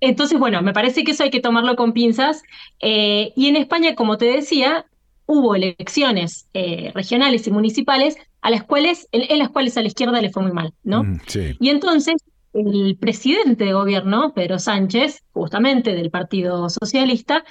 Entonces, 0.00 0.38
bueno, 0.38 0.60
me 0.60 0.74
parece 0.74 1.04
que 1.04 1.12
eso 1.12 1.22
hay 1.22 1.30
que 1.30 1.40
tomarlo 1.40 1.74
con 1.74 1.94
pinzas. 1.94 2.42
Eh, 2.80 3.32
y 3.34 3.48
en 3.48 3.56
España, 3.56 3.94
como 3.94 4.18
te 4.18 4.26
decía, 4.26 4.84
hubo 5.24 5.54
elecciones 5.54 6.48
regionales 6.92 7.46
y 7.46 7.50
municipales 7.50 8.18
a 8.46 8.50
las 8.50 8.62
cuales, 8.62 9.08
en, 9.10 9.40
las 9.40 9.48
cuales 9.48 9.76
a 9.76 9.80
la 9.82 9.88
izquierda 9.88 10.22
le 10.22 10.30
fue 10.30 10.40
muy 10.44 10.52
mal, 10.52 10.72
¿no? 10.84 11.02
Mm, 11.02 11.18
y 11.58 11.68
entonces 11.68 12.14
el 12.54 12.96
presidente 12.96 13.64
de 13.64 13.72
gobierno, 13.72 14.34
Pedro 14.34 14.60
Sánchez, 14.60 15.24
justamente 15.32 15.96
del 15.96 16.12
Partido 16.12 16.70
Socialista, 16.70 17.42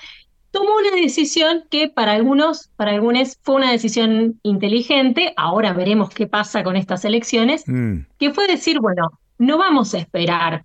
tomó 0.51 0.69
una 0.77 0.95
decisión 0.95 1.65
que 1.69 1.89
para 1.89 2.13
algunos, 2.13 2.69
para 2.77 2.91
algunos 2.91 3.37
fue 3.43 3.55
una 3.55 3.73
decisión 3.73 4.39
inteligente, 4.41 5.33
ahora 5.35 5.73
veremos 5.73 6.11
qué 6.11 6.27
pasa 6.27 6.63
con 6.63 6.77
estas 6.77 7.03
elecciones, 7.03 7.65
mm. 7.67 8.05
que 8.17 8.31
fue 8.31 8.47
decir, 8.47 8.79
bueno, 8.79 9.19
no 9.37 9.57
vamos 9.57 9.93
a 9.95 9.97
esperar 9.97 10.63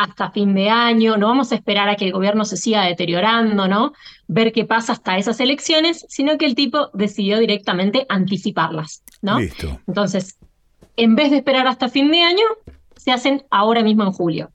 hasta 0.00 0.30
fin 0.30 0.54
de 0.54 0.70
año, 0.70 1.18
no 1.18 1.26
vamos 1.26 1.52
a 1.52 1.54
esperar 1.56 1.90
a 1.90 1.96
que 1.96 2.06
el 2.06 2.12
gobierno 2.12 2.46
se 2.46 2.56
siga 2.56 2.84
deteriorando, 2.84 3.68
¿no? 3.68 3.92
Ver 4.28 4.50
qué 4.52 4.64
pasa 4.64 4.92
hasta 4.92 5.18
esas 5.18 5.40
elecciones, 5.40 6.06
sino 6.08 6.38
que 6.38 6.46
el 6.46 6.54
tipo 6.54 6.88
decidió 6.94 7.38
directamente 7.38 8.06
anticiparlas, 8.08 9.02
¿no? 9.20 9.38
Listo. 9.38 9.78
Entonces, 9.86 10.38
en 10.96 11.16
vez 11.16 11.30
de 11.30 11.36
esperar 11.36 11.66
hasta 11.66 11.90
fin 11.90 12.10
de 12.10 12.22
año, 12.22 12.46
se 12.96 13.12
hacen 13.12 13.42
ahora 13.50 13.82
mismo 13.82 14.04
en 14.04 14.12
julio. 14.12 14.50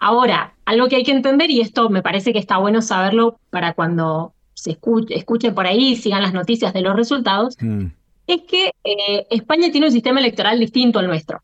Ahora, 0.00 0.54
algo 0.64 0.88
que 0.88 0.96
hay 0.96 1.04
que 1.04 1.12
entender, 1.12 1.50
y 1.50 1.60
esto 1.60 1.88
me 1.88 2.02
parece 2.02 2.32
que 2.32 2.40
está 2.40 2.56
bueno 2.56 2.82
saberlo 2.82 3.38
para 3.50 3.74
cuando 3.74 4.34
se 4.54 4.72
escuche, 4.72 5.52
por 5.52 5.66
ahí, 5.66 5.94
sigan 5.94 6.22
las 6.22 6.32
noticias 6.32 6.72
de 6.72 6.80
los 6.80 6.96
resultados, 6.96 7.56
mm. 7.60 7.86
es 8.26 8.42
que 8.42 8.72
eh, 8.82 9.26
España 9.30 9.70
tiene 9.70 9.86
un 9.86 9.92
sistema 9.92 10.18
electoral 10.18 10.58
distinto 10.58 10.98
al 10.98 11.06
nuestro. 11.06 11.42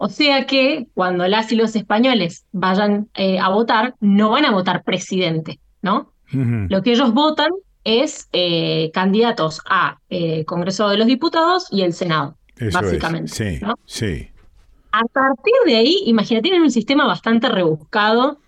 O 0.00 0.08
sea 0.08 0.46
que 0.46 0.86
cuando 0.94 1.26
las 1.26 1.50
y 1.50 1.56
los 1.56 1.74
españoles 1.74 2.46
vayan 2.52 3.08
eh, 3.14 3.38
a 3.40 3.48
votar, 3.48 3.96
no 4.00 4.30
van 4.30 4.44
a 4.44 4.52
votar 4.52 4.84
presidente, 4.84 5.58
¿no? 5.82 6.12
Lo 6.30 6.82
que 6.82 6.92
ellos 6.92 7.14
votan 7.14 7.50
es 7.84 8.28
eh, 8.32 8.90
candidatos 8.92 9.62
a 9.68 9.98
eh, 10.10 10.44
Congreso 10.44 10.88
de 10.90 10.98
los 10.98 11.06
Diputados 11.06 11.66
y 11.70 11.82
el 11.82 11.94
Senado, 11.94 12.36
básicamente. 12.72 13.32
Sí, 13.32 13.60
sí. 13.86 14.28
A 14.92 15.04
partir 15.06 15.54
de 15.64 15.76
ahí, 15.76 16.02
imagínate, 16.04 16.42
tienen 16.42 16.62
un 16.62 16.70
sistema 16.70 17.06
bastante 17.06 17.48
rebuscado, 17.48 18.40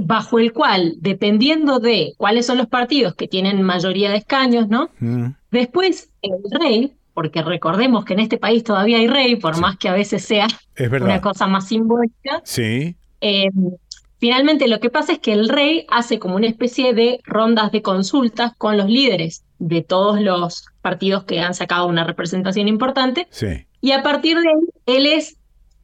bajo 0.00 0.38
el 0.38 0.52
cual, 0.52 0.94
dependiendo 0.98 1.78
de 1.78 2.14
cuáles 2.16 2.46
son 2.46 2.58
los 2.58 2.68
partidos 2.68 3.14
que 3.14 3.28
tienen 3.28 3.60
mayoría 3.62 4.10
de 4.10 4.16
escaños, 4.18 4.68
¿no? 4.68 4.88
Después, 5.50 6.10
el 6.22 6.38
rey 6.58 6.94
porque 7.20 7.42
recordemos 7.42 8.06
que 8.06 8.14
en 8.14 8.20
este 8.20 8.38
país 8.38 8.64
todavía 8.64 8.96
hay 8.96 9.06
rey, 9.06 9.36
por 9.36 9.60
más 9.60 9.76
que 9.76 9.90
a 9.90 9.92
veces 9.92 10.24
sea 10.24 10.46
una 10.78 11.20
cosa 11.20 11.46
más 11.46 11.68
simbólica. 11.68 12.40
Sí. 12.44 12.96
Eh, 13.20 13.50
finalmente 14.18 14.66
lo 14.68 14.80
que 14.80 14.88
pasa 14.88 15.12
es 15.12 15.18
que 15.18 15.34
el 15.34 15.50
rey 15.50 15.84
hace 15.90 16.18
como 16.18 16.36
una 16.36 16.46
especie 16.46 16.94
de 16.94 17.20
rondas 17.24 17.72
de 17.72 17.82
consultas 17.82 18.52
con 18.56 18.78
los 18.78 18.88
líderes 18.88 19.44
de 19.58 19.82
todos 19.82 20.18
los 20.18 20.64
partidos 20.80 21.24
que 21.24 21.40
han 21.40 21.52
sacado 21.52 21.88
una 21.88 22.04
representación 22.04 22.68
importante. 22.68 23.28
Sí. 23.28 23.66
Y 23.82 23.92
a 23.92 24.02
partir 24.02 24.38
de 24.38 24.48
ahí, 24.48 24.96
él 24.96 25.04
es, 25.04 25.36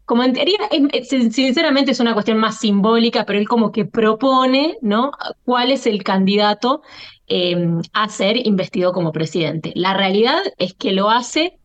como 0.07 0.25
en 0.25 0.33
teoría, 0.33 0.57
sinceramente 1.03 1.91
es 1.91 2.01
una 2.01 2.15
cuestión 2.15 2.39
más 2.39 2.61
simbólica, 2.61 3.27
pero 3.27 3.39
él 3.39 3.47
como 3.47 3.73
que 3.73 3.85
propone, 3.85 4.79
¿no? 4.81 5.13
¿Cuál 5.45 5.71
es 5.71 5.87
el 5.87 6.03
candidato 6.03 6.81
Em, 7.29 7.81
a 7.93 8.09
ser 8.09 8.47
investido 8.47 8.93
como 8.93 9.11
presidente. 9.11 9.73
La 9.75 9.95
realidad 9.95 10.39
es 10.59 10.75
que 10.75 10.93
lo 10.93 11.11
hace 11.11 11.59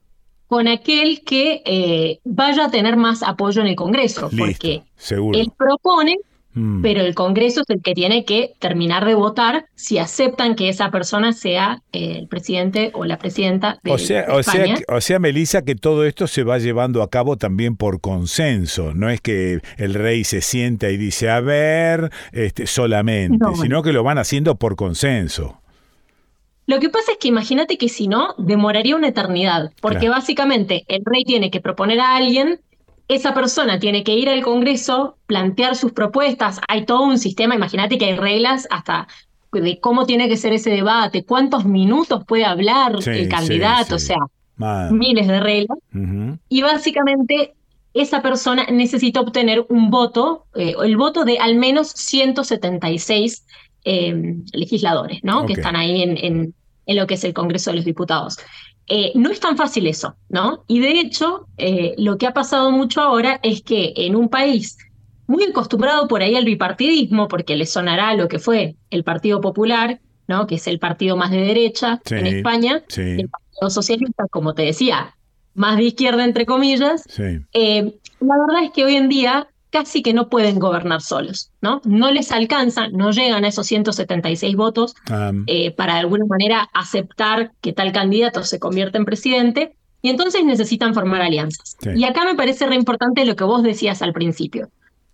con 0.47 0.67
aquel 0.67 1.21
que 1.23 1.61
eh, 1.65 2.19
vaya 2.23 2.65
a 2.65 2.71
tener 2.71 2.97
más 2.97 3.21
apoyo 3.21 3.61
en 3.61 3.67
el 3.67 3.75
Congreso, 3.75 4.31
porque 4.35 4.81
él 5.11 5.51
propone, 5.55 6.17
mm. 6.53 6.81
pero 6.81 7.01
el 7.01 7.15
Congreso 7.15 7.61
es 7.61 7.69
el 7.69 7.81
que 7.81 7.93
tiene 7.93 8.25
que 8.25 8.53
terminar 8.59 9.05
de 9.05 9.15
votar 9.15 9.65
si 9.75 9.97
aceptan 9.97 10.55
que 10.55 10.69
esa 10.69 10.91
persona 10.91 11.33
sea 11.33 11.81
eh, 11.91 12.17
el 12.19 12.27
presidente 12.27 12.91
o 12.93 13.05
la 13.05 13.17
presidenta 13.17 13.79
de, 13.83 13.91
o 13.91 13.97
sea, 13.97 14.25
O 14.29 14.43
sea, 14.43 14.75
o 14.87 15.01
sea, 15.01 15.19
Melissa, 15.19 15.63
que 15.63 15.75
todo 15.75 16.05
esto 16.05 16.27
se 16.27 16.43
va 16.43 16.57
llevando 16.57 17.01
a 17.01 17.09
cabo 17.09 17.37
también 17.37 17.75
por 17.75 18.01
consenso, 18.01 18.93
no 18.93 19.09
es 19.09 19.21
que 19.21 19.59
el 19.77 19.93
rey 19.93 20.23
se 20.23 20.41
sienta 20.41 20.89
y 20.89 20.97
dice, 20.97 21.29
a 21.29 21.39
ver, 21.39 22.11
este, 22.31 22.67
solamente, 22.67 23.45
sino 23.61 23.83
que 23.83 23.93
lo 23.93 24.03
van 24.03 24.17
haciendo 24.17 24.55
por 24.55 24.75
consenso. 24.75 25.61
Lo 26.67 26.79
que 26.79 26.89
pasa 26.89 27.13
es 27.13 27.17
que 27.17 27.27
imagínate 27.27 27.77
que 27.77 27.89
si 27.89 28.07
no, 28.07 28.33
demoraría 28.37 28.95
una 28.95 29.09
eternidad, 29.09 29.71
porque 29.81 30.09
básicamente 30.09 30.85
el 30.87 31.01
rey 31.03 31.23
tiene 31.25 31.51
que 31.51 31.59
proponer 31.59 31.99
a 31.99 32.15
alguien, 32.15 32.61
esa 33.15 33.33
persona 33.33 33.79
tiene 33.79 34.03
que 34.03 34.13
ir 34.13 34.29
al 34.29 34.41
Congreso, 34.41 35.17
plantear 35.25 35.75
sus 35.75 35.91
propuestas, 35.91 36.59
hay 36.67 36.85
todo 36.85 37.03
un 37.03 37.17
sistema, 37.17 37.55
imagínate 37.55 37.97
que 37.97 38.05
hay 38.05 38.15
reglas 38.15 38.67
hasta 38.69 39.07
de 39.51 39.79
cómo 39.81 40.05
tiene 40.05 40.29
que 40.29 40.37
ser 40.37 40.53
ese 40.53 40.69
debate, 40.69 41.25
cuántos 41.25 41.65
minutos 41.65 42.23
puede 42.25 42.45
hablar 42.45 42.93
el 43.05 43.27
candidato, 43.27 43.95
o 43.95 43.99
sea, 43.99 44.17
miles 44.91 45.27
de 45.27 45.39
reglas. 45.41 45.77
Y 46.47 46.61
básicamente 46.61 47.53
esa 47.93 48.21
persona 48.21 48.65
necesita 48.71 49.19
obtener 49.19 49.65
un 49.67 49.89
voto, 49.89 50.45
eh, 50.55 50.75
el 50.81 50.95
voto 50.95 51.25
de 51.25 51.37
al 51.37 51.55
menos 51.55 51.89
176 51.89 53.45
eh, 53.83 54.35
legisladores, 54.53 55.19
¿no? 55.23 55.45
Que 55.45 55.53
están 55.53 55.75
ahí 55.75 56.01
en, 56.01 56.53
en 56.85 56.97
lo 56.97 57.07
que 57.07 57.15
es 57.15 57.23
el 57.25 57.33
Congreso 57.33 57.71
de 57.71 57.77
los 57.77 57.85
Diputados. 57.85 58.37
Eh, 58.93 59.13
no 59.15 59.31
es 59.31 59.39
tan 59.39 59.55
fácil 59.55 59.87
eso, 59.87 60.17
¿no? 60.27 60.65
Y 60.67 60.81
de 60.81 60.99
hecho, 60.99 61.47
eh, 61.55 61.95
lo 61.97 62.17
que 62.17 62.27
ha 62.27 62.33
pasado 62.33 62.71
mucho 62.71 62.99
ahora 62.99 63.39
es 63.41 63.61
que 63.61 63.93
en 63.95 64.17
un 64.17 64.27
país 64.27 64.77
muy 65.27 65.45
acostumbrado 65.45 66.09
por 66.09 66.21
ahí 66.21 66.35
al 66.35 66.43
bipartidismo, 66.43 67.29
porque 67.29 67.55
le 67.55 67.65
sonará 67.65 68.13
lo 68.15 68.27
que 68.27 68.37
fue 68.37 68.75
el 68.89 69.05
Partido 69.05 69.39
Popular, 69.39 70.01
¿no? 70.27 70.45
Que 70.45 70.55
es 70.55 70.67
el 70.67 70.77
partido 70.77 71.15
más 71.15 71.31
de 71.31 71.37
derecha 71.37 72.01
en 72.09 72.27
España, 72.27 72.83
el 72.97 73.29
Partido 73.29 73.69
Socialista, 73.69 74.27
como 74.29 74.55
te 74.55 74.63
decía, 74.63 75.15
más 75.53 75.77
de 75.77 75.83
izquierda 75.83 76.25
entre 76.25 76.45
comillas. 76.45 77.05
Eh, 77.53 77.97
la 78.19 78.35
verdad 78.45 78.65
es 78.65 78.71
que 78.71 78.83
hoy 78.83 78.97
en 78.97 79.07
día 79.07 79.47
casi 79.71 80.03
que 80.03 80.13
no 80.13 80.29
pueden 80.29 80.59
gobernar 80.59 81.01
solos, 81.01 81.49
¿no? 81.61 81.81
No 81.85 82.11
les 82.11 82.31
alcanza, 82.31 82.89
no 82.89 83.11
llegan 83.11 83.45
a 83.45 83.47
esos 83.47 83.65
176 83.67 84.55
votos 84.55 84.95
eh, 85.47 85.71
para 85.71 85.93
de 85.93 85.99
alguna 86.01 86.25
manera 86.25 86.69
aceptar 86.73 87.51
que 87.61 87.73
tal 87.73 87.91
candidato 87.91 88.43
se 88.43 88.59
convierta 88.59 88.97
en 88.97 89.05
presidente 89.05 89.75
y 90.01 90.09
entonces 90.09 90.43
necesitan 90.43 90.93
formar 90.93 91.21
alianzas. 91.21 91.77
Y 91.95 92.03
acá 92.03 92.25
me 92.25 92.35
parece 92.35 92.67
re 92.67 92.75
importante 92.75 93.25
lo 93.25 93.35
que 93.35 93.45
vos 93.45 93.63
decías 93.63 94.01
al 94.01 94.13
principio, 94.13 94.69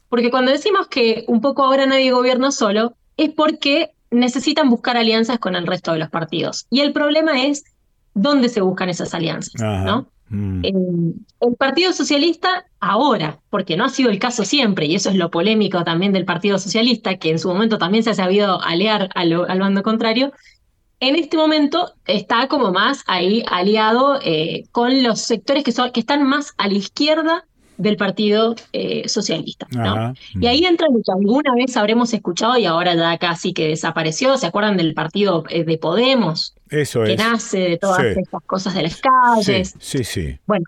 porque 0.09 0.31
cuando 0.31 0.51
decimos 0.51 0.87
que 0.87 1.23
un 1.27 1.39
poco 1.39 1.63
ahora 1.63 1.85
nadie 1.85 2.11
gobierna 2.11 2.51
solo, 2.51 2.95
es 3.15 3.29
porque 3.29 3.91
necesitan 4.09 4.69
buscar 4.69 4.97
alianzas 4.97 5.37
con 5.37 5.55
el 5.55 5.67
resto 5.67 5.93
de 5.93 5.99
los 5.99 6.09
partidos. 6.09 6.65
Y 6.71 6.79
el 6.79 6.93
problema 6.93 7.43
es 7.45 7.63
dónde 8.13 8.49
se 8.49 8.61
buscan 8.61 8.89
esas 8.89 9.13
alianzas, 9.13 9.61
¿no? 9.61 10.07
Mm. 10.29 10.65
el 10.65 11.55
Partido 11.57 11.93
Socialista 11.93 12.65
ahora, 12.79 13.39
porque 13.49 13.77
no 13.77 13.85
ha 13.85 13.89
sido 13.89 14.09
el 14.09 14.19
caso 14.19 14.43
siempre, 14.43 14.85
y 14.85 14.95
eso 14.95 15.09
es 15.09 15.15
lo 15.15 15.31
polémico 15.31 15.83
también 15.83 16.11
del 16.13 16.25
Partido 16.25 16.59
Socialista, 16.59 17.17
que 17.17 17.31
en 17.31 17.39
su 17.39 17.47
momento 17.47 17.77
también 17.77 18.03
se 18.03 18.09
ha 18.09 18.15
sabido 18.15 18.61
aliar 18.61 19.09
al, 19.15 19.59
bando 19.59 19.83
contrario, 19.83 20.31
en 20.99 21.15
este 21.15 21.37
momento 21.37 21.93
está 22.05 22.47
como 22.47 22.71
más 22.71 23.03
ahí 23.07 23.43
aliado 23.49 24.19
eh, 24.23 24.63
con 24.71 25.03
los 25.03 25.21
sectores 25.21 25.63
que, 25.63 25.71
son, 25.71 25.91
que 25.91 25.99
están 25.99 26.23
más 26.23 26.53
a 26.57 26.67
la 26.67 26.73
izquierda 26.73 27.45
del 27.77 27.95
Partido 27.95 28.55
eh, 28.73 29.07
Socialista. 29.07 29.67
Y 30.39 30.47
ahí 30.47 30.65
entra 30.65 30.87
lo 30.89 30.97
que 30.97 31.11
alguna 31.11 31.53
vez 31.55 31.77
habremos 31.77 32.13
escuchado 32.13 32.57
y 32.57 32.65
ahora 32.65 32.95
ya 32.95 33.17
casi 33.17 33.53
que 33.53 33.67
desapareció. 33.67 34.37
¿Se 34.37 34.47
acuerdan 34.47 34.77
del 34.77 34.93
partido 34.93 35.43
eh, 35.49 35.63
de 35.63 35.77
Podemos? 35.77 36.55
Eso 36.69 37.03
que 37.03 37.15
nace 37.15 37.59
de 37.59 37.77
todas 37.77 38.03
estas 38.03 38.43
cosas 38.45 38.73
de 38.75 38.83
las 38.83 39.01
calles. 39.01 39.73
Sí, 39.79 39.99
sí, 39.99 40.03
sí. 40.03 40.39
Bueno, 40.45 40.65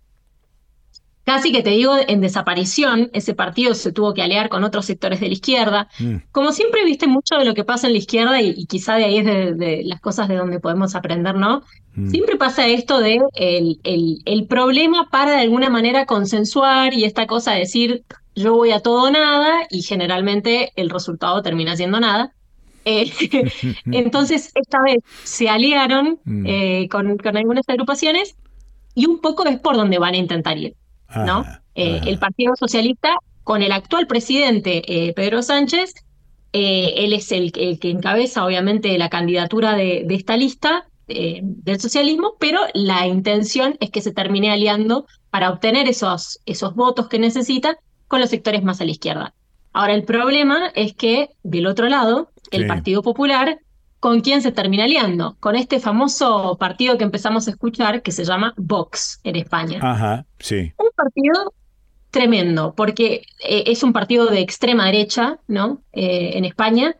casi 1.30 1.52
que 1.52 1.62
te 1.62 1.70
digo, 1.70 1.96
en 2.08 2.22
desaparición, 2.22 3.12
ese 3.14 3.36
partido 3.36 3.76
se 3.76 3.92
tuvo 3.92 4.16
que 4.16 4.24
aliar 4.24 4.50
con 4.50 4.64
otros 4.64 4.88
sectores 4.88 5.20
de 5.20 5.28
la 5.28 5.34
izquierda. 5.34 5.88
Mm. 6.00 6.16
Como 6.32 6.52
siempre 6.52 6.84
viste 6.86 7.06
mucho 7.06 7.36
de 7.36 7.46
lo 7.46 7.54
que 7.54 7.64
pasa 7.64 7.86
en 7.86 7.94
la 7.94 8.00
izquierda 8.00 8.42
y, 8.42 8.66
quizá 8.66 8.96
de 8.96 9.06
ahí 9.06 9.20
es 9.20 9.26
de, 9.26 9.84
las 9.86 10.02
cosas 10.02 10.28
de 10.28 10.38
donde 10.38 10.60
podemos 10.60 10.96
aprender, 10.96 11.36
¿no? 11.36 11.62
Mm. 11.94 12.10
Siempre 12.10 12.36
pasa 12.36 12.66
esto 12.66 13.00
de 13.00 13.20
el, 13.36 13.80
el, 14.26 14.48
problema 14.48 15.10
para 15.12 15.34
de 15.34 15.42
alguna 15.42 15.70
manera 15.70 16.08
consensuar 16.08 16.96
y 16.96 17.04
esta 17.04 17.28
cosa 17.28 17.52
de 17.52 17.60
decir 17.60 18.04
yo 18.34 18.56
voy 18.56 18.72
a 18.72 18.80
todo 18.80 19.12
nada 19.12 19.68
y 19.70 19.84
generalmente 19.84 20.72
el 20.78 20.90
resultado 20.90 21.44
termina 21.44 21.76
siendo 21.76 22.00
nada. 22.00 22.34
Eh, 22.85 23.11
entonces, 23.91 24.51
esta 24.56 24.81
vez 24.81 24.97
se 25.23 25.49
aliaron 25.49 26.19
mm. 26.23 26.45
eh, 26.47 26.88
con, 26.89 27.18
con 27.18 27.38
algunas 27.38 27.68
agrupaciones 27.68 28.35
y 28.95 29.06
un 29.06 29.19
poco 29.19 29.45
es 29.45 29.60
por 29.60 29.76
donde 29.76 29.99
van 29.99 30.14
a 30.14 30.18
intentar 30.18 30.57
ir. 30.57 30.76
¿no? 31.15 31.45
Eh, 31.76 32.01
el 32.06 32.19
Partido 32.19 32.56
Socialista, 32.56 33.15
con 33.43 33.64
el 33.64 33.72
actual 33.72 34.06
presidente 34.06 35.14
Pedro 35.15 35.41
Sánchez, 35.41 35.93
él 36.51 37.14
es 37.14 37.31
el, 37.31 37.51
que 37.51 37.89
encabeza, 37.89 38.45
obviamente, 38.45 38.95
la 38.97 39.10
candidatura 39.10 39.73
de, 39.76 40.06
esta 40.10 40.38
lista 40.38 40.85
del 41.07 41.80
socialismo, 41.80 42.34
pero 42.39 42.60
la 42.76 43.07
intención 43.07 43.76
es 43.80 43.89
que 43.89 44.01
se 44.01 44.11
termine 44.11 44.51
aliando 44.51 45.07
para 45.31 45.49
obtener 45.49 45.88
esos, 45.88 46.39
esos 46.45 46.76
votos 46.76 47.07
que 47.07 47.18
necesita 47.18 47.77
con 48.07 48.19
los 48.19 48.30
sectores 48.30 48.64
más 48.64 48.81
a 48.81 48.85
la 48.85 48.91
izquierda. 48.91 49.34
Ahora, 49.73 49.93
el 49.93 50.03
problema 50.03 50.68
es 50.76 50.93
que 50.93 51.30
del 51.43 51.68
otro 51.68 51.88
lado, 51.88 52.30
el 52.52 52.68
Partido 52.68 53.02
Popular 53.02 53.60
¿Con 54.00 54.22
quién 54.22 54.42
se 54.42 54.54
termina 54.54 54.86
aliando? 54.86 55.36
Con 55.42 55.58
este 55.58 55.80
famoso 55.80 56.58
partido 56.58 56.98
que 56.98 57.04
empezamos 57.04 57.48
a 57.48 57.52
escuchar 57.52 58.02
que 58.02 58.14
se 58.14 58.24
llama 58.24 58.54
Vox 58.56 59.20
en 59.26 59.36
España. 59.36 59.80
Ajá, 59.82 60.26
sí. 60.40 60.72
Un 60.78 60.90
partido 60.96 61.54
tremendo, 62.10 62.74
porque 62.76 63.24
eh, 63.44 63.66
es 63.68 63.84
un 63.84 63.92
partido 63.92 64.28
de 64.28 64.40
extrema 64.40 64.86
derecha, 64.86 65.40
¿no? 65.48 65.82
Eh, 65.92 66.32
en 66.36 66.46
España. 66.46 66.96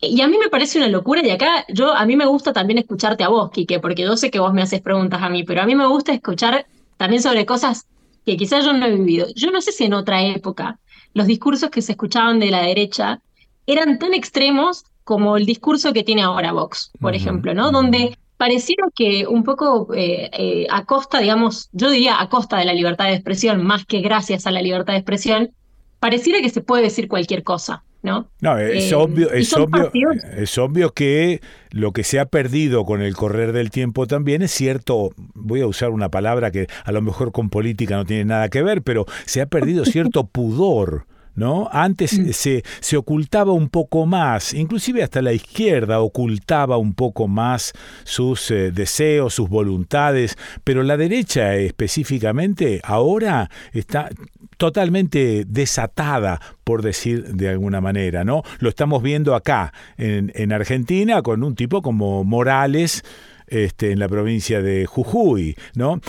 Y 0.00 0.22
a 0.22 0.28
mí 0.28 0.38
me 0.38 0.48
parece 0.48 0.78
una 0.78 0.88
locura, 0.88 1.20
y 1.22 1.28
acá 1.28 1.66
yo, 1.68 1.94
a 1.94 2.06
mí 2.06 2.16
me 2.16 2.24
gusta 2.24 2.54
también 2.54 2.78
escucharte 2.78 3.22
a 3.22 3.28
vos, 3.28 3.50
Quique, 3.50 3.78
porque 3.78 4.02
yo 4.02 4.16
sé 4.16 4.30
que 4.30 4.40
vos 4.40 4.54
me 4.54 4.62
haces 4.62 4.80
preguntas 4.80 5.20
a 5.22 5.28
mí, 5.28 5.44
pero 5.44 5.60
a 5.60 5.66
mí 5.66 5.74
me 5.74 5.86
gusta 5.86 6.14
escuchar 6.14 6.66
también 6.96 7.22
sobre 7.22 7.44
cosas 7.44 7.86
que 8.24 8.38
quizás 8.38 8.64
yo 8.64 8.72
no 8.72 8.86
he 8.86 8.96
vivido. 8.96 9.26
Yo 9.36 9.50
no 9.50 9.60
sé 9.60 9.72
si 9.72 9.84
en 9.84 9.92
otra 9.92 10.22
época 10.24 10.78
los 11.12 11.26
discursos 11.26 11.68
que 11.68 11.82
se 11.82 11.92
escuchaban 11.92 12.40
de 12.40 12.50
la 12.50 12.62
derecha 12.62 13.20
eran 13.66 13.98
tan 13.98 14.14
extremos 14.14 14.84
como 15.04 15.36
el 15.36 15.46
discurso 15.46 15.92
que 15.92 16.04
tiene 16.04 16.22
ahora 16.22 16.52
Vox, 16.52 16.92
por 17.00 17.14
ejemplo, 17.14 17.54
¿no? 17.54 17.72
Donde 17.72 18.16
pareciera 18.36 18.84
que 18.94 19.26
un 19.26 19.44
poco 19.44 19.92
eh, 19.94 20.30
eh, 20.32 20.66
a 20.70 20.86
costa, 20.86 21.18
digamos, 21.18 21.68
yo 21.72 21.90
diría 21.90 22.22
a 22.22 22.28
costa 22.30 22.56
de 22.56 22.64
la 22.64 22.72
libertad 22.72 23.06
de 23.06 23.12
expresión, 23.12 23.62
más 23.64 23.84
que 23.84 24.00
gracias 24.00 24.46
a 24.46 24.50
la 24.50 24.62
libertad 24.62 24.94
de 24.94 25.00
expresión, 25.00 25.50
pareciera 25.98 26.40
que 26.40 26.48
se 26.48 26.62
puede 26.62 26.84
decir 26.84 27.06
cualquier 27.06 27.42
cosa. 27.42 27.84
¿No? 28.02 28.30
No, 28.40 28.56
es, 28.56 28.92
eh, 28.92 28.94
obvio, 28.94 29.30
es, 29.30 29.52
obvio, 29.52 29.90
es 30.34 30.56
obvio 30.56 30.94
que 30.94 31.42
lo 31.70 31.92
que 31.92 32.02
se 32.02 32.18
ha 32.18 32.24
perdido 32.24 32.86
con 32.86 33.02
el 33.02 33.14
correr 33.14 33.52
del 33.52 33.68
tiempo 33.68 34.06
también 34.06 34.40
es 34.40 34.52
cierto, 34.52 35.10
voy 35.34 35.60
a 35.60 35.66
usar 35.66 35.90
una 35.90 36.08
palabra 36.08 36.50
que 36.50 36.66
a 36.84 36.92
lo 36.92 37.02
mejor 37.02 37.30
con 37.30 37.50
política 37.50 37.96
no 37.96 38.06
tiene 38.06 38.24
nada 38.24 38.48
que 38.48 38.62
ver, 38.62 38.80
pero 38.80 39.04
se 39.26 39.42
ha 39.42 39.46
perdido 39.46 39.84
cierto 39.84 40.26
pudor 40.32 41.04
¿no? 41.40 41.70
Antes 41.72 42.18
mm. 42.18 42.30
se, 42.32 42.62
se 42.80 42.96
ocultaba 42.98 43.52
un 43.52 43.70
poco 43.70 44.04
más, 44.04 44.52
inclusive 44.52 45.02
hasta 45.02 45.22
la 45.22 45.32
izquierda 45.32 46.00
ocultaba 46.00 46.76
un 46.76 46.92
poco 46.92 47.26
más 47.28 47.72
sus 48.04 48.50
eh, 48.50 48.70
deseos, 48.70 49.34
sus 49.34 49.48
voluntades, 49.48 50.36
pero 50.62 50.82
la 50.82 50.98
derecha 50.98 51.56
específicamente 51.56 52.80
ahora 52.84 53.50
está 53.72 54.10
totalmente 54.58 55.44
desatada, 55.46 56.40
por 56.62 56.82
decir 56.82 57.24
de 57.24 57.48
alguna 57.48 57.80
manera, 57.80 58.22
¿no? 58.22 58.42
Lo 58.58 58.68
estamos 58.68 59.02
viendo 59.02 59.34
acá, 59.34 59.72
en, 59.96 60.30
en 60.34 60.52
Argentina, 60.52 61.22
con 61.22 61.42
un 61.42 61.54
tipo 61.54 61.80
como 61.80 62.22
Morales, 62.22 63.02
este, 63.50 63.90
en 63.90 63.98
la 63.98 64.08
provincia 64.08 64.62
de 64.62 64.86
Jujuy, 64.86 65.56
¿no? 65.74 66.00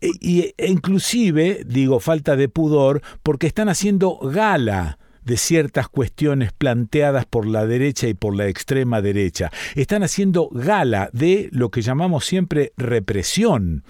E, 0.00 0.10
y, 0.20 0.54
e 0.56 0.70
inclusive, 0.70 1.62
digo, 1.66 2.00
falta 2.00 2.36
de 2.36 2.48
pudor, 2.48 3.02
porque 3.22 3.46
están 3.46 3.68
haciendo 3.68 4.18
gala 4.18 4.98
de 5.28 5.36
ciertas 5.36 5.88
cuestiones 5.88 6.52
planteadas 6.52 7.26
por 7.26 7.46
la 7.46 7.66
derecha 7.66 8.08
y 8.08 8.14
por 8.14 8.34
la 8.34 8.46
extrema 8.46 9.02
derecha. 9.02 9.50
Están 9.74 10.02
haciendo 10.02 10.48
gala 10.50 11.10
de 11.12 11.50
lo 11.52 11.70
que 11.70 11.82
llamamos 11.82 12.24
siempre 12.24 12.72
represión. 12.78 13.84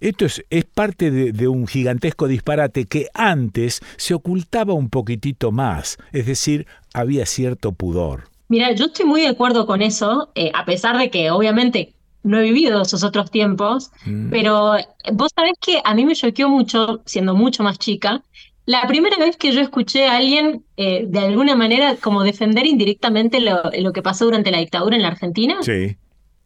Esto 0.00 0.24
es, 0.26 0.44
es 0.50 0.64
parte 0.64 1.10
de, 1.10 1.48
un 1.48 1.66
gigantesco 1.66 2.28
disparate 2.28 2.84
que 2.84 3.08
antes 3.14 3.80
se 3.96 4.14
ocultaba 4.14 4.74
un 4.74 4.88
poquitito 4.90 5.50
más, 5.50 5.96
es 6.12 6.26
decir, 6.26 6.66
había 6.92 7.26
cierto 7.26 7.72
pudor. 7.72 8.24
Mira, 8.48 8.72
yo 8.72 8.86
estoy 8.86 9.06
muy 9.06 9.22
de 9.22 9.28
acuerdo 9.28 9.66
con 9.66 9.82
eso, 9.82 10.30
eh, 10.34 10.52
a 10.54 10.64
pesar 10.64 10.98
de 10.98 11.10
que 11.10 11.30
obviamente 11.30 11.93
no 12.24 12.38
he 12.38 12.42
vivido 12.42 12.82
esos 12.82 13.04
otros 13.04 13.30
tiempos, 13.30 13.92
mm. 14.06 14.30
pero 14.30 14.74
vos 15.12 15.30
sabés 15.34 15.52
que 15.60 15.80
a 15.84 15.94
mí 15.94 16.04
me 16.04 16.16
choqueó 16.16 16.48
mucho, 16.48 17.02
siendo 17.04 17.34
mucho 17.34 17.62
más 17.62 17.78
chica, 17.78 18.22
la 18.66 18.86
primera 18.88 19.18
vez 19.18 19.36
que 19.36 19.52
yo 19.52 19.60
escuché 19.60 20.06
a 20.06 20.16
alguien 20.16 20.64
eh, 20.76 21.04
de 21.06 21.18
alguna 21.18 21.54
manera 21.54 21.96
como 21.96 22.22
defender 22.22 22.66
indirectamente 22.66 23.40
lo, 23.40 23.92
que 23.92 24.02
pasó 24.02 24.24
durante 24.24 24.50
la 24.50 24.58
dictadura 24.58 24.96
en 24.96 25.02
la 25.02 25.08
Argentina. 25.08 25.58
Sí. 25.62 25.96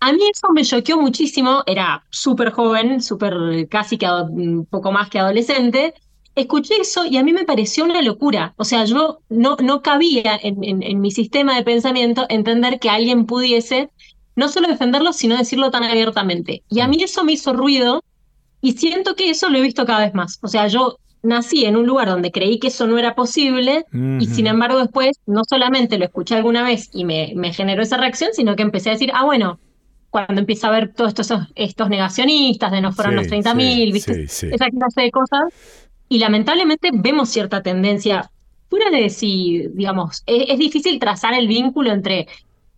A 0.01 0.13
mí 0.13 0.21
eso 0.33 0.49
me 0.53 0.65
choqueó 0.65 1.01
muchísimo, 1.01 1.63
era 1.67 2.05
súper 2.11 2.51
joven, 2.51 3.01
súper 3.03 3.69
casi 3.69 3.99
que 3.99 4.07
un 4.07 4.67
poco 4.67 4.91
más 4.91 5.11
que 5.11 5.21
adolescente. 5.21 5.95
Escuché 6.35 6.81
eso 6.81 7.05
y 7.05 7.17
a 7.17 7.25
mí 7.25 7.33
me 7.33 7.45
pareció 7.45 7.85
una 7.85 8.03
locura. 8.03 8.55
O 8.57 8.65
sea, 8.65 8.85
yo 8.85 9.21
no, 9.29 9.57
no 9.61 9.83
cabía 9.83 10.39
en, 10.43 10.83
en 10.83 11.01
mi 11.01 11.11
sistema 11.13 11.57
de 11.57 11.65
pensamiento 11.65 12.27
entender 12.29 12.81
que 12.81 12.91
alguien 12.91 13.27
pudiese 13.27 13.91
no 14.39 14.49
solo 14.49 14.69
defenderlo, 14.69 15.13
sino 15.13 15.37
decirlo 15.37 15.71
tan 15.71 15.83
abiertamente. 15.83 16.63
Y 16.71 16.81
a 16.81 16.89
mí 16.89 17.03
eso 17.03 17.25
me 17.25 17.33
hizo 17.33 17.53
ruido 17.53 18.05
y 18.61 18.73
siento 18.73 19.17
que 19.17 19.31
eso 19.31 19.49
lo 19.49 19.59
he 19.59 19.63
visto 19.63 19.85
cada 19.85 20.05
vez 20.05 20.15
más. 20.15 20.39
O 20.43 20.49
sea, 20.49 20.69
yo 20.69 20.99
nací 21.23 21.65
en 21.65 21.77
un 21.77 21.87
lugar 21.87 22.09
donde 22.09 22.31
creí 22.31 22.61
que 22.61 22.69
eso 22.69 22.87
no 22.87 22.97
era 22.97 23.17
posible 23.17 23.85
y 23.93 24.27
sin 24.27 24.47
embargo 24.47 24.79
después 24.79 25.19
no 25.27 25.43
solamente 25.45 25.99
lo 25.99 26.05
escuché 26.05 26.37
alguna 26.37 26.63
vez 26.63 26.89
y 26.93 27.05
me, 27.05 27.33
me 27.35 27.53
generó 27.53 27.83
esa 27.83 27.97
reacción, 27.97 28.31
sino 28.33 28.55
que 28.55 28.63
empecé 28.63 28.91
a 28.91 28.93
decir, 28.93 29.11
ah, 29.13 29.25
bueno, 29.25 29.59
cuando 30.11 30.41
empieza 30.41 30.69
a 30.69 30.71
ver 30.71 30.95
todos 30.95 31.11
estos, 31.11 31.33
estos 31.55 31.89
negacionistas 31.89 32.71
de 32.71 32.81
no 32.81 32.93
fueron 32.93 33.17
los 33.17 33.27
30.000, 33.27 33.93
¿viste? 33.93 34.23
Esa 34.23 34.71
clase 34.71 35.03
de 35.03 35.11
cosas. 35.11 35.53
Y 36.09 36.19
lamentablemente 36.19 36.91
vemos 36.95 37.29
cierta 37.29 37.63
tendencia, 37.63 38.31
fuera 38.71 38.91
de 38.91 39.11
si, 39.11 39.67
digamos, 39.75 40.23
es, 40.27 40.59
difícil 40.59 40.99
trazar 40.99 41.35
el 41.35 41.49
vínculo 41.49 41.93
entre 41.93 42.29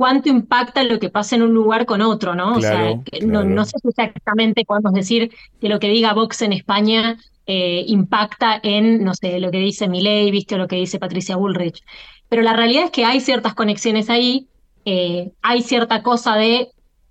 cuánto 0.00 0.30
impacta 0.30 0.82
lo 0.82 0.98
que 0.98 1.10
pasa 1.10 1.36
en 1.36 1.42
un 1.42 1.52
lugar 1.52 1.84
con 1.84 2.00
otro, 2.00 2.34
¿no? 2.34 2.54
o 2.54 2.60
sea, 2.62 2.94
no, 3.22 3.64
sé 3.66 3.76
exactamente 3.86 4.64
podemos 4.64 4.94
decir 4.94 5.30
que 5.60 5.68
lo 5.68 5.78
que 5.78 5.88
diga 5.88 6.14
Vox 6.14 6.40
en 6.40 6.54
España 6.54 7.18
eh, 7.46 7.84
impacta 7.86 8.58
en, 8.62 9.04
no 9.04 9.12
sé, 9.12 9.38
lo 9.40 9.50
que 9.50 9.58
dice 9.58 9.88
Milei, 9.88 10.30
viste, 10.30 10.54
o 10.54 10.58
lo 10.58 10.68
que 10.68 10.76
dice 10.76 10.98
Patricia 10.98 11.36
Bullrich. 11.36 11.84
Pero 12.30 12.40
la 12.40 12.54
realidad 12.54 12.84
es 12.84 12.90
que 12.92 13.04
hay 13.04 13.20
ciertas 13.20 13.52
conexiones 13.52 14.08
ahí, 14.08 14.46
eh, 14.86 15.32
hay 15.42 15.60
cierta 15.60 16.02
cosa 16.02 16.34
de 16.34 16.70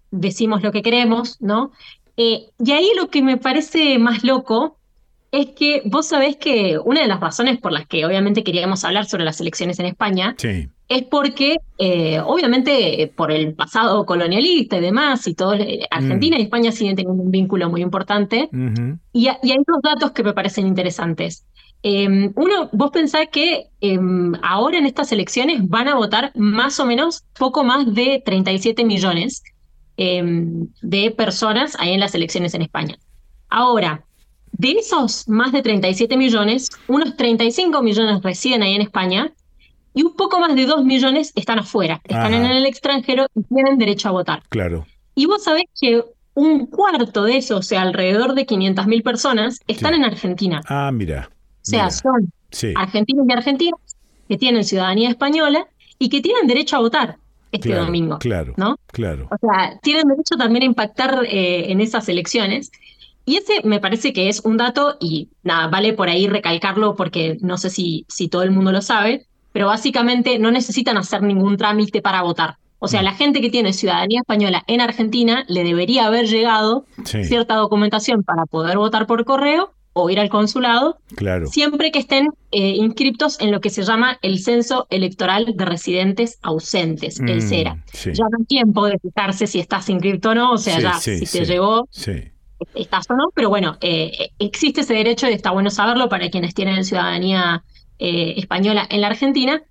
decimos 0.09 0.63
lo 0.63 0.71
que 0.71 0.81
queremos, 0.81 1.39
¿no? 1.39 1.71
Eh, 2.17 2.47
y 2.57 2.71
ahí 2.71 2.89
lo 2.97 3.11
que 3.11 3.21
me 3.21 3.37
parece 3.37 3.99
más 3.99 4.23
loco 4.23 4.79
es 5.31 5.49
que 5.51 5.83
vos 5.85 6.07
sabés 6.07 6.37
que 6.37 6.79
una 6.83 7.01
de 7.01 7.07
las 7.07 7.19
razones 7.19 7.59
por 7.59 7.71
las 7.71 7.85
que 7.85 8.03
obviamente 8.03 8.43
queríamos 8.43 8.83
hablar 8.83 9.05
sobre 9.05 9.25
las 9.25 9.39
elecciones 9.39 9.77
en 9.77 9.85
España 9.85 10.33
sí 10.39 10.69
es 10.89 11.03
porque, 11.03 11.57
eh, 11.77 12.19
obviamente, 12.19 13.13
por 13.15 13.31
el 13.31 13.53
pasado 13.53 14.07
colonialista 14.07 14.77
y 14.77 14.81
demás, 14.81 15.27
y 15.27 15.35
todo, 15.35 15.53
eh, 15.53 15.87
Argentina 15.91 16.35
y 16.35 16.41
mm. 16.41 16.43
España 16.45 16.71
siguen 16.71 16.95
teniendo 16.95 17.21
un 17.21 17.29
vínculo 17.29 17.69
muy 17.69 17.81
importante, 17.81 18.49
y, 19.13 19.27
hay 19.27 19.57
dos 19.67 19.81
datos 19.83 20.11
que 20.11 20.23
me 20.23 20.33
parecen 20.33 20.65
interesantes. 20.65 21.45
Em, 21.83 22.33
uno, 22.35 22.69
vos 22.73 22.89
pensás 22.89 23.27
que 23.31 23.67
em, 23.81 24.33
ahora 24.41 24.79
en 24.79 24.87
estas 24.87 25.11
elecciones 25.11 25.65
van 25.69 25.87
a 25.87 25.95
votar 25.95 26.31
más 26.35 26.79
o 26.79 26.85
menos 26.85 27.23
poco 27.37 27.63
más 27.63 27.93
de 27.93 28.21
37 28.25 28.83
millones 28.83 29.43
em, 29.95 30.67
de 30.81 31.11
personas 31.11 31.77
ahí 31.79 31.93
en 31.93 31.99
las 31.99 32.15
elecciones 32.15 32.53
en 32.55 32.63
España. 32.63 32.97
Ahora, 33.49 34.03
de 34.53 34.71
esos 34.71 35.29
más 35.29 35.51
de 35.51 35.61
37 35.61 36.17
millones, 36.17 36.69
unos 36.87 37.15
35 37.15 37.81
millones 37.81 38.23
residen 38.23 38.63
ahí 38.63 38.73
en 38.73 38.81
España 38.81 39.31
y 39.93 40.03
un 40.03 40.15
poco 40.15 40.39
más 40.39 40.55
de 40.55 40.65
2 40.65 40.85
millones 40.85 41.31
están 41.35 41.59
afuera, 41.59 42.01
están 42.03 42.33
en 42.33 42.45
el 42.45 42.65
extranjero 42.65 43.27
y 43.35 43.43
tienen 43.43 43.77
derecho 43.77 44.09
a 44.09 44.11
votar. 44.11 44.43
Claro. 44.49 44.85
Y 45.15 45.25
vos 45.25 45.43
sabés 45.43 45.65
que 45.79 46.03
un 46.35 46.67
cuarto 46.67 47.23
de 47.23 47.37
eso, 47.37 47.57
o 47.57 47.61
sea, 47.61 47.81
alrededor 47.81 48.33
de 48.33 48.45
500.000 48.45 49.03
personas, 49.03 49.59
están 49.67 49.93
en 49.93 50.05
Argentina. 50.05 50.61
Ah, 50.67 50.91
mira. 50.93 51.29
sea, 51.61 51.89
son 51.89 52.31
argentinos 52.75 53.25
y 53.27 53.33
argentinas 53.33 53.79
que 54.27 54.37
tienen 54.37 54.63
ciudadanía 54.63 55.09
española 55.09 55.67
y 55.97 56.09
que 56.09 56.21
tienen 56.21 56.47
derecho 56.47 56.77
a 56.77 56.79
votar 56.79 57.17
este 57.51 57.73
domingo. 57.73 58.19
Claro, 58.19 58.53
¿no? 58.57 58.77
claro. 58.87 59.27
O 59.31 59.37
sea, 59.37 59.79
tienen 59.81 60.07
derecho 60.07 60.37
también 60.37 60.63
a 60.63 60.65
impactar 60.65 61.25
eh, 61.25 61.71
en 61.71 61.81
esas 61.81 62.07
elecciones. 62.07 62.71
Y 63.25 63.37
ese 63.37 63.61
me 63.63 63.79
parece 63.79 64.13
que 64.13 64.29
es 64.29 64.39
un 64.41 64.57
dato, 64.57 64.97
y 64.99 65.29
nada, 65.43 65.67
vale 65.67 65.93
por 65.93 66.09
ahí 66.09 66.27
recalcarlo 66.27 66.95
porque 66.95 67.37
no 67.41 67.57
sé 67.57 67.69
si, 67.69 68.05
si 68.07 68.27
todo 68.27 68.43
el 68.43 68.51
mundo 68.51 68.71
lo 68.71 68.81
sabe, 68.81 69.25
pero 69.51 69.67
básicamente 69.67 70.39
no 70.39 70.51
necesitan 70.51 70.97
hacer 70.97 71.21
ningún 71.23 71.57
trámite 71.57 72.01
para 72.01 72.21
votar. 72.21 72.57
O 72.79 72.87
sea, 72.87 73.01
mm. 73.01 73.05
la 73.05 73.13
gente 73.13 73.41
que 73.41 73.49
tiene 73.49 73.73
ciudadanía 73.73 74.21
española 74.21 74.63
en 74.67 74.81
Argentina 74.81 75.43
le 75.47 75.63
debería 75.63 76.05
haber 76.05 76.27
llegado 76.27 76.85
cierta 77.03 77.55
documentación 77.55 78.23
para 78.23 78.45
poder 78.45 78.77
votar 78.77 79.05
por 79.05 79.25
correo 79.25 79.73
o 79.93 80.09
ir 80.09 80.19
al 80.19 80.29
consulado, 80.29 80.99
claro. 81.15 81.47
siempre 81.47 81.91
que 81.91 81.99
estén 81.99 82.27
eh, 82.51 82.75
inscriptos 82.75 83.39
en 83.41 83.51
lo 83.51 83.59
que 83.59 83.69
se 83.69 83.83
llama 83.83 84.17
el 84.21 84.39
Censo 84.39 84.87
Electoral 84.89 85.53
de 85.55 85.65
Residentes 85.65 86.39
Ausentes, 86.41 87.19
el 87.19 87.41
CERA. 87.41 87.75
Mm, 87.75 88.11
ya 88.11 88.25
no 88.31 88.45
tiempo 88.45 88.85
de 88.85 88.97
fijarse 88.99 89.47
si 89.47 89.59
estás 89.59 89.89
inscrito 89.89 90.29
o 90.29 90.35
no, 90.35 90.53
o 90.53 90.57
sea, 90.57 90.79
ya 90.79 90.93
si 90.93 91.25
te 91.25 91.43
llegó, 91.43 91.87
estás 92.75 93.09
o 93.09 93.15
no, 93.15 93.29
pero 93.33 93.49
bueno, 93.49 93.77
eh, 93.81 94.29
existe 94.37 94.81
ese 94.81 94.93
derecho 94.93 95.29
y 95.29 95.33
está 95.33 95.51
bueno 95.51 95.69
saberlo 95.69 96.07
para 96.07 96.29
quienes 96.29 96.53
tienen 96.53 96.85
ciudadanía 96.85 97.63
eh, 97.99 98.33
española 98.37 98.87
en 98.89 99.01
la 99.01 99.07
Argentina. 99.07 99.61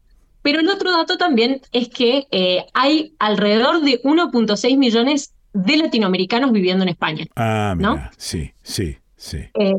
Pero 0.43 0.61
el 0.61 0.69
otro 0.69 0.93
dato 0.93 1.19
también 1.19 1.61
es 1.73 1.89
que 1.89 2.27
hay 2.73 3.13
alrededor 3.19 3.83
de 3.83 4.01
1.6 4.03 4.79
millones 4.79 5.35
de 5.53 5.77
latinoamericanos 5.77 6.53
viviendo 6.53 6.85
en 6.85 6.91
España. 6.91 7.27
Ah, 7.35 7.75
¿no? 7.77 7.99
sí, 8.17 8.53
sí. 8.63 8.99
Sí. 9.19 9.39
Eh, 9.39 9.75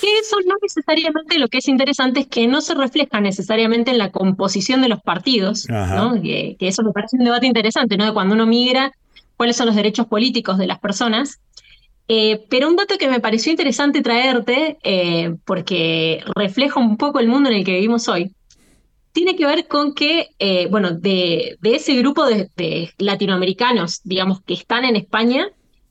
que 0.00 0.18
eso 0.18 0.36
no 0.46 0.54
necesariamente 0.62 1.38
lo 1.38 1.48
que 1.48 1.58
es 1.58 1.68
interesante 1.68 2.20
es 2.20 2.26
que 2.28 2.46
no 2.46 2.60
se 2.60 2.74
refleja 2.74 3.20
necesariamente 3.20 3.90
en 3.90 3.98
la 3.98 4.12
composición 4.12 4.82
de 4.82 4.88
los 4.88 5.00
partidos, 5.00 5.66
¿no? 5.68 6.20
Que, 6.22 6.56
eso 6.60 6.82
me 6.84 6.92
parece 6.92 7.16
un 7.16 7.24
debate 7.24 7.46
interesante, 7.46 7.96
¿no? 7.96 8.04
De 8.04 8.12
cuando 8.12 8.34
uno 8.34 8.46
migra, 8.46 8.92
cuáles 9.36 9.56
son 9.56 9.66
los 9.66 9.74
derechos 9.74 10.06
políticos 10.06 10.58
de 10.58 10.66
las 10.66 10.78
personas. 10.78 11.40
Eh, 12.08 12.44
pero 12.50 12.68
un 12.68 12.76
dato 12.76 12.98
que 12.98 13.08
me 13.08 13.20
pareció 13.20 13.50
interesante 13.50 14.02
traerte, 14.02 14.78
eh, 14.82 15.34
porque 15.44 16.22
refleja 16.34 16.80
un 16.80 16.96
poco 16.96 17.20
el 17.20 17.28
mundo 17.28 17.48
en 17.48 17.56
el 17.56 17.64
que 17.64 17.74
vivimos 17.74 18.08
hoy, 18.08 18.32
tiene 19.12 19.36
que 19.36 19.46
ver 19.46 19.68
con 19.68 19.94
que, 19.94 20.28
bueno, 20.70 20.92
de, 20.92 21.58
ese 21.62 21.94
grupo 21.96 22.24
de, 22.24 22.90
latinoamericanos, 22.96 24.00
digamos, 24.04 24.40
que 24.40 24.54
están 24.54 24.86
en 24.86 24.96
España, 24.96 25.48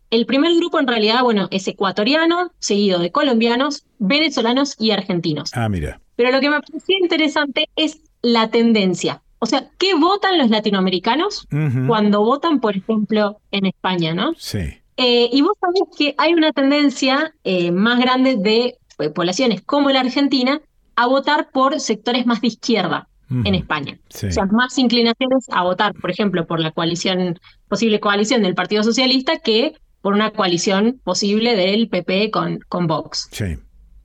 el 0.10 0.26
primer 0.26 0.56
grupo 0.56 0.80
en 0.80 0.88
realidad, 0.88 1.22
bueno, 1.24 1.48
es 1.52 1.68
ecuatoriano, 1.68 2.52
seguido 2.60 3.00
de 3.00 3.12
colombianos, 3.12 3.86
venezolanos 4.00 4.76
y 4.80 4.92
argentinos. 4.92 5.52
Ah, 5.54 5.70
mira. 5.70 6.02
Pero 6.16 6.32
lo 6.32 6.42
que 6.42 6.50
me 6.50 6.60
pareció 6.60 6.98
interesante 6.98 7.70
es 7.76 8.02
la 8.22 8.50
tendencia. 8.50 9.22
O 9.40 9.48
sea, 9.48 9.72
¿qué 9.80 9.96
votan 9.96 10.38
los 10.38 10.52
latinoamericanos 10.52 11.48
cuando 11.88 12.22
votan, 12.22 12.60
por 12.60 12.78
ejemplo, 12.78 13.40
en 13.50 13.66
España, 13.66 14.14
no? 14.14 14.34
Sí. 14.38 14.81
Eh, 14.98 15.30
y 15.32 15.42
vos 15.42 15.54
sabés 15.60 15.84
que 15.98 16.16
hay 16.18 16.34
una 16.34 16.52
tendencia 16.52 17.34
eh, 17.44 17.72
más 17.72 18.00
grande 18.00 18.36
de 18.38 18.78
eh, 19.00 19.10
poblaciones 19.10 19.62
como 19.62 19.90
la 19.90 20.02
Argentina 20.02 20.62
a 20.96 21.08
votar 21.08 21.50
por 21.52 21.80
sectores 21.80 22.26
más 22.26 22.42
de 22.42 22.48
izquierda 22.48 23.08
en 23.46 23.56
España. 23.56 23.98
O 24.14 24.30
sea, 24.30 24.46
más 24.48 24.78
inclinaciones 24.78 25.46
a 25.52 25.64
votar, 25.64 25.94
por 25.94 26.12
ejemplo, 26.12 26.46
por 26.46 26.60
la 26.60 26.72
coalición, 26.72 27.40
posible 27.70 28.02
coalición 28.02 28.42
del 28.44 28.56
Partido 28.56 28.84
Socialista 28.84 29.40
que 29.40 29.74
por 30.02 30.14
una 30.14 30.32
coalición 30.32 31.00
posible 31.02 31.56
del 31.56 31.88
PP 31.88 32.30
con, 32.30 32.60
con 32.68 32.88
Vox. 32.88 33.30
Sí. 33.32 33.58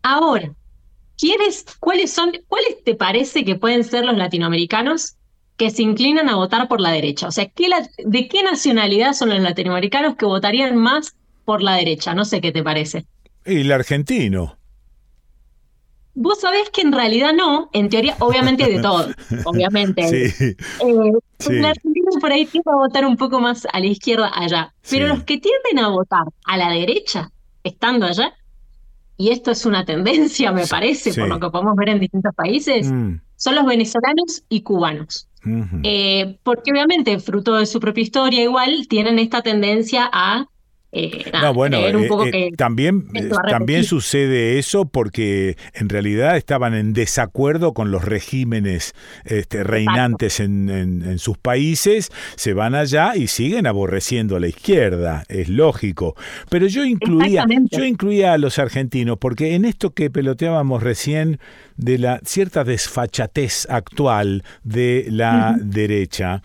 Ahora, 0.02 0.52
¿quiénes, 1.18 1.64
cuáles 1.80 2.12
son, 2.12 2.30
cuáles 2.46 2.84
te 2.84 2.94
parece 2.94 3.44
que 3.44 3.56
pueden 3.56 3.82
ser 3.82 4.04
los 4.04 4.16
latinoamericanos 4.16 5.16
que 5.56 5.70
se 5.70 5.82
inclinan 5.82 6.28
a 6.28 6.36
votar 6.36 6.68
por 6.68 6.80
la 6.80 6.90
derecha? 6.90 7.28
O 7.28 7.32
sea, 7.32 7.46
¿qué 7.46 7.68
¿de 7.98 8.28
qué 8.28 8.42
nacionalidad 8.42 9.12
son 9.12 9.30
los 9.30 9.40
latinoamericanos 9.40 10.16
que 10.16 10.26
votarían 10.26 10.76
más 10.76 11.16
por 11.44 11.62
la 11.62 11.74
derecha? 11.74 12.14
No 12.14 12.24
sé 12.24 12.40
qué 12.40 12.52
te 12.52 12.62
parece. 12.62 13.06
Y 13.44 13.60
el 13.60 13.72
argentino. 13.72 14.56
Vos 16.18 16.40
sabés 16.40 16.70
que 16.70 16.80
en 16.80 16.92
realidad 16.92 17.34
no, 17.34 17.68
en 17.74 17.90
teoría, 17.90 18.16
obviamente 18.20 18.66
de 18.66 18.80
todo, 18.80 19.08
obviamente. 19.44 20.08
Sí. 20.30 20.56
Eh, 20.80 21.60
La 21.60 21.68
Argentina 21.70 22.10
por 22.20 22.32
ahí 22.32 22.46
tiende 22.46 22.70
a 22.70 22.76
votar 22.76 23.04
un 23.04 23.18
poco 23.18 23.38
más 23.38 23.66
a 23.70 23.80
la 23.80 23.86
izquierda 23.86 24.30
allá, 24.34 24.72
pero 24.90 25.08
los 25.08 25.24
que 25.24 25.38
tienden 25.38 25.84
a 25.84 25.88
votar 25.88 26.24
a 26.46 26.56
la 26.56 26.70
derecha, 26.70 27.30
estando 27.62 28.06
allá, 28.06 28.32
y 29.18 29.30
esto 29.30 29.50
es 29.50 29.66
una 29.66 29.84
tendencia, 29.84 30.52
me 30.52 30.66
parece, 30.66 31.12
por 31.12 31.28
lo 31.28 31.38
que 31.38 31.50
podemos 31.50 31.76
ver 31.76 31.90
en 31.90 32.00
distintos 32.00 32.34
países, 32.34 32.90
mm. 32.90 33.20
son 33.36 33.54
los 33.54 33.66
venezolanos 33.66 34.42
y 34.48 34.62
cubanos. 34.62 35.28
Eh, 35.82 36.38
porque 36.42 36.72
obviamente, 36.72 37.18
fruto 37.20 37.54
de 37.56 37.66
su 37.66 37.80
propia 37.80 38.02
historia, 38.02 38.42
igual, 38.42 38.86
tienen 38.88 39.18
esta 39.18 39.42
tendencia 39.42 40.08
a 40.12 40.46
eh, 40.92 41.30
no, 41.42 41.52
bueno, 41.52 41.78
eh, 41.78 41.92
eh, 42.32 42.52
también, 42.56 43.08
también 43.50 43.84
sucede 43.84 44.58
eso 44.58 44.86
porque 44.86 45.56
en 45.74 45.88
realidad 45.88 46.36
estaban 46.36 46.74
en 46.74 46.92
desacuerdo 46.92 47.74
con 47.74 47.90
los 47.90 48.04
regímenes 48.04 48.94
este, 49.24 49.64
reinantes 49.64 50.40
en, 50.40 51.18
sus 51.18 51.38
países, 51.38 52.10
se 52.36 52.52
van 52.54 52.74
allá 52.74 53.16
y 53.16 53.26
siguen 53.26 53.66
aborreciendo 53.66 54.36
a 54.36 54.40
la 54.40 54.48
izquierda, 54.48 55.24
es 55.28 55.48
lógico. 55.48 56.14
Pero 56.48 56.66
yo 56.66 56.84
incluía, 56.84 57.44
yo 57.70 57.84
incluía 57.84 58.32
a 58.32 58.38
los 58.38 58.58
argentinos 58.58 59.18
porque 59.18 59.54
en 59.54 59.64
esto 59.64 59.90
que 59.90 60.08
peloteábamos 60.08 60.82
recién 60.82 61.40
de 61.76 61.98
la 61.98 62.20
cierta 62.24 62.64
desfachatez 62.64 63.66
actual 63.68 64.44
de 64.62 65.06
la 65.10 65.56
derecha, 65.60 66.42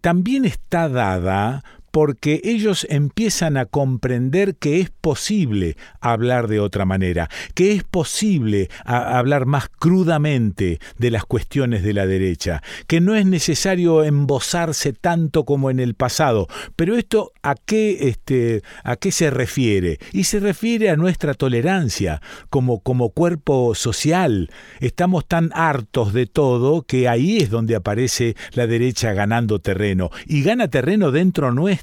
también 0.00 0.44
está 0.44 0.88
dada 0.88 1.62
porque 1.92 2.40
ellos 2.42 2.86
empiezan 2.88 3.58
a 3.58 3.66
comprender 3.66 4.56
que 4.56 4.80
es 4.80 4.90
posible 4.90 5.76
hablar 6.00 6.48
de 6.48 6.58
otra 6.58 6.86
manera, 6.86 7.28
que 7.54 7.72
es 7.72 7.84
posible 7.84 8.70
hablar 8.84 9.44
más 9.44 9.68
crudamente 9.68 10.80
de 10.98 11.10
las 11.10 11.24
cuestiones 11.24 11.82
de 11.82 11.92
la 11.92 12.06
derecha, 12.06 12.62
que 12.86 13.00
no 13.00 13.14
es 13.14 13.26
necesario 13.26 14.04
embosarse 14.04 14.94
tanto 14.94 15.44
como 15.44 15.70
en 15.70 15.80
el 15.80 15.94
pasado. 15.94 16.48
Pero 16.76 16.96
esto 16.96 17.32
a 17.42 17.54
qué, 17.54 18.08
este, 18.08 18.62
a 18.84 18.96
qué 18.96 19.12
se 19.12 19.30
refiere? 19.30 19.98
Y 20.12 20.24
se 20.24 20.40
refiere 20.40 20.88
a 20.88 20.96
nuestra 20.96 21.34
tolerancia 21.34 22.22
como, 22.48 22.80
como 22.80 23.10
cuerpo 23.10 23.74
social. 23.74 24.50
Estamos 24.80 25.26
tan 25.26 25.50
hartos 25.52 26.14
de 26.14 26.24
todo 26.24 26.82
que 26.82 27.06
ahí 27.06 27.36
es 27.36 27.50
donde 27.50 27.76
aparece 27.76 28.34
la 28.52 28.66
derecha 28.66 29.12
ganando 29.12 29.58
terreno. 29.58 30.08
Y 30.26 30.42
gana 30.42 30.68
terreno 30.68 31.10
dentro 31.10 31.52
nuestro 31.52 31.81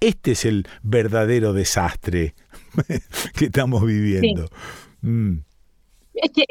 este 0.00 0.32
es 0.32 0.44
el 0.44 0.66
verdadero 0.82 1.52
desastre 1.52 2.34
que 3.36 3.46
estamos 3.46 3.84
viviendo. 3.84 4.48
Mm. 5.02 5.38
Es, 6.14 6.32
que, 6.32 6.44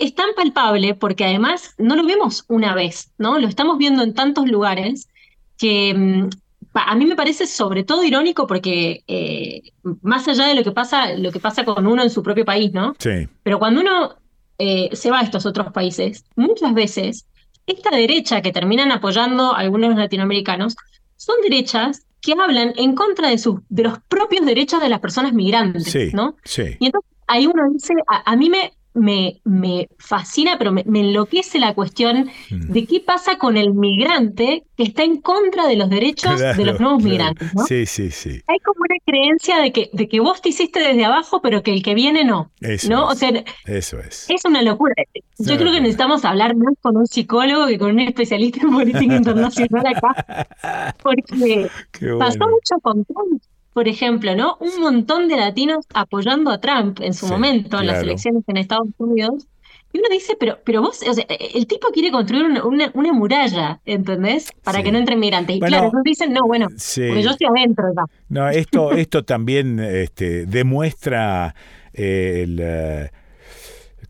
es, 0.00 0.14
tan 0.14 0.30
palpable 0.34 0.94
porque 0.94 1.24
además 1.24 1.74
no 1.78 1.94
lo 1.94 2.04
vemos 2.04 2.44
una 2.48 2.74
vez, 2.74 3.12
¿no? 3.18 3.38
Lo 3.38 3.46
estamos 3.46 3.78
viendo 3.78 4.02
en 4.02 4.14
tantos 4.14 4.48
lugares 4.48 5.08
que 5.56 5.94
mm, 5.94 6.28
a 6.74 6.94
mí 6.96 7.06
me 7.06 7.14
parece 7.14 7.46
sobre 7.46 7.84
todo 7.84 8.02
irónico 8.04 8.46
porque 8.46 9.04
eh, 9.06 9.62
más 10.02 10.26
allá 10.26 10.46
de 10.46 10.54
lo 10.54 10.64
que 10.64 10.72
pasa, 10.72 11.14
lo 11.14 11.30
que 11.30 11.40
pasa 11.40 11.64
con 11.64 11.86
uno 11.86 12.02
en 12.02 12.10
su 12.10 12.22
propio 12.22 12.44
país, 12.44 12.72
¿no? 12.72 12.94
Sí. 12.98 13.28
Pero 13.44 13.58
cuando 13.58 13.80
uno 13.80 14.16
eh, 14.58 14.90
se 14.92 15.10
va 15.10 15.20
a 15.20 15.22
estos 15.22 15.46
otros 15.46 15.72
países, 15.72 16.24
muchas 16.36 16.74
veces 16.74 17.26
esta 17.66 17.90
derecha 17.90 18.42
que 18.42 18.52
terminan 18.52 18.90
apoyando 18.92 19.54
a 19.54 19.58
algunos 19.58 19.94
latinoamericanos 19.96 20.76
son 21.20 21.36
derechas 21.42 22.06
que 22.22 22.32
hablan 22.32 22.72
en 22.76 22.94
contra 22.94 23.28
de, 23.28 23.38
de 23.68 23.82
los 23.82 23.98
propios 24.08 24.46
derechos 24.46 24.80
de 24.80 24.88
las 24.88 25.00
personas 25.00 25.34
migrantes, 25.34 26.14
¿no? 26.14 26.36
Sí. 26.44 26.76
Y 26.80 26.86
entonces 26.86 27.10
ahí 27.26 27.46
uno 27.46 27.62
dice, 27.70 27.92
a 28.06 28.36
mí 28.36 28.48
me, 28.48 28.72
me, 28.94 29.40
me 29.44 29.88
fascina, 29.98 30.56
pero 30.58 30.72
me, 30.72 30.82
enloquece 30.82 31.58
la 31.58 31.74
cuestión 31.74 32.30
mm. 32.50 32.72
de 32.72 32.86
qué 32.86 33.00
pasa 33.00 33.36
con 33.36 33.56
el 33.56 33.74
migrante 33.74 34.64
que 34.76 34.82
está 34.82 35.04
en 35.04 35.20
contra 35.20 35.66
de 35.66 35.76
los 35.76 35.90
derechos 35.90 36.40
de 36.40 36.64
los 36.64 36.80
nuevos 36.80 37.02
migrantes. 37.02 37.54
¿no? 37.54 37.64
Sí, 37.64 37.86
sí, 37.86 38.10
sí. 38.10 38.42
Hay 38.46 38.58
como 38.60 38.80
una 38.80 38.96
creencia 39.04 39.58
de 39.58 39.72
que, 39.72 39.90
de 39.92 40.08
que 40.08 40.20
vos 40.20 40.40
te 40.40 40.48
hiciste 40.48 40.80
desde 40.80 41.04
abajo, 41.04 41.40
pero 41.42 41.62
que 41.62 41.72
el 41.72 41.82
que 41.82 41.94
viene 41.94 42.24
no. 42.24 42.50
Eso 42.60 42.88
¿no? 42.88 43.12
Es. 43.12 43.16
O 43.16 43.18
sea, 43.18 43.44
eso 43.66 44.00
es. 44.00 44.26
Es 44.28 44.44
una 44.44 44.62
locura. 44.62 44.94
Yo 45.46 45.56
creo 45.56 45.72
que 45.72 45.80
necesitamos 45.80 46.24
hablar 46.24 46.54
más 46.56 46.74
con 46.80 46.96
un 46.96 47.06
psicólogo 47.06 47.66
que 47.66 47.78
con 47.78 47.92
un 47.92 48.00
especialista 48.00 48.60
en 48.62 48.72
política 48.72 49.16
internacional 49.16 49.86
acá. 49.86 50.94
Porque 51.02 51.68
pasó 52.18 52.48
mucho 52.48 52.76
con 52.82 53.04
Trump 53.04 53.42
por 53.72 53.88
ejemplo, 53.88 54.34
¿no? 54.34 54.56
Un 54.60 54.80
montón 54.80 55.28
de 55.28 55.36
latinos 55.36 55.86
apoyando 55.94 56.50
a 56.50 56.60
Trump 56.60 57.00
en 57.00 57.14
su 57.14 57.26
momento, 57.26 57.80
en 57.80 57.86
las 57.86 58.02
elecciones 58.02 58.42
en 58.48 58.56
Estados 58.56 58.88
Unidos. 58.98 59.46
Y 59.92 59.98
uno 59.98 60.08
dice, 60.10 60.36
pero, 60.38 60.58
pero 60.64 60.82
vos, 60.82 61.00
o 61.08 61.14
sea, 61.14 61.24
el 61.54 61.66
tipo 61.66 61.88
quiere 61.88 62.10
construir 62.12 62.44
una, 62.44 62.90
una, 62.94 63.12
muralla, 63.12 63.80
¿entendés? 63.84 64.52
Para 64.62 64.82
que 64.82 64.92
no 64.92 64.98
entren 64.98 65.18
migrantes. 65.18 65.56
Y 65.56 65.60
claro, 65.60 65.90
nos 65.92 66.04
dicen, 66.04 66.32
no, 66.32 66.46
bueno, 66.46 66.68
porque 66.68 67.22
yo 67.22 67.30
estoy 67.30 67.46
adentro. 67.46 67.86
No, 68.28 68.48
esto, 68.48 68.92
esto 68.92 69.24
también 69.24 69.80
este, 69.80 70.46
demuestra 70.46 71.54
eh, 71.92 72.42
el... 72.44 73.10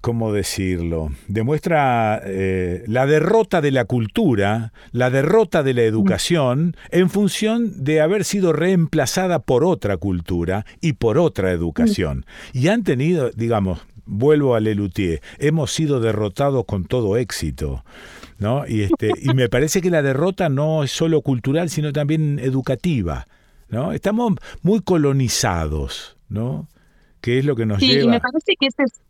¿cómo 0.00 0.32
decirlo? 0.32 1.10
Demuestra 1.28 2.20
eh, 2.24 2.84
la 2.86 3.06
derrota 3.06 3.60
de 3.60 3.70
la 3.70 3.84
cultura, 3.84 4.72
la 4.92 5.10
derrota 5.10 5.62
de 5.62 5.74
la 5.74 5.82
educación, 5.82 6.76
en 6.90 7.10
función 7.10 7.84
de 7.84 8.00
haber 8.00 8.24
sido 8.24 8.52
reemplazada 8.52 9.40
por 9.40 9.64
otra 9.64 9.96
cultura 9.96 10.64
y 10.80 10.94
por 10.94 11.18
otra 11.18 11.52
educación. 11.52 12.24
Y 12.52 12.68
han 12.68 12.84
tenido, 12.84 13.30
digamos, 13.30 13.80
vuelvo 14.06 14.54
a 14.54 14.60
Lelutier, 14.60 15.20
hemos 15.38 15.72
sido 15.72 16.00
derrotados 16.00 16.64
con 16.64 16.84
todo 16.84 17.16
éxito. 17.16 17.84
¿no? 18.38 18.66
Y, 18.66 18.82
este, 18.82 19.12
y 19.20 19.34
me 19.34 19.50
parece 19.50 19.82
que 19.82 19.90
la 19.90 20.02
derrota 20.02 20.48
no 20.48 20.82
es 20.82 20.90
solo 20.90 21.20
cultural, 21.20 21.68
sino 21.68 21.92
también 21.92 22.38
educativa. 22.38 23.28
¿no? 23.68 23.92
Estamos 23.92 24.34
muy 24.62 24.80
colonizados, 24.80 26.16
¿no? 26.28 26.68
Que 27.20 27.38
es 27.38 27.44
lo 27.44 27.54
que 27.54 27.66
nos 27.66 27.80
sí, 27.80 27.88
lleva. 27.88 28.04
Y 28.04 28.08
me 28.08 28.20
parece 28.20 28.54
que 28.58 28.66
ese 28.66 28.82
es, 28.84 29.00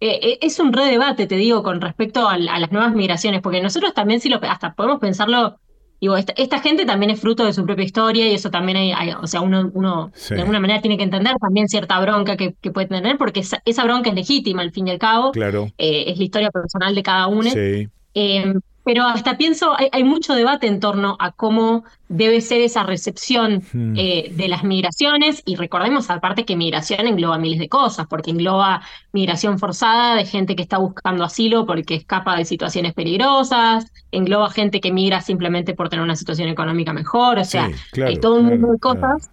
eh, 0.00 0.18
eh, 0.22 0.38
es 0.40 0.58
un 0.58 0.72
re 0.72 0.86
debate, 0.86 1.26
te 1.26 1.36
digo, 1.36 1.62
con 1.62 1.80
respecto 1.80 2.28
a, 2.28 2.38
las 2.38 2.72
nuevas 2.72 2.94
migraciones, 2.94 3.42
porque 3.42 3.60
nosotros 3.60 3.92
también, 3.92 4.20
si 4.20 4.28
lo, 4.28 4.40
hasta 4.42 4.74
podemos 4.74 4.98
pensarlo, 4.98 5.58
digo, 6.00 6.16
esta, 6.16 6.60
gente 6.60 6.86
también 6.86 7.10
es 7.10 7.20
fruto 7.20 7.44
de 7.44 7.52
su 7.52 7.66
propia 7.66 7.84
historia 7.84 8.26
y 8.26 8.34
eso 8.34 8.50
también 8.50 8.78
hay, 8.78 9.12
o 9.12 9.26
sea, 9.26 9.42
uno, 9.42 9.70
uno 9.74 10.10
de 10.30 10.40
alguna 10.40 10.58
manera 10.58 10.80
tiene 10.80 10.96
que 10.96 11.04
entender 11.04 11.36
también 11.38 11.68
cierta 11.68 12.00
bronca 12.00 12.36
que, 12.36 12.52
puede 12.72 12.86
tener, 12.86 13.18
porque 13.18 13.40
esa, 13.40 13.84
bronca 13.84 14.08
es 14.08 14.16
legítima 14.16 14.62
al 14.62 14.72
fin 14.72 14.88
y 14.88 14.90
al 14.92 14.98
cabo, 14.98 15.32
claro. 15.32 15.68
Eh, 15.76 16.04
es 16.08 16.18
la 16.18 16.24
historia 16.24 16.50
personal 16.50 16.94
de 16.94 17.02
cada 17.02 17.26
uno. 17.26 17.50
Sí. 17.50 17.88
Pero 18.90 19.04
hasta 19.04 19.36
pienso, 19.36 19.76
hay, 19.92 20.02
mucho 20.02 20.34
debate 20.34 20.66
en 20.66 20.80
torno 20.80 21.16
a 21.20 21.30
cómo 21.30 21.84
debe 22.08 22.40
ser 22.40 22.60
esa 22.60 22.82
recepción 22.82 23.62
hmm. 23.72 23.94
eh, 23.96 24.32
de 24.34 24.48
las 24.48 24.64
migraciones 24.64 25.42
y 25.44 25.54
recordemos 25.54 26.10
aparte 26.10 26.44
que 26.44 26.56
migración 26.56 27.06
engloba 27.06 27.38
miles 27.38 27.60
de 27.60 27.68
cosas, 27.68 28.08
porque 28.08 28.32
engloba 28.32 28.82
migración 29.12 29.60
forzada 29.60 30.16
de 30.16 30.24
gente 30.26 30.56
que 30.56 30.62
está 30.62 30.78
buscando 30.78 31.22
asilo 31.22 31.66
porque 31.66 31.94
escapa 31.94 32.34
de 32.34 32.44
situaciones 32.44 32.92
peligrosas, 32.92 33.92
engloba 34.10 34.50
gente 34.50 34.80
que 34.80 34.90
migra 34.90 35.20
simplemente 35.20 35.72
por 35.74 35.88
tener 35.88 36.04
una 36.04 36.16
situación 36.16 36.48
económica 36.48 36.92
mejor, 36.92 37.38
o 37.38 37.44
sea, 37.44 37.70
hay 38.04 38.16
todo 38.16 38.40
un 38.40 38.46
mundo 38.46 38.72
de 38.72 38.78
cosas. 38.80 39.30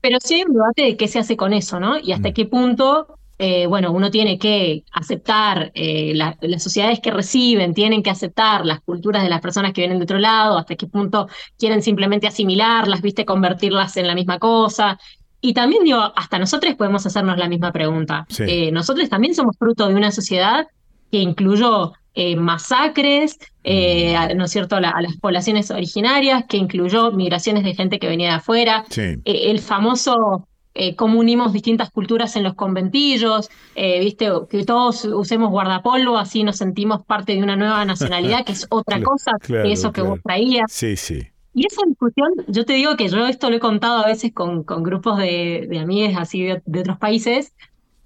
Pero 0.00 0.18
sí 0.22 0.36
hay 0.36 0.44
un 0.44 0.54
debate 0.54 0.82
de 0.84 0.96
qué 0.96 1.06
se 1.06 1.18
hace 1.18 1.36
con 1.36 1.52
eso, 1.52 1.78
¿no? 1.78 1.98
Y 1.98 2.12
hasta 2.12 2.30
hmm. 2.30 2.32
qué 2.32 2.46
punto 2.46 3.18
eh, 3.38 3.66
bueno, 3.66 3.92
uno 3.92 4.10
tiene 4.10 4.38
que 4.38 4.84
aceptar 4.92 5.70
eh, 5.74 6.12
las 6.14 6.62
sociedades 6.62 7.00
que 7.00 7.10
reciben, 7.10 7.74
tienen 7.74 8.02
que 8.02 8.10
aceptar 8.10 8.64
las 8.64 8.80
culturas 8.80 9.22
de 9.22 9.28
las 9.28 9.42
personas 9.42 9.72
que 9.72 9.82
vienen 9.82 9.98
de 9.98 10.04
otro 10.04 10.18
lado, 10.18 10.56
hasta 10.56 10.74
qué 10.74 10.86
punto 10.86 11.28
quieren 11.58 11.82
simplemente 11.82 12.26
asimilarlas, 12.26 13.02
viste, 13.02 13.26
convertirlas 13.26 13.96
en 13.98 14.06
la 14.06 14.14
misma 14.14 14.38
cosa. 14.38 14.98
Y 15.42 15.52
también 15.52 15.84
digo, 15.84 16.00
hasta 16.16 16.38
nosotros 16.38 16.74
podemos 16.76 17.04
hacernos 17.04 17.36
la 17.36 17.48
misma 17.48 17.72
pregunta. 17.72 18.26
Eh, 18.38 18.70
nosotros 18.72 19.08
también 19.10 19.34
somos 19.34 19.56
fruto 19.58 19.86
de 19.86 19.94
una 19.94 20.10
sociedad 20.10 20.66
que 21.10 21.18
incluyó 21.18 21.92
masacres, 22.38 23.38
mm. 23.62 24.34
¿no 24.38 24.46
es 24.46 24.50
cierto?, 24.50 24.76
a 24.76 24.80
las 24.80 25.16
poblaciones 25.20 25.70
originarias, 25.70 26.44
que 26.48 26.56
incluyó 26.56 27.12
migraciones 27.12 27.62
de 27.62 27.74
gente 27.74 27.98
que 27.98 28.08
venía 28.08 28.30
de 28.30 28.34
afuera. 28.36 28.86
el 28.96 29.58
famoso 29.60 30.48
eh, 30.78 30.94
cómo 30.94 31.18
unimos 31.18 31.52
distintas 31.52 31.90
culturas 31.90 32.36
en 32.36 32.42
los 32.42 32.54
conventillos, 32.54 33.48
eh, 33.74 34.00
viste, 34.00 34.30
que 34.50 34.64
todos 34.64 35.04
usemos 35.06 35.50
guardapolvo, 35.50 36.18
así 36.18 36.44
nos 36.44 36.56
sentimos 36.56 37.04
parte 37.04 37.34
de 37.34 37.42
una 37.42 37.56
nueva 37.56 37.84
nacionalidad, 37.84 38.44
que 38.44 38.52
es 38.52 38.66
otra 38.70 39.02
cosa 39.02 39.32
que 39.44 39.72
eso 39.72 39.92
que 39.92 40.02
vos 40.02 40.20
traías. 40.22 40.70
Sí, 40.70 40.96
sí. 40.96 41.26
Y 41.54 41.66
esa 41.66 41.80
discusión, 41.88 42.28
yo 42.48 42.66
te 42.66 42.74
digo 42.74 42.96
que 42.96 43.08
yo 43.08 43.26
esto 43.26 43.48
lo 43.48 43.56
he 43.56 43.60
contado 43.60 44.04
a 44.04 44.06
veces 44.06 44.30
con, 44.34 44.62
con 44.62 44.82
grupos 44.82 45.16
de, 45.16 45.66
de 45.70 45.78
amigas 45.78 46.14
así 46.18 46.42
de, 46.42 46.80
otros 46.80 46.98
países, 46.98 47.54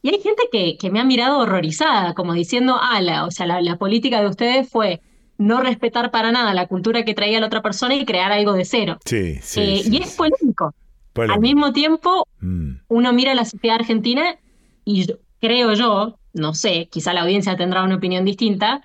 y 0.03 0.11
hay 0.11 0.21
gente 0.21 0.45
que, 0.53 0.77
que, 0.79 0.91
me 0.91 1.01
ha 1.01 1.05
mirado 1.05 1.41
horrorizada, 1.41 2.15
como 2.15 2.33
diciendo, 2.33 2.77
ah, 2.81 3.01
la, 3.01 3.27
o 3.27 3.31
sea, 3.33 3.47
la, 3.47 3.77
política 3.77 4.21
de 4.21 4.29
ustedes 4.29 4.69
fue 4.71 5.01
no 5.37 5.61
respetar 5.61 6.13
para 6.13 6.31
nada 6.31 6.55
la 6.55 6.69
cultura 6.69 7.05
que 7.05 7.13
traía 7.13 7.41
la 7.41 7.47
otra 7.47 7.61
persona 7.61 7.97
y 7.97 8.07
crear 8.07 8.31
algo 8.31 8.53
de 8.53 8.65
cero. 8.65 8.99
Sí, 9.05 9.41
sí, 9.43 9.61
eh, 9.61 9.83
y 9.85 10.01
es 10.01 10.15
polémico. 10.15 10.73
Al 11.15 11.41
mismo 11.41 11.73
tiempo, 11.73 12.27
mm. 12.41 12.73
uno 12.89 13.13
mira 13.13 13.35
la 13.35 13.45
sociedad 13.45 13.77
argentina 13.81 14.37
y 14.85 15.07
creo 15.41 15.75
yo, 15.75 16.19
no 16.33 16.55
sé, 16.55 16.89
quizá 16.91 17.13
la 17.13 17.23
audiencia 17.23 17.57
tendrá 17.57 17.83
una 17.83 17.97
opinión 17.97 18.25
distinta, 18.25 18.83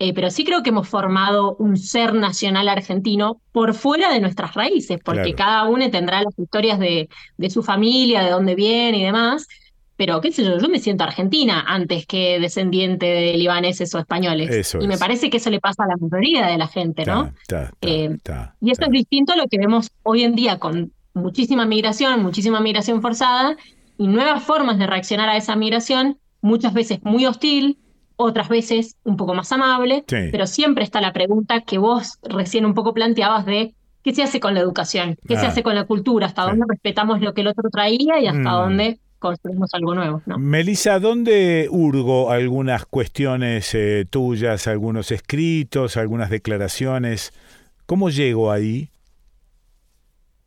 eh, 0.00 0.14
pero 0.14 0.30
sí 0.30 0.44
creo 0.44 0.62
que 0.62 0.70
hemos 0.70 0.88
formado 0.88 1.56
un 1.56 1.76
ser 1.76 2.14
nacional 2.14 2.68
argentino 2.68 3.40
por 3.50 3.74
fuera 3.74 4.12
de 4.12 4.20
nuestras 4.20 4.54
raíces, 4.54 5.00
porque 5.04 5.34
cada 5.34 5.64
uno 5.64 5.90
tendrá 5.90 6.22
las 6.22 6.38
historias 6.38 6.78
de, 6.78 7.08
de, 7.36 7.50
su 7.50 7.64
familia, 7.64 8.22
de 8.22 8.30
dónde 8.30 8.54
viene 8.54 8.98
y 8.98 9.04
demás. 9.04 9.48
Pero 9.96 10.20
qué 10.20 10.30
sé 10.30 10.44
yo, 10.44 10.56
yo 10.56 10.68
me 10.68 10.78
siento 10.78 11.02
argentina 11.02 11.64
antes 11.66 12.06
que 12.06 12.38
descendiente 12.38 13.06
de 13.06 13.36
libaneses 13.36 13.92
o 13.96 13.98
españoles. 13.98 14.72
y 14.80 14.86
me 14.86 14.96
parece 14.96 15.28
que 15.28 15.38
eso 15.38 15.50
le 15.50 15.58
pasa 15.58 15.82
a 15.82 15.88
la 15.88 15.96
mayoría 15.96 16.46
de 16.46 16.56
la 16.56 16.68
gente, 16.68 17.04
¿no? 17.04 17.32
Eh, 17.80 18.16
y 18.60 18.70
eso 18.70 18.84
es 18.84 18.90
distinto 18.90 19.32
a 19.32 19.36
lo 19.36 19.48
que 19.48 19.58
vemos 19.58 19.90
hoy 20.04 20.22
en 20.22 20.36
día 20.36 20.60
con 20.60 20.92
muchísima 21.18 21.66
migración, 21.66 22.22
muchísima 22.22 22.60
migración 22.60 23.02
forzada 23.02 23.56
y 23.96 24.08
nuevas 24.08 24.42
formas 24.42 24.78
de 24.78 24.86
reaccionar 24.86 25.28
a 25.28 25.36
esa 25.36 25.56
migración, 25.56 26.18
muchas 26.40 26.72
veces 26.72 27.00
muy 27.02 27.26
hostil, 27.26 27.78
otras 28.16 28.48
veces 28.48 28.96
un 29.04 29.16
poco 29.16 29.34
más 29.34 29.52
amable, 29.52 30.04
pero 30.08 30.46
siempre 30.46 30.82
está 30.82 31.00
la 31.00 31.12
pregunta 31.12 31.60
que 31.60 31.78
vos 31.78 32.18
recién 32.22 32.64
un 32.64 32.74
poco 32.74 32.92
planteabas 32.92 33.46
de 33.46 33.74
qué 34.02 34.12
se 34.12 34.22
hace 34.22 34.40
con 34.40 34.54
la 34.54 34.60
educación, 34.60 35.16
qué 35.26 35.36
se 35.36 35.46
hace 35.46 35.62
con 35.62 35.74
la 35.74 35.84
cultura, 35.84 36.26
hasta 36.26 36.42
dónde 36.42 36.64
respetamos 36.68 37.20
lo 37.20 37.32
que 37.34 37.42
el 37.42 37.48
otro 37.48 37.70
traía 37.70 38.20
y 38.20 38.26
hasta 38.26 38.40
mm. 38.40 38.54
dónde 38.54 38.98
construimos 39.18 39.72
algo 39.72 39.94
nuevo. 39.94 40.22
¿no? 40.26 40.38
Melissa, 40.38 40.98
¿dónde 40.98 41.68
hurgo 41.70 42.30
algunas 42.30 42.86
cuestiones 42.86 43.74
eh, 43.74 44.04
tuyas, 44.08 44.66
algunos 44.66 45.12
escritos, 45.12 45.96
algunas 45.96 46.30
declaraciones? 46.30 47.32
¿Cómo 47.86 48.10
llego 48.10 48.50
ahí? 48.50 48.90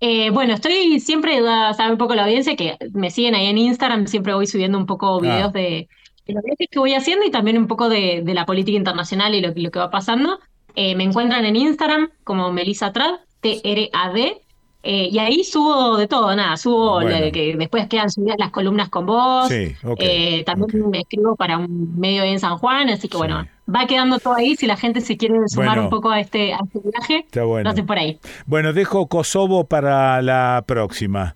Eh, 0.04 0.32
bueno, 0.32 0.56
estoy 0.56 1.00
siempre, 1.00 1.40
sabe 1.78 1.92
un 1.92 2.00
poco 2.00 2.16
la 2.16 2.24
audiencia 2.24 2.56
que 2.56 2.76
me 2.92 3.12
siguen 3.12 3.36
ahí 3.36 3.46
en 3.46 3.60
Instagram, 3.60 4.08
siempre 4.08 4.34
voy 4.34 4.48
subiendo 4.48 4.78
un 4.80 4.88
poco 4.88 5.18
ah. 5.18 5.22
videos 5.22 5.54
de, 5.54 5.88
los 6.26 6.44
viajes 6.44 6.68
que 6.72 6.80
voy 6.80 6.96
haciendo 6.96 7.24
y 7.24 7.30
también 7.30 7.60
un 7.60 7.68
poco 7.68 7.88
de, 7.88 8.24
la 8.26 8.48
política 8.48 8.78
internacional 8.78 9.36
y 9.36 9.42
lo, 9.42 9.54
lo 9.56 9.72
que 9.72 9.80
va 9.80 9.92
pasando. 9.92 10.40
Eh, 10.76 10.96
me 10.96 11.04
encuentran 11.04 11.46
en 11.46 11.56
Instagram 11.56 12.10
como 12.24 12.52
Melissa 12.52 12.92
Trad, 12.92 13.20
T-R-A-D, 13.42 14.42
eh, 14.84 15.10
y 15.12 15.20
ahí 15.20 15.44
subo 15.44 15.98
de 15.98 16.08
todo, 16.08 16.36
nada, 16.36 16.58
subo 16.58 17.00
que 17.02 17.56
después 17.58 17.88
quedan 17.88 18.10
subidas 18.10 18.38
las 18.40 18.50
columnas 18.50 18.90
con 18.90 19.06
vos. 19.06 19.50
Eh, 19.52 20.44
también 20.46 20.90
me 20.90 21.00
escribo 21.00 21.36
para 21.36 21.58
un 21.58 22.00
medio 22.00 22.24
en 22.24 22.40
San 22.40 22.58
Juan, 22.58 22.90
así 22.90 23.08
que 23.08 23.18
bueno, 23.18 23.46
va 23.74 23.86
quedando 23.86 24.18
todo 24.18 24.34
ahí. 24.34 24.56
Si 24.56 24.66
la 24.66 24.78
gente 24.78 25.02
se 25.02 25.18
quiere 25.18 25.36
sumar 25.48 25.80
un 25.80 25.90
poco 25.90 26.10
a 26.10 26.20
este, 26.20 26.54
a 26.54 26.60
este 26.64 26.80
viaje, 26.90 27.26
no 27.64 27.74
sé 27.74 27.84
por 27.84 28.00
ahí. 28.00 28.20
Bueno, 28.46 28.74
dejo 28.74 29.08
Kosovo 29.08 29.66
para 29.66 30.22
la 30.22 30.64
próxima. 30.66 31.36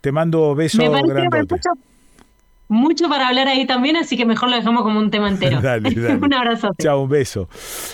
Te 0.00 0.12
mando 0.12 0.54
besos 0.54 0.84
grandotes 0.88 1.60
mucho 2.68 3.08
para 3.08 3.28
hablar 3.28 3.48
ahí 3.48 3.66
también, 3.66 3.96
así 3.96 4.16
que 4.16 4.26
mejor 4.26 4.50
lo 4.50 4.56
dejamos 4.56 4.82
como 4.82 4.98
un 4.98 5.10
tema 5.10 5.28
entero. 5.28 5.58
un 6.22 6.34
abrazo. 6.34 6.70
Chao, 6.78 7.02
un 7.02 7.08
beso. 7.08 7.48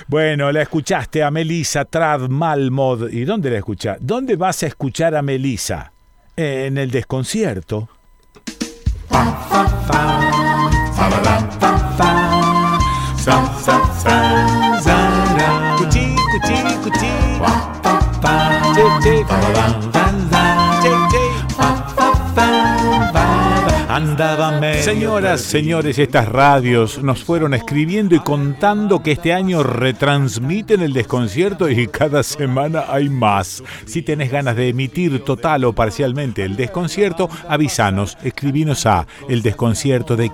Bueno, 0.08 0.50
la 0.52 0.62
escuchaste 0.62 1.22
a 1.22 1.30
Melissa 1.30 1.84
Trad 1.84 2.28
Malmod. 2.28 3.10
¿Y 3.10 3.24
dónde 3.24 3.50
la 3.50 3.58
escuchás? 3.58 3.98
¿Dónde 4.00 4.36
vas 4.36 4.62
a 4.62 4.66
escuchar 4.66 5.14
a 5.14 5.22
Melissa? 5.22 5.92
En 6.36 6.78
el 6.78 6.90
desconcierto. 6.90 7.88
Señoras, 24.82 25.40
señores, 25.40 25.98
estas 25.98 26.28
radios 26.28 27.02
nos 27.02 27.22
fueron 27.22 27.54
escribiendo 27.54 28.14
y 28.14 28.20
contando 28.20 29.02
que 29.02 29.12
este 29.12 29.32
año 29.32 29.62
retransmiten 29.62 30.80
el 30.80 30.92
desconcierto 30.92 31.68
y 31.68 31.86
cada 31.86 32.22
semana 32.22 32.84
hay 32.88 33.08
más. 33.08 33.62
Si 33.84 34.02
tenés 34.02 34.32
ganas 34.32 34.56
de 34.56 34.68
emitir 34.68 35.24
total 35.24 35.64
o 35.64 35.72
parcialmente 35.72 36.44
el 36.44 36.56
desconcierto, 36.56 37.28
avisanos, 37.48 38.18
escribinos 38.22 38.86
a 38.86 39.06
el 39.28 39.42
desconcierto 39.42 40.16
de 40.16 40.30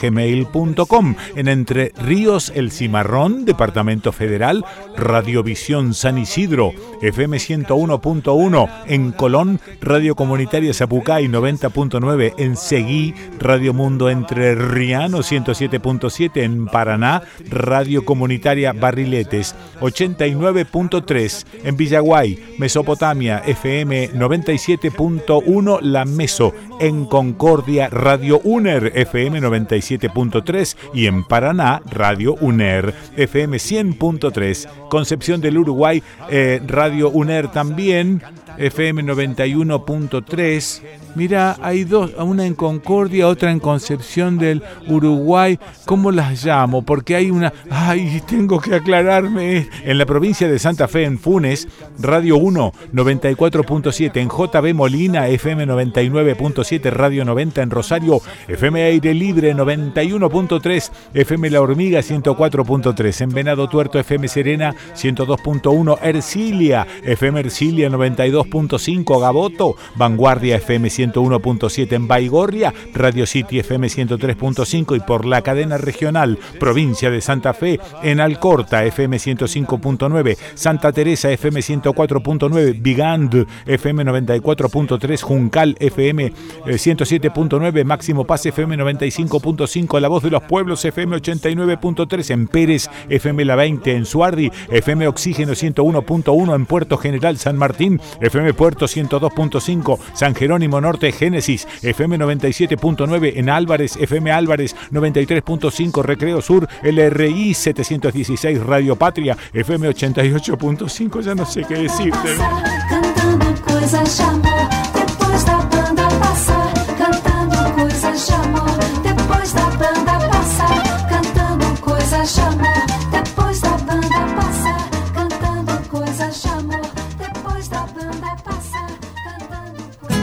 gmail.com 0.00 1.14
en 1.36 1.48
Entre 1.48 1.92
Ríos 1.96 2.52
El 2.54 2.72
Cimarrón, 2.72 3.44
Departamento 3.44 4.12
Federal, 4.12 4.64
Radiovisión 4.96 5.94
San 5.94 6.18
Isidro, 6.18 6.72
FM 7.02 7.36
101.1 7.36 8.68
en 8.86 9.12
Colón, 9.12 9.60
Radio 9.80 10.16
Comunitaria 10.16 10.74
Zapucay 10.74 11.26
90.9 11.28 12.34
en 12.38 12.55
seguí 12.56 13.14
Radio 13.38 13.72
Mundo 13.72 14.10
Entre 14.10 14.54
Riano 14.54 15.18
107.7 15.18 16.42
en 16.42 16.66
Paraná, 16.66 17.22
Radio 17.48 18.04
Comunitaria 18.04 18.72
Barriletes 18.72 19.54
89.3 19.80 21.46
en 21.64 21.76
Villaguay, 21.76 22.38
Mesopotamia 22.58 23.42
FM 23.46 24.12
97.1 24.12 25.78
La 25.82 26.04
Meso 26.04 26.52
en 26.80 27.06
Concordia 27.06 27.88
Radio 27.88 28.40
UNER 28.44 28.92
FM 28.94 29.40
97.3 29.40 30.76
y 30.94 31.06
en 31.06 31.24
Paraná 31.24 31.82
Radio 31.90 32.34
UNER 32.40 32.94
FM 33.16 33.56
100.3 33.56 34.88
Concepción 34.88 35.40
del 35.40 35.58
Uruguay 35.58 36.02
eh, 36.30 36.60
Radio 36.66 37.10
UNER 37.10 37.48
también 37.48 38.22
FM 38.58 39.02
91.3. 39.04 40.82
Mira, 41.14 41.56
hay 41.62 41.84
dos, 41.84 42.12
una 42.18 42.44
en 42.44 42.54
Concordia, 42.54 43.26
otra 43.26 43.50
en 43.50 43.58
Concepción 43.58 44.36
del 44.36 44.62
Uruguay. 44.86 45.58
¿Cómo 45.86 46.10
las 46.12 46.44
llamo? 46.44 46.82
Porque 46.82 47.16
hay 47.16 47.30
una... 47.30 47.52
Ay, 47.70 48.22
tengo 48.28 48.60
que 48.60 48.74
aclararme. 48.74 49.68
En 49.82 49.96
la 49.96 50.04
provincia 50.04 50.46
de 50.46 50.58
Santa 50.58 50.88
Fe, 50.88 51.04
en 51.04 51.18
Funes, 51.18 51.68
Radio 51.98 52.36
1, 52.36 52.72
94.7. 52.92 54.16
En 54.16 54.28
JB 54.28 54.74
Molina, 54.74 55.28
FM 55.28 55.66
99.7. 55.66 56.90
Radio 56.90 57.24
90 57.24 57.62
en 57.62 57.70
Rosario, 57.70 58.20
FM 58.48 58.82
Aire 58.82 59.14
Libre 59.14 59.54
91.3. 59.54 60.90
FM 61.14 61.50
La 61.50 61.62
Hormiga 61.62 62.00
104.3. 62.00 63.22
En 63.22 63.30
Venado 63.30 63.68
Tuerto, 63.68 63.98
FM 63.98 64.28
Serena 64.28 64.74
102.1. 64.94 65.98
Ercilia, 66.02 66.86
FM 67.04 67.40
Ercilia 67.40 67.88
92. 67.88 68.45
2.5 68.48 69.20
Gaboto, 69.20 69.76
Vanguardia 69.96 70.56
FM 70.56 70.88
101.7 70.88 71.92
en 71.92 72.08
Baigorria, 72.08 72.72
Radio 72.94 73.26
City 73.26 73.58
FM 73.58 73.88
103.5 73.88 74.96
y 74.96 75.00
por 75.00 75.24
la 75.24 75.42
cadena 75.42 75.78
regional 75.78 76.38
Provincia 76.58 77.10
de 77.10 77.20
Santa 77.20 77.54
Fe 77.54 77.80
en 78.02 78.20
Alcorta 78.20 78.84
FM 78.84 79.16
105.9, 79.16 80.36
Santa 80.54 80.92
Teresa 80.92 81.30
FM 81.30 81.60
104.9, 81.60 82.80
Bigand 82.80 83.46
FM 83.66 84.04
94.3, 84.04 85.22
Juncal 85.22 85.76
FM 85.80 86.32
107.9, 86.64 87.84
Máximo 87.84 88.24
Paz 88.24 88.46
FM 88.46 88.76
95.5, 88.78 90.00
La 90.00 90.08
Voz 90.08 90.22
de 90.22 90.30
los 90.30 90.42
Pueblos 90.42 90.84
FM 90.84 91.16
89.3 91.16 92.30
en 92.30 92.46
Pérez 92.48 92.88
FM 93.08 93.44
La 93.44 93.56
20 93.56 93.92
en 93.92 94.04
Suardi, 94.04 94.50
FM 94.70 95.08
Oxígeno 95.08 95.52
101.1 95.52 96.54
en 96.54 96.66
Puerto 96.66 96.96
General 96.96 97.36
San 97.38 97.56
Martín, 97.56 98.00
FM 98.20 98.35
Puerto 98.54 98.86
102.5, 98.86 99.98
San 100.12 100.34
Jerónimo 100.34 100.80
Norte 100.80 101.10
Génesis, 101.12 101.66
FM 101.82 102.18
97.9 102.18 103.32
en 103.36 103.48
Álvarez, 103.48 103.96
FM 103.96 104.30
Álvarez 104.30 104.76
93.5, 104.92 106.02
Recreo 106.02 106.42
Sur, 106.42 106.68
LRI 106.82 107.54
716, 107.54 108.62
Radio 108.62 108.96
Patria, 108.96 109.36
FM 109.52 109.88
88.5, 109.88 111.20
ya 111.22 111.34
no 111.34 111.46
sé 111.46 111.64
qué 111.64 111.74
decirte. 111.74 112.36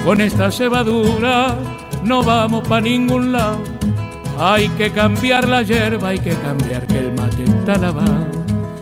Con 0.03 0.19
esta 0.19 0.51
cebadura 0.51 1.57
no 2.03 2.23
vamos 2.23 2.67
para 2.67 2.81
ningún 2.81 3.31
lado. 3.31 3.59
Hay 4.37 4.67
que 4.69 4.91
cambiar 4.91 5.47
la 5.47 5.61
hierba, 5.61 6.09
hay 6.09 6.19
que 6.19 6.33
cambiar 6.35 6.85
que 6.87 6.99
el 6.99 7.13
mate 7.13 7.43
está 7.43 7.77
lavado. 7.77 8.27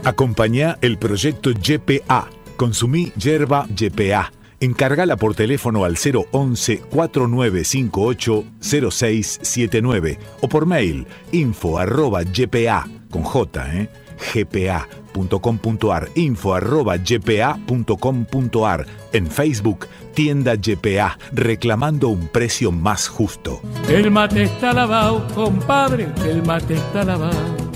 Acompañá 0.04 0.80
el 0.82 0.98
proyecto 0.98 1.52
YPA. 1.52 2.28
Consumí 2.58 3.12
yerba 3.16 3.68
YPA. 3.68 4.32
Encárgala 4.60 5.16
por 5.16 5.36
teléfono 5.36 5.86
al 5.86 5.96
011 5.96 6.82
4958 6.90 8.44
0679 8.62 10.20
o 10.42 10.48
por 10.48 10.66
mail 10.66 11.06
info 11.32 11.78
arroba 11.78 12.24
ypa 12.24 12.88
con 13.12 13.24
J, 13.24 13.76
¿eh? 13.76 13.90
gpa.com.ar, 14.22 16.10
info 16.16 16.54
arroba 16.54 16.98
gpa.com.ar, 16.98 18.86
en 19.14 19.28
Facebook, 19.28 19.88
tienda 20.14 20.56
GPA, 20.56 21.18
reclamando 21.34 22.10
un 22.10 22.28
precio 22.28 22.72
más 22.72 23.08
justo. 23.08 23.62
El 23.90 24.12
mate 24.12 24.44
está 24.44 24.74
lavado, 24.74 25.28
compadre, 25.34 26.08
el 26.26 26.44
mate 26.44 26.76
está 26.76 27.04
lavado. 27.04 27.72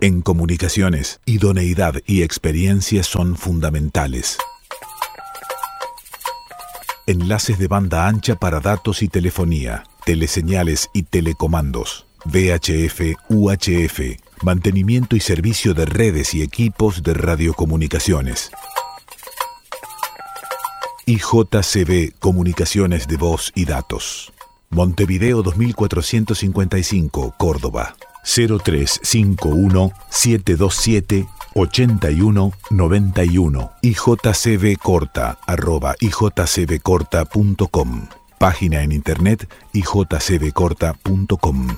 En 0.00 0.20
comunicaciones, 0.20 1.20
idoneidad 1.26 1.94
y 2.06 2.22
experiencia 2.22 3.02
son 3.02 3.34
fundamentales. 3.34 4.38
Enlaces 7.08 7.58
de 7.58 7.66
banda 7.66 8.06
ancha 8.06 8.36
para 8.36 8.60
datos 8.60 9.02
y 9.02 9.08
telefonía 9.08 9.84
teleseñales 10.06 10.88
y 10.94 11.02
telecomandos, 11.02 12.06
VHF, 12.24 13.16
UHF, 13.28 14.00
mantenimiento 14.42 15.16
y 15.16 15.20
servicio 15.20 15.74
de 15.74 15.84
redes 15.84 16.32
y 16.32 16.40
equipos 16.42 17.02
de 17.02 17.12
radiocomunicaciones. 17.12 18.52
IJCB 21.06 22.16
Comunicaciones 22.20 23.08
de 23.08 23.16
Voz 23.16 23.50
y 23.56 23.64
Datos. 23.64 24.32
Montevideo 24.70 25.42
2455, 25.42 27.34
Córdoba. 27.36 27.96
0351 28.24 29.92
727 30.10 31.26
8191 31.54 33.72
ijcbcorta 33.82 35.38
arroba 35.46 35.94
ijcbcorta.com 36.00 38.08
Página 38.38 38.82
en 38.82 38.92
internet 38.92 39.48
ijcbcorta.com. 39.72 41.68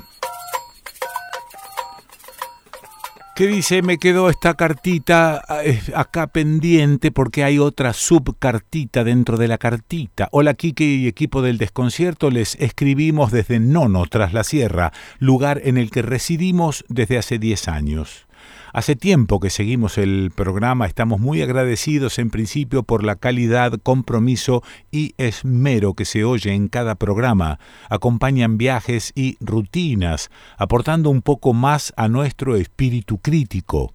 ¿Qué 3.38 3.46
dice? 3.46 3.82
Me 3.82 3.98
quedó 3.98 4.30
esta 4.30 4.54
cartita 4.54 5.44
eh, 5.62 5.80
acá 5.94 6.26
pendiente 6.26 7.12
porque 7.12 7.44
hay 7.44 7.60
otra 7.60 7.92
subcartita 7.92 9.04
dentro 9.04 9.36
de 9.36 9.46
la 9.46 9.58
cartita. 9.58 10.28
Hola 10.32 10.54
Kike 10.54 10.84
y 10.84 11.06
equipo 11.06 11.40
del 11.40 11.56
desconcierto, 11.56 12.32
les 12.32 12.56
escribimos 12.56 13.30
desde 13.30 13.60
Nono, 13.60 14.06
tras 14.06 14.32
la 14.32 14.42
sierra, 14.42 14.92
lugar 15.20 15.60
en 15.62 15.78
el 15.78 15.92
que 15.92 16.02
residimos 16.02 16.84
desde 16.88 17.16
hace 17.16 17.38
10 17.38 17.68
años. 17.68 18.27
Hace 18.72 18.96
tiempo 18.96 19.40
que 19.40 19.48
seguimos 19.48 19.96
el 19.96 20.30
programa, 20.34 20.86
estamos 20.86 21.20
muy 21.20 21.40
agradecidos 21.40 22.18
en 22.18 22.28
principio 22.28 22.82
por 22.82 23.02
la 23.02 23.16
calidad, 23.16 23.80
compromiso 23.82 24.62
y 24.90 25.14
esmero 25.16 25.94
que 25.94 26.04
se 26.04 26.24
oye 26.24 26.52
en 26.52 26.68
cada 26.68 26.94
programa. 26.94 27.58
Acompañan 27.88 28.58
viajes 28.58 29.12
y 29.14 29.38
rutinas, 29.40 30.30
aportando 30.58 31.08
un 31.08 31.22
poco 31.22 31.54
más 31.54 31.94
a 31.96 32.08
nuestro 32.08 32.56
espíritu 32.56 33.18
crítico. 33.18 33.90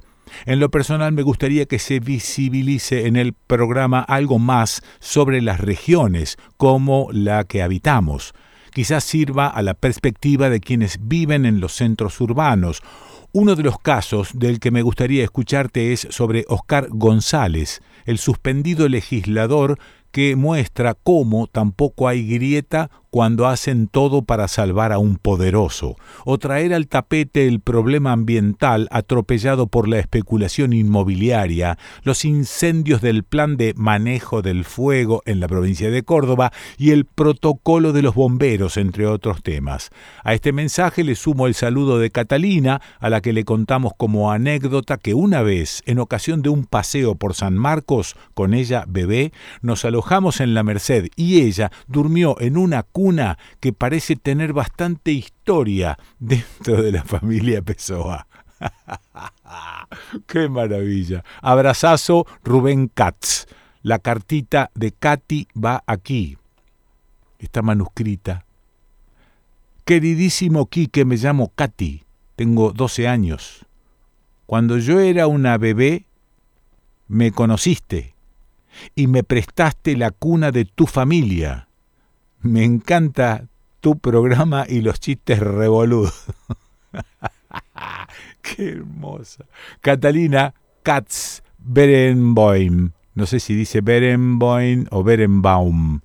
En 0.46 0.60
lo 0.60 0.72
personal 0.72 1.12
me 1.12 1.22
gustaría 1.22 1.68
que 1.68 1.78
se 1.78 2.00
visibilice 2.00 3.06
en 3.06 3.16
el 3.16 3.34
programa 3.34 4.00
algo 4.00 4.40
más 4.40 4.82
sobre 5.00 5.44
las 5.44 5.60
regiones 5.60 6.38
como 6.58 7.10
la 7.12 7.44
que 7.44 7.62
habitamos. 7.62 8.34
Quizás 8.74 9.04
sirva 9.04 9.48
a 9.50 9.62
la 9.62 9.76
perspectiva 9.76 10.50
de 10.50 10.60
quienes 10.60 10.98
viven 11.08 11.46
en 11.46 11.60
los 11.60 11.74
centros 11.74 12.20
urbanos 12.20 12.82
uno 13.36 13.56
de 13.56 13.64
los 13.64 13.80
casos 13.80 14.30
del 14.36 14.60
que 14.60 14.70
me 14.70 14.84
gustaría 14.84 15.24
escucharte 15.24 15.92
es 15.92 16.08
sobre 16.12 16.46
Oscar 16.50 16.88
González, 16.92 17.82
el 18.06 18.20
suspendido 18.20 18.88
legislador 18.88 19.80
que 20.12 20.36
muestra 20.36 20.94
cómo 20.94 21.48
tampoco 21.48 22.08
hay 22.08 22.28
grieta 22.28 22.92
cuando 23.14 23.46
hacen 23.46 23.90
todo 23.90 24.24
para 24.24 24.48
salvar 24.48 24.92
a 24.92 24.98
un 24.98 25.18
poderoso, 25.18 25.98
o 26.26 26.40
traer 26.40 26.74
al 26.74 26.88
tapete 26.88 27.48
el 27.48 27.60
problema 27.60 28.12
ambiental 28.12 28.88
atropellado 28.90 29.68
por 29.68 29.88
la 29.88 30.00
especulación 30.00 30.74
inmobiliaria, 30.74 31.78
los 32.02 32.26
incendios 32.26 33.02
del 33.02 33.24
plan 33.24 33.56
de 33.56 33.76
manejo 33.78 34.42
del 34.42 34.66
fuego 34.66 35.22
en 35.28 35.40
la 35.40 35.48
provincia 35.48 35.92
de 35.92 36.02
Córdoba 36.02 36.52
y 36.80 36.90
el 36.90 37.06
protocolo 37.06 37.94
de 37.94 38.02
los 38.02 38.16
bomberos, 38.16 38.78
entre 38.78 39.06
otros 39.06 39.44
temas. 39.44 39.92
A 40.24 40.34
este 40.34 40.52
mensaje 40.52 41.04
le 41.04 41.14
sumo 41.14 41.46
el 41.46 41.54
saludo 41.54 42.00
de 42.00 42.10
Catalina, 42.10 42.82
a 43.00 43.12
la 43.12 43.22
que 43.22 43.32
le 43.32 43.46
contamos 43.46 43.94
como 43.96 44.32
anécdota 44.32 44.98
que 44.98 45.14
una 45.14 45.44
vez, 45.44 45.84
en 45.86 46.00
ocasión 46.00 46.42
de 46.42 46.50
un 46.50 46.66
paseo 46.66 47.14
por 47.14 47.36
San 47.36 47.60
Marcos, 47.60 48.16
con 48.34 48.56
ella 48.56 48.86
bebé, 48.88 49.34
nos 49.62 49.86
alojamos 49.86 50.42
en 50.42 50.56
la 50.56 50.64
Merced 50.64 51.10
y 51.16 51.42
ella 51.42 51.72
durmió 51.86 52.42
en 52.42 52.58
una 52.58 52.82
una 53.04 53.38
que 53.60 53.74
parece 53.74 54.16
tener 54.16 54.54
bastante 54.54 55.12
historia 55.12 55.98
dentro 56.20 56.82
de 56.82 56.92
la 56.92 57.04
familia 57.04 57.62
Pessoa. 57.62 58.28
¡Qué 60.28 60.48
maravilla! 60.50 61.24
Abrazazo 61.42 62.26
Rubén 62.44 62.88
Katz. 62.88 63.46
La 63.82 64.00
cartita 64.00 64.72
de 64.76 64.94
Katy 64.94 65.50
va 65.62 65.84
aquí. 65.86 66.38
Está 67.40 67.62
manuscrita. 67.62 68.46
Queridísimo 69.84 70.68
Quique, 70.68 71.04
me 71.04 71.18
llamo 71.18 71.52
Katy. 71.54 72.04
Tengo 72.38 72.72
12 72.72 73.10
años. 73.10 73.66
Cuando 74.46 74.78
yo 74.78 75.02
era 75.02 75.28
una 75.28 75.58
bebé, 75.58 76.06
me 77.10 77.32
conociste 77.32 78.16
y 78.96 79.08
me 79.08 79.24
prestaste 79.24 79.98
la 79.98 80.12
cuna 80.12 80.52
de 80.52 80.66
tu 80.66 80.88
familia. 80.88 81.68
Me 82.44 82.66
encanta 82.66 83.48
tu 83.80 83.98
programa 83.98 84.66
y 84.68 84.82
los 84.82 85.00
chistes 85.00 85.40
revoludos. 85.40 86.26
Qué 88.42 88.70
hermosa. 88.70 89.46
Catalina 89.80 90.54
Katz 90.84 91.42
Berenboim. 91.58 92.92
No 93.16 93.26
sé 93.26 93.40
si 93.40 93.56
dice 93.56 93.80
Berenboim 93.80 94.86
o 94.92 95.04
Berenbaum. 95.04 96.02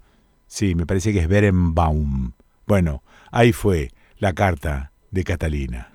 Sí, 0.47 0.77
me 0.77 0.87
parece 0.87 1.13
que 1.13 1.19
es 1.21 1.29
Berenbaum. 1.29 2.33
Bueno, 2.67 3.03
ahí 3.33 3.53
fue 3.53 3.91
la 4.19 4.33
carta 4.33 4.93
de 5.11 5.25
Catalina. 5.25 5.91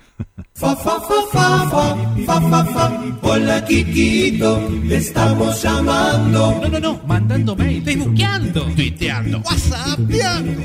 Fa, 0.56 0.76
fa, 0.76 1.00
fa, 1.00 1.22
fa, 1.32 1.98
fa, 2.26 2.42
fa, 2.42 2.66
fa, 2.66 2.92
Hola, 3.24 3.66
Kikito, 3.66 4.70
te 4.88 4.98
estamos 4.98 5.62
llamando. 5.62 6.60
No, 6.62 6.70
no, 6.70 6.80
no, 6.80 7.00
mandando 7.06 7.56
mail, 7.56 7.84
facebookeando, 7.84 8.62
tuiteando, 8.76 9.40
whatsapp. 9.40 10.00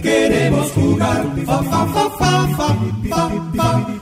Queremos 0.03 0.71
jugar. 0.73 1.25
Fa, 1.47 1.63
fa, 1.63 1.87
fa, 1.87 2.11
fa, 2.19 2.39
fa, 2.51 2.75
fa, 3.09 3.29
fa. 3.69 3.99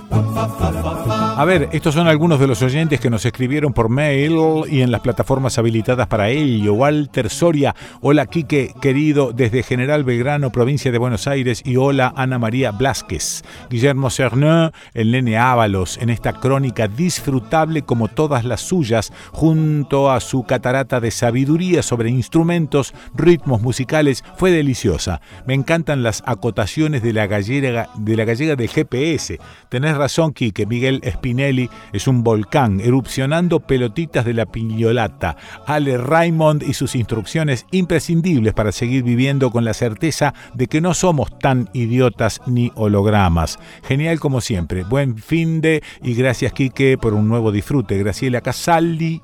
A 1.39 1.44
ver, 1.44 1.68
estos 1.73 1.94
son 1.94 2.09
algunos 2.09 2.40
de 2.40 2.47
los 2.47 2.62
oyentes 2.62 2.98
que 2.98 3.10
nos 3.10 3.24
escribieron 3.24 3.73
por 3.73 3.89
mail 3.89 4.36
y 4.70 4.81
en 4.81 4.90
las 4.90 5.01
plataformas 5.02 5.59
habilitadas 5.59 6.06
para 6.09 6.31
ello. 6.31 6.74
Walter 6.74 7.28
Soria, 7.28 7.74
hola 8.01 8.27
Quique, 8.27 8.73
querido, 8.81 9.32
desde 9.32 9.62
General 9.62 10.02
Belgrano, 10.02 10.51
provincia 10.51 10.90
de 10.90 10.98
Buenos 10.98 11.27
Aires, 11.27 11.62
y 11.64 11.77
hola 11.77 12.12
Ana 12.16 12.39
María 12.39 12.70
Blasquez. 12.70 13.44
Guillermo 13.68 14.10
Cernin, 14.10 14.70
el 14.94 15.10
nene 15.10 15.36
En 15.47 16.10
esta 16.10 16.32
crónica 16.32 16.89
disfrutable 16.89 17.82
como 17.82 18.09
todas 18.09 18.44
las 18.44 18.62
suyas, 18.62 19.12
junto 19.31 20.10
a 20.10 20.18
su 20.18 20.43
catarata 20.43 20.98
de 20.98 21.12
sabiduría 21.12 21.85
sobre 21.85 22.10
instrumentos, 22.10 22.93
ritmos 23.14 23.62
musicales, 23.62 24.24
fue 24.36 24.51
deliciosa. 24.51 25.20
Me 25.47 25.55
encantan 25.55 26.02
las 26.02 26.24
acotaciones 26.27 27.01
de 27.05 27.12
la 27.12 27.28
gallega, 27.28 27.90
de 27.97 28.16
la 28.16 28.24
gallega 28.24 28.56
del 28.56 28.68
GPS. 28.68 29.39
Tenés 29.68 29.97
razón, 29.97 30.32
Quique, 30.32 30.66
Miguel 30.66 31.01
Spinelli 31.09 31.70
es 31.93 32.09
un 32.09 32.24
volcán 32.24 32.81
erupcionando 32.81 33.60
pelotitas 33.60 34.24
de 34.24 34.35
la 34.35 34.47
piñolata. 34.47 35.36
Ale 35.64 35.97
Raymond 35.97 36.64
y 36.64 36.74
sus 36.74 36.97
instrucciones 36.97 37.66
imprescindibles 37.70 38.52
para 38.52 38.73
seguir 38.73 39.05
viviendo 39.05 39.52
con 39.52 39.64
la 39.64 39.74
certeza 39.74 40.35
de 40.55 40.66
que 40.66 40.81
no 40.81 40.93
somos 40.93 41.39
tan 41.39 41.70
idiotas 41.73 42.40
ni 42.47 42.73
hologramas. 42.74 43.60
Genial 43.85 44.18
como 44.18 44.40
siempre. 44.40 44.82
Buen 44.82 45.16
fin 45.27 45.61
de 45.61 45.82
y 46.03 46.15
gracias 46.15 46.53
Quique 46.53 46.97
por 46.97 47.12
un 47.12 47.28
nuevo 47.28 47.51
disfrute. 47.51 47.98
Graciela 47.98 48.40
Casaldi. 48.40 49.20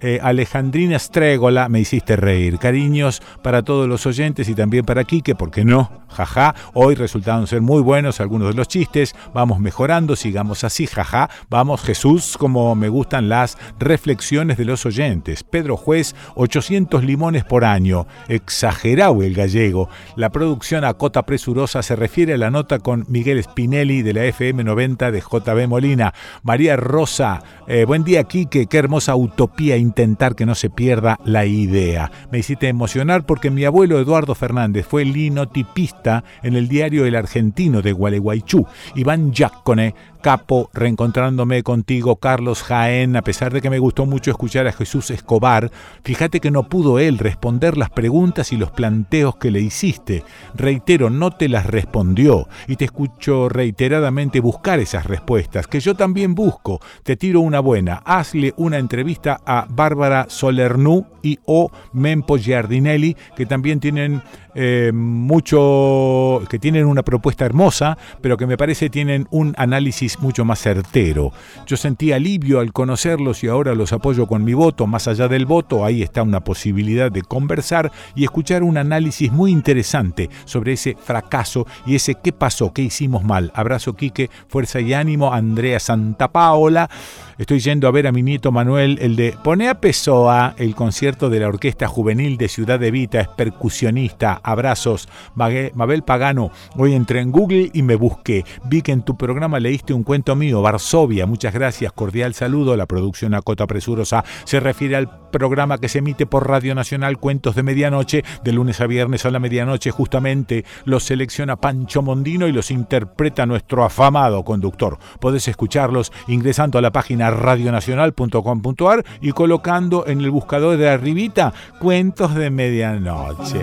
Eh, 0.00 0.18
Alejandrina 0.22 0.98
Strégola, 0.98 1.68
me 1.68 1.80
hiciste 1.80 2.16
reír. 2.16 2.58
Cariños 2.58 3.22
para 3.42 3.62
todos 3.62 3.88
los 3.88 4.06
oyentes 4.06 4.48
y 4.48 4.54
también 4.54 4.84
para 4.84 5.04
Quique, 5.04 5.34
porque 5.34 5.64
no, 5.64 5.90
jaja. 6.08 6.54
Hoy 6.74 6.94
resultaron 6.94 7.46
ser 7.46 7.60
muy 7.60 7.80
buenos 7.80 8.20
algunos 8.20 8.48
de 8.48 8.54
los 8.54 8.68
chistes. 8.68 9.14
Vamos 9.32 9.60
mejorando, 9.60 10.16
sigamos 10.16 10.64
así, 10.64 10.86
jaja. 10.86 11.30
Vamos, 11.48 11.82
Jesús, 11.82 12.36
como 12.38 12.74
me 12.74 12.88
gustan 12.88 13.28
las 13.28 13.56
reflexiones 13.78 14.58
de 14.58 14.64
los 14.64 14.84
oyentes. 14.86 15.42
Pedro 15.42 15.76
Juez, 15.76 16.14
800 16.34 17.04
limones 17.04 17.44
por 17.44 17.64
año. 17.64 18.06
Exagerado 18.28 19.22
el 19.22 19.34
gallego. 19.34 19.88
La 20.16 20.30
producción 20.30 20.84
a 20.84 20.94
cota 20.94 21.22
presurosa 21.24 21.82
se 21.82 21.96
refiere 21.96 22.34
a 22.34 22.38
la 22.38 22.50
nota 22.50 22.78
con 22.78 23.04
Miguel 23.08 23.42
Spinelli 23.42 24.02
de 24.02 24.12
la 24.12 24.24
FM 24.24 24.64
90 24.64 25.10
de 25.10 25.20
JB 25.20 25.68
Molina. 25.68 26.12
María 26.42 26.76
Rosa, 26.76 27.42
eh, 27.66 27.84
buen 27.84 28.04
día, 28.04 28.24
Quique. 28.24 28.66
Qué 28.66 28.78
hermosa 28.78 29.16
utopía 29.16 29.76
intentar 29.84 30.34
que 30.34 30.46
no 30.46 30.54
se 30.54 30.70
pierda 30.70 31.18
la 31.24 31.46
idea. 31.46 32.10
Me 32.30 32.38
hiciste 32.38 32.68
emocionar 32.68 33.26
porque 33.26 33.50
mi 33.50 33.64
abuelo 33.64 34.00
Eduardo 34.00 34.34
Fernández 34.34 34.86
fue 34.86 35.04
linotipista 35.04 36.24
en 36.42 36.54
el 36.54 36.68
diario 36.68 37.04
El 37.06 37.16
Argentino 37.16 37.82
de 37.82 37.92
Gualeguaychú. 37.92 38.66
Iván 38.94 39.32
Giacone 39.32 39.94
capo, 40.24 40.70
reencontrándome 40.72 41.62
contigo, 41.62 42.16
Carlos 42.16 42.62
Jaén, 42.62 43.14
a 43.14 43.20
pesar 43.20 43.52
de 43.52 43.60
que 43.60 43.68
me 43.68 43.78
gustó 43.78 44.06
mucho 44.06 44.30
escuchar 44.30 44.66
a 44.66 44.72
Jesús 44.72 45.10
Escobar, 45.10 45.70
fíjate 46.02 46.40
que 46.40 46.50
no 46.50 46.62
pudo 46.70 46.98
él 46.98 47.18
responder 47.18 47.76
las 47.76 47.90
preguntas 47.90 48.50
y 48.50 48.56
los 48.56 48.70
planteos 48.70 49.36
que 49.36 49.50
le 49.50 49.60
hiciste. 49.60 50.24
Reitero, 50.54 51.10
no 51.10 51.32
te 51.32 51.50
las 51.50 51.66
respondió 51.66 52.48
y 52.66 52.76
te 52.76 52.86
escucho 52.86 53.50
reiteradamente 53.50 54.40
buscar 54.40 54.80
esas 54.80 55.04
respuestas, 55.04 55.66
que 55.66 55.80
yo 55.80 55.94
también 55.94 56.34
busco. 56.34 56.80
Te 57.02 57.16
tiro 57.16 57.40
una 57.40 57.60
buena, 57.60 58.00
hazle 58.06 58.54
una 58.56 58.78
entrevista 58.78 59.42
a 59.44 59.66
Bárbara 59.68 60.24
Solernú 60.30 61.04
y 61.20 61.38
o 61.44 61.70
Mempo 61.92 62.38
Giardinelli, 62.38 63.14
que 63.36 63.44
también 63.44 63.78
tienen 63.78 64.22
eh, 64.54 64.92
mucho, 64.94 66.42
que 66.48 66.58
tienen 66.58 66.86
una 66.86 67.02
propuesta 67.02 67.44
hermosa, 67.44 67.98
pero 68.20 68.36
que 68.36 68.46
me 68.46 68.56
parece 68.56 68.90
tienen 68.90 69.26
un 69.30 69.54
análisis 69.58 70.20
mucho 70.20 70.44
más 70.44 70.60
certero. 70.60 71.32
Yo 71.66 71.76
sentí 71.76 72.12
alivio 72.12 72.60
al 72.60 72.72
conocerlos 72.72 73.42
y 73.44 73.48
ahora 73.48 73.74
los 73.74 73.92
apoyo 73.92 74.26
con 74.26 74.44
mi 74.44 74.54
voto. 74.54 74.86
Más 74.86 75.08
allá 75.08 75.28
del 75.28 75.46
voto, 75.46 75.84
ahí 75.84 76.02
está 76.02 76.22
una 76.22 76.40
posibilidad 76.40 77.10
de 77.10 77.22
conversar 77.22 77.90
y 78.14 78.24
escuchar 78.24 78.62
un 78.62 78.76
análisis 78.76 79.32
muy 79.32 79.50
interesante 79.50 80.30
sobre 80.44 80.74
ese 80.74 80.96
fracaso 81.02 81.66
y 81.86 81.96
ese 81.96 82.14
qué 82.14 82.32
pasó, 82.32 82.72
qué 82.72 82.82
hicimos 82.82 83.24
mal. 83.24 83.52
Abrazo, 83.54 83.94
Quique, 83.94 84.30
fuerza 84.48 84.80
y 84.80 84.94
ánimo. 84.94 85.32
Andrea 85.32 85.80
Santapaola. 85.80 86.88
Estoy 87.36 87.58
yendo 87.58 87.88
a 87.88 87.90
ver 87.90 88.06
a 88.06 88.12
mi 88.12 88.22
nieto 88.22 88.52
Manuel, 88.52 88.96
el 89.00 89.16
de 89.16 89.34
Pone 89.42 89.68
a 89.68 89.80
Pessoa, 89.80 90.54
el 90.56 90.76
concierto 90.76 91.30
de 91.30 91.40
la 91.40 91.48
Orquesta 91.48 91.88
Juvenil 91.88 92.36
de 92.36 92.48
Ciudad 92.48 92.78
de 92.78 92.92
Vita, 92.92 93.20
es 93.20 93.26
percusionista. 93.26 94.40
Abrazos. 94.42 95.08
Mabel 95.34 96.02
Pagano, 96.04 96.52
hoy 96.76 96.94
entré 96.94 97.20
en 97.20 97.32
Google 97.32 97.70
y 97.72 97.82
me 97.82 97.96
busqué. 97.96 98.44
Vi 98.66 98.82
que 98.82 98.92
en 98.92 99.02
tu 99.02 99.16
programa 99.16 99.58
leíste 99.58 99.92
un 99.92 100.04
cuento 100.04 100.36
mío, 100.36 100.62
Varsovia. 100.62 101.26
Muchas 101.26 101.52
gracias, 101.52 101.92
cordial 101.92 102.34
saludo. 102.34 102.76
La 102.76 102.86
producción 102.86 103.34
Acota 103.34 103.66
Presurosa 103.66 104.24
se 104.44 104.60
refiere 104.60 104.94
al 104.94 105.30
programa 105.30 105.78
que 105.78 105.88
se 105.88 105.98
emite 105.98 106.26
por 106.26 106.48
Radio 106.48 106.76
Nacional 106.76 107.18
Cuentos 107.18 107.56
de 107.56 107.64
Medianoche, 107.64 108.22
de 108.44 108.52
lunes 108.52 108.80
a 108.80 108.86
viernes 108.86 109.26
a 109.26 109.30
la 109.30 109.40
medianoche. 109.40 109.90
Justamente 109.90 110.64
los 110.84 111.02
selecciona 111.02 111.56
Pancho 111.56 112.00
Mondino 112.00 112.46
y 112.46 112.52
los 112.52 112.70
interpreta 112.70 113.44
nuestro 113.44 113.84
afamado 113.84 114.44
conductor. 114.44 114.98
Podés 115.18 115.48
escucharlos 115.48 116.12
ingresando 116.28 116.78
a 116.78 116.82
la 116.82 116.92
página 116.92 117.23
radionacional.com.ar 117.30 119.04
y 119.20 119.32
colocando 119.32 120.06
en 120.06 120.20
el 120.20 120.30
buscador 120.30 120.76
de 120.76 120.88
arribita 120.88 121.52
cuentos 121.78 122.34
de 122.34 122.50
medianoche. 122.50 123.60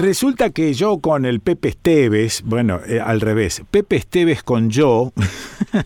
Resulta 0.00 0.48
que 0.48 0.72
yo 0.72 0.98
con 1.00 1.26
el 1.26 1.40
Pepe 1.40 1.68
Esteves, 1.68 2.40
bueno, 2.46 2.80
eh, 2.86 3.00
al 3.04 3.20
revés, 3.20 3.62
Pepe 3.70 3.96
Esteves 3.96 4.42
con 4.42 4.70
yo, 4.70 5.12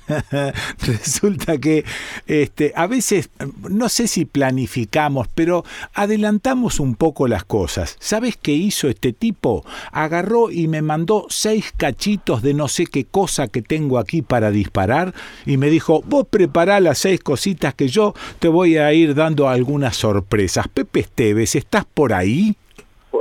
resulta 0.79 1.59
que 1.59 1.85
este, 2.29 2.73
a 2.77 2.87
veces, 2.87 3.31
no 3.69 3.89
sé 3.89 4.07
si 4.07 4.25
planificamos, 4.25 5.27
pero 5.35 5.65
adelantamos 5.95 6.79
un 6.79 6.95
poco 6.95 7.27
las 7.27 7.43
cosas. 7.43 7.97
¿Sabes 7.99 8.37
qué 8.41 8.53
hizo 8.53 8.89
este 8.89 9.13
tipo? 9.13 9.65
Agarró 9.91 10.49
y 10.53 10.69
me 10.69 10.81
mandó 10.81 11.27
seis 11.29 11.73
cachitos 11.77 12.41
de 12.41 12.55
no 12.55 12.69
sé 12.69 12.87
qué 12.87 13.07
cosa 13.07 13.49
que 13.49 13.63
tengo 13.63 13.99
aquí 13.99 14.23
para 14.23 14.53
disparar 14.53 15.13
y 15.45 15.57
me 15.57 15.71
dijo, 15.71 16.05
vos 16.07 16.25
prepará 16.31 16.79
las 16.79 16.99
seis 16.99 17.19
cositas 17.19 17.75
que 17.75 17.89
yo 17.89 18.15
te 18.39 18.47
voy 18.47 18.77
a 18.77 18.93
ir 18.93 19.17
dando 19.17 19.49
algunas 19.49 19.97
sorpresas. 19.97 20.69
Pepe 20.69 21.01
Esteves, 21.01 21.57
¿estás 21.57 21.85
por 21.85 22.13
ahí? 22.13 22.57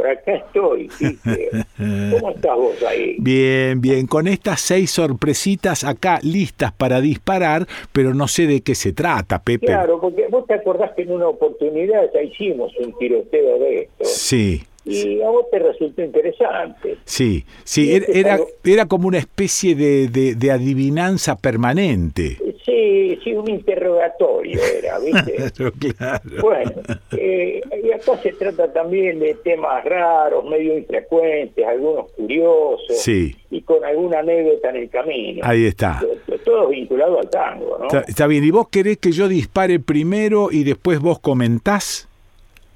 Por 0.03 0.09
acá 0.09 0.33
estoy. 0.33 0.89
¿Cómo 2.11 2.31
estás 2.31 2.55
vos 2.55 2.83
ahí? 2.83 3.15
Bien, 3.19 3.79
bien, 3.79 4.05
con 4.05 4.27
estas 4.27 4.59
seis 4.59 4.91
sorpresitas 4.91 5.83
acá 5.83 6.19
listas 6.21 6.73
para 6.73 6.99
disparar, 6.99 7.65
pero 7.93 8.13
no 8.13 8.27
sé 8.27 8.45
de 8.47 8.61
qué 8.61 8.75
se 8.75 8.91
trata, 8.91 9.41
Pepe. 9.41 9.67
Claro, 9.67 10.01
porque 10.01 10.27
vos 10.29 10.45
te 10.45 10.55
acordás 10.55 10.91
que 10.95 11.03
en 11.03 11.11
una 11.11 11.27
oportunidad 11.27 12.09
ya 12.13 12.21
hicimos 12.21 12.73
un 12.79 12.97
tiroteo 12.97 13.59
de 13.59 13.81
esto. 13.83 14.05
Sí. 14.05 14.63
Y 14.85 15.21
a 15.21 15.29
vos 15.29 15.45
te 15.49 15.59
resultó 15.59 16.01
interesante. 16.01 16.97
Sí, 17.05 17.45
sí, 17.63 17.93
era, 17.93 18.37
era, 18.65 18.85
como 18.85 19.07
una 19.07 19.17
especie 19.17 19.75
de, 19.75 20.09
de, 20.09 20.51
adivinanza 20.51 21.37
permanente. 21.37 22.37
Sí, 22.65 23.19
sí, 23.23 23.33
un 23.33 23.49
interrogatorio 23.49 24.59
era, 24.63 24.97
¿viste? 24.99 25.51
claro. 25.97 26.21
Bueno, 26.41 26.71
eh, 27.11 27.61
y 27.83 27.91
acá 27.91 28.17
se 28.21 28.31
trata 28.33 28.71
también 28.71 29.19
de 29.19 29.33
temas 29.35 29.83
raros, 29.83 30.45
medio 30.45 30.77
infrecuentes, 30.77 31.65
algunos 31.65 32.11
curiosos, 32.13 32.99
sí. 32.99 33.35
y 33.51 33.61
con 33.61 33.83
alguna 33.83 34.19
anécdota 34.19 34.69
en 34.69 34.75
el 34.77 34.89
camino. 34.89 35.41
Ahí 35.43 35.65
está. 35.65 36.01
Todo, 36.45 36.69
vinculado 36.69 37.19
al 37.19 37.29
tango, 37.29 37.79
¿no? 37.79 37.99
está 37.99 38.27
bien, 38.27 38.45
¿y 38.45 38.51
vos 38.51 38.69
querés 38.69 38.97
que 38.97 39.11
yo 39.11 39.27
dispare 39.27 39.79
primero 39.79 40.49
y 40.49 40.63
después 40.63 40.99
vos 40.99 41.19
comentás? 41.19 42.07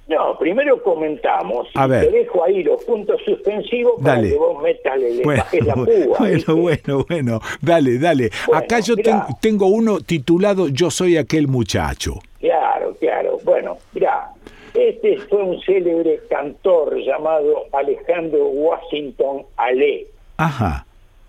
No, 0.08 0.38
primero 0.40 0.82
comentamos. 0.82 1.68
A 1.76 1.86
ver. 1.86 2.06
Te 2.06 2.12
dejo 2.12 2.44
ahí 2.44 2.64
los 2.64 2.84
puntos 2.86 3.22
suspensivos 3.26 4.02
para 4.02 4.22
que 4.22 4.36
vos 4.36 4.62
metas, 4.62 4.94
bueno, 5.24 5.44
la 5.66 5.74
púa. 5.74 6.18
Bueno, 6.20 6.56
bueno, 6.56 7.06
bueno, 7.08 7.40
dale, 7.62 8.00
dale. 8.00 8.30
Acá 8.54 8.80
yo 8.80 8.96
tengo 9.42 9.68
uno 9.68 10.00
titulado 10.00 10.70
Yo 10.70 10.90
soy 10.90 11.18
aquel 11.18 11.48
muchacho. 11.48 12.20
Claro, 12.40 12.96
claro. 13.00 13.38
Bueno, 13.44 13.78
mira, 13.94 14.32
este 14.74 15.18
fue 15.18 15.44
un 15.44 15.62
célebre 15.62 16.22
cantor 16.30 16.98
llamado 17.00 17.66
Alejandro 17.74 18.48
Washington 18.48 19.44
Ale. 19.58 20.08
Ajá. 20.38 20.86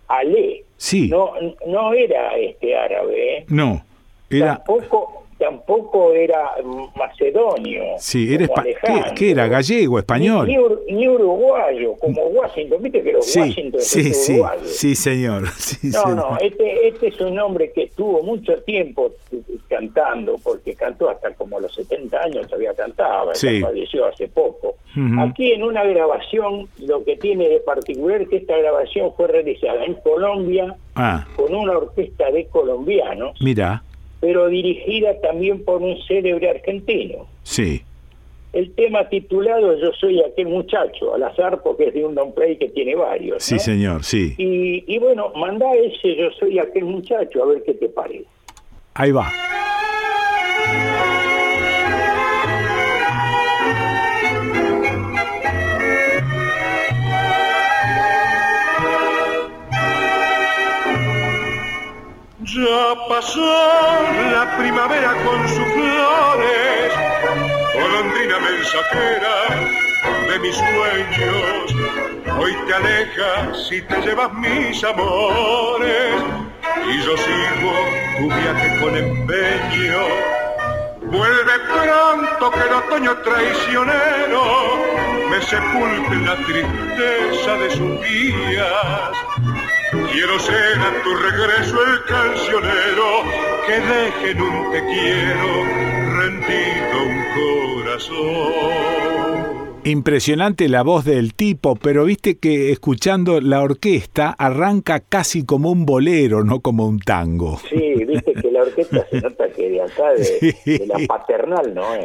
Ale. 0.07 0.65
Sí. 0.77 1.09
No, 1.09 1.33
no 1.67 1.93
era 1.95 2.37
este 2.37 2.77
árabe. 2.77 3.39
¿eh? 3.39 3.45
No. 3.49 3.83
Era... 4.31 4.57
Tampoco, 4.57 5.25
tampoco 5.39 6.13
era 6.13 6.51
macedonio. 6.97 7.83
Sí, 7.99 8.35
era 8.35 8.49
¿qué, 9.15 9.31
era? 9.31 9.47
¿Gallego, 9.49 9.99
español? 9.99 10.49
Ni, 10.89 11.09
uruguayo, 11.09 11.95
como 11.97 12.23
Washington. 12.27 12.83
Viste 12.83 13.03
que 13.03 13.13
los 13.13 13.27
sí, 13.27 13.41
Washington 13.41 13.81
sí, 13.81 14.13
sí, 14.13 14.43
sí, 14.65 14.95
señor. 14.95 15.45
no, 15.83 16.15
no, 16.15 16.39
este, 16.41 16.89
este 16.89 17.09
es 17.09 17.21
un 17.21 17.39
hombre 17.39 17.73
que 17.73 17.85
estuvo 17.85 18.23
mucho 18.23 18.61
tiempo 18.63 19.13
cantando, 19.69 20.37
porque 20.43 20.75
cantó 20.75 21.09
hasta 21.11 21.33
como 21.35 21.61
los 21.61 21.75
70 21.75 22.19
años 22.21 22.53
había 22.53 22.75
cantado, 22.75 23.33
falleció 23.35 24.07
hace 24.07 24.29
poco. 24.29 24.77
Aquí 25.21 25.53
en 25.53 25.63
una 25.63 25.85
grabación, 25.85 26.69
lo 26.79 27.05
que 27.05 27.17
tiene 27.17 27.49
de 27.49 27.61
particular 27.61 28.23
es 28.23 28.29
que 28.29 28.39
esta 28.39 28.57
grabación 28.57 29.13
fue 29.17 29.29
realizada 29.29 29.85
en 29.85 29.95
Colombia 29.95 30.75
ah. 30.97 31.25
con 31.37 31.55
una 31.55 31.79
orquesta 31.79 32.31
de 32.33 32.47
colombianos. 32.47 33.41
Mira 33.41 33.85
pero 34.21 34.49
dirigida 34.49 35.21
también 35.21 35.65
por 35.65 35.83
un 35.83 35.97
célebre 36.07 36.51
argentino. 36.51 37.27
Sí. 37.43 37.83
El 38.53 38.75
tema 38.75 39.09
titulado 39.09 39.79
Yo 39.79 39.93
soy 39.93 40.23
aquel 40.23 40.49
muchacho, 40.49 41.15
al 41.15 41.23
azar 41.23 41.61
porque 41.63 41.89
es 41.89 41.95
de 41.95 42.05
un 42.05 42.15
don 42.15 42.33
play 42.33 42.57
que 42.57 42.69
tiene 42.69 42.95
varios. 42.95 43.43
Sí, 43.43 43.59
señor, 43.59 44.05
sí. 44.05 44.35
Y, 44.39 44.85
y 44.87 44.99
bueno, 44.99 45.33
manda 45.37 45.67
ese 45.75 46.17
Yo 46.17 46.31
soy 46.39 46.59
aquel 46.59 46.85
muchacho 46.85 47.43
a 47.43 47.47
ver 47.47 47.63
qué 47.65 47.75
te 47.75 47.89
parece. 47.89 48.27
Ahí 48.95 49.13
va. 49.13 49.31
Ya 62.55 62.95
pasó 63.07 63.45
la 64.33 64.57
primavera 64.57 65.13
con 65.23 65.47
sus 65.49 65.67
flores, 65.67 66.93
golondrina 67.75 68.39
mensajera 68.39 69.35
de 70.31 70.39
mis 70.39 70.55
sueños. 70.57 71.75
Hoy 72.41 72.57
te 72.67 72.73
alejas 72.73 73.71
y 73.71 73.83
te 73.83 74.01
llevas 74.01 74.33
mis 74.33 74.83
amores, 74.83 76.23
y 76.87 77.03
yo 77.03 77.17
sigo 77.19 77.73
tu 78.17 78.27
viaje 78.29 78.81
con 78.81 78.97
empeño. 78.97 80.01
Vuelve 81.03 81.53
pronto 81.69 82.51
que 82.51 82.61
el 82.61 82.73
otoño 82.73 83.15
traicionero 83.19 84.43
me 85.29 85.43
sepulte 85.43 86.17
la 86.25 86.37
tristeza 86.47 87.53
de 87.59 87.71
sus 87.73 88.09
días 88.09 89.68
Quiero 90.13 90.39
ser 90.39 90.79
a 90.79 91.03
tu 91.03 91.15
regreso 91.15 91.77
el 91.85 92.05
cancionero 92.05 93.23
que 93.67 93.75
deje 93.75 94.31
en 94.31 94.43
un 94.43 94.73
te 94.73 94.81
quiero 94.81 95.65
rendido 96.17 96.97
un 97.07 97.19
corazón. 97.83 98.89
Impresionante 99.85 100.69
la 100.69 100.83
voz 100.83 101.05
del 101.05 101.35
tipo, 101.35 101.77
pero 101.77 102.05
viste 102.05 102.39
que 102.39 102.73
escuchando 102.73 103.41
la 103.41 103.63
orquesta 103.63 104.35
arranca 104.39 105.01
casi 105.01 105.45
como 105.45 105.71
un 105.71 105.87
bolero, 105.87 106.45
no 106.45 106.61
como 106.61 106.87
un 106.87 106.99
tango. 106.99 107.59
Sí, 107.71 107.95
viste 108.05 108.33
que 108.35 108.51
la 108.51 108.63
orquesta 108.63 109.07
se 109.11 109.21
nota 109.21 109.49
que 109.51 109.71
de 109.71 109.83
acá, 109.83 110.13
de, 110.13 110.87
la 110.87 111.07
paternal, 111.07 111.75
no 111.75 111.95
es. 111.95 112.05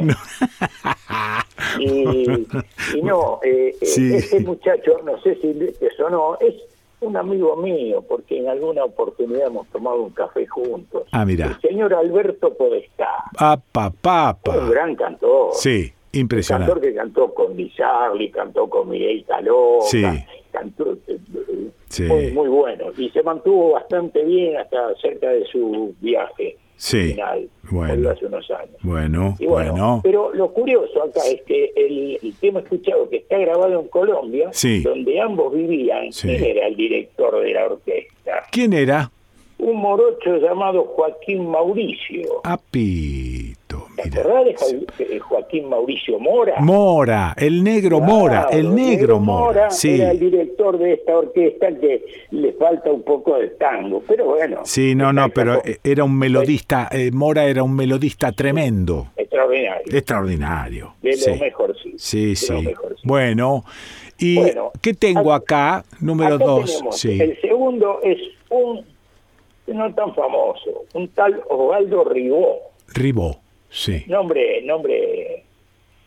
Y, 1.78 3.02
no, 3.02 3.40
eh, 3.44 3.74
este 3.80 4.40
muchacho, 4.40 5.00
no 5.04 5.20
sé 5.22 5.36
si 5.40 5.48
eso 5.80 6.08
no, 6.10 6.38
es 6.40 6.54
un 7.04 7.16
amigo 7.16 7.56
mío, 7.56 8.02
porque 8.08 8.38
en 8.38 8.48
alguna 8.48 8.84
oportunidad 8.84 9.48
hemos 9.48 9.68
tomado 9.68 10.02
un 10.02 10.10
café 10.10 10.46
juntos. 10.46 11.04
Ah, 11.12 11.24
mira. 11.24 11.46
El 11.46 11.60
señor 11.60 11.94
Alberto 11.94 12.54
Podestá. 12.54 13.24
Ah, 13.38 13.60
papá. 13.72 14.38
Un 14.46 14.70
gran 14.70 14.96
cantor. 14.96 15.50
Sí, 15.52 15.92
impresionante. 16.12 16.72
Un 16.72 16.74
cantor 16.74 16.90
que 16.90 16.96
cantó 16.96 17.34
con 17.34 17.56
Di 17.56 17.72
cantó 18.30 18.68
con 18.68 18.88
Miguel 18.88 19.24
Caló. 19.26 19.78
Sí. 19.82 20.02
Cantó, 20.50 20.92
eh, 21.08 21.18
eh, 21.98 22.08
muy, 22.08 22.30
muy 22.32 22.48
bueno. 22.48 22.86
Y 22.96 23.10
se 23.10 23.22
mantuvo 23.22 23.72
bastante 23.72 24.24
bien 24.24 24.56
hasta 24.56 24.94
cerca 24.96 25.28
de 25.30 25.44
su 25.46 25.94
viaje 26.00 26.58
sí. 26.76 27.16
bueno, 27.70 28.10
hace 28.10 28.26
unos 28.26 28.50
años. 28.50 28.76
Bueno, 28.82 29.36
bueno, 29.40 30.00
Pero 30.02 30.32
lo 30.34 30.52
curioso 30.52 31.02
acá 31.02 31.20
es 31.26 31.42
que 31.42 31.72
el, 31.76 32.34
tema 32.40 32.60
escuchado 32.60 33.08
que 33.08 33.18
está 33.18 33.38
grabado 33.38 33.80
en 33.80 33.88
Colombia, 33.88 34.50
donde 34.82 35.20
ambos 35.20 35.54
vivían, 35.54 36.10
¿quién 36.10 36.44
era 36.44 36.66
el 36.66 36.76
director 36.76 37.42
de 37.42 37.52
la 37.52 37.66
orquesta? 37.66 38.42
¿Quién 38.50 38.72
era? 38.72 39.10
Un 39.58 39.76
morocho 39.76 40.36
llamado 40.38 40.84
Joaquín 40.84 41.48
Mauricio. 41.48 42.40
Api. 42.42 43.43
¿Te 43.96 45.04
de 45.04 45.18
Joaquín 45.20 45.68
Mauricio 45.68 46.18
Mora? 46.18 46.60
Mora, 46.60 47.34
el 47.36 47.62
negro 47.62 48.00
Mora, 48.00 48.48
el 48.50 48.74
negro 48.74 49.20
Mora. 49.20 49.70
sí. 49.70 50.00
Era 50.00 50.10
el 50.10 50.18
director 50.18 50.78
de 50.78 50.94
esta 50.94 51.16
orquesta 51.16 51.68
que 51.78 52.04
le 52.30 52.52
falta 52.54 52.90
un 52.90 53.02
poco 53.02 53.36
de 53.36 53.48
tango, 53.50 54.02
pero 54.06 54.26
bueno. 54.26 54.60
Sí, 54.64 54.94
no, 54.94 55.12
no, 55.12 55.28
pero 55.28 55.62
era 55.82 56.04
un 56.04 56.18
melodista, 56.18 56.88
eh, 56.90 57.10
Mora 57.12 57.44
era 57.44 57.62
un 57.62 57.74
melodista 57.74 58.32
tremendo. 58.32 59.08
Extraordinario. 59.16 59.96
Extraordinario. 59.96 60.94
De 61.02 61.16
lo 61.26 61.36
mejor, 61.36 61.76
sí. 61.82 61.94
Sí, 61.96 62.36
sí. 62.36 62.68
Bueno, 63.04 63.64
¿y 64.18 64.38
qué 64.80 64.94
tengo 64.94 65.32
acá? 65.32 65.84
Número 66.00 66.38
dos. 66.38 66.82
Sí. 66.90 67.20
El 67.20 67.40
segundo 67.40 68.00
es 68.02 68.18
un 68.50 68.84
no 69.66 69.94
tan 69.94 70.14
famoso, 70.14 70.84
un 70.94 71.08
tal 71.08 71.42
Osvaldo 71.48 72.04
Ribó. 72.04 72.58
Ribó. 72.88 73.43
Sí. 73.74 74.04
Nombre, 74.06 74.62
nombre 74.62 75.42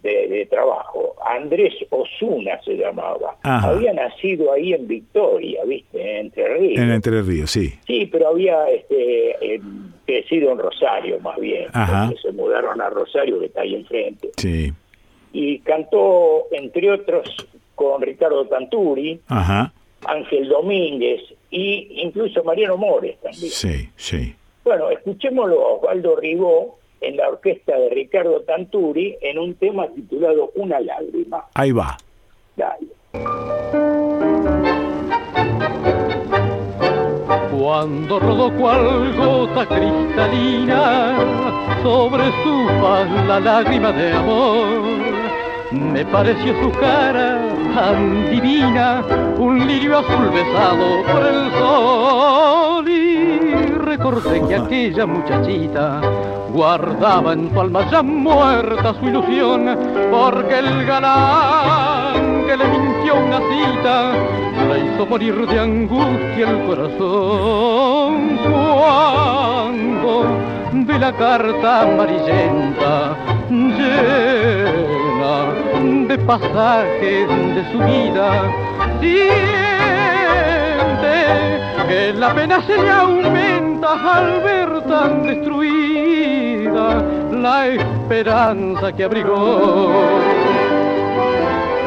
de, 0.01 0.47
trabajo. 0.49 1.15
Andrés 1.25 1.73
Osuna 1.89 2.61
se 2.63 2.75
llamaba. 2.75 3.35
Había 3.43 3.91
nacido 3.93 4.53
ahí 4.53 4.73
en 4.73 4.87
Victoria, 4.87 5.63
¿viste? 5.65 5.99
En 5.99 6.27
Entre 6.27 6.47
Ríos. 6.47 6.79
En 6.79 6.91
Entre 6.91 7.21
Ríos, 7.21 7.51
sí. 7.51 7.73
Sí, 7.85 8.05
pero 8.09 8.29
había 8.29 8.69
este, 8.69 9.59
crecido 10.05 10.53
en 10.53 10.59
Rosario, 10.59 11.19
más 11.19 11.37
bien. 11.37 11.67
Se 12.21 12.31
mudaron 12.31 12.79
a 12.81 12.89
Rosario, 12.89 13.39
que 13.39 13.47
está 13.47 13.61
ahí 13.61 13.75
enfrente. 13.75 14.29
Sí. 14.37 14.71
Y 15.33 15.59
cantó, 15.59 16.45
entre 16.51 16.89
otros, 16.89 17.35
con 17.75 18.01
Ricardo 18.01 18.47
Tanturi, 18.47 19.19
Ajá. 19.27 19.73
Ángel 20.05 20.47
Domínguez 20.47 21.21
y 21.51 22.01
incluso 22.01 22.43
Mariano 22.45 22.77
Mores 22.77 23.17
también. 23.19 23.51
Sí, 23.51 23.89
sí. 23.97 24.35
Bueno, 24.63 24.89
escuchémoslo 24.89 25.65
a 25.65 25.73
Osvaldo 25.73 26.15
Ribó 26.15 26.77
en 27.01 27.17
la 27.17 27.29
orquesta 27.29 27.77
de 27.77 27.89
Ricardo 27.89 28.41
Tanturi 28.41 29.17
en 29.21 29.39
un 29.39 29.55
tema 29.55 29.87
titulado 29.89 30.51
Una 30.55 30.79
lágrima. 30.79 31.45
Ahí 31.53 31.71
va. 31.71 31.97
Dale. 32.55 32.87
Cuando 37.59 38.19
rodó 38.19 38.55
cual 38.57 39.15
gota 39.17 39.65
cristalina 39.67 41.17
sobre 41.83 42.23
su 42.43 42.67
faz 42.81 43.27
la 43.27 43.39
lágrima 43.39 43.91
de 43.91 44.11
amor, 44.13 45.17
me 45.71 46.05
pareció 46.05 46.53
su 46.61 46.71
cara 46.79 47.39
tan 47.75 48.29
divina, 48.29 49.03
un 49.37 49.67
lirio 49.67 49.99
azul 49.99 50.29
besado 50.29 51.03
por 51.11 51.25
el 51.25 51.51
sol 51.51 52.89
y 52.89 53.65
recordé 53.73 54.41
que 54.47 54.55
aquella 54.55 55.05
muchachita 55.05 56.01
guardaba 56.51 57.33
en 57.33 57.49
tu 57.49 57.59
alma 57.59 57.89
ya 57.91 58.01
muerta 58.01 58.93
su 58.99 59.07
ilusión, 59.07 59.77
porque 60.09 60.59
el 60.59 60.85
galán 60.85 62.45
que 62.45 62.57
le 62.57 62.65
mintió 62.65 63.15
una 63.15 63.37
cita, 63.37 64.13
la 64.69 64.77
hizo 64.79 65.05
morir 65.05 65.45
de 65.47 65.59
angustia 65.59 66.49
el 66.49 66.65
corazón. 66.65 68.37
Cuando 68.43 70.25
de 70.71 70.99
la 70.99 71.11
carta 71.13 71.81
amarillenta 71.81 73.17
de 76.07 76.17
pasajes 76.19 77.27
de 77.27 77.71
su 77.71 77.79
vida, 77.79 78.49
siente 79.01 79.27
que 81.87 82.13
la 82.13 82.33
pena 82.33 82.61
se 82.65 82.77
le 82.77 82.89
aumenta 82.89 84.17
al 84.17 84.41
ver 84.41 84.81
tan 84.83 85.23
destruida 85.23 87.03
la 87.31 87.67
esperanza 87.67 88.93
que 88.95 89.03
abrigó. 89.03 89.91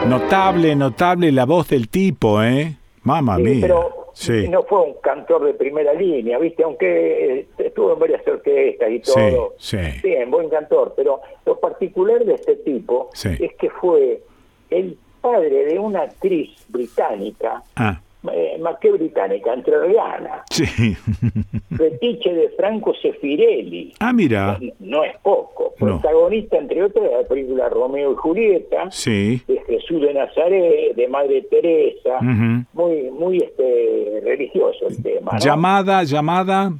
Notable, 0.06 0.76
notable 0.76 1.32
la 1.32 1.46
voz 1.46 1.68
del 1.68 1.88
tipo, 1.88 2.42
¿eh? 2.42 2.76
Mamma 3.02 3.38
mía. 3.38 3.68
Sí. 4.14 4.48
no 4.48 4.62
fue 4.64 4.82
un 4.82 4.94
cantor 4.94 5.44
de 5.44 5.54
primera 5.54 5.92
línea, 5.94 6.38
¿viste? 6.38 6.62
Aunque 6.62 7.40
eh, 7.40 7.46
estuvo 7.58 7.92
en 7.92 7.98
varias 7.98 8.26
orquestas 8.26 8.90
y 8.90 9.00
todo. 9.00 9.54
Sí, 9.58 9.78
sí. 9.78 10.00
Bien, 10.08 10.30
buen 10.30 10.48
cantor, 10.48 10.94
pero 10.96 11.20
lo 11.46 11.58
particular 11.58 12.24
de 12.24 12.34
este 12.34 12.56
tipo 12.56 13.10
es 13.24 13.54
que 13.54 13.70
fue 13.70 14.22
el 14.70 14.98
padre 15.20 15.66
de 15.66 15.78
una 15.78 16.02
actriz 16.02 16.50
británica 16.68 17.62
ah 17.76 18.00
eh, 18.32 18.58
más 18.60 18.78
que 18.78 18.90
británica, 18.90 19.52
entrerriana. 19.52 20.44
Sí. 20.50 20.64
Fetiche 21.76 22.32
de 22.32 22.50
Franco 22.50 22.94
Sefirelli. 22.94 23.94
Ah, 24.00 24.12
mira. 24.12 24.58
No, 24.78 25.04
es 25.04 25.16
poco. 25.18 25.74
Protagonista, 25.78 26.58
entre 26.58 26.82
otros, 26.82 27.04
de 27.04 27.10
la 27.10 27.28
película 27.28 27.68
Romeo 27.68 28.12
y 28.12 28.16
Julieta. 28.16 28.90
Sí. 28.90 29.42
De 29.46 29.60
Jesús 29.66 30.02
de 30.02 30.14
Nazaret, 30.14 30.94
de 30.94 31.08
Madre 31.08 31.42
Teresa. 31.42 32.20
Muy, 32.20 33.10
muy 33.10 33.38
este, 33.38 34.20
religioso 34.22 34.88
el 34.88 35.02
tema. 35.02 35.38
Llamada, 35.38 36.04
llamada. 36.04 36.72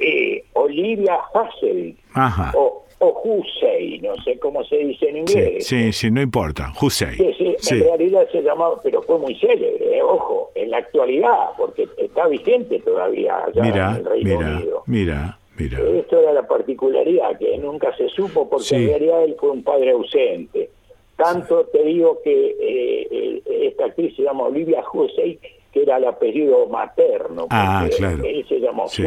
Eh, 0.00 0.44
Olivia 0.54 1.18
Hassel. 1.32 1.96
Ajá 2.14 2.52
o 2.58 2.84
Hussein, 3.06 4.02
no 4.02 4.14
sé 4.22 4.38
cómo 4.38 4.64
se 4.64 4.76
dice 4.78 5.08
en 5.08 5.18
inglés. 5.18 5.66
Sí, 5.66 5.92
sí, 5.92 6.10
no 6.10 6.20
importa, 6.20 6.72
Hussein. 6.80 7.16
Sí, 7.58 7.74
en 7.74 7.84
realidad 7.84 8.26
se 8.32 8.42
llamaba, 8.42 8.80
pero 8.82 9.02
fue 9.02 9.18
muy 9.18 9.34
célebre, 9.36 9.98
eh, 9.98 10.02
ojo, 10.02 10.50
en 10.54 10.70
la 10.70 10.78
actualidad, 10.78 11.50
porque 11.56 11.88
está 11.96 12.26
vigente 12.26 12.80
todavía 12.80 13.44
allá 13.44 13.62
mira, 13.62 13.90
en 13.90 13.96
el 13.96 14.04
Reino 14.04 14.38
mira, 14.38 14.56
Unido. 14.56 14.82
Mira, 14.86 15.38
mira. 15.56 15.78
Esto 15.80 16.20
era 16.20 16.32
la 16.32 16.46
particularidad, 16.46 17.38
que 17.38 17.56
nunca 17.58 17.96
se 17.96 18.08
supo, 18.08 18.48
porque 18.48 18.76
en 18.76 18.88
realidad 18.88 19.24
él 19.24 19.36
fue 19.38 19.50
un 19.50 19.62
padre 19.62 19.90
ausente. 19.90 20.70
Tanto 21.16 21.66
te 21.66 21.82
digo 21.82 22.20
que 22.22 22.56
eh, 22.60 23.42
esta 23.68 23.86
actriz 23.86 24.14
se 24.16 24.22
llama 24.22 24.44
Olivia 24.44 24.84
Hussein, 24.92 25.38
que 25.72 25.82
era 25.82 25.96
el 25.98 26.06
apellido 26.06 26.66
materno. 26.68 27.46
Ah, 27.50 27.86
claro. 27.96 28.24
Él 28.24 28.44
se 28.48 28.58
llamó 28.60 28.88
sí, 28.88 29.04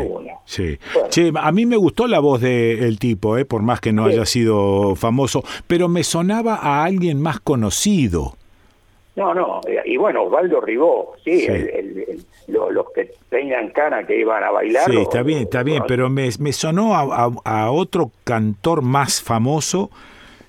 Sí. 1.09 1.31
a 1.35 1.51
mí 1.51 1.65
me 1.65 1.77
gustó 1.77 2.07
la 2.07 2.19
voz 2.19 2.41
del 2.41 2.99
tipo, 2.99 3.37
eh, 3.37 3.45
por 3.45 3.61
más 3.61 3.81
que 3.81 3.93
no 3.93 4.05
haya 4.05 4.25
sido 4.25 4.95
famoso, 4.95 5.43
pero 5.67 5.87
me 5.87 6.03
sonaba 6.03 6.55
a 6.55 6.83
alguien 6.83 7.21
más 7.21 7.39
conocido. 7.39 8.35
No, 9.13 9.33
no, 9.33 9.59
y 9.85 9.97
bueno, 9.97 10.23
Osvaldo 10.23 10.61
Ribó, 10.61 11.15
sí, 11.23 11.45
los 12.47 12.85
que 12.95 13.13
tenían 13.29 13.69
cana 13.71 14.05
que 14.05 14.17
iban 14.19 14.41
a 14.41 14.51
bailar. 14.51 14.89
Sí, 14.89 14.97
está 14.97 15.21
bien, 15.21 15.43
está 15.43 15.63
bien, 15.63 15.83
pero 15.85 16.09
me, 16.09 16.29
me 16.39 16.53
sonó 16.53 16.95
a, 16.95 17.71
otro 17.71 18.11
cantor 18.23 18.81
más 18.81 19.21
famoso 19.21 19.89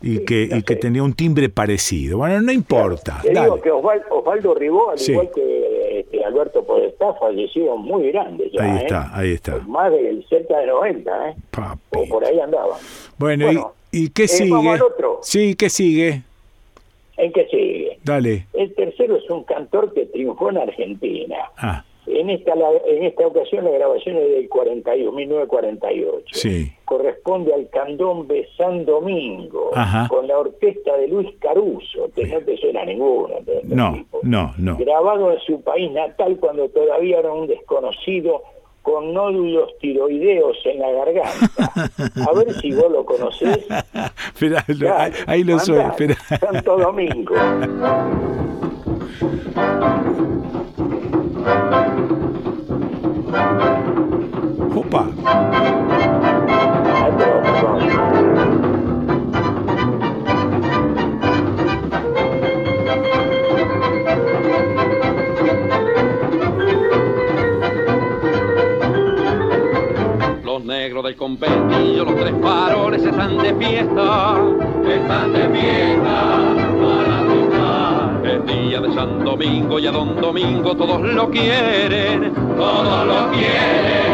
y, 0.03 0.25
que, 0.25 0.49
y 0.51 0.63
que 0.63 0.77
tenía 0.77 1.03
un 1.03 1.15
timbre 1.15 1.49
parecido. 1.49 2.19
Bueno, 2.19 2.41
no 2.41 2.53
importa. 2.53 3.21
Te 3.23 3.31
digo 3.31 3.61
que 3.61 3.71
Osvaldo, 3.71 4.55
Ribó, 4.55 4.91
al 4.91 5.01
igual 5.01 5.31
que 5.35 6.01
este, 6.01 6.25
Alberto 6.25 6.65
Podestá, 6.65 7.15
falleció 7.15 7.77
muy 7.77 8.11
grande 8.11 8.51
ya. 8.53 8.63
Ahí 8.63 8.83
está, 8.83 9.03
¿eh? 9.05 9.11
ahí 9.13 9.33
está. 9.33 9.59
Más 9.59 9.93
de 9.93 10.25
cerca 10.29 10.59
de 10.59 10.67
90, 10.67 11.29
¿eh? 11.29 11.35
O 11.97 12.09
por 12.09 12.25
ahí 12.25 12.39
andaba. 12.41 12.77
Bueno, 13.19 13.75
¿y, 13.91 14.09
qué 14.11 14.25
eh, 14.25 14.29
sigue? 14.29 14.83
otro. 14.83 15.21
Sí, 15.23 15.55
¿qué 15.55 15.69
sigue? 15.71 16.23
¿En 17.17 17.33
qué 17.33 17.47
sigue? 17.51 17.99
Dale. 18.03 18.47
El 18.55 18.75
tercero 18.75 19.17
es 19.17 19.31
un 19.31 19.45
cantor 19.45 19.93
que 19.95 20.07
triunfó 20.07 20.51
en 20.51 20.59
Argentina. 20.59 21.37
Ah. 21.57 21.85
En 22.07 22.31
esta, 22.31 22.53
en 22.87 23.05
esta 23.05 23.27
ocasión 23.27 23.65
la 23.65 23.71
grabación 23.71 24.17
es 24.17 24.29
del 24.31 24.49
41, 24.49 25.13
1948. 25.13 26.25
Sí. 26.33 26.73
Corresponde 26.85 27.55
al 27.55 27.69
candombe 27.71 28.49
San 28.57 28.85
Domingo, 28.85 29.71
con 30.09 30.27
la 30.27 30.39
orquesta 30.39 30.97
de 30.97 31.09
Luis 31.09 31.29
Caruso, 31.39 32.11
que 32.15 32.27
no 32.27 32.41
te 32.41 32.57
suena 32.57 32.85
ninguno. 32.85 33.37
No, 33.65 34.05
no, 34.23 34.53
no. 34.59 34.77
Grabado 34.77 35.33
en 35.33 35.41
su 35.41 35.63
país 35.63 35.93
natal 35.93 36.39
cuando 36.41 36.69
todavía 36.71 37.21
era 37.21 37.33
un 37.33 37.47
desconocido 37.47 38.43
con 38.83 39.15
nódulos 39.15 39.71
tiroideos 39.79 40.57
en 40.65 40.81
la 40.81 40.91
garganta. 40.91 41.73
A 42.29 42.33
ver 42.35 42.53
si 42.61 42.73
vos 42.73 42.91
lo 42.91 43.07
conocés. 43.07 43.65
Espera, 44.35 44.65
ahí, 45.27 45.45
lo 45.45 45.59
soy. 45.61 45.85
Santo 46.41 46.79
Domingo. 46.79 47.35
negros 70.65 71.05
del 71.05 71.17
conventillo, 71.17 72.05
los 72.05 72.15
tres 72.17 72.35
faroles 72.41 73.05
están 73.05 73.37
de 73.39 73.55
fiesta, 73.55 74.37
están 74.87 75.33
de 75.33 75.49
fiesta 75.49 76.43
es 78.25 78.47
día 78.47 78.81
de 78.81 78.95
San 78.95 79.25
Domingo 79.25 79.79
y 79.79 79.87
a 79.87 79.91
Don 79.91 80.21
Domingo 80.21 80.77
todos 80.77 81.03
lo 81.03 81.31
quieren, 81.31 82.33
todos 82.57 83.07
lo 83.07 83.31
quieren 83.33 84.12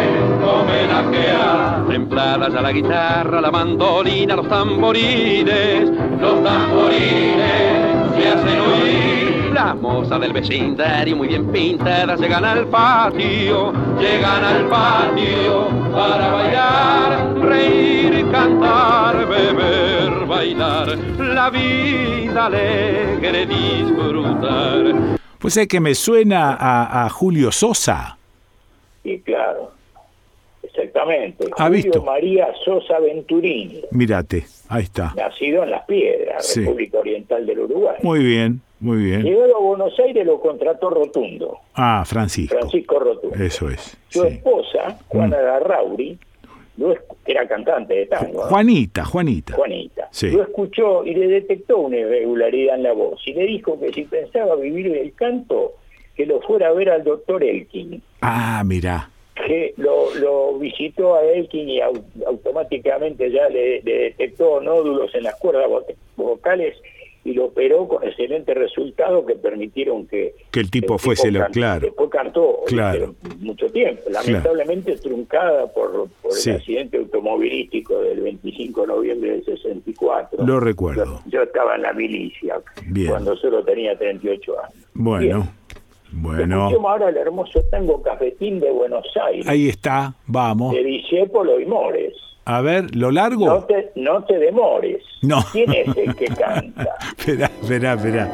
homenajear. 0.48 1.86
Templadas 1.88 2.54
a 2.54 2.62
la 2.62 2.72
guitarra, 2.72 3.40
la 3.40 3.50
mandolina, 3.50 4.36
los 4.36 4.48
tamborines, 4.48 5.90
los 6.20 6.42
tamborines 6.42 8.14
se 8.16 8.28
hacen 8.28 8.60
oír. 8.60 9.52
Las 9.52 9.76
mozas 9.76 10.20
del 10.20 10.32
vecindario 10.32 11.16
muy 11.16 11.28
bien 11.28 11.50
pintadas 11.50 12.20
llegan 12.20 12.44
al 12.44 12.66
patio, 12.66 13.72
llegan 13.98 14.44
al 14.44 14.66
patio 14.68 15.68
para 15.92 16.28
bailar, 16.32 17.34
reír, 17.40 18.30
cantar, 18.30 19.26
beber, 19.26 20.26
bailar, 20.26 20.96
la 21.18 21.50
vida 21.50 22.46
alegre 22.46 23.46
disfrutar. 23.46 25.18
Pues 25.38 25.56
es 25.56 25.68
que 25.68 25.80
me 25.80 25.94
suena 25.94 26.56
a, 26.58 27.08
Julio 27.10 27.52
Sosa. 27.52 28.18
Sí, 29.02 29.22
claro. 29.24 29.67
Exactamente. 30.98 31.44
¿Ha 31.56 31.66
Julio 31.66 31.82
visto? 31.82 32.02
María 32.02 32.48
Sosa 32.64 32.98
Venturini. 32.98 33.82
Mírate, 33.90 34.44
ahí 34.68 34.84
está. 34.84 35.14
Nacido 35.16 35.62
en 35.62 35.70
Las 35.70 35.84
Piedras, 35.86 36.56
República 36.56 36.98
Oriental 36.98 37.46
del 37.46 37.60
Uruguay. 37.60 37.96
Muy 38.02 38.24
bien, 38.24 38.60
muy 38.80 39.04
bien. 39.04 39.22
Llegado 39.22 39.56
a 39.56 39.60
Buenos 39.60 39.98
Aires 39.98 40.26
lo 40.26 40.40
contrató 40.40 40.90
Rotundo. 40.90 41.58
Ah, 41.74 42.04
Francisco. 42.06 42.56
Francisco 42.58 42.98
Rotundo. 42.98 43.36
Eso 43.36 43.68
es. 43.70 43.96
Su 44.08 44.24
esposa, 44.24 44.98
Juana 45.08 45.36
mm. 45.38 45.44
Larrauri, 45.44 46.18
era 47.26 47.46
cantante 47.46 47.94
de 47.94 48.06
tango. 48.06 48.42
Juanita, 48.42 49.04
Juanita. 49.04 49.54
Juanita. 49.54 50.08
Sí. 50.10 50.30
Lo 50.30 50.42
escuchó 50.42 51.04
y 51.04 51.14
le 51.14 51.28
detectó 51.28 51.78
una 51.78 51.96
irregularidad 51.98 52.76
en 52.76 52.84
la 52.84 52.92
voz 52.92 53.20
y 53.26 53.34
le 53.34 53.46
dijo 53.46 53.78
que 53.80 53.92
si 53.92 54.04
pensaba 54.04 54.54
vivir 54.56 54.92
del 54.92 55.12
canto, 55.14 55.74
que 56.14 56.26
lo 56.26 56.40
fuera 56.40 56.68
a 56.68 56.72
ver 56.72 56.90
al 56.90 57.04
doctor 57.04 57.42
Elkin. 57.42 58.02
Ah, 58.20 58.62
mira. 58.64 59.10
Que 59.46 59.74
lo, 59.76 60.14
lo 60.16 60.58
visitó 60.58 61.14
a 61.14 61.24
Elkin 61.24 61.68
y 61.68 61.80
automáticamente 61.80 63.30
ya 63.30 63.48
le, 63.48 63.80
le 63.82 63.98
detectó 63.98 64.60
nódulos 64.60 65.14
en 65.14 65.24
las 65.24 65.36
cuerdas 65.36 65.66
vocales 66.16 66.74
y 67.28 67.34
lo 67.34 67.46
operó 67.46 67.86
con 67.86 68.02
excelente 68.04 68.54
resultado 68.54 69.26
que 69.26 69.34
permitieron 69.34 70.06
que, 70.06 70.34
que 70.50 70.60
el 70.60 70.70
tipo 70.70 70.96
fuese 70.98 71.30
lo 71.30 71.46
claro. 71.48 71.86
Después 71.86 72.10
cantó 72.10 72.60
claro. 72.66 73.14
mucho 73.40 73.66
tiempo, 73.66 74.02
lamentablemente 74.08 74.96
truncada 74.96 75.66
por, 75.66 76.08
por 76.22 76.32
el 76.32 76.54
accidente 76.54 76.96
automovilístico 76.96 78.00
del 78.00 78.20
25 78.22 78.80
de 78.80 78.86
noviembre 78.86 79.30
del 79.32 79.44
64. 79.44 80.46
Lo 80.46 80.58
recuerdo. 80.58 81.20
Yo, 81.26 81.42
estaba 81.42 81.76
en 81.76 81.82
la 81.82 81.92
milicia 81.92 82.60
cuando 83.08 83.36
solo 83.36 83.62
tenía 83.62 83.96
38 83.98 84.58
años. 84.60 84.86
Bueno. 84.94 85.57
Bueno. 86.12 86.66
Escuchemos 86.68 86.90
ahora 86.90 87.08
el 87.10 87.16
hermoso 87.16 87.60
tango 87.70 88.02
Cafetín 88.02 88.60
de 88.60 88.70
Buenos 88.70 89.06
Aires. 89.26 89.46
Ahí 89.48 89.68
está, 89.68 90.14
vamos. 90.26 90.74
De 90.74 90.82
Discépolo 90.82 91.60
y 91.60 91.66
Mores. 91.66 92.14
A 92.46 92.62
ver, 92.62 92.94
¿lo 92.96 93.10
largo? 93.10 93.46
No 93.46 93.64
te, 93.64 93.92
no 93.96 94.24
te 94.24 94.38
demores. 94.38 95.02
No. 95.20 95.44
¿Quién 95.52 95.70
es 95.72 95.96
el 95.96 96.14
que 96.16 96.26
canta? 96.34 96.96
Esperá, 97.18 97.46
esperá, 97.60 97.92
esperá. 97.94 98.30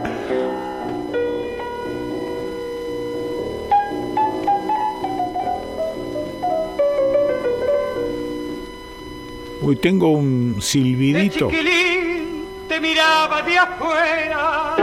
Uy, 9.63 9.77
tengo 9.77 10.11
un 10.11 10.57
silbidito. 10.61 11.49
Te 12.69 12.81
miraba 12.81 13.43
de 13.43 13.59
afuera 13.59 14.77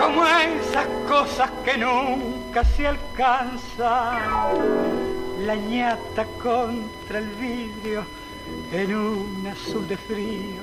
como 0.00 0.24
esas 0.26 0.86
cosas 1.06 1.50
que 1.64 1.76
nunca 1.76 2.64
se 2.64 2.86
alcanzan. 2.86 4.18
La 5.46 5.54
ñata 5.54 6.24
contra 6.42 7.18
el 7.18 7.28
vidrio 7.30 8.04
en 8.72 8.94
un 8.94 9.46
azul 9.46 9.86
de 9.86 9.96
frío 9.96 10.62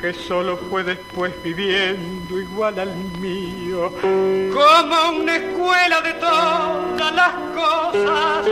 que 0.00 0.14
solo 0.14 0.56
fue 0.56 0.84
después 0.84 1.32
viviendo 1.42 2.38
igual 2.38 2.78
al 2.78 2.94
mío, 3.18 3.92
como 4.00 5.18
una 5.20 5.36
escuela 5.36 6.00
de 6.00 6.12
todas 6.14 7.14
las 7.16 7.34
cosas, 7.52 8.46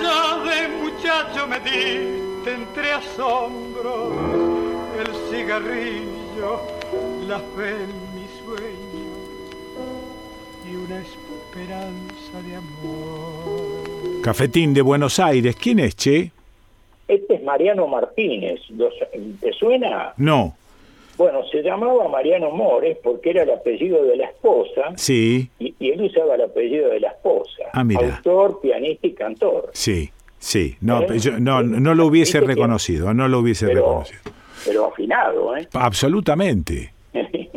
yo 0.00 0.44
de 0.44 0.68
muchacho 0.80 1.48
me 1.48 1.58
diste 1.58 2.54
entre 2.54 2.92
asombros 2.92 4.12
el 5.00 5.08
cigarrillo, 5.28 6.62
la 7.26 7.40
fe 7.56 7.86
una 10.92 11.00
esperanza 11.00 12.42
de 12.46 12.56
amor. 12.56 14.22
Cafetín 14.22 14.74
de 14.74 14.82
Buenos 14.82 15.18
Aires, 15.18 15.56
¿quién 15.56 15.78
es, 15.78 15.96
Che? 15.96 16.30
Este 17.08 17.34
es 17.34 17.42
Mariano 17.42 17.86
Martínez, 17.86 18.60
¿te 19.40 19.52
suena? 19.52 20.12
No. 20.16 20.54
Bueno, 21.16 21.40
se 21.50 21.62
llamaba 21.62 22.08
Mariano 22.08 22.50
Mores 22.50 22.96
porque 23.02 23.30
era 23.30 23.42
el 23.42 23.50
apellido 23.50 24.04
de 24.04 24.16
la 24.16 24.26
esposa. 24.26 24.92
Sí. 24.96 25.50
Y, 25.58 25.74
él 25.80 26.02
usaba 26.02 26.36
el 26.36 26.42
apellido 26.42 26.88
de 26.88 27.00
la 27.00 27.08
esposa. 27.08 27.64
Ah, 27.72 27.84
mira. 27.84 28.16
Autor, 28.16 28.60
pianista 28.60 29.06
y 29.06 29.12
cantor. 29.12 29.70
Sí, 29.72 30.10
sí. 30.38 30.76
No, 30.80 31.02
¿Eh? 31.02 31.20
no, 31.38 31.62
no 31.62 31.94
lo 31.94 32.06
hubiese 32.06 32.40
reconocido, 32.40 33.12
no 33.12 33.28
lo 33.28 33.40
hubiese 33.40 33.66
reconocido. 33.66 34.20
Pero 34.64 34.86
afinado, 34.86 35.56
¿eh? 35.56 35.68
Absolutamente. 35.72 36.92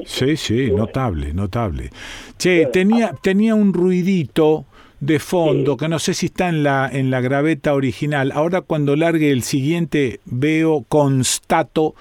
Sí, 0.05 0.37
sí, 0.37 0.71
notable, 0.71 1.33
notable. 1.33 1.89
Che, 2.37 2.67
tenía, 2.67 3.13
tenía 3.21 3.55
un 3.55 3.73
ruidito 3.73 4.65
de 4.99 5.19
fondo 5.19 5.77
que 5.77 5.87
no 5.87 5.99
sé 5.99 6.13
si 6.13 6.27
está 6.27 6.49
en 6.49 6.63
la 6.63 6.89
en 6.91 7.11
la 7.11 7.21
graveta 7.21 7.73
original. 7.73 8.31
Ahora 8.33 8.61
cuando 8.61 8.95
largue 8.95 9.31
el 9.31 9.43
siguiente 9.43 10.19
veo 10.25 10.85
constato 10.87 11.95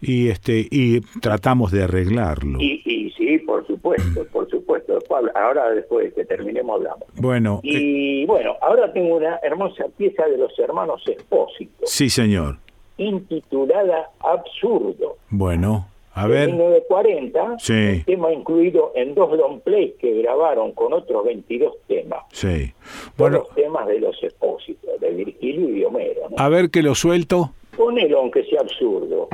y 0.00 0.28
este 0.28 0.66
y 0.70 1.00
tratamos 1.20 1.72
de 1.72 1.84
arreglarlo. 1.84 2.60
Y, 2.60 3.12
sí, 3.16 3.38
por 3.38 3.66
supuesto, 3.66 4.24
por 4.32 4.48
supuesto. 4.50 4.98
Ahora 5.34 5.70
después 5.70 6.12
que 6.14 6.24
terminemos 6.24 6.76
hablamos. 6.76 7.04
Bueno. 7.16 7.60
Y 7.62 8.22
eh, 8.22 8.26
bueno, 8.26 8.54
ahora 8.60 8.92
tengo 8.92 9.16
una 9.16 9.38
hermosa 9.42 9.84
pieza 9.96 10.26
de 10.26 10.38
los 10.38 10.58
hermanos 10.58 11.02
Expósitos. 11.06 11.88
Sí, 11.88 12.10
señor. 12.10 12.58
Intitulada 12.96 14.10
Absurdo. 14.20 15.16
Bueno. 15.30 15.88
A 16.14 16.28
ver. 16.28 16.48
En 16.48 16.56
1940, 16.56 17.58
sí. 17.58 18.02
tema 18.06 18.32
incluido 18.32 18.92
en 18.94 19.14
dos 19.14 19.36
long 19.36 19.60
plays 19.60 19.94
que 19.98 20.22
grabaron 20.22 20.72
con 20.72 20.92
otros 20.92 21.24
22 21.24 21.74
temas. 21.88 22.24
Sí. 22.32 22.72
Bueno. 23.16 23.38
Los 23.38 23.54
temas 23.54 23.86
de 23.88 23.98
los 23.98 24.22
expósitos, 24.22 25.00
de 25.00 25.10
Virgilio 25.10 25.76
y 25.76 25.84
Homero. 25.84 26.22
A 26.36 26.48
ver 26.48 26.70
que 26.70 26.82
lo 26.82 26.94
suelto. 26.94 27.50
Ponelo 27.76 28.20
aunque 28.20 28.44
sea 28.44 28.60
absurdo. 28.60 29.28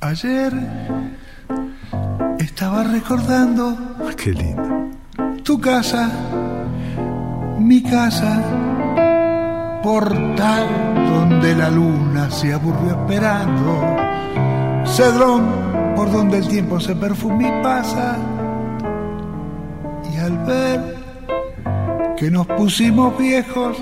Ayer 0.00 0.52
estaba 2.44 2.84
recordando. 2.84 3.76
Qué 4.16 4.32
lindo. 4.32 4.90
Tu 5.42 5.60
casa, 5.60 6.10
mi 7.58 7.82
casa, 7.82 9.80
portal 9.82 10.66
donde 11.10 11.54
la 11.54 11.70
luna 11.70 12.30
se 12.30 12.52
aburrió 12.52 12.90
esperando. 12.90 13.96
Cedrón 14.84 15.44
por 15.96 16.10
donde 16.12 16.38
el 16.38 16.48
tiempo 16.48 16.78
se 16.80 16.94
perfuma 16.94 17.48
y 17.48 17.62
pasa. 17.62 18.16
Y 20.12 20.16
al 20.18 20.38
ver 20.44 20.96
que 22.16 22.30
nos 22.30 22.46
pusimos 22.46 23.16
viejos 23.18 23.76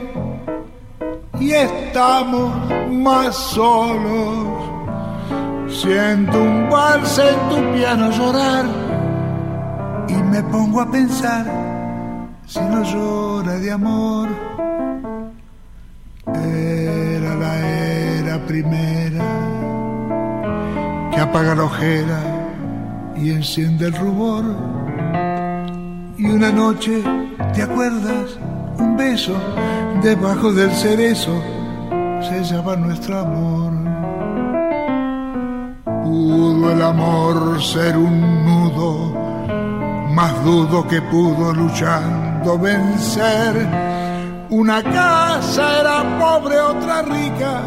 y 1.40 1.50
estamos 1.50 2.52
más 2.90 3.34
solos 3.34 4.81
Siento 5.72 6.42
un 6.42 6.68
vals 6.68 7.18
en 7.18 7.48
tu 7.48 7.72
piano 7.72 8.10
llorar 8.10 8.66
y 10.06 10.14
me 10.14 10.42
pongo 10.44 10.82
a 10.82 10.90
pensar 10.90 11.46
si 12.46 12.60
no 12.60 12.82
llora 12.84 13.54
de 13.54 13.72
amor. 13.72 14.28
Era 16.26 17.34
la 17.36 17.58
era 17.58 18.46
primera 18.46 19.24
que 21.10 21.20
apaga 21.20 21.54
la 21.54 21.64
ojera 21.64 22.20
y 23.16 23.30
enciende 23.30 23.86
el 23.86 23.94
rubor. 23.94 24.44
Y 26.18 26.26
una 26.26 26.52
noche, 26.52 27.02
¿te 27.54 27.62
acuerdas? 27.62 28.38
Un 28.78 28.96
beso 28.96 29.34
debajo 30.02 30.52
del 30.52 30.70
cerezo 30.70 31.42
sellaba 32.20 32.76
nuestro 32.76 33.18
amor. 33.18 33.81
Pudo 36.04 36.70
el 36.72 36.82
amor 36.82 37.62
ser 37.62 37.96
un 37.96 38.44
nudo, 38.44 39.14
más 40.10 40.44
dudo 40.44 40.86
que 40.88 41.00
pudo 41.02 41.52
luchando 41.52 42.58
vencer. 42.58 43.68
Una 44.50 44.82
casa 44.82 45.80
era 45.80 46.18
pobre, 46.18 46.58
otra 46.58 47.02
rica, 47.02 47.62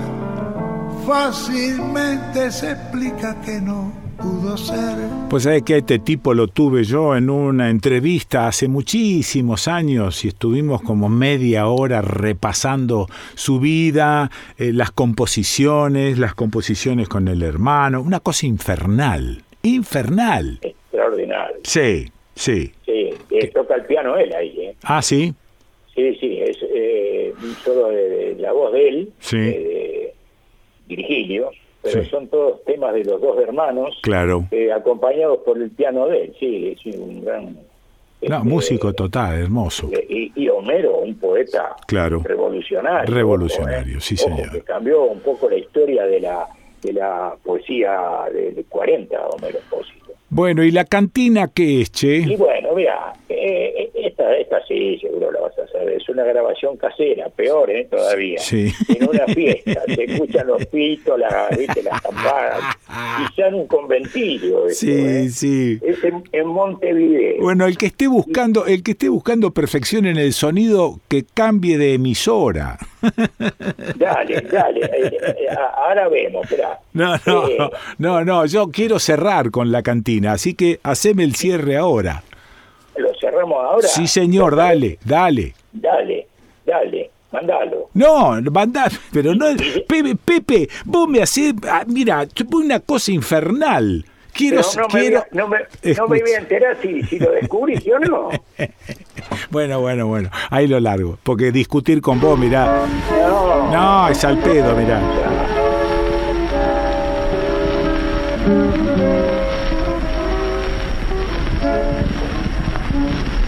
fácilmente 1.08 2.52
se 2.52 2.72
explica 2.72 3.36
que 3.42 3.62
no 3.62 4.05
pudo 4.18 4.58
ser. 4.58 4.96
Pues 5.30 5.46
es 5.46 5.64
que 5.64 5.78
este 5.78 6.00
tipo 6.00 6.34
lo 6.34 6.48
tuve 6.48 6.84
yo 6.84 7.16
en 7.16 7.30
una 7.30 7.70
entrevista 7.70 8.48
hace 8.48 8.68
muchísimos 8.68 9.68
años 9.68 10.24
y 10.24 10.30
estuvimos 10.30 10.82
como 10.82 11.10
media 11.10 11.68
hora 11.68 12.02
repasando 12.02 13.08
su 13.36 13.60
vida, 13.60 14.30
eh, 14.58 14.72
las 14.74 14.92
composiciones, 14.92 16.18
las 16.18 16.36
composiciones 16.36 17.10
con 17.10 17.28
el 17.28 17.44
hermano, 17.44 18.02
una 18.02 18.20
cosa 18.20 18.46
infernal, 18.46 19.42
infernal. 19.64 20.60
Extraordinario. 20.62 21.58
Sí, 21.64 22.12
sí. 22.36 22.72
Sí, 22.86 23.10
toca 23.54 23.76
el 23.76 23.86
piano 23.86 24.18
él 24.18 24.34
ahí. 24.34 24.60
¿eh? 24.60 24.76
Ah, 24.84 25.02
sí. 25.02 25.34
Sí, 25.94 26.16
sí, 26.20 26.40
es 26.42 26.58
eh, 26.62 27.34
solo 27.64 27.90
de, 27.90 28.36
la 28.40 28.52
voz 28.52 28.74
de 28.74 28.88
él, 28.88 29.14
sí. 29.20 29.38
de 29.38 30.14
Virgilio 30.88 31.52
pero 31.94 32.06
son 32.06 32.28
todos 32.28 32.64
temas 32.64 32.94
de 32.94 33.04
los 33.04 33.22
dos 33.22 33.38
hermanos, 33.40 33.98
claro. 34.02 34.46
Eh, 34.52 34.72
acompañados 34.72 35.40
por 35.40 35.58
el 35.58 35.70
piano 35.72 36.08
de 36.08 36.24
él, 36.24 36.36
sí, 36.40 36.76
es 36.78 36.96
un 36.98 37.24
gran... 37.24 37.58
No, 38.22 38.38
este, 38.38 38.50
músico 38.50 38.94
total, 38.94 39.40
hermoso. 39.40 39.90
Eh, 39.92 40.32
y, 40.36 40.50
Homero, 40.50 40.98
un 40.98 41.16
poeta 41.20 41.76
claro. 41.86 42.22
revolucionario. 42.24 43.14
Revolucionario, 43.14 44.00
sí, 44.00 44.18
señor. 44.18 44.52
Que 44.52 44.62
cambió 44.62 45.04
un 45.04 45.20
poco 45.20 45.50
la 45.50 45.58
historia 45.58 46.06
de 46.06 46.22
la, 46.22 46.48
de 46.82 46.94
la 46.94 47.36
poesía 47.44 48.26
de 48.32 48.66
40, 48.68 49.28
Homero 49.28 49.60
Pósito. 49.70 50.05
Bueno, 50.30 50.64
¿y 50.64 50.72
la 50.72 50.86
cantina 50.86 51.50
qué 51.54 51.82
es, 51.82 51.92
Che? 51.92 52.18
Y 52.18 52.36
bueno, 52.36 52.74
mira, 52.76 53.14
eh, 53.30 53.92
esta, 53.94 54.36
esta 54.38 54.66
sí, 54.68 54.98
seguro 55.00 55.32
la 55.32 55.42
vas 55.42 55.58
a 55.60 55.68
saber. 55.68 55.94
Es 55.94 56.10
una 56.10 56.24
grabación 56.24 56.78
casera, 56.78 57.30
peor, 57.30 57.70
¿eh? 57.70 57.88
Todavía. 57.90 58.40
Sí. 58.40 58.72
En 58.90 59.10
una 59.10 59.26
fiesta. 59.28 59.84
se 59.88 60.04
escuchan 60.04 60.48
los 60.48 60.66
pitos, 60.66 61.20
la, 61.20 61.48
¿viste? 61.58 61.84
las 61.84 62.02
campanas. 62.02 62.76
ya 63.38 63.48
en 63.48 63.54
un 63.54 63.68
conventillo. 63.68 64.70
sí, 64.70 64.92
¿eh? 64.92 65.30
sí. 65.30 65.80
Es 65.84 66.00
en, 66.04 66.48
Montevideo. 66.48 67.42
Bueno, 67.42 67.66
el 67.66 67.78
que 67.78 67.88
esté 67.88 68.08
buscando, 68.08 68.66
el 68.66 68.82
que 68.82 68.92
esté 68.92 69.10
buscando 69.10 69.52
perfección 69.52 70.06
en 70.06 70.18
el 70.18 70.34
sonido, 70.34 71.00
que 71.08 71.24
cambie 71.24 71.78
de 71.78 71.94
emisora. 71.94 72.78
Dale, 73.96 74.42
dale. 74.42 74.86
Eh, 74.86 75.18
eh, 75.22 75.48
ahora 75.76 76.08
vemos, 76.10 76.44
espera. 76.44 76.80
No, 76.94 77.16
no, 77.26 77.70
no, 77.98 78.26
no, 78.26 78.46
yo 78.46 78.70
quiero 78.72 79.00
cerrar 79.00 79.52
con 79.52 79.72
la 79.72 79.82
cantina, 79.82 80.34
así 80.34 80.54
que 80.54 80.80
haceme 80.84 81.24
el 81.24 81.36
cierre 81.36 81.78
ahora. 81.78 82.24
¿Lo 82.96 83.10
cerramos 83.20 83.58
ahora? 83.64 83.88
Sí, 83.88 84.08
señor, 84.08 84.56
dale, 84.56 85.00
dale. 85.04 85.54
Dale, 85.74 86.28
dale. 86.66 87.12
Mandalo. 87.32 87.90
No, 87.94 88.42
mandá, 88.50 88.90
pero 89.12 89.36
no. 89.36 89.48
Pepe, 89.88 90.16
Pepe, 90.16 90.70
vos 90.86 91.08
me 91.10 91.22
hacés. 91.22 91.54
Ah, 91.70 91.84
mira, 91.86 92.26
una 92.54 92.80
cosa 92.80 93.12
infernal 93.12 94.06
quiero, 94.36 94.62
no, 94.78 94.88
quiero... 94.88 95.26
Me, 95.32 95.38
no, 95.38 95.48
me, 95.48 95.58
no 95.96 96.08
me 96.08 96.22
voy 96.22 96.32
a 96.32 96.38
enterar 96.38 96.78
si, 96.82 97.02
si 97.04 97.20
lo 97.20 97.32
descubrís 97.32 97.82
o 97.88 98.00
no. 98.00 98.30
Bueno, 99.50 99.80
bueno, 99.80 100.08
bueno. 100.08 100.30
Ahí 100.50 100.68
lo 100.68 100.80
largo. 100.80 101.18
Porque 101.24 101.52
discutir 101.52 102.02
con 102.02 102.20
vos, 102.20 102.38
mirá. 102.38 102.86
No, 103.12 103.72
no 103.72 104.10
es 104.10 104.24
al 104.24 104.38
pedo, 104.40 104.76
mirá. 104.76 105.00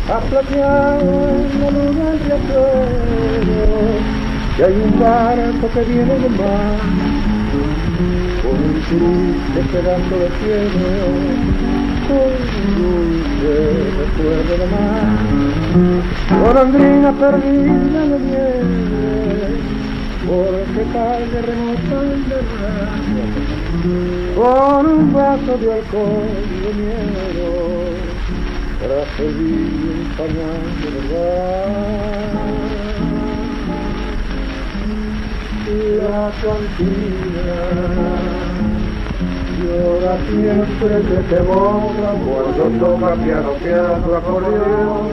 A 0.10 0.22
la 0.32 0.92
luna 1.72 2.12
del 2.12 2.20
riachuelo, 2.22 3.68
y 4.58 4.62
hay 4.62 4.74
un 4.74 5.00
barco 5.00 5.70
que 5.74 5.82
viene 5.82 6.16
del 6.16 6.32
mar 6.32 7.17
triste 8.88 9.62
pedazo 9.72 10.16
de 10.18 10.30
cielo 10.40 10.92
con 12.08 12.32
dulce 12.78 13.56
recuerdo 14.00 14.54
de 14.58 14.68
mar 14.72 15.10
golondrina 16.42 17.12
perdida 17.12 18.02
de 18.12 18.18
nieve 18.20 19.08
porque 20.26 20.84
cae 20.94 21.26
remota 21.42 22.00
con 24.36 24.86
un 24.86 25.14
vaso 25.14 25.54
de 25.58 25.74
alcohol 25.74 26.44
de 26.64 26.72
miedo 26.80 27.50
para 28.80 29.00
pedir 29.18 29.68
un 29.96 30.02
pañal 30.18 30.64
de 30.82 30.90
verdad. 30.96 31.98
La 35.98 36.32
cantina 36.42 38.37
llora 39.58 40.18
siempre 40.30 41.02
que 41.02 41.36
te 41.36 41.42
borra 41.42 42.12
cuando 42.26 42.86
toca 42.86 43.16
piano, 43.16 43.54
piano, 43.64 44.16
acordeón, 44.16 45.08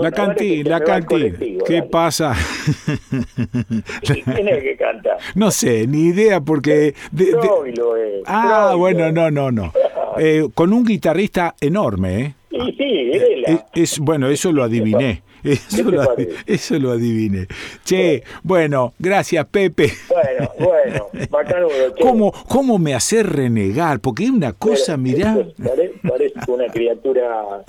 la 0.00 0.12
cantina, 0.12 0.70
la 0.70 0.84
cantina. 0.84 1.38
¿Qué 1.66 1.82
pasa? 1.82 2.32
¿Quién 4.02 4.48
es 4.48 4.62
que 4.62 4.76
canta? 4.76 5.16
No 5.34 5.50
sé, 5.50 5.86
ni 5.86 6.06
idea 6.08 6.40
porque... 6.40 6.94
Ah, 8.26 8.74
bueno, 8.76 9.10
no, 9.12 9.30
no, 9.30 9.50
no. 9.50 9.72
Eh, 10.20 10.48
con 10.52 10.72
un 10.72 10.84
guitarrista 10.84 11.54
enorme, 11.60 12.20
¿eh? 12.20 12.34
Sí, 12.50 12.74
sí, 12.76 13.10
es, 13.12 13.64
es, 13.72 13.98
bueno, 14.00 14.28
eso 14.28 14.50
lo 14.50 14.64
adiviné. 14.64 15.22
Eso 15.42 15.82
lo, 15.82 16.16
eso 16.46 16.78
lo 16.78 16.92
adiviné. 16.92 17.46
Che, 17.84 18.22
bueno, 18.42 18.94
gracias 18.98 19.46
Pepe. 19.46 19.92
Bueno, 20.08 20.52
bueno, 20.58 21.28
bacano. 21.30 21.68
¿Cómo, 22.00 22.32
¿Cómo 22.48 22.78
me 22.78 22.94
hace 22.94 23.22
renegar? 23.22 24.00
Porque 24.00 24.24
hay 24.24 24.30
una 24.30 24.52
cosa, 24.52 24.96
mirá. 24.96 25.36
Parece, 26.02 26.34
una 26.48 26.66
criatura. 26.66 27.64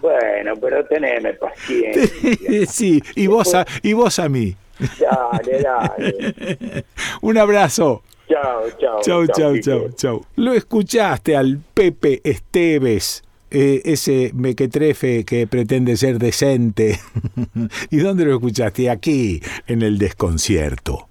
bueno, 0.00 0.52
pero 0.60 0.84
teneme 0.86 1.34
paciencia. 1.34 2.66
sí, 2.66 3.02
y 3.14 3.26
vos, 3.26 3.54
a, 3.54 3.66
y 3.82 3.92
vos 3.92 4.18
a 4.18 4.28
mí. 4.28 4.56
Dale, 5.00 5.62
dale. 5.62 6.84
Un 7.22 7.38
abrazo. 7.38 8.02
Chao, 8.28 8.64
chao. 8.78 9.00
Chao, 9.02 9.26
chao, 9.26 9.58
chao, 9.60 9.88
chao. 9.94 10.26
Lo 10.36 10.52
escuchaste 10.52 11.36
al 11.36 11.60
Pepe 11.74 12.20
Esteves 12.24 13.25
eh, 13.50 13.82
ese 13.84 14.32
mequetrefe 14.34 15.24
que 15.24 15.46
pretende 15.46 15.96
ser 15.96 16.18
decente. 16.18 16.98
¿Y 17.90 17.98
dónde 17.98 18.24
lo 18.24 18.34
escuchaste? 18.34 18.90
Aquí, 18.90 19.40
en 19.66 19.82
el 19.82 19.98
desconcierto. 19.98 21.08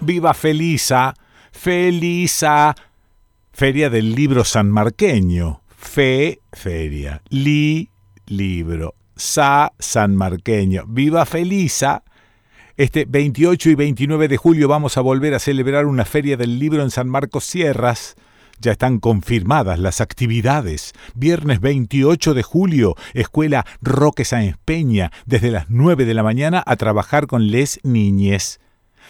Viva 0.00 0.34
Felisa, 0.34 1.14
Felisa, 1.52 2.74
Feria 3.52 3.90
del 3.90 4.14
Libro 4.14 4.44
Sanmarqueño. 4.44 5.62
Fe, 5.76 6.40
feria. 6.52 7.22
Li, 7.30 7.90
libro. 8.26 8.94
Sa, 9.16 9.72
sanmarqueño. 9.78 10.84
Viva 10.86 11.24
Felisa, 11.26 12.02
este 12.78 13.06
28 13.06 13.70
y 13.70 13.74
29 13.74 14.28
de 14.28 14.36
julio 14.36 14.68
vamos 14.68 14.96
a 14.96 15.00
volver 15.00 15.34
a 15.34 15.40
celebrar 15.40 15.84
una 15.84 16.04
feria 16.04 16.36
del 16.36 16.60
libro 16.60 16.80
en 16.84 16.92
San 16.92 17.08
Marcos 17.08 17.44
Sierras. 17.44 18.14
Ya 18.60 18.70
están 18.70 19.00
confirmadas 19.00 19.80
las 19.80 20.00
actividades. 20.00 20.92
Viernes 21.16 21.60
28 21.60 22.34
de 22.34 22.44
julio, 22.44 22.94
Escuela 23.14 23.66
Roque 23.82 24.24
Sáenz 24.24 24.58
Peña, 24.64 25.10
desde 25.26 25.50
las 25.50 25.68
9 25.68 26.04
de 26.04 26.14
la 26.14 26.22
mañana 26.22 26.62
a 26.64 26.76
trabajar 26.76 27.26
con 27.26 27.50
les 27.50 27.80
niñes. 27.82 28.60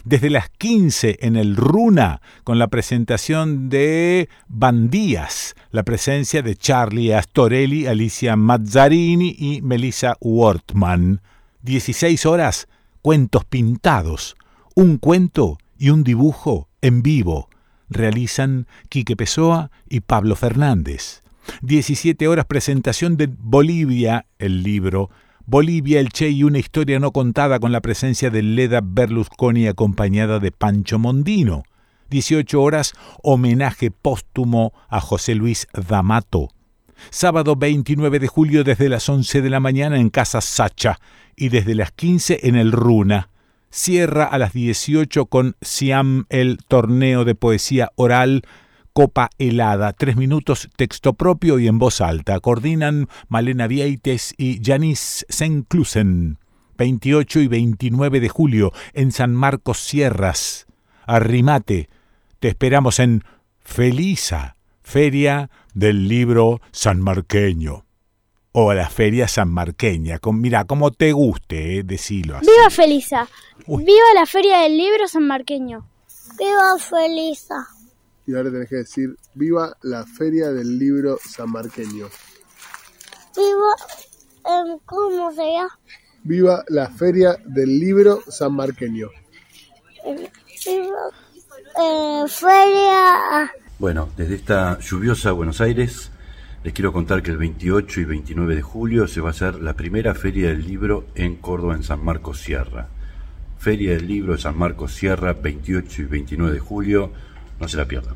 Desde 0.02 0.30
las 0.30 0.48
15 0.48 1.18
en 1.20 1.36
el 1.36 1.54
Runa, 1.54 2.22
con 2.44 2.58
la 2.58 2.68
presentación 2.68 3.68
de 3.68 4.30
Bandías, 4.48 5.54
la 5.72 5.82
presencia 5.82 6.40
de 6.40 6.56
Charlie 6.56 7.12
Astorelli, 7.12 7.86
Alicia 7.86 8.34
Mazzarini 8.34 9.36
y 9.38 9.60
Melissa 9.60 10.16
Wortman. 10.20 11.20
16 11.64 12.24
horas, 12.24 12.66
cuentos 13.08 13.46
pintados, 13.46 14.36
un 14.74 14.98
cuento 14.98 15.56
y 15.78 15.88
un 15.88 16.04
dibujo 16.04 16.68
en 16.82 17.00
vivo. 17.02 17.48
Realizan 17.88 18.66
Quique 18.90 19.16
Pessoa 19.16 19.70
y 19.88 20.00
Pablo 20.00 20.36
Fernández. 20.36 21.22
17 21.62 22.28
horas 22.28 22.44
presentación 22.44 23.16
de 23.16 23.26
Bolivia, 23.26 24.26
el 24.38 24.62
libro, 24.62 25.08
Bolivia, 25.46 26.00
el 26.00 26.10
Che 26.10 26.28
y 26.28 26.44
una 26.44 26.58
historia 26.58 27.00
no 27.00 27.10
contada 27.12 27.58
con 27.58 27.72
la 27.72 27.80
presencia 27.80 28.28
de 28.28 28.42
Leda 28.42 28.82
Berlusconi 28.84 29.68
acompañada 29.68 30.38
de 30.38 30.52
Pancho 30.52 30.98
Mondino. 30.98 31.62
18 32.10 32.60
horas 32.60 32.92
homenaje 33.22 33.90
póstumo 33.90 34.74
a 34.90 35.00
José 35.00 35.34
Luis 35.34 35.66
D'Amato. 35.72 36.50
Sábado 37.08 37.56
29 37.56 38.18
de 38.18 38.28
julio 38.28 38.64
desde 38.64 38.90
las 38.90 39.08
11 39.08 39.40
de 39.40 39.48
la 39.48 39.60
mañana 39.60 39.98
en 39.98 40.10
Casa 40.10 40.42
Sacha 40.42 40.98
y 41.38 41.48
desde 41.48 41.74
las 41.74 41.92
15 41.92 42.40
en 42.42 42.56
el 42.56 42.72
Runa. 42.72 43.30
Cierra 43.70 44.24
a 44.24 44.38
las 44.38 44.52
18 44.52 45.26
con 45.26 45.56
Siam 45.60 46.26
el 46.30 46.58
torneo 46.66 47.24
de 47.24 47.34
poesía 47.34 47.90
oral 47.96 48.42
Copa 48.92 49.30
Helada, 49.38 49.92
tres 49.92 50.16
minutos 50.16 50.68
texto 50.76 51.12
propio 51.12 51.58
y 51.58 51.68
en 51.68 51.78
voz 51.78 52.00
alta. 52.00 52.40
Coordinan 52.40 53.08
Malena 53.28 53.66
Vieites 53.68 54.34
y 54.36 54.60
Janice 54.62 55.24
Senclusen. 55.28 56.38
28 56.78 57.40
y 57.40 57.48
29 57.48 58.20
de 58.20 58.28
julio 58.28 58.72
en 58.94 59.12
San 59.12 59.34
Marcos 59.34 59.78
Sierras. 59.78 60.66
Arrimate. 61.06 61.88
Te 62.40 62.48
esperamos 62.48 62.98
en 62.98 63.24
Felisa, 63.60 64.56
Feria 64.82 65.50
del 65.74 66.08
Libro 66.08 66.60
Sanmarqueño 66.72 67.87
o 68.52 68.70
a 68.70 68.74
la 68.74 68.88
feria 68.88 69.28
sanmarqueña. 69.28 70.18
Con, 70.18 70.40
mira, 70.40 70.64
como 70.64 70.90
te 70.90 71.12
guste, 71.12 71.78
eh, 71.78 71.82
decilo 71.84 72.36
así. 72.36 72.46
¡Viva 72.46 72.70
Felisa! 72.70 73.28
¡Viva 73.66 74.14
la 74.14 74.26
feria 74.26 74.60
del 74.60 74.76
libro 74.76 75.06
sanmarqueño! 75.06 75.86
¡Viva 76.38 76.78
Felisa! 76.78 77.68
Y 78.26 78.34
ahora 78.34 78.50
tenés 78.50 78.68
que 78.68 78.76
decir, 78.76 79.16
¡viva 79.34 79.76
la 79.82 80.04
feria 80.04 80.50
del 80.50 80.78
libro 80.78 81.18
sanmarqueño! 81.24 82.08
¡Viva... 83.36 83.74
Em, 84.44 84.78
¿Cómo 84.84 85.32
se 85.32 85.52
llama? 85.52 85.78
¡Viva 86.24 86.64
la 86.68 86.88
feria 86.90 87.36
del 87.44 87.78
libro 87.78 88.22
sanmarqueño! 88.28 89.08
¡Viva... 90.04 91.10
Eh, 91.80 92.24
feria... 92.28 93.52
Bueno, 93.78 94.08
desde 94.16 94.34
esta 94.34 94.78
lluviosa 94.80 95.32
Buenos 95.32 95.60
Aires 95.60 96.10
les 96.64 96.72
quiero 96.72 96.92
contar 96.92 97.22
que 97.22 97.30
el 97.30 97.36
28 97.36 98.00
y 98.00 98.04
29 98.04 98.56
de 98.56 98.62
julio 98.62 99.06
se 99.06 99.20
va 99.20 99.28
a 99.28 99.30
hacer 99.30 99.56
la 99.56 99.74
primera 99.74 100.14
Feria 100.14 100.48
del 100.48 100.66
Libro 100.66 101.06
en 101.14 101.36
Córdoba, 101.36 101.74
en 101.74 101.84
San 101.84 102.04
Marcos 102.04 102.40
Sierra. 102.40 102.88
Feria 103.58 103.92
del 103.92 104.08
Libro 104.08 104.32
de 104.32 104.40
San 104.40 104.58
Marcos 104.58 104.92
Sierra, 104.94 105.32
28 105.32 106.02
y 106.02 106.04
29 106.04 106.52
de 106.52 106.60
julio. 106.60 107.12
No 107.60 107.68
se 107.68 107.76
la 107.76 107.86
pierdan. 107.86 108.14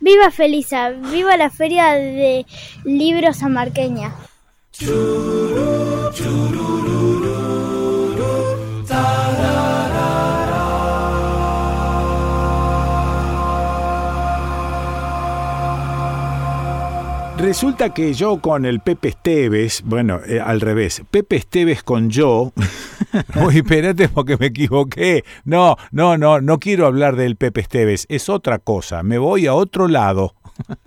¡Viva 0.00 0.30
Felisa! 0.32 0.90
¡Viva 0.90 1.36
la 1.36 1.48
Feria 1.48 1.92
de 1.92 2.44
Libro 2.84 3.32
Sanmarqueña! 3.32 4.12
Resulta 17.42 17.92
que 17.92 18.14
yo 18.14 18.40
con 18.40 18.64
el 18.64 18.78
Pepe 18.78 19.08
Esteves, 19.08 19.82
bueno, 19.84 20.20
eh, 20.24 20.38
al 20.38 20.60
revés, 20.60 21.02
Pepe 21.10 21.34
Esteves 21.34 21.82
con 21.82 22.08
yo, 22.08 22.52
uy, 23.44 23.56
espérate 23.56 24.08
porque 24.08 24.36
me 24.36 24.46
equivoqué, 24.46 25.24
no, 25.44 25.74
no, 25.90 26.16
no, 26.16 26.40
no 26.40 26.60
quiero 26.60 26.86
hablar 26.86 27.16
del 27.16 27.34
Pepe 27.34 27.62
Esteves, 27.62 28.06
es 28.08 28.28
otra 28.28 28.60
cosa, 28.60 29.02
me 29.02 29.18
voy 29.18 29.48
a 29.48 29.54
otro 29.54 29.88
lado. 29.88 30.36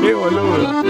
Qué 0.00 0.12
boludo. 0.12 0.82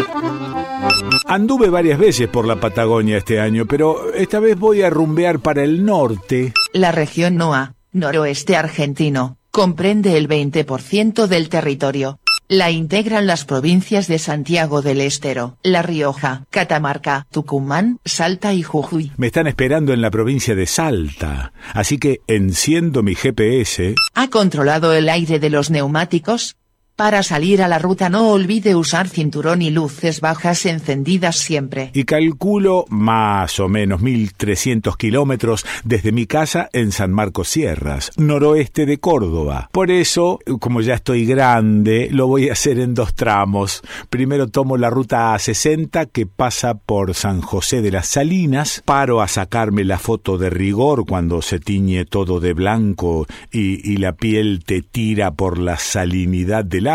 Anduve 1.26 1.68
varias 1.68 1.98
veces 1.98 2.26
por 2.28 2.46
la 2.46 2.56
Patagonia 2.56 3.18
este 3.18 3.38
año, 3.38 3.66
pero 3.66 4.14
esta 4.14 4.40
vez 4.40 4.58
voy 4.58 4.80
a 4.80 4.88
rumbear 4.88 5.40
para 5.40 5.62
el 5.62 5.84
norte. 5.84 6.54
La 6.72 6.90
región 6.90 7.36
NOA, 7.36 7.74
noroeste 7.92 8.56
argentino, 8.56 9.36
comprende 9.56 10.18
el 10.18 10.28
20% 10.28 11.28
del 11.28 11.48
territorio. 11.48 12.20
La 12.46 12.70
integran 12.70 13.26
las 13.26 13.46
provincias 13.46 14.06
de 14.06 14.18
Santiago 14.18 14.82
del 14.82 15.00
Estero, 15.00 15.56
La 15.62 15.80
Rioja, 15.80 16.44
Catamarca, 16.50 17.26
Tucumán, 17.30 17.98
Salta 18.04 18.52
y 18.52 18.62
Jujuy. 18.62 19.12
Me 19.16 19.28
están 19.28 19.46
esperando 19.46 19.94
en 19.94 20.02
la 20.02 20.10
provincia 20.10 20.54
de 20.54 20.66
Salta, 20.66 21.54
así 21.72 21.96
que 21.96 22.20
enciendo 22.26 23.02
mi 23.02 23.14
GPS. 23.14 23.94
¿Ha 24.12 24.28
controlado 24.28 24.92
el 24.92 25.08
aire 25.08 25.38
de 25.38 25.48
los 25.48 25.70
neumáticos? 25.70 26.56
Para 26.96 27.22
salir 27.22 27.60
a 27.60 27.68
la 27.68 27.78
ruta 27.78 28.08
no 28.08 28.30
olvide 28.30 28.74
usar 28.74 29.06
cinturón 29.06 29.60
y 29.60 29.68
luces 29.68 30.22
bajas 30.22 30.64
encendidas 30.64 31.36
siempre. 31.36 31.90
Y 31.92 32.04
calculo 32.04 32.86
más 32.88 33.60
o 33.60 33.68
menos 33.68 34.00
1300 34.00 34.96
kilómetros 34.96 35.66
desde 35.84 36.10
mi 36.10 36.24
casa 36.24 36.70
en 36.72 36.92
San 36.92 37.12
Marcos 37.12 37.50
Sierras, 37.50 38.12
noroeste 38.16 38.86
de 38.86 38.96
Córdoba. 38.96 39.68
Por 39.72 39.90
eso, 39.90 40.38
como 40.58 40.80
ya 40.80 40.94
estoy 40.94 41.26
grande, 41.26 42.08
lo 42.10 42.28
voy 42.28 42.48
a 42.48 42.54
hacer 42.54 42.80
en 42.80 42.94
dos 42.94 43.14
tramos. 43.14 43.82
Primero 44.08 44.48
tomo 44.48 44.78
la 44.78 44.88
ruta 44.88 45.34
A60 45.34 46.08
que 46.10 46.24
pasa 46.24 46.78
por 46.78 47.12
San 47.12 47.42
José 47.42 47.82
de 47.82 47.90
las 47.90 48.06
Salinas, 48.06 48.82
paro 48.86 49.20
a 49.20 49.28
sacarme 49.28 49.84
la 49.84 49.98
foto 49.98 50.38
de 50.38 50.48
rigor 50.48 51.04
cuando 51.04 51.42
se 51.42 51.58
tiñe 51.60 52.06
todo 52.06 52.40
de 52.40 52.54
blanco 52.54 53.26
y, 53.52 53.86
y 53.86 53.98
la 53.98 54.12
piel 54.12 54.64
te 54.64 54.80
tira 54.80 55.34
por 55.34 55.58
la 55.58 55.76
salinidad 55.76 56.64
del 56.64 56.85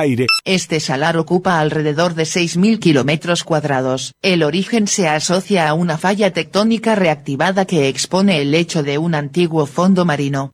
Este 0.45 0.79
salar 0.79 1.17
ocupa 1.17 1.59
alrededor 1.59 2.13
de 2.13 2.23
6.000 2.23 2.79
kilómetros 2.79 3.43
cuadrados. 3.43 4.13
El 4.21 4.43
origen 4.43 4.87
se 4.87 5.09
asocia 5.09 5.67
a 5.67 5.73
una 5.73 5.97
falla 5.97 6.31
tectónica 6.31 6.95
reactivada 6.95 7.65
que 7.65 7.89
expone 7.89 8.41
el 8.41 8.51
lecho 8.51 8.83
de 8.83 8.97
un 8.97 9.15
antiguo 9.15 9.65
fondo 9.65 10.05
marino. 10.05 10.51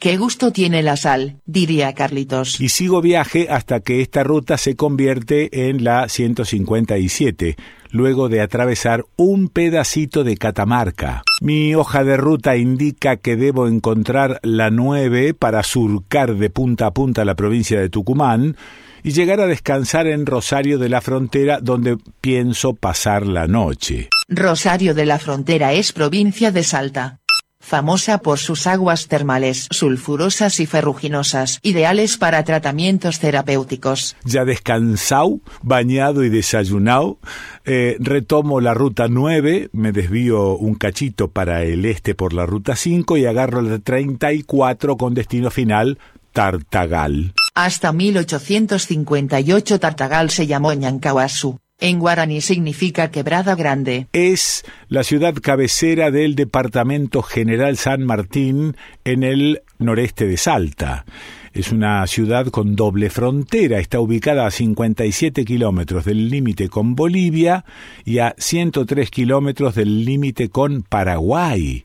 Qué 0.00 0.16
gusto 0.16 0.50
tiene 0.50 0.82
la 0.82 0.96
sal, 0.96 1.42
diría 1.44 1.92
Carlitos. 1.92 2.58
Y 2.58 2.70
sigo 2.70 3.02
viaje 3.02 3.48
hasta 3.50 3.80
que 3.80 4.00
esta 4.00 4.24
ruta 4.24 4.56
se 4.56 4.74
convierte 4.74 5.68
en 5.68 5.84
la 5.84 6.08
157, 6.08 7.56
luego 7.90 8.30
de 8.30 8.40
atravesar 8.40 9.04
un 9.16 9.48
pedacito 9.48 10.24
de 10.24 10.38
Catamarca. 10.38 11.22
Mi 11.42 11.74
hoja 11.74 12.02
de 12.02 12.16
ruta 12.16 12.56
indica 12.56 13.18
que 13.18 13.36
debo 13.36 13.68
encontrar 13.68 14.40
la 14.42 14.70
9 14.70 15.34
para 15.34 15.62
surcar 15.62 16.34
de 16.36 16.48
punta 16.48 16.86
a 16.86 16.92
punta 16.92 17.26
la 17.26 17.34
provincia 17.34 17.78
de 17.78 17.90
Tucumán 17.90 18.56
y 19.02 19.12
llegar 19.12 19.40
a 19.40 19.46
descansar 19.46 20.06
en 20.06 20.24
Rosario 20.24 20.78
de 20.78 20.88
la 20.88 21.02
Frontera 21.02 21.60
donde 21.60 21.98
pienso 22.22 22.72
pasar 22.72 23.26
la 23.26 23.46
noche. 23.46 24.08
Rosario 24.30 24.94
de 24.94 25.04
la 25.04 25.18
Frontera 25.18 25.74
es 25.74 25.92
provincia 25.92 26.52
de 26.52 26.62
Salta 26.62 27.20
famosa 27.60 28.18
por 28.18 28.38
sus 28.38 28.66
aguas 28.66 29.06
termales 29.06 29.68
sulfurosas 29.70 30.58
y 30.60 30.66
ferruginosas, 30.66 31.60
ideales 31.62 32.16
para 32.16 32.42
tratamientos 32.44 33.20
terapéuticos. 33.20 34.16
Ya 34.24 34.44
descansado, 34.44 35.40
bañado 35.62 36.24
y 36.24 36.30
desayunado, 36.30 37.18
eh, 37.64 37.96
retomo 38.00 38.60
la 38.60 38.74
ruta 38.74 39.06
9, 39.08 39.70
me 39.72 39.92
desvío 39.92 40.56
un 40.56 40.74
cachito 40.74 41.28
para 41.28 41.62
el 41.62 41.84
este 41.84 42.14
por 42.14 42.32
la 42.32 42.46
ruta 42.46 42.74
5 42.74 43.16
y 43.16 43.26
agarro 43.26 43.62
la 43.62 43.78
34 43.78 44.96
con 44.96 45.14
destino 45.14 45.50
final 45.50 45.98
Tartagal. 46.32 47.34
Hasta 47.54 47.92
1858 47.92 49.80
Tartagal 49.80 50.30
se 50.30 50.46
llamó 50.46 50.72
Ñancahuazú. 50.72 51.58
En 51.80 51.98
guaraní 51.98 52.40
significa 52.42 53.10
quebrada 53.10 53.54
grande. 53.54 54.06
Es 54.12 54.64
la 54.88 55.02
ciudad 55.02 55.34
cabecera 55.34 56.10
del 56.10 56.34
departamento 56.34 57.22
general 57.22 57.76
San 57.78 58.04
Martín 58.04 58.76
en 59.04 59.22
el 59.22 59.62
noreste 59.78 60.26
de 60.26 60.36
Salta. 60.36 61.06
Es 61.52 61.72
una 61.72 62.06
ciudad 62.06 62.46
con 62.48 62.76
doble 62.76 63.10
frontera. 63.10 63.80
Está 63.80 63.98
ubicada 63.98 64.46
a 64.46 64.50
57 64.50 65.44
kilómetros 65.44 66.04
del 66.04 66.28
límite 66.28 66.68
con 66.68 66.94
Bolivia 66.94 67.64
y 68.04 68.18
a 68.18 68.34
103 68.38 69.10
kilómetros 69.10 69.74
del 69.74 70.04
límite 70.04 70.48
con 70.48 70.82
Paraguay. 70.82 71.84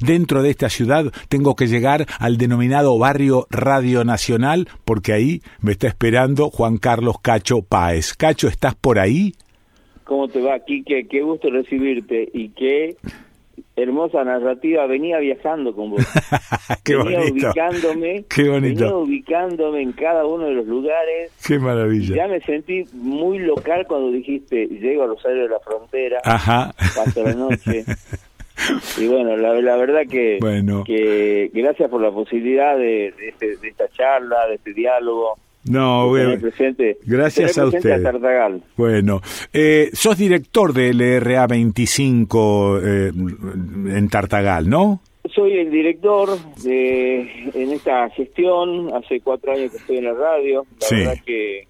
Dentro 0.00 0.42
de 0.42 0.50
esta 0.50 0.68
ciudad 0.68 1.12
tengo 1.28 1.56
que 1.56 1.66
llegar 1.66 2.06
al 2.18 2.36
denominado 2.36 2.98
barrio 2.98 3.46
Radio 3.50 4.04
Nacional 4.04 4.68
porque 4.84 5.12
ahí 5.12 5.40
me 5.60 5.72
está 5.72 5.88
esperando 5.88 6.50
Juan 6.50 6.78
Carlos 6.78 7.16
Cacho 7.20 7.62
Páez. 7.62 8.14
Cacho, 8.14 8.48
¿estás 8.48 8.74
por 8.74 8.98
ahí? 8.98 9.32
¿Cómo 10.04 10.28
te 10.28 10.40
va, 10.40 10.58
Quique? 10.60 11.06
Qué 11.08 11.22
gusto 11.22 11.50
recibirte 11.50 12.28
y 12.32 12.50
qué 12.50 12.96
hermosa 13.76 14.22
narrativa. 14.24 14.86
Venía 14.86 15.18
viajando 15.18 15.74
con 15.74 15.90
vos. 15.90 16.06
qué 16.84 16.96
venía 16.96 17.18
bonito. 17.20 17.46
ubicándome. 17.48 18.24
Qué 18.28 18.48
bonito. 18.48 18.80
Venía 18.80 18.96
ubicándome 18.96 19.82
en 19.82 19.92
cada 19.92 20.26
uno 20.26 20.44
de 20.44 20.54
los 20.54 20.66
lugares. 20.66 21.32
Qué 21.46 21.58
maravilla. 21.58 22.16
Ya 22.16 22.28
me 22.28 22.40
sentí 22.40 22.84
muy 22.92 23.38
local 23.38 23.86
cuando 23.86 24.10
dijiste, 24.10 24.66
llego 24.66 25.04
a 25.04 25.06
Rosario 25.06 25.42
de 25.44 25.48
la 25.48 25.60
Frontera. 25.60 26.20
Ajá. 26.24 26.74
Paso 26.94 27.22
la 27.22 27.34
noche. 27.34 27.84
Y 28.98 29.06
bueno, 29.08 29.36
la, 29.36 29.54
la 29.60 29.76
verdad 29.76 30.02
que, 30.08 30.38
Bueno. 30.40 30.84
que 30.84 31.50
gracias 31.52 31.90
por 31.90 32.00
la 32.00 32.10
posibilidad 32.10 32.76
de, 32.76 33.12
de, 33.18 33.28
este- 33.30 33.56
de 33.56 33.68
esta 33.68 33.88
charla, 33.88 34.46
de 34.48 34.54
este 34.56 34.72
diálogo. 34.72 35.36
No, 35.66 36.08
bueno, 36.08 36.38
presente, 36.38 36.98
gracias 37.06 37.56
a 37.56 37.64
usted. 37.66 38.02
Bueno, 38.76 39.22
eh, 39.50 39.88
sos 39.94 40.18
director 40.18 40.74
del 40.74 40.98
LRA 40.98 41.46
25 41.46 42.80
eh, 42.84 43.08
en 43.08 44.08
Tartagal, 44.10 44.68
¿no? 44.68 45.00
Soy 45.34 45.52
el 45.56 45.70
director 45.70 46.28
de, 46.62 47.22
en 47.54 47.72
esta 47.72 48.10
gestión, 48.10 48.92
hace 48.94 49.20
cuatro 49.20 49.52
años 49.52 49.70
que 49.70 49.78
estoy 49.78 49.96
en 49.96 50.04
la 50.04 50.12
radio, 50.12 50.66
la 50.82 50.86
Sí. 50.86 50.96
verdad 50.96 51.16
que 51.24 51.66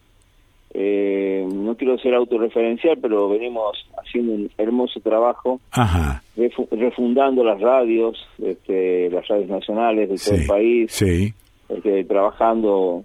eh, 0.77 1.47
no 1.53 1.77
quiero 1.77 1.97
ser 1.99 2.15
autorreferencial, 2.15 2.99
pero 3.01 3.29
venimos 3.29 3.77
haciendo 3.97 4.33
un 4.33 4.51
hermoso 4.59 4.99
trabajo, 5.01 5.61
Ajá. 5.71 6.23
refu- 6.37 6.69
refundando 6.73 7.45
las 7.45 7.61
radios, 7.61 8.19
este, 8.43 9.09
las 9.11 9.27
radios 9.29 9.49
nacionales 9.49 10.09
de 10.11 10.17
todo 10.19 10.35
el 10.41 10.47
país, 10.47 10.93
Sí. 10.93 11.33
este, 11.69 12.05
trabajando 12.05 13.05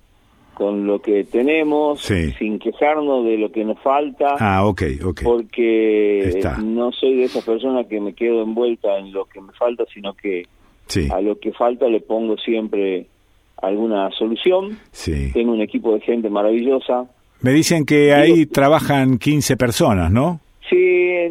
con 0.55 0.85
lo 0.87 0.99
que 1.01 1.23
tenemos, 1.23 2.01
Sí. 2.01 2.31
sin 2.33 2.59
quejarnos 2.59 3.23
de 3.23 3.37
lo 3.37 3.51
que 3.51 3.63
nos 3.63 3.79
falta, 3.79 4.35
Ah, 4.39 4.65
ok, 4.65 4.81
ok. 5.05 5.21
porque 5.23 6.19
Está. 6.27 6.57
no 6.57 6.91
soy 6.91 7.15
de 7.15 7.23
esas 7.25 7.45
personas 7.45 7.85
que 7.87 8.01
me 8.01 8.13
quedo 8.13 8.41
envuelta 8.43 8.97
en 8.97 9.13
lo 9.13 9.25
que 9.25 9.39
me 9.41 9.53
falta, 9.53 9.85
sino 9.93 10.13
que 10.15 10.43
a 11.11 11.21
lo 11.21 11.37
que 11.39 11.53
falta 11.53 11.87
le 11.87 12.01
pongo 12.01 12.35
siempre 12.37 13.05
alguna 13.61 14.09
solución. 14.11 14.77
Tengo 15.33 15.51
un 15.53 15.61
equipo 15.61 15.93
de 15.93 16.01
gente 16.01 16.29
maravillosa. 16.29 17.05
Me 17.41 17.51
dicen 17.51 17.85
que 17.85 18.13
ahí 18.13 18.45
trabajan 18.45 19.17
15 19.17 19.55
personas, 19.57 20.11
¿no? 20.11 20.39
Sí, 20.69 20.75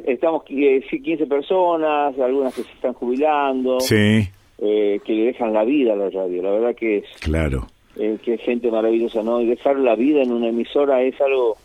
estamos 0.06 0.42
eh, 0.48 0.82
sí, 0.90 1.00
15 1.00 1.26
personas, 1.26 2.18
algunas 2.18 2.54
que 2.54 2.62
se 2.62 2.72
están 2.72 2.92
jubilando, 2.94 3.78
Sí, 3.80 4.28
eh, 4.58 5.00
que 5.04 5.12
le 5.12 5.24
dejan 5.26 5.52
la 5.52 5.64
vida 5.64 5.92
a 5.92 5.96
la 5.96 6.10
radio. 6.10 6.42
La 6.42 6.50
verdad 6.50 6.74
que 6.74 6.98
es 6.98 7.04
claro. 7.20 7.66
eh, 7.96 8.18
que 8.24 8.34
es 8.34 8.40
gente 8.40 8.70
maravillosa, 8.70 9.22
¿no? 9.22 9.40
Y 9.40 9.46
dejar 9.46 9.76
la 9.78 9.94
vida 9.94 10.22
en 10.22 10.32
una 10.32 10.48
emisora 10.48 11.02
es 11.02 11.20
algo 11.20 11.56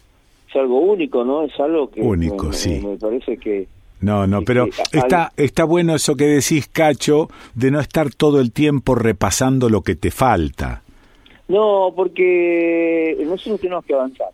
es 0.49 0.55
algo 0.55 0.79
único, 0.81 1.23
¿no? 1.23 1.43
Es 1.43 1.59
algo 1.59 1.89
que 1.89 2.01
Único, 2.01 2.47
me, 2.49 2.53
sí. 2.53 2.79
me 2.85 2.95
parece 2.97 3.37
que 3.37 3.67
No, 4.01 4.27
no, 4.27 4.43
pero 4.43 4.67
está, 4.91 5.31
está 5.35 5.63
bueno 5.63 5.95
eso 5.95 6.15
que 6.15 6.25
decís, 6.25 6.67
Cacho, 6.67 7.27
de 7.55 7.71
no 7.71 7.79
estar 7.79 8.13
todo 8.13 8.39
el 8.39 8.51
tiempo 8.51 8.93
repasando 8.93 9.67
lo 9.69 9.81
que 9.81 9.95
te 9.95 10.11
falta. 10.11 10.83
No, 11.47 11.93
porque 11.95 13.17
nosotros 13.25 13.59
tenemos 13.61 13.85
que 13.85 13.93
avanzar. 13.93 14.29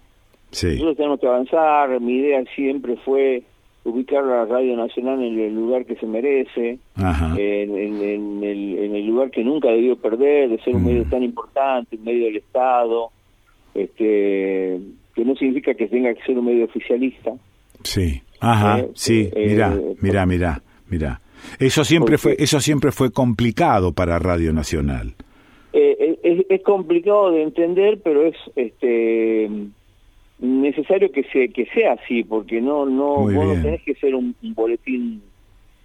Sí, 0.51 0.67
Nosotros 0.73 0.97
tenemos 0.97 1.19
que 1.19 1.27
avanzar. 1.27 1.99
Mi 2.01 2.13
idea 2.17 2.43
siempre 2.55 2.95
fue 3.05 3.43
ubicar 3.83 4.23
a 4.23 4.27
la 4.27 4.45
Radio 4.45 4.75
Nacional 4.75 5.23
en 5.23 5.39
el 5.39 5.55
lugar 5.55 5.85
que 5.85 5.95
se 5.95 6.05
merece, 6.05 6.79
en, 6.97 7.77
en- 7.77 8.01
en 8.01 8.43
el, 8.43 8.77
en 8.79 8.95
el 8.95 9.05
lugar 9.07 9.31
que 9.31 9.43
nunca 9.43 9.69
debió 9.69 9.95
perder, 9.95 10.49
de 10.49 10.59
ser 10.63 10.75
un 10.75 10.85
medio 10.85 11.03
tan 11.05 11.23
importante, 11.23 11.95
un 11.95 12.03
medio 12.03 12.25
del 12.25 12.37
Estado, 12.37 13.09
este, 13.73 14.79
que 15.15 15.25
no 15.25 15.35
significa 15.35 15.73
que 15.73 15.87
tenga 15.87 16.13
que 16.13 16.23
ser 16.23 16.37
un 16.37 16.45
medio 16.45 16.65
oficialista. 16.65 17.31
sí. 17.83 18.21
Ajá, 18.41 18.79
Eh, 18.79 18.89
sí, 18.95 19.29
eh, 19.35 19.47
mirá, 19.49 19.73
eh, 19.73 19.95
mirá, 19.99 20.25
mirá, 20.25 20.61
mirá. 20.89 21.19
Eso 21.59 21.83
siempre 21.83 22.17
fue, 22.17 22.37
eso 22.39 22.61
siempre 22.61 22.93
fue 22.93 23.11
complicado 23.11 23.91
para 23.91 24.17
Radio 24.17 24.53
Nacional. 24.53 25.13
Es, 26.23 26.45
es 26.49 26.63
complicado 26.63 27.31
de 27.31 27.43
entender, 27.43 27.99
pero 28.03 28.23
es 28.25 28.35
este 28.55 29.49
necesario 30.39 31.11
que 31.11 31.23
se 31.31 31.49
que 31.49 31.65
sea 31.73 31.93
así, 31.93 32.23
porque 32.23 32.61
no 32.61 32.85
no 32.85 33.21
Muy 33.21 33.35
vos 33.35 33.45
no 33.57 33.61
tenés 33.61 33.81
que 33.83 33.93
ser 33.95 34.15
un, 34.15 34.35
un 34.41 34.53
boletín 34.53 35.21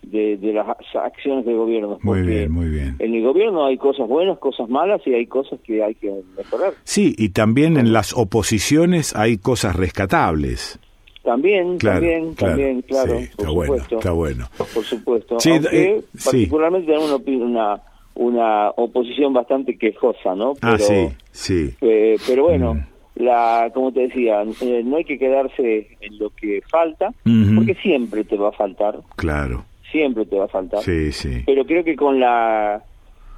de, 0.03 0.37
de 0.37 0.53
las 0.53 0.67
acciones 0.95 1.45
de 1.47 1.55
gobierno. 1.55 1.99
Muy 2.03 2.23
bien, 2.23 2.53
muy 2.53 2.69
bien. 2.69 2.95
En 2.99 3.15
el 3.15 3.23
gobierno 3.23 3.65
hay 3.65 3.79
cosas 3.79 4.07
buenas, 4.07 4.39
cosas 4.39 4.69
malas 4.69 5.01
y 5.07 5.15
hay 5.15 5.27
cosas 5.27 5.59
que 5.65 5.83
hay 5.83 5.95
que 5.95 6.13
mejorar. 6.37 6.75
Sí, 6.85 7.15
y 7.17 7.31
también 7.31 7.77
en 7.79 7.93
las 7.93 8.13
oposiciones 8.13 9.17
hay 9.17 9.39
cosas 9.39 9.75
rescatables. 9.75 10.79
También, 11.23 11.79
Claro, 11.79 12.01
también, 12.01 12.35
claro, 12.35 12.53
también, 12.53 12.83
claro, 12.83 13.19
sí, 13.19 13.29
por 13.35 13.47
está 13.47 13.51
bueno, 13.51 13.75
está 13.91 14.11
bueno. 14.13 14.45
Por 14.59 14.85
supuesto. 14.85 15.41
Sí, 15.41 15.51
Aunque 15.53 15.83
eh, 15.97 16.01
sí. 16.17 16.25
particularmente 16.31 16.87
tenemos 16.87 17.09
una, 17.11 17.17
opi- 17.25 17.41
una 17.43 17.83
una 18.15 18.71
oposición 18.71 19.33
bastante 19.33 19.77
quejosa, 19.77 20.35
¿no? 20.35 20.55
Ah, 20.63 20.77
Pero- 20.77 20.79
sí, 20.79 21.09
sí. 21.31 21.75
Eh, 21.81 22.17
pero 22.27 22.45
bueno, 22.45 22.77
la, 23.17 23.71
como 23.75 23.93
te 23.93 24.01
decía, 24.01 24.43
eh, 24.43 24.83
no 24.85 24.97
hay 24.97 25.05
que 25.05 25.19
quedarse 25.19 25.89
en 26.01 26.19
lo 26.19 26.31
que 26.31 26.63
falta, 26.69 27.13
porque 27.55 27.75
siempre 27.83 28.25
te 28.25 28.37
va 28.37 28.49
a 28.49 28.53
faltar. 28.53 29.01
Claro. 29.17 29.65
Siempre 29.91 30.27
te 30.27 30.37
va 30.37 30.47
a 30.47 30.49
faltar. 30.49 30.81
Sí, 30.81 31.13
sí. 31.13 31.43
Pero 31.47 31.65
creo 31.65 31.85
que 31.85 31.95
con 31.95 32.19
la, 32.19 32.83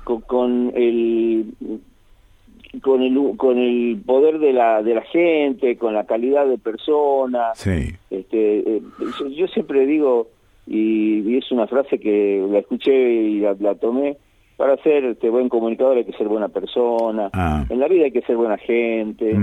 con, 0.05 0.73
el 0.75 1.53
con 2.81 3.03
el 3.03 3.37
con 3.37 3.59
el 3.59 4.01
poder 4.05 4.39
de 4.39 4.53
la 4.53 4.83
de 4.83 4.95
la 4.95 5.03
gente 5.03 5.77
con 5.77 5.95
la 5.95 6.05
calidad 6.05 6.47
de 6.47 6.59
persona 6.59 7.53
sí. 7.55 7.95
este 8.11 8.59
eh, 8.59 8.83
yo, 9.35 9.47
siempre 9.49 9.87
digo 9.87 10.29
y, 10.67 11.39
es 11.39 11.51
una 11.53 11.67
frase 11.67 11.99
que 11.99 12.45
la 12.51 12.59
escuché 12.59 12.93
y 12.93 13.41
la 13.41 13.75
tomé 13.77 14.19
para 14.57 14.77
ser 14.83 15.05
este 15.05 15.29
buen 15.29 15.49
comunicador 15.49 15.99
hay 15.99 16.05
que 16.05 16.17
ser 16.17 16.29
buena 16.29 16.49
persona, 16.49 17.31
ah. 17.33 17.65
en 17.69 17.79
la 17.79 17.89
vida 17.89 18.05
hay 18.07 18.13
que 18.13 18.23
ser 18.23 18.37
buena 18.37 18.57
gente, 18.57 19.37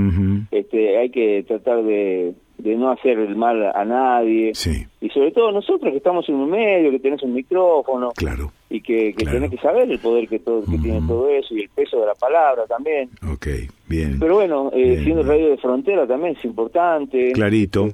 este, 0.51 0.97
hay 0.97 1.09
que 1.09 1.43
tratar 1.47 1.83
de, 1.83 2.33
no 2.57 2.89
hacer 2.91 3.19
el 3.19 3.35
mal 3.35 3.71
a 3.75 3.85
nadie, 3.85 4.53
y 5.01 5.09
sobre 5.09 5.31
todo 5.31 5.51
nosotros 5.51 5.91
que 5.91 5.97
estamos 5.97 6.27
en 6.29 6.35
un 6.35 6.49
medio, 6.49 6.89
que 6.89 6.99
tenés 6.99 7.21
un 7.21 7.33
micrófono, 7.33 8.11
claro. 8.15 8.51
y 8.69 8.81
que, 8.81 9.13
que 9.13 9.25
tenés 9.25 9.51
que 9.51 9.57
saber 9.57 9.89
el 9.91 9.99
poder 9.99 10.27
que, 10.27 10.39
todo, 10.39 10.61
que 10.61 10.77
tiene 10.79 11.05
todo 11.07 11.29
eso 11.29 11.53
y 11.55 11.61
el 11.61 11.69
peso 11.69 11.99
de 11.99 12.07
la 12.07 12.15
palabra 12.15 12.65
también. 12.65 13.09
Ok, 13.31 13.47
bien. 13.87 14.17
Pero 14.19 14.35
bueno, 14.35 14.71
eh, 14.73 14.99
siendo 15.03 15.21
radio 15.21 15.49
de 15.49 15.57
frontera 15.57 16.07
también 16.07 16.35
es 16.35 16.43
importante. 16.45 17.33
Clarito. 17.33 17.89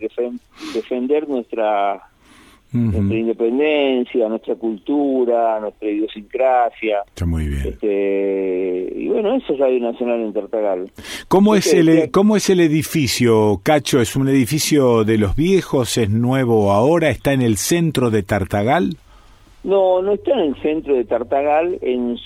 defender 0.74 1.28
nuestra 1.28 2.09
nuestra 2.72 3.18
independencia, 3.18 4.30
nuestra 4.30 4.56
cultura, 4.56 5.60
nuestra 5.60 5.90
idiosincrasia. 5.90 7.04
Está 7.08 7.26
muy 7.26 7.48
bien. 7.48 7.68
Este, 7.68 8.94
y 8.96 9.08
bueno, 9.08 9.36
eso 9.36 9.54
es 9.54 9.60
Radio 9.60 9.80
Nacional 9.80 10.22
en 10.22 10.34
Tartagal. 10.34 10.92
¿Cómo 11.28 11.56
es, 11.56 11.74
el, 11.74 11.90
e, 11.90 12.12
¿Cómo 12.12 12.36
es 12.36 12.50
el 12.50 12.60
edificio, 12.60 13.60
Cacho? 13.64 14.00
¿Es 14.02 14.16
un 14.16 14.30
edificio 14.30 15.04
de 15.04 15.18
los 15.18 15.36
viejos? 15.36 15.98
¿Es 15.98 16.10
nuevo 16.10 16.72
ahora? 16.72 17.10
¿Está 17.10 17.34
en 17.34 17.42
el 17.42 17.58
centro 17.58 18.10
de 18.12 18.24
Tartagal? 18.24 18.98
No, 19.64 20.02
no 20.02 20.14
está 20.14 20.32
en 20.34 20.40
el 20.40 20.62
centro 20.62 20.96
de 20.96 21.06
Tartagal. 21.06 21.80
En 21.82 22.18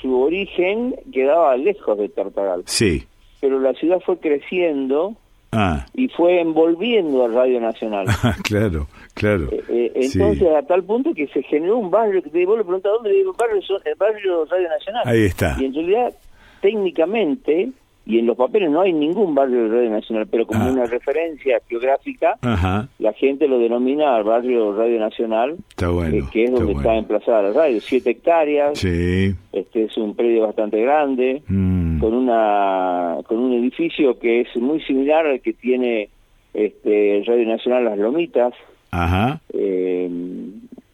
su 0.00 0.20
origen 0.20 0.94
quedaba 1.12 1.56
lejos 1.56 1.96
de 1.98 2.08
Tartagal. 2.08 2.62
Sí. 2.66 3.04
Pero 3.40 3.60
la 3.60 3.72
ciudad 3.74 4.00
fue 4.04 4.18
creciendo 4.18 5.16
Ah. 5.54 5.84
y 5.92 6.08
fue 6.08 6.40
envolviendo 6.40 7.24
al 7.24 7.34
Radio 7.34 7.60
Nacional. 7.60 8.06
Ah, 8.24 8.36
claro, 8.42 8.86
claro. 9.14 9.48
Eh, 9.50 9.64
eh, 9.68 9.92
entonces, 9.94 10.48
a 10.54 10.62
tal 10.62 10.84
punto 10.84 11.12
que 11.12 11.26
se 11.28 11.42
generó 11.42 11.78
un 11.78 11.90
barrio, 11.90 12.22
que 12.22 12.46
vos 12.46 12.56
le 12.56 12.64
preguntás 12.64 12.92
dónde, 12.92 13.10
el 13.10 13.26
barrio, 13.36 13.60
el 13.84 13.94
barrio 13.96 14.44
Radio 14.44 14.68
Nacional. 14.68 15.02
Ahí 15.04 15.24
está. 15.24 15.56
Y 15.58 15.64
en 15.64 15.74
realidad, 15.74 16.14
técnicamente, 16.60 17.72
y 18.04 18.18
en 18.18 18.26
los 18.26 18.36
papeles 18.36 18.70
no 18.70 18.80
hay 18.80 18.92
ningún 18.92 19.34
barrio 19.34 19.62
de 19.64 19.68
Radio 19.76 19.90
Nacional, 19.90 20.26
pero 20.30 20.46
como 20.46 20.64
Ah. 20.64 20.70
una 20.72 20.86
referencia 20.86 21.60
geográfica, 21.68 22.36
Ajá. 22.42 22.88
la 22.98 23.12
gente 23.12 23.46
lo 23.46 23.58
denomina 23.58 24.20
barrio 24.22 24.74
Radio 24.76 24.98
Nacional, 24.98 25.56
Está 25.68 25.88
bueno. 25.90 26.16
eh, 26.16 26.22
que 26.32 26.44
es 26.44 26.50
donde 26.50 26.72
está 26.72 26.82
está 26.82 26.96
emplazada 26.96 27.42
la 27.42 27.52
radio, 27.52 27.80
siete 27.80 28.10
hectáreas, 28.10 28.78
Sí. 28.78 29.32
este 29.52 29.84
es 29.84 29.96
un 29.96 30.14
predio 30.16 30.42
bastante 30.46 30.80
grande, 30.82 31.42
Mm. 31.48 32.00
con 32.00 32.14
una 32.14 33.18
con 33.26 33.38
un 33.38 33.52
edificio 33.52 34.18
que 34.18 34.40
es 34.42 34.56
muy 34.56 34.80
similar 34.82 35.26
al 35.26 35.40
que 35.40 35.52
tiene 35.52 36.08
este 36.54 37.22
Radio 37.26 37.46
Nacional 37.46 37.84
Las 37.84 37.98
Lomitas, 37.98 38.52
Ajá. 38.90 39.40
eh, 39.54 40.10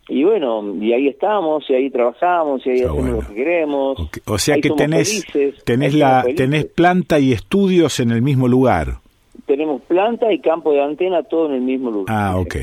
y 0.08 0.24
bueno, 0.24 0.74
y 0.80 0.92
ahí 0.92 1.08
estamos, 1.08 1.64
y 1.68 1.74
ahí 1.74 1.90
trabajamos, 1.90 2.66
y 2.66 2.70
ahí 2.70 2.80
hacemos 2.82 3.08
lo 3.08 3.20
que 3.20 3.34
queremos. 3.34 4.10
O 4.26 4.38
sea 4.38 4.54
Ahí 4.54 4.60
que 4.62 4.70
tenés, 4.70 5.24
felices, 5.26 5.64
tenés, 5.64 5.94
la, 5.94 6.24
tenés 6.36 6.64
planta 6.64 7.18
y 7.18 7.32
estudios 7.32 8.00
en 8.00 8.10
el 8.10 8.22
mismo 8.22 8.48
lugar. 8.48 9.00
Tenemos 9.46 9.80
planta 9.82 10.30
y 10.32 10.40
campo 10.40 10.72
de 10.72 10.82
antena 10.82 11.22
todo 11.22 11.46
en 11.48 11.54
el 11.54 11.60
mismo 11.62 11.90
lugar. 11.90 12.14
Ah, 12.14 12.36
ok. 12.38 12.56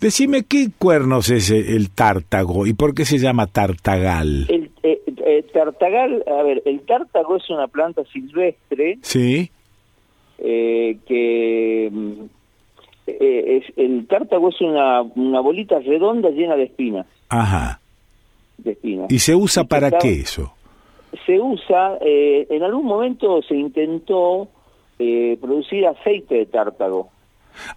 Decime, 0.00 0.44
¿qué 0.44 0.68
cuernos 0.78 1.28
es 1.30 1.50
el 1.50 1.90
tártago 1.90 2.66
y 2.66 2.72
por 2.72 2.94
qué 2.94 3.04
se 3.04 3.18
llama 3.18 3.46
tartagal? 3.46 4.46
El 4.48 4.70
eh, 4.82 5.02
eh, 5.06 5.44
tartagal, 5.52 6.24
a 6.26 6.42
ver, 6.42 6.62
el 6.64 6.80
tártago 6.82 7.36
es 7.36 7.48
una 7.50 7.68
planta 7.68 8.02
silvestre 8.12 8.98
Sí. 9.02 9.50
eh, 10.38 10.96
que 11.06 11.90
mm, 11.92 12.12
eh, 13.20 13.56
es, 13.58 13.78
el 13.78 14.06
tártago 14.06 14.48
es 14.50 14.60
una, 14.60 15.02
una 15.02 15.40
bolita 15.40 15.78
redonda 15.80 16.30
llena 16.30 16.56
de 16.56 16.64
espinas, 16.64 17.06
Ajá. 17.28 17.80
de 18.58 18.72
espinas. 18.72 19.10
¿Y 19.10 19.18
se 19.18 19.34
usa 19.34 19.64
para 19.64 19.88
está- 19.88 19.98
qué 19.98 20.20
eso? 20.20 20.54
Se 21.26 21.38
usa, 21.40 21.98
eh, 22.00 22.46
en 22.50 22.62
algún 22.62 22.86
momento 22.86 23.42
se 23.42 23.54
intentó 23.54 24.48
eh, 24.98 25.36
producir 25.40 25.86
aceite 25.86 26.36
de 26.36 26.46
tártago. 26.46 27.10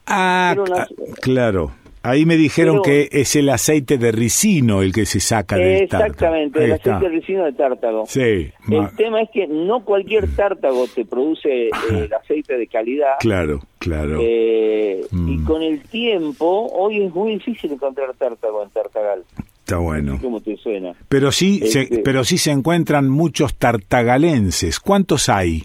Ah, 0.05 0.55
una- 0.57 0.83
ah, 0.83 0.88
claro. 1.22 1.72
Ahí 2.06 2.25
me 2.25 2.38
dijeron 2.38 2.82
Pero- 2.82 2.84
que 2.84 3.09
es 3.11 3.35
el 3.35 3.50
aceite 3.50 3.98
de 3.98 4.11
ricino 4.11 4.82
el 4.82 4.93
que 4.93 5.06
se 5.06 5.19
saca 5.19 5.58
del 5.58 5.88
tártago. 5.90 6.03
Exactamente, 6.06 6.64
el 6.66 6.72
aceite 6.74 7.09
ricino 7.09 7.43
de 7.45 7.53
tártago. 7.53 8.03
Sí, 8.08 8.51
ma- 8.67 8.90
El 8.90 8.95
tema 8.95 9.22
es 9.22 9.30
que 9.34 9.48
no 9.48 9.84
cualquier 9.84 10.27
tártago 10.35 10.85
te 10.93 11.06
produce 11.06 11.67
eh, 11.67 11.69
el 11.90 12.14
aceite 12.14 12.58
de 12.58 12.67
calidad. 12.67 13.14
claro, 13.19 13.61
claro. 13.80 14.19
Eh, 14.22 15.01
Mm. 15.11 15.30
Y 15.30 15.43
con 15.43 15.61
el 15.61 15.82
tiempo, 15.82 16.67
hoy 16.74 17.03
es 17.03 17.14
muy 17.14 17.34
difícil 17.34 17.72
encontrar 17.72 18.14
tártago 18.17 18.64
en 18.64 18.69
Tartagal. 18.69 19.24
Está 19.59 19.77
bueno. 19.77 20.17
¿Cómo 20.22 20.42
te 20.42 20.56
suena? 20.58 20.93
Pero 21.09 21.32
sí, 21.32 21.59
se, 21.67 21.82
Este- 21.82 22.00
pero 22.00 22.24
sí 22.24 22.38
se 22.38 22.51
encuentran 22.51 23.09
muchos 23.09 23.56
tartagalenses. 23.56 24.80
¿Cuántos 24.80 25.30
hay? 25.30 25.64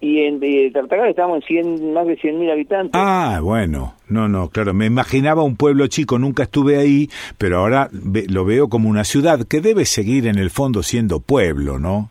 Y 0.00 0.22
en 0.22 0.40
de 0.40 0.70
Tartagal 0.74 1.10
estamos 1.10 1.36
en 1.48 1.76
100, 1.76 1.92
más 1.92 2.06
de 2.06 2.18
100.000 2.18 2.50
habitantes. 2.50 2.92
Ah, 2.94 3.38
bueno, 3.42 3.94
no, 4.08 4.28
no, 4.28 4.48
claro, 4.48 4.74
me 4.74 4.86
imaginaba 4.86 5.42
un 5.44 5.56
pueblo 5.56 5.86
chico, 5.86 6.18
nunca 6.18 6.42
estuve 6.44 6.76
ahí, 6.76 7.08
pero 7.38 7.58
ahora 7.58 7.88
lo 7.92 8.44
veo 8.44 8.68
como 8.68 8.88
una 8.88 9.04
ciudad 9.04 9.46
que 9.46 9.60
debe 9.60 9.84
seguir 9.84 10.26
en 10.26 10.38
el 10.38 10.50
fondo 10.50 10.82
siendo 10.82 11.20
pueblo, 11.20 11.78
¿no? 11.78 12.10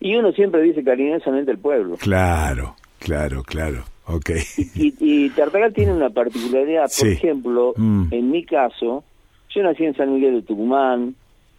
Y 0.00 0.16
uno 0.16 0.32
siempre 0.32 0.62
dice 0.62 0.82
cariñosamente 0.82 1.50
el 1.50 1.58
pueblo. 1.58 1.96
Claro, 1.98 2.76
claro, 2.98 3.42
claro, 3.42 3.84
ok. 4.06 4.30
Y, 4.74 4.94
y 5.00 5.30
Tartagal 5.30 5.72
tiene 5.74 5.92
una 5.92 6.10
particularidad, 6.10 6.82
por 6.84 6.90
Sí. 6.90 7.08
ejemplo, 7.08 7.74
Mm. 7.76 8.06
en 8.10 8.30
mi 8.30 8.44
caso, 8.44 9.04
yo 9.50 9.62
nací 9.62 9.84
en 9.84 9.94
San 9.96 10.14
Miguel 10.14 10.36
de 10.36 10.42
Tucumán, 10.42 11.14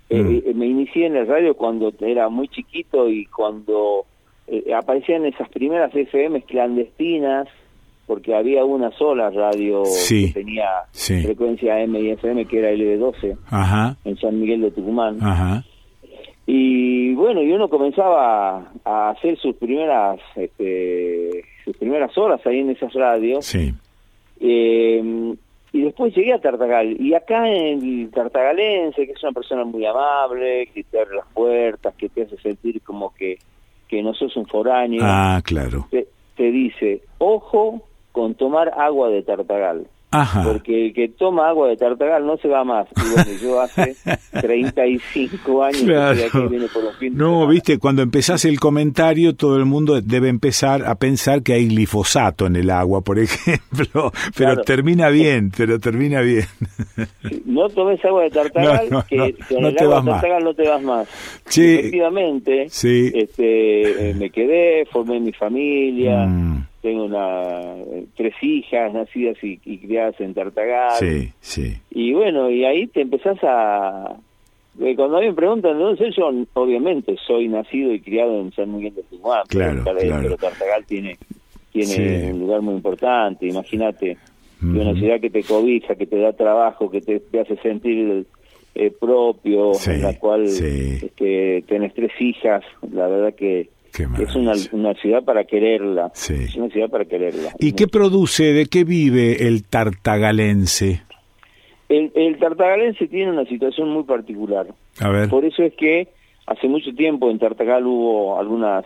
eh, 0.09 0.22
Mm. 0.22 0.50
eh, 0.50 0.53
me 0.56 0.66
inicié 0.67 1.06
en 1.08 1.14
la 1.14 1.25
radio 1.25 1.56
cuando 1.56 1.93
era 2.00 2.27
muy 2.30 2.48
chiquito 2.48 3.08
y 3.09 3.25
cuando 3.27 4.06
eh, 4.48 4.74
aparecían 4.74 5.25
esas 5.25 5.49
primeras 5.49 5.93
FM 5.95 6.41
clandestinas, 6.43 7.48
porque 8.07 8.35
había 8.35 8.64
una 8.65 8.91
sola 8.91 9.30
radio 9.32 9.83
Sí. 9.85 10.27
que 10.33 10.41
tenía 10.41 10.67
Sí. 10.91 11.22
frecuencia 11.24 11.80
M 11.82 11.99
y 11.99 12.11
FM, 12.11 12.45
que 12.45 12.59
era 12.59 12.72
LB12, 12.72 13.35
Ajá, 13.49 13.98
en 14.06 14.15
San 14.17 14.40
Miguel 14.40 14.61
de 14.61 14.72
Tucumán. 14.72 15.17
ajá, 15.22 15.64
Y 16.48 17.15
bueno, 17.15 17.41
y 17.41 17.51
uno 17.51 17.67
comenzaba 17.69 18.72
a 18.85 19.09
hacer 19.09 19.35
sus 19.40 19.56
primeras 19.56 20.19
este, 20.35 21.43
sus 21.64 21.75
primeras 21.77 22.15
horas 22.17 22.40
ahí 22.45 22.59
en 22.59 22.69
esas 22.69 22.93
radios. 22.93 23.45
sí, 23.45 23.74
Eh, 24.40 25.33
y 25.72 25.82
después 25.82 26.15
llegué 26.15 26.33
a 26.33 26.40
Tartagal. 26.40 26.95
Y 27.01 27.14
acá 27.15 27.49
en 27.51 27.82
el 28.03 28.11
tartagalense, 28.11 29.06
que 29.06 29.11
es 29.14 29.24
una 29.24 29.32
persona 29.33 29.64
muy 29.65 29.85
amable, 29.85 30.67
que 30.74 30.83
te 30.83 30.99
abre 30.99 31.15
las 31.15 31.25
puertas, 31.33 31.93
que 31.95 32.07
te 32.09 32.22
hace 32.24 32.38
sentir 32.38 32.82
como 32.82 33.14
que, 33.15 33.38
que 33.88 34.02
no 34.02 34.14
sos 34.14 34.36
un 34.36 34.46
foráneo, 34.48 35.02
ah, 35.04 35.42
claro, 35.44 35.88
te, 35.92 36.08
te 36.36 36.52
dice, 36.52 37.02
ojo 37.18 37.84
con 38.12 38.36
tomar 38.36 38.74
agua 38.78 39.10
de 39.10 39.24
Tartagal. 39.24 39.88
Ajá, 40.22 40.44
Porque 40.44 40.88
el 40.88 40.94
que 40.94 41.10
toma 41.10 41.50
agua 41.50 41.68
de 41.69 41.77
Tartagal 41.77 42.26
no 42.26 42.38
se 42.38 42.48
va 42.48 42.64
más. 42.64 42.88
Y 42.98 43.14
bueno, 43.14 43.32
yo 43.42 43.61
hace 43.61 43.95
35 44.42 45.64
años 45.64 45.82
que 45.82 45.92
estoy 45.94 46.22
aquí, 46.22 46.30
Claro. 46.32 46.50
vine 46.50 46.68
por 46.68 46.84
los 46.84 46.95
fines. 46.98 47.18
No, 47.18 47.48
viste, 47.48 47.77
cuando 47.80 48.02
empezás 48.02 48.45
el 48.45 48.60
comentario, 48.60 49.35
todo 49.35 49.58
el 49.58 49.66
mundo 49.66 50.02
debe 50.02 50.30
empezar 50.30 50.85
a 50.85 50.95
pensar 50.95 51.44
que 51.44 51.53
hay 51.53 51.68
glifosato 51.68 52.45
en 52.48 52.56
el 52.56 52.69
agua, 52.69 53.02
por 53.02 53.19
ejemplo, 53.19 54.11
pero 54.35 54.52
Claro. 54.53 54.61
termina 54.64 55.10
bien, 55.10 55.52
pero 55.56 55.80
termina 55.80 56.22
bien. 56.22 56.45
No 57.45 57.69
tomes 57.69 58.03
agua 58.06 58.24
de 58.24 58.30
Tartagal, 58.30 58.88
No, 58.90 58.98
no, 59.00 59.06
que 59.06 59.16
no, 59.18 59.26
con 59.50 59.66
el 59.66 59.77
agua 59.80 59.95
de 59.98 60.02
más. 60.03 60.22
Tartagal 60.22 60.44
no 60.44 60.53
te 60.53 60.68
vas 60.68 60.82
más. 60.84 61.08
Sí. 61.48 61.76
Efectivamente, 61.76 62.66
Sí. 62.69 63.11
este, 63.14 64.10
eh, 64.11 64.14
me 64.16 64.30
quedé, 64.30 64.85
formé 64.92 65.19
mi 65.19 65.32
familia, 65.32 66.26
Mm, 66.26 66.66
tengo 66.86 67.04
una, 67.06 67.78
eh, 67.78 68.06
tres 68.16 68.34
hijas 68.44 68.94
nacidas 68.94 69.36
y, 69.44 69.60
y 69.66 69.78
criadas 69.80 70.20
en 70.22 70.34
Tartagal. 70.36 70.92
sí, 71.00 71.32
sí, 71.40 71.74
Y 71.90 72.14
bueno, 72.14 72.50
y 72.52 72.64
ahí 72.64 72.86
te 72.88 73.02
empezás 73.02 73.38
a... 73.44 74.16
eh, 74.82 74.96
Cuando 74.96 75.18
a 75.18 75.22
mí 75.22 75.28
me 75.28 75.34
preguntan 75.34 75.80
dónde 75.80 75.98
soy, 75.98 76.14
yo 76.16 76.32
obviamente 76.54 77.16
soy 77.26 77.48
nacido 77.48 77.92
y 77.92 78.00
criado 78.02 78.40
en 78.40 78.52
San 78.54 78.76
Miguel 78.76 78.94
de 78.94 79.04
Tucumán, 79.04 79.44
Claro, 79.48 79.82
pero, 79.84 79.98
claro. 80.00 80.22
pero 80.24 80.38
Tartagal 80.38 80.86
tiene, 80.86 81.18
tiene 81.72 81.88
Sí. 81.88 82.32
un 82.32 82.40
lugar 82.42 82.62
muy 82.62 82.76
importante, 82.76 83.48
imagínate, 83.48 84.18
una 84.62 84.94
ciudad 84.94 85.20
que 85.20 85.30
te 85.30 85.44
cobija, 85.44 85.96
que 85.96 86.06
te 86.06 86.18
da 86.18 86.34
trabajo, 86.34 86.90
que 86.92 87.02
te, 87.02 87.20
te 87.20 87.40
hace 87.40 87.56
sentir 87.58 88.26
eh, 88.76 88.92
propio, 89.00 89.74
Sí, 89.74 89.92
en 89.92 90.02
la 90.04 90.18
cual 90.20 90.48
sí. 90.48 91.00
este, 91.04 91.64
tenés 91.68 91.94
tres 91.94 92.12
hijas, 92.20 92.64
la 92.92 93.08
verdad 93.08 93.34
que 93.36 93.70
es 94.03 94.35
una, 94.35 94.53
una, 94.72 94.93
ciudad 94.95 95.24
para 95.24 95.43
quererla. 95.45 96.11
Es 96.14 96.56
una 96.56 96.69
ciudad 96.69 96.90
para 96.90 97.06
quererla. 97.06 97.51
¿Y 97.59 97.74
qué 97.74 97.88
produce, 97.88 98.53
de 98.53 98.65
qué 98.65 98.83
vive 98.83 99.48
el 99.48 99.64
tartagalense? 99.64 101.01
El, 101.88 102.11
el 102.15 102.38
tartagalense 102.40 103.07
tiene 103.07 103.32
una 103.32 103.45
situación 103.45 103.90
muy 103.90 104.03
particular. 104.03 104.67
A 104.99 105.09
ver. 105.09 105.30
Por 105.30 105.45
eso 105.45 105.64
es 105.64 105.74
que 105.75 106.07
hace 106.45 106.67
mucho 106.67 106.93
tiempo 106.93 107.30
en 107.30 107.40
Tartagal 107.40 107.85
hubo 107.85 108.40
algunas 108.40 108.85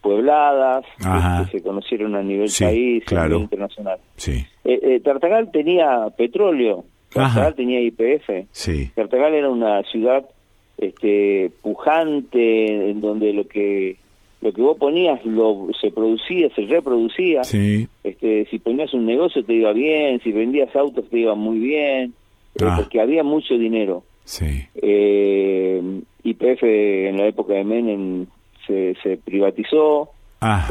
puebladas 0.00 0.84
que 0.98 1.50
se 1.50 1.62
conocieron 1.62 2.14
a 2.14 2.22
nivel 2.22 2.50
país, 2.58 3.02
a 3.10 3.26
nivel 3.26 3.42
internacional. 3.42 3.98
Sí. 4.16 4.44
Eh, 4.64 4.78
eh, 4.82 5.00
Tartagal 5.00 5.50
tenía 5.50 6.08
petróleo, 6.16 6.84
Tartagal 7.12 7.54
tenía 7.54 7.80
IPF. 7.80 8.46
Sí. 8.52 8.90
Tartagal 8.94 9.34
era 9.34 9.48
una 9.48 9.82
ciudad 9.84 10.26
este 10.76 11.50
pujante 11.62 12.90
en 12.90 13.00
donde 13.00 13.32
lo 13.32 13.46
que 13.46 13.96
lo 14.44 14.52
que 14.52 14.60
vos 14.60 14.76
ponías 14.76 15.24
lo 15.24 15.68
se 15.80 15.90
producía, 15.90 16.54
se 16.54 16.66
reproducía. 16.66 17.42
Sí. 17.44 17.88
Este, 18.04 18.46
si 18.50 18.58
ponías 18.58 18.92
un 18.92 19.06
negocio 19.06 19.42
te 19.42 19.54
iba 19.54 19.72
bien, 19.72 20.20
si 20.20 20.32
vendías 20.32 20.76
autos 20.76 21.08
te 21.08 21.20
iba 21.20 21.34
muy 21.34 21.58
bien, 21.58 22.12
eh, 22.54 22.64
ah. 22.64 22.74
porque 22.76 23.00
había 23.00 23.24
mucho 23.24 23.54
dinero. 23.54 24.04
Sí. 24.24 24.66
Eh, 24.74 25.82
YPF 26.24 26.62
en 26.62 27.16
la 27.16 27.26
época 27.26 27.54
de 27.54 27.64
Menem 27.64 28.26
se, 28.66 28.94
se 29.02 29.16
privatizó, 29.16 30.10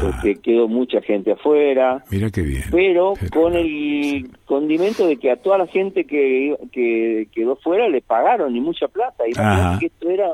este, 0.08 0.36
quedó 0.36 0.68
mucha 0.68 1.00
gente 1.00 1.32
afuera. 1.32 2.04
Mira 2.12 2.30
qué 2.30 2.42
bien. 2.42 2.62
Pero, 2.70 3.14
con 3.32 3.54
el 3.54 4.30
condimento 4.44 5.08
de 5.08 5.16
que 5.16 5.32
a 5.32 5.36
toda 5.36 5.58
la 5.58 5.66
gente 5.66 6.04
que, 6.04 6.56
que 6.70 7.26
quedó 7.34 7.56
fuera 7.56 7.88
le 7.88 8.02
pagaron 8.02 8.54
y 8.54 8.60
mucha 8.60 8.86
plata. 8.86 9.24
Y 9.26 9.32
que 9.80 9.86
esto 9.86 10.10
era, 10.10 10.30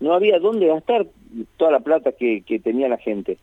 no 0.00 0.14
había 0.14 0.38
dónde 0.38 0.66
gastar 0.66 1.06
toda 1.56 1.72
la 1.72 1.80
plata 1.80 2.12
que, 2.12 2.42
que 2.46 2.58
tenía 2.58 2.88
la 2.88 2.98
gente. 2.98 3.38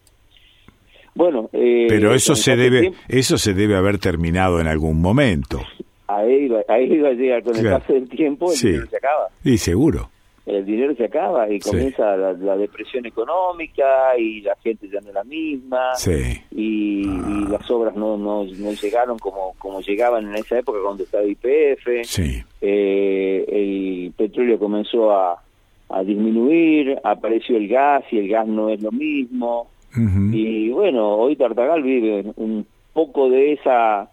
Bueno, 1.16 1.50
eh, 1.54 1.86
pero 1.88 2.14
eso 2.14 2.36
se 2.36 2.56
debe, 2.56 2.94
eso 3.08 3.38
se 3.38 3.54
debe 3.54 3.76
haber 3.76 4.00
terminado 4.00 4.60
en 4.60 4.68
algún 4.68 5.00
momento. 5.02 5.62
Ahí 6.08 6.46
iba, 6.46 6.62
ahí 6.68 6.92
iba 6.92 7.10
a 7.10 7.14
llegar 7.14 7.44
con 7.44 7.56
el 7.56 7.70
paso 7.70 7.94
del 7.94 8.10
tiempo, 8.10 8.52
el 8.52 8.60
dinero 8.60 8.88
se 8.88 8.98
acaba. 8.98 9.28
Y 9.44 9.58
seguro 9.58 10.10
el 10.46 10.66
dinero 10.66 10.94
se 10.96 11.06
acaba 11.06 11.50
y 11.50 11.60
comienza 11.60 12.18
la, 12.18 12.58
depresión 12.58 13.06
económica 13.06 14.18
y 14.18 14.42
la 14.42 14.56
gente 14.58 14.90
ya 14.90 15.00
no 15.00 15.08
es 15.08 15.14
la 15.14 15.24
misma 15.24 15.92
y, 16.52 17.08
ah. 17.08 17.48
las 17.50 17.72
obras 17.72 17.96
no, 17.96 18.18
no, 18.18 18.44
no, 18.44 18.72
llegaron 18.74 19.18
como, 19.20 19.56
como 19.58 19.80
llegaban 19.82 20.28
en 20.28 20.36
esa 20.36 20.60
época 20.60 20.80
cuando 20.84 21.04
estaba 21.04 21.24
IPF 21.24 21.88
eh, 22.62 23.46
el 23.48 24.14
petróleo 24.18 24.60
comenzó 24.60 25.12
a, 25.12 25.42
a 25.94 26.04
disminuir 26.04 26.98
apareció 27.04 27.58
el 27.58 27.68
gas 27.68 28.04
y 28.12 28.18
el 28.20 28.28
gas 28.28 28.48
no 28.48 28.70
es 28.70 28.82
lo 28.82 28.92
mismo 28.92 29.68
y 29.96 30.70
bueno 30.70 31.16
hoy 31.16 31.36
Tartagal 31.36 31.84
vive 31.84 32.26
un 32.36 32.66
poco 32.94 33.30
de 33.30 33.54
esa 33.54 34.10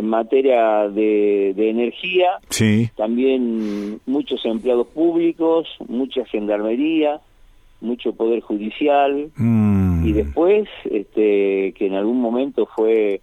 materia 0.00 0.88
de, 0.88 1.50
energía, 1.56 2.38
sí. 2.48 2.90
también 2.96 4.00
muchos 4.06 4.44
empleados 4.44 4.86
públicos, 4.88 5.66
mucha 5.88 6.24
gendarmería, 6.26 7.20
mucho 7.80 8.12
poder 8.12 8.40
judicial 8.40 9.30
mm. 9.36 10.06
y 10.06 10.12
después 10.12 10.68
este 10.84 11.72
que 11.76 11.86
en 11.86 11.94
algún 11.94 12.20
momento 12.20 12.66
fue 12.66 13.20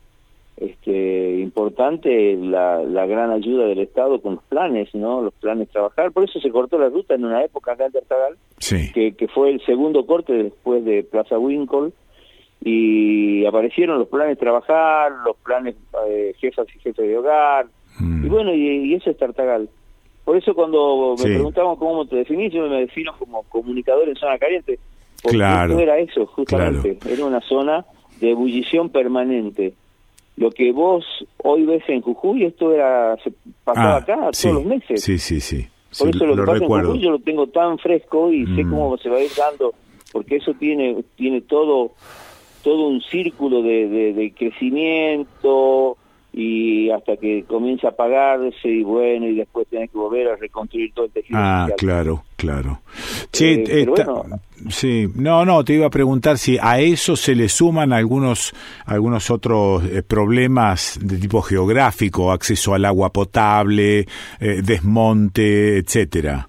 este 0.57 1.39
importante 1.39 2.35
la, 2.35 2.81
la 2.83 3.05
gran 3.05 3.29
ayuda 3.29 3.67
del 3.67 3.79
Estado 3.79 4.19
con 4.21 4.35
los 4.35 4.43
planes, 4.45 4.93
¿no? 4.95 5.21
Los 5.21 5.33
planes 5.35 5.69
trabajar, 5.69 6.11
por 6.11 6.23
eso 6.23 6.39
se 6.39 6.49
cortó 6.49 6.79
la 6.79 6.89
ruta 6.89 7.13
en 7.13 7.25
una 7.25 7.43
época 7.43 7.73
acá 7.73 7.85
en 7.85 7.91
Tartagal, 7.91 8.37
que, 8.93 9.13
que 9.15 9.27
fue 9.27 9.51
el 9.51 9.63
segundo 9.65 10.05
corte 10.07 10.33
después 10.33 10.83
de 10.83 11.03
Plaza 11.03 11.37
Winkle 11.37 11.91
y 12.61 13.45
aparecieron 13.45 13.99
los 13.99 14.07
planes 14.07 14.39
trabajar, 14.39 15.11
los 15.23 15.37
planes 15.37 15.75
eh, 16.07 16.33
jefas 16.39 16.67
y 16.75 16.79
jefes 16.79 17.07
de 17.07 17.17
hogar, 17.17 17.67
mm. 17.99 18.25
y 18.25 18.29
bueno, 18.29 18.53
y, 18.53 18.95
eso 18.95 19.11
es 19.11 19.17
Tartagal. 19.17 19.69
Por 20.25 20.37
eso 20.37 20.55
cuando 20.55 21.15
me 21.17 21.23
preguntaban 21.23 21.75
cómo 21.77 22.05
te 22.05 22.17
definís, 22.17 22.51
yo 22.51 22.67
me 22.67 22.81
defino 22.81 23.15
como 23.17 23.43
comunicador 23.43 24.09
en 24.09 24.15
zona 24.15 24.39
caliente, 24.39 24.79
porque 25.21 25.37
claro, 25.37 25.79
era 25.79 25.99
eso, 25.99 26.25
justamente, 26.25 26.97
era 27.07 27.25
una 27.25 27.41
zona 27.41 27.85
de 28.19 28.31
ebullición 28.31 28.89
permanente. 28.89 29.73
Lo 30.37 30.51
que 30.51 30.71
vos 30.71 31.03
hoy 31.43 31.65
ves 31.65 31.83
en 31.87 32.01
Jujuy, 32.01 32.45
esto 32.45 32.73
era 32.73 33.17
se 33.23 33.33
pasaba 33.63 33.95
ah, 33.95 33.97
acá 33.97 34.29
todos 34.31 34.55
los 34.55 34.65
meses. 34.65 35.03
Sí, 35.03 35.17
sí, 35.17 35.41
sí. 35.41 35.67
Por 35.97 36.09
eso 36.09 36.25
lo, 36.25 36.35
que 36.35 36.43
pasa 36.43 36.63
en 36.63 36.69
Jujuy 36.69 36.99
yo 36.99 37.11
lo 37.11 37.19
tengo 37.19 37.47
tan 37.47 37.77
fresco 37.79 38.31
y 38.31 38.45
sé 38.55 38.63
mm. 38.63 38.69
cómo 38.69 38.97
se 38.97 39.09
va 39.09 39.17
a 39.17 39.21
ir 39.21 39.31
dando, 39.35 39.73
porque 40.11 40.37
eso 40.37 40.53
tiene 40.53 41.03
tiene 41.15 41.41
todo 41.41 41.91
todo 42.63 42.87
un 42.87 43.01
círculo 43.01 43.61
de, 43.61 44.13
de, 44.13 44.33
crecimiento 44.33 45.97
y 46.37 46.91
hasta 46.91 47.17
que 47.17 47.45
comienza 47.45 47.87
a 47.87 47.91
pagarse 47.91 48.69
y 48.69 48.83
bueno, 48.83 49.27
y 49.27 49.33
después 49.33 49.67
tenés 49.69 49.89
que 49.89 49.97
volver 49.97 50.27
a 50.27 50.35
reconstruir 50.35 50.93
todo 50.93 51.05
el 51.05 51.11
tejido. 51.11 51.39
Ah, 51.41 51.67
claro, 51.75 52.25
claro. 52.35 52.81
Sí, 53.31 53.63
eh, 53.67 53.87
sí, 54.69 55.07
no, 55.15 55.45
no, 55.45 55.63
te 55.63 55.73
iba 55.73 55.87
a 55.87 55.89
preguntar 55.89 56.37
si 56.37 56.59
a 56.61 56.79
eso 56.79 57.15
se 57.15 57.33
le 57.33 57.49
suman 57.49 57.91
algunos, 57.91 58.53
algunos 58.85 59.31
otros 59.31 59.83
eh, 59.85 60.03
problemas 60.03 60.99
de 61.01 61.17
tipo 61.17 61.41
geográfico, 61.41 62.31
acceso 62.31 62.75
al 62.75 62.85
agua 62.85 63.09
potable, 63.11 64.01
eh, 64.39 64.61
desmonte, 64.63 65.79
etcétera. 65.79 66.47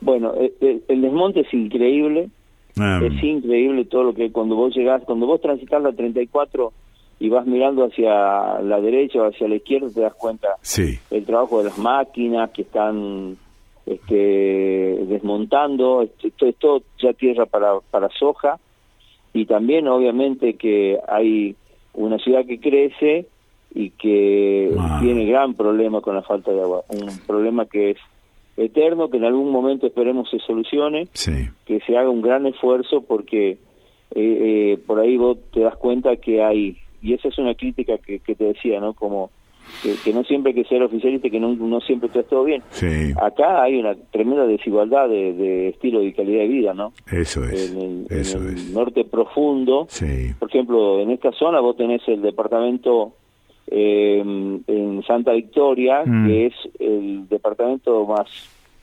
Bueno, 0.00 0.32
el 0.60 1.02
desmonte 1.02 1.40
es 1.42 1.54
increíble, 1.54 2.30
Ah. 2.78 3.00
Es 3.02 3.22
increíble 3.22 3.84
todo 3.84 4.04
lo 4.04 4.14
que 4.14 4.30
cuando 4.32 4.54
vos 4.54 4.74
llegás, 4.74 5.02
cuando 5.04 5.26
vos 5.26 5.40
transitas 5.40 5.82
la 5.82 5.92
34 5.92 6.72
y 7.20 7.28
vas 7.28 7.46
mirando 7.46 7.84
hacia 7.84 8.60
la 8.60 8.80
derecha 8.80 9.20
o 9.20 9.28
hacia 9.28 9.46
la 9.46 9.56
izquierda 9.56 9.88
te 9.94 10.00
das 10.00 10.14
cuenta 10.14 10.48
sí. 10.62 10.98
el 11.10 11.24
trabajo 11.24 11.58
de 11.58 11.64
las 11.64 11.78
máquinas 11.78 12.50
que 12.50 12.62
están 12.62 13.36
este, 13.86 15.04
desmontando, 15.06 16.02
esto 16.02 16.46
es 16.46 16.56
todo 16.56 16.82
ya 17.00 17.12
tierra 17.12 17.46
para, 17.46 17.80
para 17.90 18.08
soja 18.18 18.58
y 19.32 19.44
también 19.44 19.86
obviamente 19.86 20.54
que 20.54 20.98
hay 21.06 21.54
una 21.92 22.18
ciudad 22.18 22.44
que 22.46 22.58
crece 22.58 23.26
y 23.74 23.90
que 23.90 24.74
ah. 24.78 24.98
tiene 25.00 25.26
gran 25.26 25.54
problema 25.54 26.00
con 26.00 26.14
la 26.14 26.22
falta 26.22 26.50
de 26.50 26.60
agua, 26.60 26.84
un 26.88 27.18
problema 27.26 27.66
que 27.66 27.90
es 27.90 27.98
eterno 28.56 29.10
que 29.10 29.18
en 29.18 29.24
algún 29.24 29.50
momento 29.50 29.86
esperemos 29.86 30.28
se 30.30 30.38
solucione, 30.38 31.08
que 31.66 31.80
se 31.86 31.96
haga 31.96 32.10
un 32.10 32.22
gran 32.22 32.46
esfuerzo 32.46 33.02
porque 33.02 33.50
eh, 33.50 33.58
eh, 34.14 34.78
por 34.86 35.00
ahí 35.00 35.16
vos 35.16 35.38
te 35.52 35.60
das 35.60 35.76
cuenta 35.76 36.16
que 36.16 36.42
hay, 36.42 36.76
y 37.02 37.14
esa 37.14 37.28
es 37.28 37.38
una 37.38 37.54
crítica 37.54 37.98
que, 37.98 38.18
te 38.18 38.44
decía, 38.44 38.80
¿no? 38.80 38.92
Como 38.94 39.30
que, 40.04 40.12
no 40.12 40.24
siempre 40.24 40.52
hay 40.52 40.62
que 40.62 40.68
ser 40.68 40.82
oficialista, 40.82 41.30
que 41.30 41.40
no, 41.40 41.54
no 41.54 41.80
siempre 41.80 42.08
está 42.08 42.22
todo 42.22 42.44
bien. 42.44 42.62
Acá 43.20 43.62
hay 43.62 43.78
una 43.78 43.94
tremenda 44.10 44.46
desigualdad 44.46 45.08
de, 45.08 45.68
estilo 45.68 46.02
y 46.02 46.12
calidad 46.12 46.40
de 46.40 46.48
vida, 46.48 46.74
¿no? 46.74 46.92
Eso 47.10 47.44
es. 47.44 47.72
En 47.72 48.06
el, 48.10 48.72
norte 48.72 49.04
profundo, 49.04 49.86
por 50.38 50.48
ejemplo, 50.48 51.00
en 51.00 51.10
esta 51.10 51.32
zona 51.32 51.60
vos 51.60 51.76
tenés 51.76 52.02
el 52.08 52.20
departamento 52.20 53.14
eh, 53.68 54.18
en 54.20 55.02
Santa 55.06 55.32
Victoria, 55.32 56.02
mm. 56.04 56.26
que 56.26 56.46
es 56.46 56.54
el 56.78 57.28
departamento 57.28 58.04
más 58.06 58.28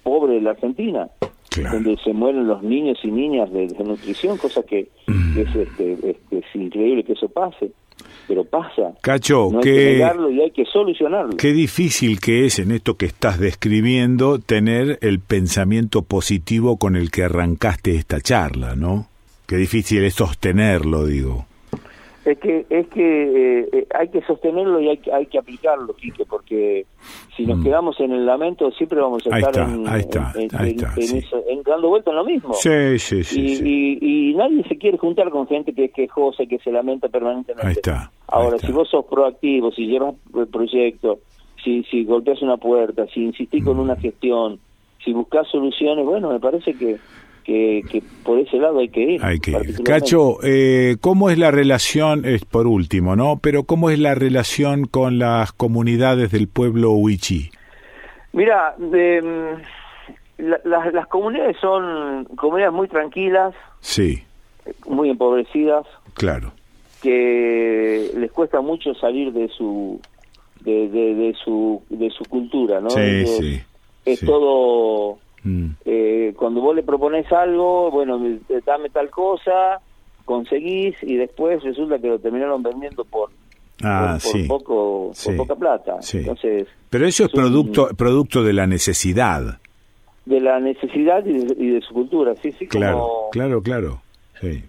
pobre 0.04 0.36
de 0.36 0.42
la 0.42 0.52
Argentina, 0.52 1.10
donde 1.72 1.98
se 1.98 2.14
mueren 2.14 2.48
los 2.48 2.64
niños 2.64 2.98
y 3.04 3.12
niñas 3.12 3.52
de 3.52 3.68
desnutrición, 3.68 4.38
cosa 4.38 4.64
que, 4.64 4.90
mm. 5.08 5.38
es, 5.38 5.56
este, 5.56 6.18
es 6.32 6.56
increíble 6.56 7.04
que 7.04 7.14
eso 7.14 7.28
pase 7.30 7.72
pero 8.28 8.44
pasa. 8.44 8.94
Cacho, 9.02 9.50
no 9.52 9.60
hay 9.60 9.64
que, 9.64 9.86
negarlo 9.94 10.30
y 10.30 10.42
hay 10.42 10.52
que 10.52 10.66
solucionarlo. 10.66 11.38
Qué 11.38 11.54
difícil 11.54 12.20
que 12.20 12.46
es 12.46 12.60
en 12.60 12.72
esto 12.72 12.96
que 12.96 13.06
estás 13.06 13.40
describiendo 13.40 14.40
tener 14.40 15.00
el 15.02 15.20
pensamiento 15.20 16.02
positivo 16.02 16.78
con 16.78 16.96
el 16.96 17.10
que 17.10 17.24
arrancaste 17.24 17.96
esta 17.96 18.20
charla, 18.20 18.76
¿no? 18.76 19.08
Qué 19.48 19.56
difícil 19.56 20.04
es 20.04 20.16
sostenerlo, 20.16 21.06
digo. 21.06 21.46
Es 22.28 22.40
que 22.40 22.66
es 22.70 22.88
que 22.90 23.70
eh, 23.72 23.88
hay 23.98 24.10
que 24.10 24.22
sostenerlo 24.24 24.82
y 24.82 24.90
hay 24.90 24.98
que, 24.98 25.14
hay 25.14 25.28
que 25.28 25.38
aplicarlo, 25.38 25.94
Quique, 25.94 26.26
porque 26.26 26.86
si 27.38 27.46
nos 27.46 27.60
mm. 27.60 27.64
quedamos 27.64 27.98
en 28.02 28.12
el 28.12 28.26
lamento 28.26 28.70
siempre 28.72 29.00
vamos 29.00 29.26
a 29.26 29.38
estar 29.40 29.70
en, 29.70 29.86
dando 31.64 31.88
vuelta 31.88 32.10
en 32.12 32.18
lo 32.18 32.26
mismo. 32.26 32.54
Sí, 32.54 33.00
sí, 33.00 33.24
sí, 33.24 33.62
y, 33.64 34.32
Y, 34.32 34.34
nadie 34.36 34.62
se 34.68 34.78
quiere 34.78 34.98
juntar 34.98 35.30
con 35.30 35.48
gente 35.48 35.72
que 35.74 35.86
es 35.86 35.94
quejosa, 35.94 36.46
que 36.46 36.60
se 36.60 36.70
lamenta 36.70 37.08
permanentemente. 37.08 37.66
Ahí 37.66 37.72
está. 37.72 38.12
Ahora, 38.28 38.58
si 38.58 38.74
vos 38.74 38.90
sos 38.90 39.06
proactivo, 39.06 39.72
si 39.72 39.88
llevas 39.88 40.16
el 40.36 40.48
proyecto, 40.48 41.20
si, 41.64 41.84
si 41.84 42.04
golpeas 42.04 42.42
una 42.42 42.58
puerta, 42.58 43.08
si 43.08 43.24
insistís 43.24 43.64
con 43.64 43.78
mm. 43.78 43.80
una 43.80 43.96
gestión, 43.96 44.60
si 45.02 45.14
buscas 45.14 45.48
soluciones, 45.48 46.06
bueno, 46.06 46.30
me 46.30 46.42
parece 46.42 46.74
que 46.74 46.98
que, 47.48 48.04
por 48.24 48.40
ese 48.40 48.58
lado 48.58 48.80
hay 48.80 48.90
que 48.90 49.02
ir. 49.02 49.24
Hay 49.24 49.40
que 49.40 49.52
ir. 49.52 49.84
Cacho, 49.84 50.38
eh, 50.44 50.98
¿cómo 51.00 51.30
es 51.30 51.38
la 51.38 51.50
relación, 51.50 52.26
es 52.26 52.44
por 52.44 52.68
último, 52.68 53.16
¿no? 53.16 53.40
Pero 53.42 53.64
¿cómo 53.64 53.90
es 53.90 54.00
la 54.00 54.16
relación 54.16 54.86
con 54.86 55.18
las 55.18 55.54
comunidades 55.54 56.32
del 56.32 56.50
pueblo 56.50 56.92
Huichi? 56.92 57.50
Mira, 58.34 58.76
de, 58.78 59.56
las 60.38 61.08
comunidades 61.08 61.56
son 61.62 62.26
comunidades 62.36 62.74
muy 62.74 62.90
tranquilas. 62.90 63.56
Sí. 63.80 64.24
muy 64.86 65.10
empobrecidas. 65.10 65.86
Claro. 66.16 66.52
Que 67.02 68.12
les 68.18 68.32
cuesta 68.32 68.60
mucho 68.60 68.94
salir 68.96 69.32
de 69.32 69.48
su 69.50 70.02
de, 70.62 70.90
de, 70.90 71.34
su 71.42 71.82
de 71.90 72.10
su 72.10 72.26
cultura, 72.26 72.82
¿no? 72.82 72.90
Sí, 72.90 73.26
sí. 73.26 73.62
Es 74.04 74.20
todo 74.20 75.20
mm. 75.48 75.76
eh, 75.86 76.34
cuando 76.38 76.62
vos 76.62 76.76
le 76.76 76.84
propones 76.84 77.32
algo, 77.32 77.92
bueno, 77.92 78.20
dame 78.66 78.90
tal 78.90 79.10
cosa, 79.10 79.80
conseguís 80.26 80.96
y 81.04 81.16
después 81.16 81.64
resulta 81.64 82.00
que 82.00 82.08
lo 82.08 82.20
terminaron 82.20 82.62
vendiendo 82.64 83.06
por 83.06 83.30
Ah, 83.84 84.18
por, 84.24 84.48
poco, 84.48 85.12
poca 85.38 85.56
plata. 85.56 85.98
Entonces, 86.14 86.68
Pero 86.90 87.06
eso 87.06 87.26
es, 87.26 87.32
producto, 87.32 87.90
producto 87.96 88.44
de 88.44 88.54
la 88.54 88.66
necesidad. 88.66 89.60
De 90.26 90.40
la 90.40 90.60
necesidad 90.60 91.24
y 91.26 91.72
de, 91.72 91.82
su 91.82 91.94
cultura, 91.94 92.34
sí, 92.42 92.52
sí. 92.54 92.68
Claro, 92.68 93.28
claro, 93.32 93.62
claro. 93.62 94.02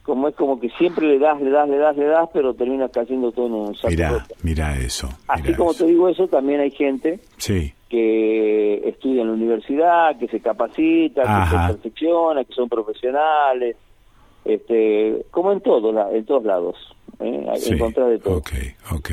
Como 0.02 0.28
es 0.28 0.34
como 0.34 0.58
que 0.58 0.70
siempre 0.70 1.06
le 1.06 1.18
das, 1.18 1.40
le 1.40 1.50
das, 1.50 1.68
le 1.68 1.76
das, 1.76 1.96
le 1.96 2.06
das, 2.06 2.28
pero 2.32 2.54
terminas 2.54 2.90
cayendo 2.90 3.32
todo 3.32 3.46
en 3.46 3.52
un 3.52 3.74
saco. 3.74 3.88
Mira, 3.90 4.26
mira 4.42 4.78
eso. 4.78 5.08
Así 5.26 5.52
como 5.54 5.74
te 5.74 5.84
digo 5.84 6.08
eso, 6.08 6.26
también 6.26 6.60
hay 6.60 6.70
gente 6.70 7.20
sí. 7.36 7.72
Que 7.88 8.88
estudia 8.88 9.22
en 9.22 9.28
la 9.28 9.34
universidad, 9.34 10.18
que 10.18 10.28
se 10.28 10.40
capacita, 10.40 11.22
que 11.22 11.50
se 11.50 11.72
perfecciona, 11.72 12.44
que 12.44 12.54
son 12.54 12.68
profesionales, 12.68 13.76
este, 14.44 15.26
como 15.30 15.52
en 15.52 15.60
todo, 15.60 16.10
en 16.12 16.24
todos 16.24 16.44
lados. 16.44 16.76
¿eh? 17.20 17.46
de 17.70 18.18
todo. 18.18 18.36
Ok, 18.36 18.50
ok. 18.92 19.10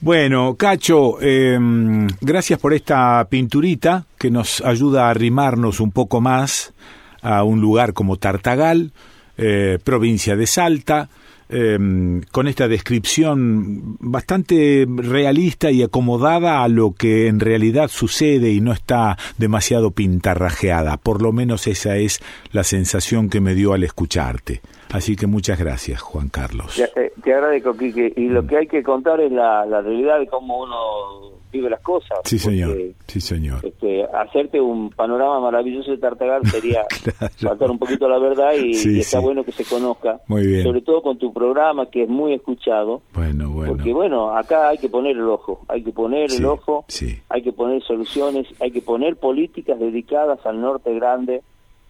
Bueno, 0.00 0.54
Cacho, 0.56 1.20
em, 1.20 2.06
gracias 2.20 2.58
por 2.58 2.72
esta 2.72 3.26
pinturita 3.28 4.06
que 4.18 4.30
nos 4.30 4.60
ayuda 4.60 5.06
a 5.06 5.10
arrimarnos 5.10 5.80
un 5.80 5.92
poco 5.92 6.20
más 6.20 6.74
a 7.22 7.44
un 7.44 7.60
lugar 7.60 7.92
como 7.92 8.16
Tartagal, 8.16 8.92
eh, 9.36 9.78
provincia 9.82 10.36
de 10.36 10.46
Salta. 10.46 11.08
Em, 11.48 12.22
con 12.32 12.48
esta 12.48 12.66
descripción 12.66 13.96
bastante 14.00 14.84
realista 14.88 15.70
y 15.70 15.84
acomodada 15.84 16.64
a 16.64 16.68
lo 16.68 16.92
que 16.92 17.28
en 17.28 17.38
realidad 17.38 17.88
sucede 17.88 18.50
y 18.50 18.60
no 18.60 18.72
está 18.72 19.16
demasiado 19.38 19.92
pintarrajeada. 19.92 20.96
Por 20.96 21.22
lo 21.22 21.30
menos 21.30 21.68
esa 21.68 21.98
es 21.98 22.20
la 22.50 22.64
sensación 22.64 23.30
que 23.30 23.40
me 23.40 23.54
dio 23.54 23.74
al 23.74 23.84
escucharte. 23.84 24.60
Así 24.92 25.16
que 25.16 25.26
muchas 25.26 25.58
gracias, 25.58 26.00
Juan 26.00 26.28
Carlos. 26.28 26.80
Te, 26.94 27.12
te 27.22 27.34
agradezco, 27.34 27.76
Quique. 27.76 28.12
Y 28.16 28.28
lo 28.28 28.46
que 28.46 28.58
hay 28.58 28.66
que 28.66 28.82
contar 28.82 29.20
es 29.20 29.32
la, 29.32 29.66
la 29.66 29.80
realidad 29.80 30.18
de 30.18 30.26
cómo 30.26 30.62
uno 30.62 31.36
vive 31.52 31.70
las 31.70 31.80
cosas. 31.80 32.18
Sí, 32.24 32.38
señor. 32.38 32.76
Sí, 33.06 33.20
señor. 33.20 33.64
Este, 33.64 34.04
hacerte 34.04 34.60
un 34.60 34.90
panorama 34.90 35.40
maravilloso 35.40 35.90
de 35.90 35.98
Tartagal 35.98 36.46
sería 36.46 36.84
faltar 37.36 37.70
un 37.70 37.78
poquito 37.78 38.08
la 38.08 38.18
verdad 38.18 38.52
y, 38.54 39.00
está 39.00 39.20
bueno 39.20 39.44
que 39.44 39.52
se 39.52 39.64
conozca. 39.64 40.20
Muy 40.26 40.46
bien. 40.46 40.62
Sobre 40.62 40.82
todo 40.82 41.02
con 41.02 41.18
tu 41.18 41.32
programa 41.32 41.90
que 41.90 42.04
es 42.04 42.08
muy 42.08 42.34
escuchado. 42.34 43.02
Bueno, 43.14 43.50
bueno. 43.50 43.72
Porque 43.72 43.92
bueno, 43.92 44.36
acá 44.36 44.68
hay 44.68 44.78
que 44.78 44.88
poner 44.88 45.16
el 45.16 45.28
ojo, 45.28 45.60
hay 45.68 45.82
que 45.82 45.92
poner 45.92 46.32
el 46.32 46.44
ojo, 46.44 46.84
sí. 46.88 47.20
hay 47.28 47.42
que 47.42 47.52
poner 47.52 47.82
soluciones, 47.82 48.46
hay 48.60 48.70
que 48.70 48.82
poner 48.82 49.16
políticas 49.16 49.78
dedicadas 49.78 50.44
al 50.44 50.60
norte 50.60 50.94
grande 50.94 51.42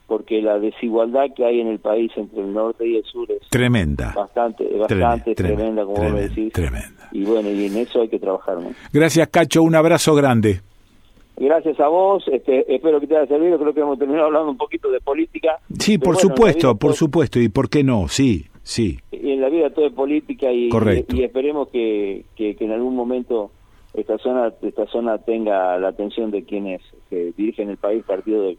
porque 0.06 0.40
la 0.40 0.58
desigualdad 0.58 1.26
que 1.34 1.44
hay 1.44 1.60
en 1.60 1.68
el 1.68 1.80
país 1.80 2.12
entre 2.16 2.40
el 2.40 2.52
norte 2.52 2.86
y 2.86 2.96
el 2.96 3.04
sur 3.04 3.30
es 3.30 3.48
tremenda. 3.48 4.12
Bastante, 4.14 4.64
bastante 4.76 5.34
tremenda, 5.34 5.84
como 5.84 6.10
vos 6.10 6.14
decís. 6.14 6.52
Tremenda. 6.52 7.08
Y 7.12 7.24
bueno, 7.24 7.50
y 7.50 7.66
en 7.66 7.76
eso 7.76 8.02
hay 8.02 8.08
que 8.08 8.18
trabajar. 8.18 8.58
¿no? 8.58 8.70
Gracias, 8.92 9.28
Cacho. 9.28 9.62
Un 9.62 9.74
abrazo 9.74 10.14
grande. 10.14 10.60
Gracias 11.38 11.78
a 11.80 11.88
vos, 11.88 12.24
este, 12.28 12.74
espero 12.74 12.98
que 12.98 13.06
te 13.06 13.14
haya 13.14 13.26
servido, 13.26 13.58
creo 13.58 13.74
que 13.74 13.80
hemos 13.80 13.98
terminado 13.98 14.28
hablando 14.28 14.50
un 14.50 14.56
poquito 14.56 14.90
de 14.90 15.00
política. 15.00 15.58
Sí, 15.78 15.98
por 15.98 16.16
supuesto, 16.16 16.76
por 16.76 16.94
supuesto, 16.94 17.38
y 17.38 17.50
por 17.50 17.68
qué 17.68 17.84
no, 17.84 18.08
sí, 18.08 18.46
sí. 18.62 18.98
Y 19.12 19.32
en 19.32 19.42
la 19.42 19.50
vida 19.50 19.68
todo 19.68 19.86
es 19.86 19.92
política 19.92 20.50
y, 20.50 20.70
y, 20.70 21.22
esperemos 21.24 21.68
que, 21.68 22.24
que, 22.36 22.56
en 22.58 22.72
algún 22.72 22.96
momento 22.96 23.50
esta 23.92 24.16
zona 24.16 24.50
esta 24.62 24.86
zona 24.86 25.18
tenga 25.18 25.76
la 25.78 25.88
atención 25.88 26.30
de 26.30 26.44
quienes 26.44 26.80
que 27.10 27.34
dirigen 27.36 27.68
el 27.68 27.76
país, 27.76 28.02
partido 28.04 28.42
de, 28.44 28.56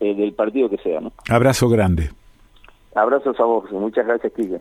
eh, 0.00 0.14
del 0.14 0.32
partido 0.32 0.68
que 0.68 0.78
sea. 0.78 1.00
¿no? 1.00 1.12
Abrazo 1.28 1.68
grande. 1.68 2.10
Abrazos 2.94 3.38
a 3.38 3.44
vos, 3.44 3.70
muchas 3.70 4.04
gracias, 4.04 4.32
Kike. 4.32 4.60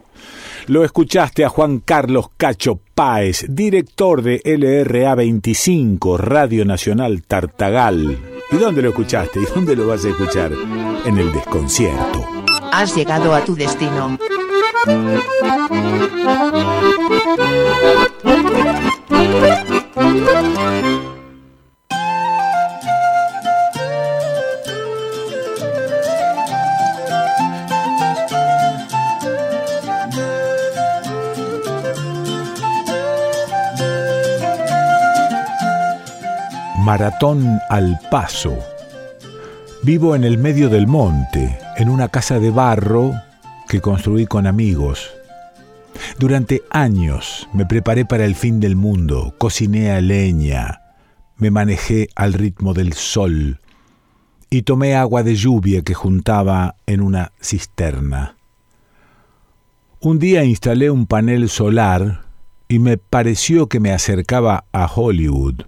Lo 0.67 0.83
escuchaste 0.83 1.43
a 1.43 1.49
Juan 1.49 1.79
Carlos 1.79 2.29
Cacho 2.37 2.79
Páez, 2.93 3.47
director 3.49 4.21
de 4.21 4.39
LRA 4.45 5.15
25, 5.15 6.17
Radio 6.17 6.63
Nacional 6.63 7.23
Tartagal. 7.23 8.19
¿Y 8.51 8.57
dónde 8.57 8.83
lo 8.83 8.89
escuchaste? 8.89 9.39
¿Y 9.39 9.45
dónde 9.45 9.75
lo 9.75 9.87
vas 9.87 10.05
a 10.05 10.09
escuchar? 10.09 10.51
En 11.05 11.17
el 11.17 11.31
desconcierto. 11.31 12.19
Has 12.71 12.95
llegado 12.95 13.33
a 13.33 13.43
tu 13.43 13.55
destino. 13.55 14.17
Maratón 36.89 37.59
al 37.69 37.99
Paso. 38.09 38.57
Vivo 39.83 40.15
en 40.15 40.23
el 40.23 40.39
medio 40.39 40.69
del 40.69 40.87
monte, 40.87 41.59
en 41.77 41.87
una 41.87 42.07
casa 42.07 42.39
de 42.39 42.49
barro 42.49 43.13
que 43.67 43.79
construí 43.79 44.25
con 44.25 44.47
amigos. 44.47 45.11
Durante 46.17 46.63
años 46.71 47.47
me 47.53 47.67
preparé 47.67 48.05
para 48.05 48.25
el 48.25 48.33
fin 48.33 48.59
del 48.59 48.75
mundo, 48.75 49.35
cociné 49.37 49.91
a 49.91 50.01
leña, 50.01 50.81
me 51.37 51.51
manejé 51.51 52.09
al 52.15 52.33
ritmo 52.33 52.73
del 52.73 52.93
sol 52.93 53.59
y 54.49 54.63
tomé 54.63 54.95
agua 54.95 55.21
de 55.21 55.35
lluvia 55.35 55.83
que 55.83 55.93
juntaba 55.93 56.75
en 56.87 57.01
una 57.01 57.33
cisterna. 57.39 58.35
Un 59.99 60.17
día 60.17 60.43
instalé 60.43 60.89
un 60.89 61.05
panel 61.05 61.49
solar 61.49 62.23
y 62.67 62.79
me 62.79 62.97
pareció 62.97 63.67
que 63.69 63.79
me 63.79 63.91
acercaba 63.91 64.65
a 64.71 64.87
Hollywood 64.87 65.65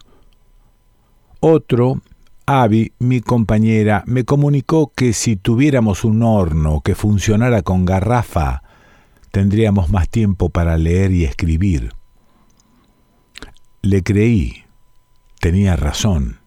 otro, 1.41 2.01
Abby, 2.45 2.93
mi 2.99 3.19
compañera, 3.21 4.03
me 4.07 4.23
comunicó 4.23 4.91
que 4.95 5.13
si 5.13 5.35
tuviéramos 5.35 6.05
un 6.05 6.23
horno 6.23 6.81
que 6.81 6.95
funcionara 6.95 7.61
con 7.61 7.85
garrafa, 7.85 8.63
tendríamos 9.31 9.89
más 9.89 10.07
tiempo 10.09 10.49
para 10.49 10.77
leer 10.77 11.11
y 11.11 11.25
escribir. 11.25 11.93
Le 13.81 14.03
creí. 14.03 14.63
Tenía 15.39 15.75
razón. 15.75 16.37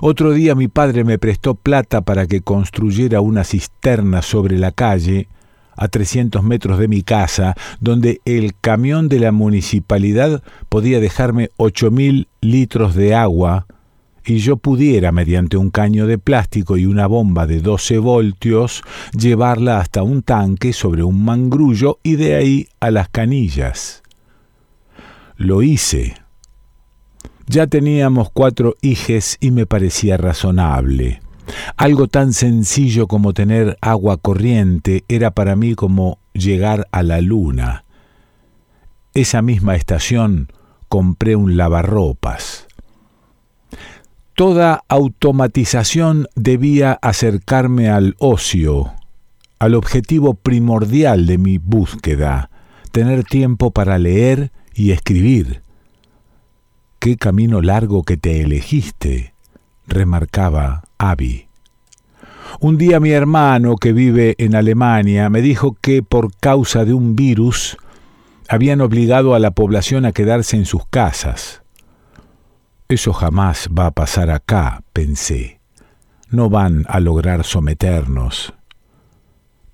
Otro 0.00 0.32
día 0.32 0.54
mi 0.54 0.68
padre 0.68 1.02
me 1.02 1.18
prestó 1.18 1.54
plata 1.54 2.02
para 2.02 2.26
que 2.26 2.40
construyera 2.40 3.20
una 3.20 3.42
cisterna 3.42 4.22
sobre 4.22 4.56
la 4.58 4.70
calle, 4.70 5.28
a 5.74 5.88
300 5.88 6.42
metros 6.44 6.78
de 6.78 6.86
mi 6.86 7.02
casa, 7.02 7.54
donde 7.80 8.20
el 8.24 8.54
camión 8.54 9.08
de 9.08 9.18
la 9.18 9.32
municipalidad 9.32 10.42
podía 10.68 11.00
dejarme 11.00 11.50
ocho 11.56 11.90
mil 11.90 12.28
litros 12.40 12.94
de 12.94 13.14
agua 13.14 13.66
y 14.24 14.38
yo 14.38 14.56
pudiera, 14.56 15.12
mediante 15.12 15.56
un 15.56 15.70
caño 15.70 16.06
de 16.06 16.18
plástico 16.18 16.76
y 16.76 16.86
una 16.86 17.06
bomba 17.06 17.46
de 17.46 17.60
12 17.60 17.98
voltios, 17.98 18.82
llevarla 19.16 19.78
hasta 19.78 20.02
un 20.02 20.22
tanque 20.22 20.72
sobre 20.72 21.02
un 21.02 21.24
mangrullo 21.24 21.98
y 22.02 22.16
de 22.16 22.34
ahí 22.34 22.68
a 22.80 22.90
las 22.90 23.08
canillas. 23.08 24.02
Lo 25.36 25.62
hice. 25.62 26.14
Ya 27.46 27.66
teníamos 27.66 28.30
cuatro 28.30 28.76
hijes 28.80 29.36
y 29.40 29.50
me 29.50 29.66
parecía 29.66 30.16
razonable. 30.16 31.20
Algo 31.76 32.06
tan 32.06 32.32
sencillo 32.32 33.06
como 33.06 33.34
tener 33.34 33.76
agua 33.80 34.16
corriente 34.16 35.04
era 35.08 35.32
para 35.32 35.56
mí 35.56 35.74
como 35.74 36.18
llegar 36.32 36.86
a 36.92 37.02
la 37.02 37.20
luna. 37.20 37.84
Esa 39.14 39.42
misma 39.42 39.74
estación 39.74 40.48
compré 40.88 41.36
un 41.36 41.56
lavarropas. 41.56 42.66
Toda 44.34 44.82
automatización 44.88 46.26
debía 46.34 46.98
acercarme 47.02 47.90
al 47.90 48.16
ocio, 48.18 48.94
al 49.58 49.74
objetivo 49.74 50.34
primordial 50.34 51.26
de 51.26 51.36
mi 51.36 51.58
búsqueda, 51.58 52.50
tener 52.92 53.24
tiempo 53.24 53.72
para 53.72 53.98
leer 53.98 54.50
y 54.74 54.92
escribir. 54.92 55.60
Qué 56.98 57.16
camino 57.16 57.60
largo 57.60 58.04
que 58.04 58.16
te 58.16 58.40
elegiste, 58.40 59.34
remarcaba 59.86 60.84
Abby. 60.96 61.48
Un 62.58 62.78
día 62.78 63.00
mi 63.00 63.10
hermano, 63.10 63.76
que 63.76 63.92
vive 63.92 64.34
en 64.38 64.54
Alemania, 64.54 65.28
me 65.28 65.42
dijo 65.42 65.76
que 65.80 66.02
por 66.02 66.34
causa 66.36 66.86
de 66.86 66.94
un 66.94 67.16
virus 67.16 67.76
habían 68.48 68.80
obligado 68.80 69.34
a 69.34 69.38
la 69.38 69.50
población 69.50 70.06
a 70.06 70.12
quedarse 70.12 70.56
en 70.56 70.64
sus 70.64 70.86
casas. 70.86 71.61
Eso 72.92 73.14
jamás 73.14 73.70
va 73.70 73.86
a 73.86 73.90
pasar 73.92 74.28
acá, 74.28 74.84
pensé. 74.92 75.62
No 76.28 76.50
van 76.50 76.84
a 76.90 77.00
lograr 77.00 77.42
someternos. 77.42 78.52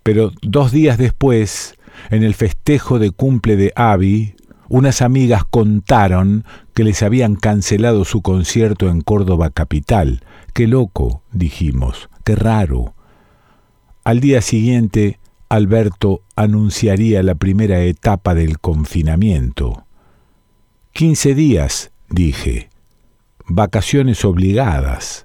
Pero 0.05 0.30
dos 0.40 0.70
días 0.70 0.98
después, 0.98 1.74
en 2.10 2.22
el 2.22 2.36
festejo 2.36 3.00
de 3.00 3.10
cumple 3.10 3.56
de 3.56 3.72
Abby, 3.74 4.36
unas 4.68 5.02
amigas 5.02 5.42
contaron 5.42 6.44
que 6.74 6.84
les 6.84 7.02
habían 7.02 7.34
cancelado 7.34 8.05
su 8.05 8.22
concierto 8.22 8.88
en 8.88 9.00
Córdoba 9.00 9.50
capital. 9.50 10.22
Qué 10.55 10.68
loco, 10.68 11.24
dijimos, 11.32 12.10
qué 12.22 12.36
raro. 12.36 12.94
Al 14.05 14.20
día 14.20 14.42
siguiente, 14.42 15.18
Alberto 15.48 16.22
anunciaría 16.36 17.24
la 17.24 17.34
primera 17.34 17.80
etapa 17.80 18.36
del 18.36 18.60
confinamiento. 18.60 19.86
Quince 20.92 21.34
días, 21.34 21.90
dije. 22.08 22.70
Vacaciones 23.49 24.27
obligadas. 24.27 25.25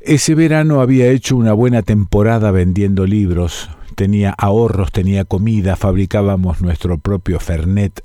Ese 0.00 0.34
verano 0.36 0.80
había 0.80 1.08
hecho 1.08 1.36
una 1.36 1.52
buena 1.52 1.82
temporada 1.82 2.50
vendiendo 2.52 3.06
libros, 3.06 3.70
tenía 3.96 4.30
ahorros, 4.38 4.92
tenía 4.92 5.24
comida, 5.24 5.74
fabricábamos 5.74 6.60
nuestro 6.60 6.98
propio 6.98 7.40
Fernet. 7.40 8.02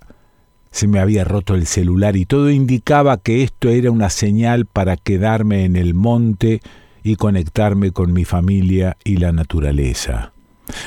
Se 0.71 0.87
me 0.87 0.99
había 0.99 1.23
roto 1.25 1.53
el 1.53 1.67
celular 1.67 2.15
y 2.15 2.25
todo 2.25 2.49
indicaba 2.49 3.17
que 3.17 3.43
esto 3.43 3.69
era 3.69 3.91
una 3.91 4.09
señal 4.09 4.65
para 4.65 4.97
quedarme 4.97 5.65
en 5.65 5.75
el 5.75 5.93
monte 5.93 6.61
y 7.03 7.15
conectarme 7.17 7.91
con 7.91 8.13
mi 8.13 8.25
familia 8.25 8.97
y 9.03 9.17
la 9.17 9.31
naturaleza. 9.31 10.33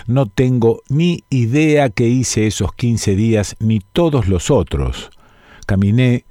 No 0.07 0.27
tengo 0.27 0.83
ni 0.89 1.25
idea 1.31 1.91
qué 1.91 2.09
hice 2.09 2.49
esos 2.49 2.73
quince 2.75 3.15
días 3.15 3.57
ni 3.61 3.81
todos 3.81 4.29
los 4.29 4.51
otros. 4.51 5.11
Caminé, 5.67 6.25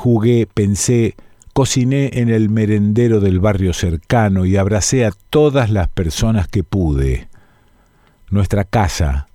jugué, 0.00 0.46
pensé, 0.46 1.14
cociné 1.52 2.08
en 2.14 2.30
el 2.30 2.48
merendero 2.48 3.20
del 3.20 3.38
barrio 3.38 3.74
cercano 3.74 4.46
y 4.46 4.56
abracé 4.56 5.04
a 5.04 5.12
todas 5.28 5.68
las 5.68 5.88
personas 5.88 6.48
que 6.48 6.64
pude. 6.64 7.28
Nuestra 8.30 8.64
casa, 8.64 9.28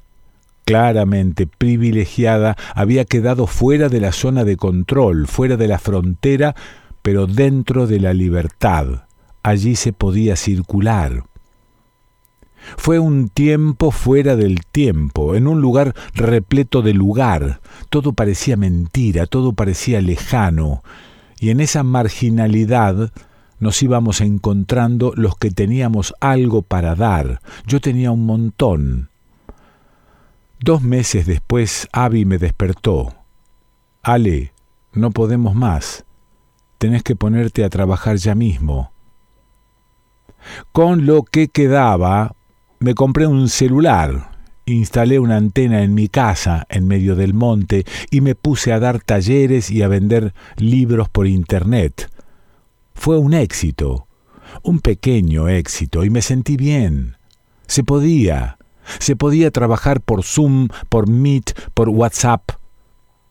claramente 0.66 1.46
privilegiada, 1.46 2.56
había 2.74 3.06
quedado 3.06 3.46
fuera 3.46 3.90
de 3.90 4.02
la 4.02 4.12
zona 4.12 4.44
de 4.44 4.58
control, 4.58 5.28
fuera 5.28 5.56
de 5.56 5.68
la 5.68 5.78
frontera, 5.78 6.56
pero 7.04 7.28
dentro 7.28 7.86
de 7.86 8.00
la 8.00 8.16
libertad. 8.16 9.04
Allí 9.44 9.76
se 9.76 9.94
podía 9.94 10.36
circular. 10.36 11.26
Fue 12.78 13.00
un 13.00 13.30
tiempo 13.30 13.92
fuera 13.92 14.36
del 14.36 14.66
tiempo, 14.66 15.36
en 15.36 15.48
un 15.48 15.62
lugar 15.62 15.96
repleto 16.14 16.82
de 16.82 16.94
lugar. 16.94 17.62
Todo 17.90 18.14
parecía 18.14 18.58
mentira, 18.58 19.26
todo 19.26 19.54
parecía 19.54 20.02
lejano, 20.02 20.84
y 21.40 21.50
en 21.50 21.60
esa 21.60 21.84
marginalidad 21.84 23.12
nos 23.60 23.82
íbamos 23.82 24.22
encontrando 24.22 25.14
los 25.16 25.38
que 25.38 25.52
teníamos 25.52 26.14
algo 26.20 26.62
para 26.62 26.96
dar. 26.96 27.42
Yo 27.66 27.80
tenía 27.80 28.12
un 28.12 28.26
montón. 28.26 29.10
Dos 30.60 30.82
meses 30.82 31.26
después, 31.26 31.88
Abby 31.92 32.26
me 32.26 32.38
despertó. 32.38 33.16
Ale, 34.02 34.54
no 34.94 35.12
podemos 35.12 35.56
más. 35.56 36.06
Tenés 36.78 37.04
que 37.04 37.16
ponerte 37.16 37.64
a 37.64 37.70
trabajar 37.70 38.18
ya 38.18 38.36
mismo. 38.36 38.92
Con 40.72 41.06
lo 41.06 41.24
que 41.24 41.48
quedaba, 41.48 42.36
me 42.86 42.94
compré 42.94 43.26
un 43.26 43.50
celular, 43.50 44.30
instalé 44.68 45.18
una 45.18 45.38
antena 45.38 45.82
en 45.82 45.96
mi 45.96 46.08
casa 46.08 46.68
en 46.70 46.88
medio 46.88 47.16
del 47.16 47.34
monte 47.34 47.84
y 48.12 48.22
me 48.22 48.36
puse 48.36 48.72
a 48.72 48.80
dar 48.80 49.00
talleres 49.00 49.72
y 49.72 49.82
a 49.82 49.88
vender 49.88 50.36
libros 50.58 51.10
por 51.10 51.26
internet. 51.26 52.12
Fue 52.94 53.18
un 53.18 53.34
éxito, 53.34 54.06
un 54.62 54.82
pequeño 54.82 55.50
éxito, 55.50 56.04
y 56.04 56.12
me 56.12 56.22
sentí 56.22 56.58
bien. 56.58 57.18
Se 57.66 57.84
podía, 57.84 58.60
se 59.00 59.16
podía 59.16 59.50
trabajar 59.50 60.00
por 60.00 60.24
Zoom, 60.24 60.68
por 60.88 61.10
Meet, 61.10 61.60
por 61.74 61.90
WhatsApp. 61.90 62.52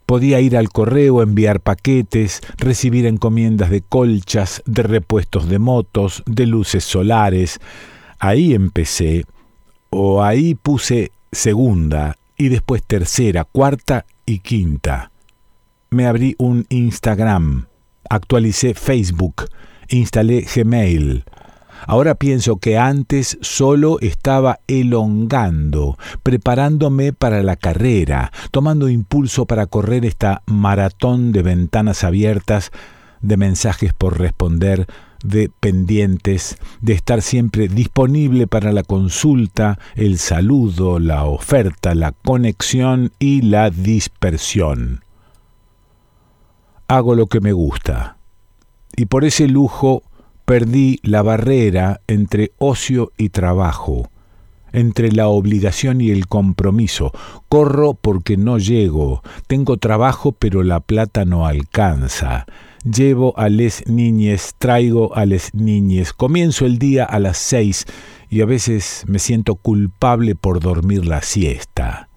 Podía 0.05 0.41
ir 0.41 0.57
al 0.57 0.71
correo, 0.71 1.23
enviar 1.23 1.61
paquetes, 1.61 2.41
recibir 2.57 3.07
encomiendas 3.07 3.71
de 3.71 3.83
colchas, 3.83 4.65
de 4.67 4.83
repuestos 4.83 5.49
de 5.49 5.61
motos, 5.61 6.25
de 6.27 6.47
luces 6.47 6.83
solares. 6.83 7.61
Ahí 8.19 8.53
empecé 8.53 9.25
o 9.95 10.23
ahí 10.23 10.55
puse 10.55 11.13
segunda 11.31 12.17
y 12.37 12.49
después 12.49 12.83
tercera, 12.83 13.45
cuarta 13.45 14.07
y 14.27 14.41
quinta. 14.41 15.13
Me 15.91 16.07
abrí 16.07 16.35
un 16.39 16.67
Instagram, 16.69 17.67
actualicé 18.11 18.75
Facebook, 18.75 19.47
instalé 19.89 20.45
Gmail. 20.53 21.25
Ahora 21.87 22.15
pienso 22.15 22.57
que 22.57 22.79
antes 22.79 23.39
solo 23.41 23.99
estaba 24.01 24.59
elongando, 24.67 25.97
preparándome 26.23 27.13
para 27.13 27.43
la 27.43 27.57
carrera, 27.57 28.33
tomando 28.51 28.89
impulso 28.89 29.47
para 29.47 29.67
correr 29.67 30.05
esta 30.05 30.43
maratón 30.47 31.31
de 31.31 31.43
ventanas 31.43 32.03
abiertas, 32.03 32.73
de 33.21 33.37
mensajes 33.37 33.93
por 33.93 34.19
responder, 34.19 34.87
de 35.25 35.51
pendientes, 35.59 36.59
de 36.81 36.93
estar 36.93 37.23
siempre 37.23 37.67
disponible 37.67 38.47
para 38.47 38.73
la 38.73 38.85
consulta, 38.85 39.79
el 39.97 40.19
saludo, 40.19 41.01
la 41.01 41.25
oferta, 41.25 41.95
la 41.95 42.13
conexión 42.13 43.11
y 43.19 43.43
la 43.43 43.71
dispersión. 43.71 45.03
Hago 46.87 47.15
lo 47.15 47.27
que 47.27 47.41
me 47.41 47.53
gusta, 47.53 48.19
y 48.95 49.07
por 49.07 49.25
ese 49.25 49.49
lujo 49.49 50.03
perdí 50.45 51.01
la 51.03 51.23
barrera 51.23 52.03
entre 52.07 52.53
ocio 52.59 53.13
y 53.17 53.31
trabajo, 53.31 54.11
entre 54.73 55.11
la 55.11 55.29
obligación 55.29 56.03
y 56.03 56.11
el 56.11 56.27
compromiso. 56.27 57.13
Corro 57.49 57.95
porque 57.95 58.37
no 58.37 58.59
llego, 58.59 59.23
tengo 59.47 59.79
trabajo 59.79 60.33
pero 60.33 60.63
la 60.63 60.81
plata 60.81 61.25
no 61.25 61.47
alcanza 61.47 62.45
llevo 62.85 63.37
a 63.39 63.49
les 63.49 63.87
niñes, 63.87 64.55
traigo 64.59 65.17
a 65.17 65.25
les 65.27 65.55
niñes, 65.55 66.13
comienzo 66.13 66.67
el 66.67 66.79
día 66.79 67.05
a 67.05 67.19
las 67.19 67.39
seis 67.39 67.87
y 68.29 68.43
a 68.43 68.47
veces 68.47 69.05
me 69.07 69.19
siento 69.19 69.55
culpable 69.57 70.35
por 70.35 70.61
dormir 70.61 71.07
la 71.07 71.23
siesta. 71.23 72.09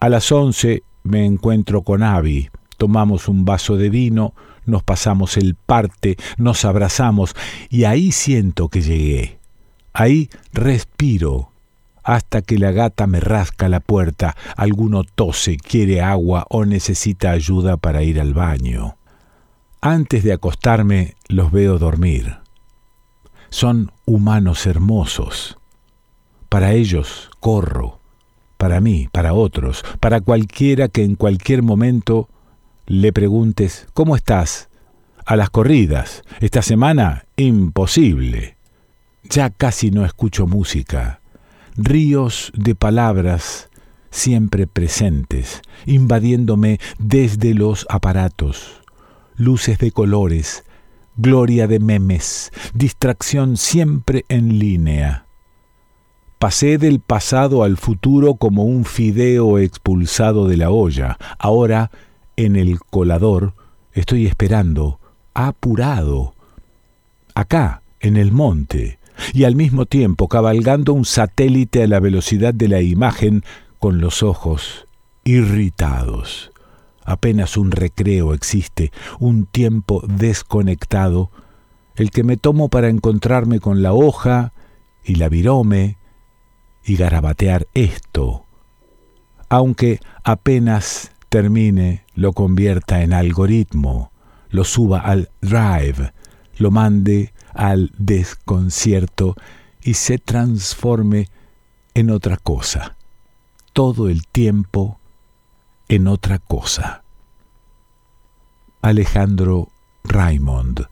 A 0.00 0.08
las 0.08 0.30
once 0.32 0.82
me 1.02 1.24
encuentro 1.24 1.82
con 1.82 2.02
Abby, 2.02 2.50
tomamos 2.76 3.28
un 3.28 3.44
vaso 3.44 3.76
de 3.76 3.90
vino, 3.90 4.34
nos 4.64 4.82
pasamos 4.82 5.36
el 5.36 5.54
parte, 5.54 6.16
nos 6.36 6.64
abrazamos 6.64 7.34
y 7.68 7.84
ahí 7.84 8.12
siento 8.12 8.68
que 8.68 8.82
llegué. 8.82 9.38
Ahí 9.92 10.30
respiro 10.52 11.50
hasta 12.04 12.42
que 12.42 12.58
la 12.58 12.72
gata 12.72 13.06
me 13.06 13.20
rasca 13.20 13.68
la 13.68 13.80
puerta, 13.80 14.36
alguno 14.56 15.04
tose, 15.04 15.56
quiere 15.56 16.00
agua 16.00 16.46
o 16.48 16.64
necesita 16.64 17.30
ayuda 17.30 17.76
para 17.76 18.02
ir 18.02 18.20
al 18.20 18.34
baño. 18.34 18.96
Antes 19.84 20.22
de 20.22 20.32
acostarme 20.32 21.16
los 21.26 21.50
veo 21.50 21.76
dormir. 21.76 22.36
Son 23.50 23.90
humanos 24.04 24.64
hermosos. 24.66 25.58
Para 26.48 26.72
ellos 26.72 27.30
corro, 27.40 27.98
para 28.58 28.80
mí, 28.80 29.08
para 29.10 29.34
otros, 29.34 29.84
para 29.98 30.20
cualquiera 30.20 30.86
que 30.86 31.02
en 31.02 31.16
cualquier 31.16 31.64
momento 31.64 32.28
le 32.86 33.12
preguntes, 33.12 33.88
¿cómo 33.92 34.14
estás? 34.14 34.68
A 35.26 35.34
las 35.34 35.50
corridas. 35.50 36.22
Esta 36.38 36.62
semana, 36.62 37.24
imposible. 37.36 38.56
Ya 39.24 39.50
casi 39.50 39.90
no 39.90 40.04
escucho 40.04 40.46
música. 40.46 41.22
Ríos 41.74 42.52
de 42.54 42.76
palabras 42.76 43.68
siempre 44.12 44.68
presentes, 44.68 45.60
invadiéndome 45.86 46.78
desde 47.00 47.54
los 47.54 47.84
aparatos 47.90 48.81
luces 49.44 49.78
de 49.78 49.92
colores, 49.92 50.64
gloria 51.16 51.66
de 51.66 51.78
memes, 51.78 52.52
distracción 52.74 53.56
siempre 53.56 54.24
en 54.28 54.58
línea. 54.58 55.26
Pasé 56.38 56.78
del 56.78 57.00
pasado 57.00 57.62
al 57.62 57.76
futuro 57.76 58.34
como 58.34 58.64
un 58.64 58.84
fideo 58.84 59.58
expulsado 59.58 60.48
de 60.48 60.56
la 60.56 60.70
olla. 60.70 61.18
Ahora, 61.38 61.90
en 62.36 62.56
el 62.56 62.80
colador, 62.80 63.54
estoy 63.92 64.26
esperando, 64.26 64.98
apurado, 65.34 66.34
acá, 67.34 67.82
en 68.00 68.16
el 68.16 68.32
monte, 68.32 68.98
y 69.32 69.44
al 69.44 69.54
mismo 69.54 69.86
tiempo 69.86 70.28
cabalgando 70.28 70.92
un 70.92 71.04
satélite 71.04 71.82
a 71.82 71.86
la 71.86 72.00
velocidad 72.00 72.54
de 72.54 72.68
la 72.68 72.80
imagen 72.80 73.44
con 73.78 74.00
los 74.00 74.22
ojos 74.22 74.86
irritados. 75.24 76.51
Apenas 77.04 77.56
un 77.56 77.70
recreo 77.70 78.34
existe, 78.34 78.92
un 79.18 79.46
tiempo 79.46 80.02
desconectado, 80.06 81.30
el 81.96 82.10
que 82.10 82.22
me 82.22 82.36
tomo 82.36 82.68
para 82.68 82.88
encontrarme 82.88 83.60
con 83.60 83.82
la 83.82 83.92
hoja 83.92 84.52
y 85.04 85.16
la 85.16 85.28
virome 85.28 85.98
y 86.84 86.96
garabatear 86.96 87.66
esto. 87.74 88.44
Aunque 89.48 90.00
apenas 90.24 91.12
termine, 91.28 92.04
lo 92.14 92.32
convierta 92.32 93.02
en 93.02 93.12
algoritmo, 93.12 94.10
lo 94.50 94.64
suba 94.64 95.00
al 95.00 95.30
drive, 95.40 96.12
lo 96.56 96.70
mande 96.70 97.32
al 97.52 97.90
desconcierto 97.98 99.36
y 99.82 99.94
se 99.94 100.18
transforme 100.18 101.28
en 101.94 102.10
otra 102.10 102.36
cosa. 102.36 102.96
Todo 103.72 104.08
el 104.08 104.26
tiempo 104.26 104.98
en 105.94 106.08
otra 106.08 106.38
cosa. 106.38 107.02
Alejandro 108.80 109.68
Raymond 110.04 110.86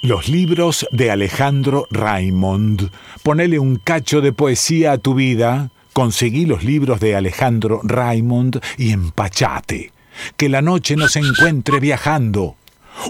los 0.00 0.28
libros 0.28 0.86
de 0.90 1.10
Alejandro 1.10 1.86
Raymond. 1.90 2.90
Ponele 3.22 3.58
un 3.58 3.76
cacho 3.76 4.20
de 4.20 4.34
poesía 4.34 4.92
a 4.92 4.98
tu 4.98 5.14
vida. 5.14 5.70
Conseguí 5.94 6.44
los 6.44 6.62
libros 6.62 7.00
de 7.00 7.16
Alejandro 7.16 7.80
Raymond 7.82 8.60
y 8.76 8.90
empachate. 8.90 9.92
Que 10.36 10.50
la 10.50 10.60
noche 10.60 10.96
nos 10.96 11.16
encuentre 11.16 11.80
viajando. 11.80 12.56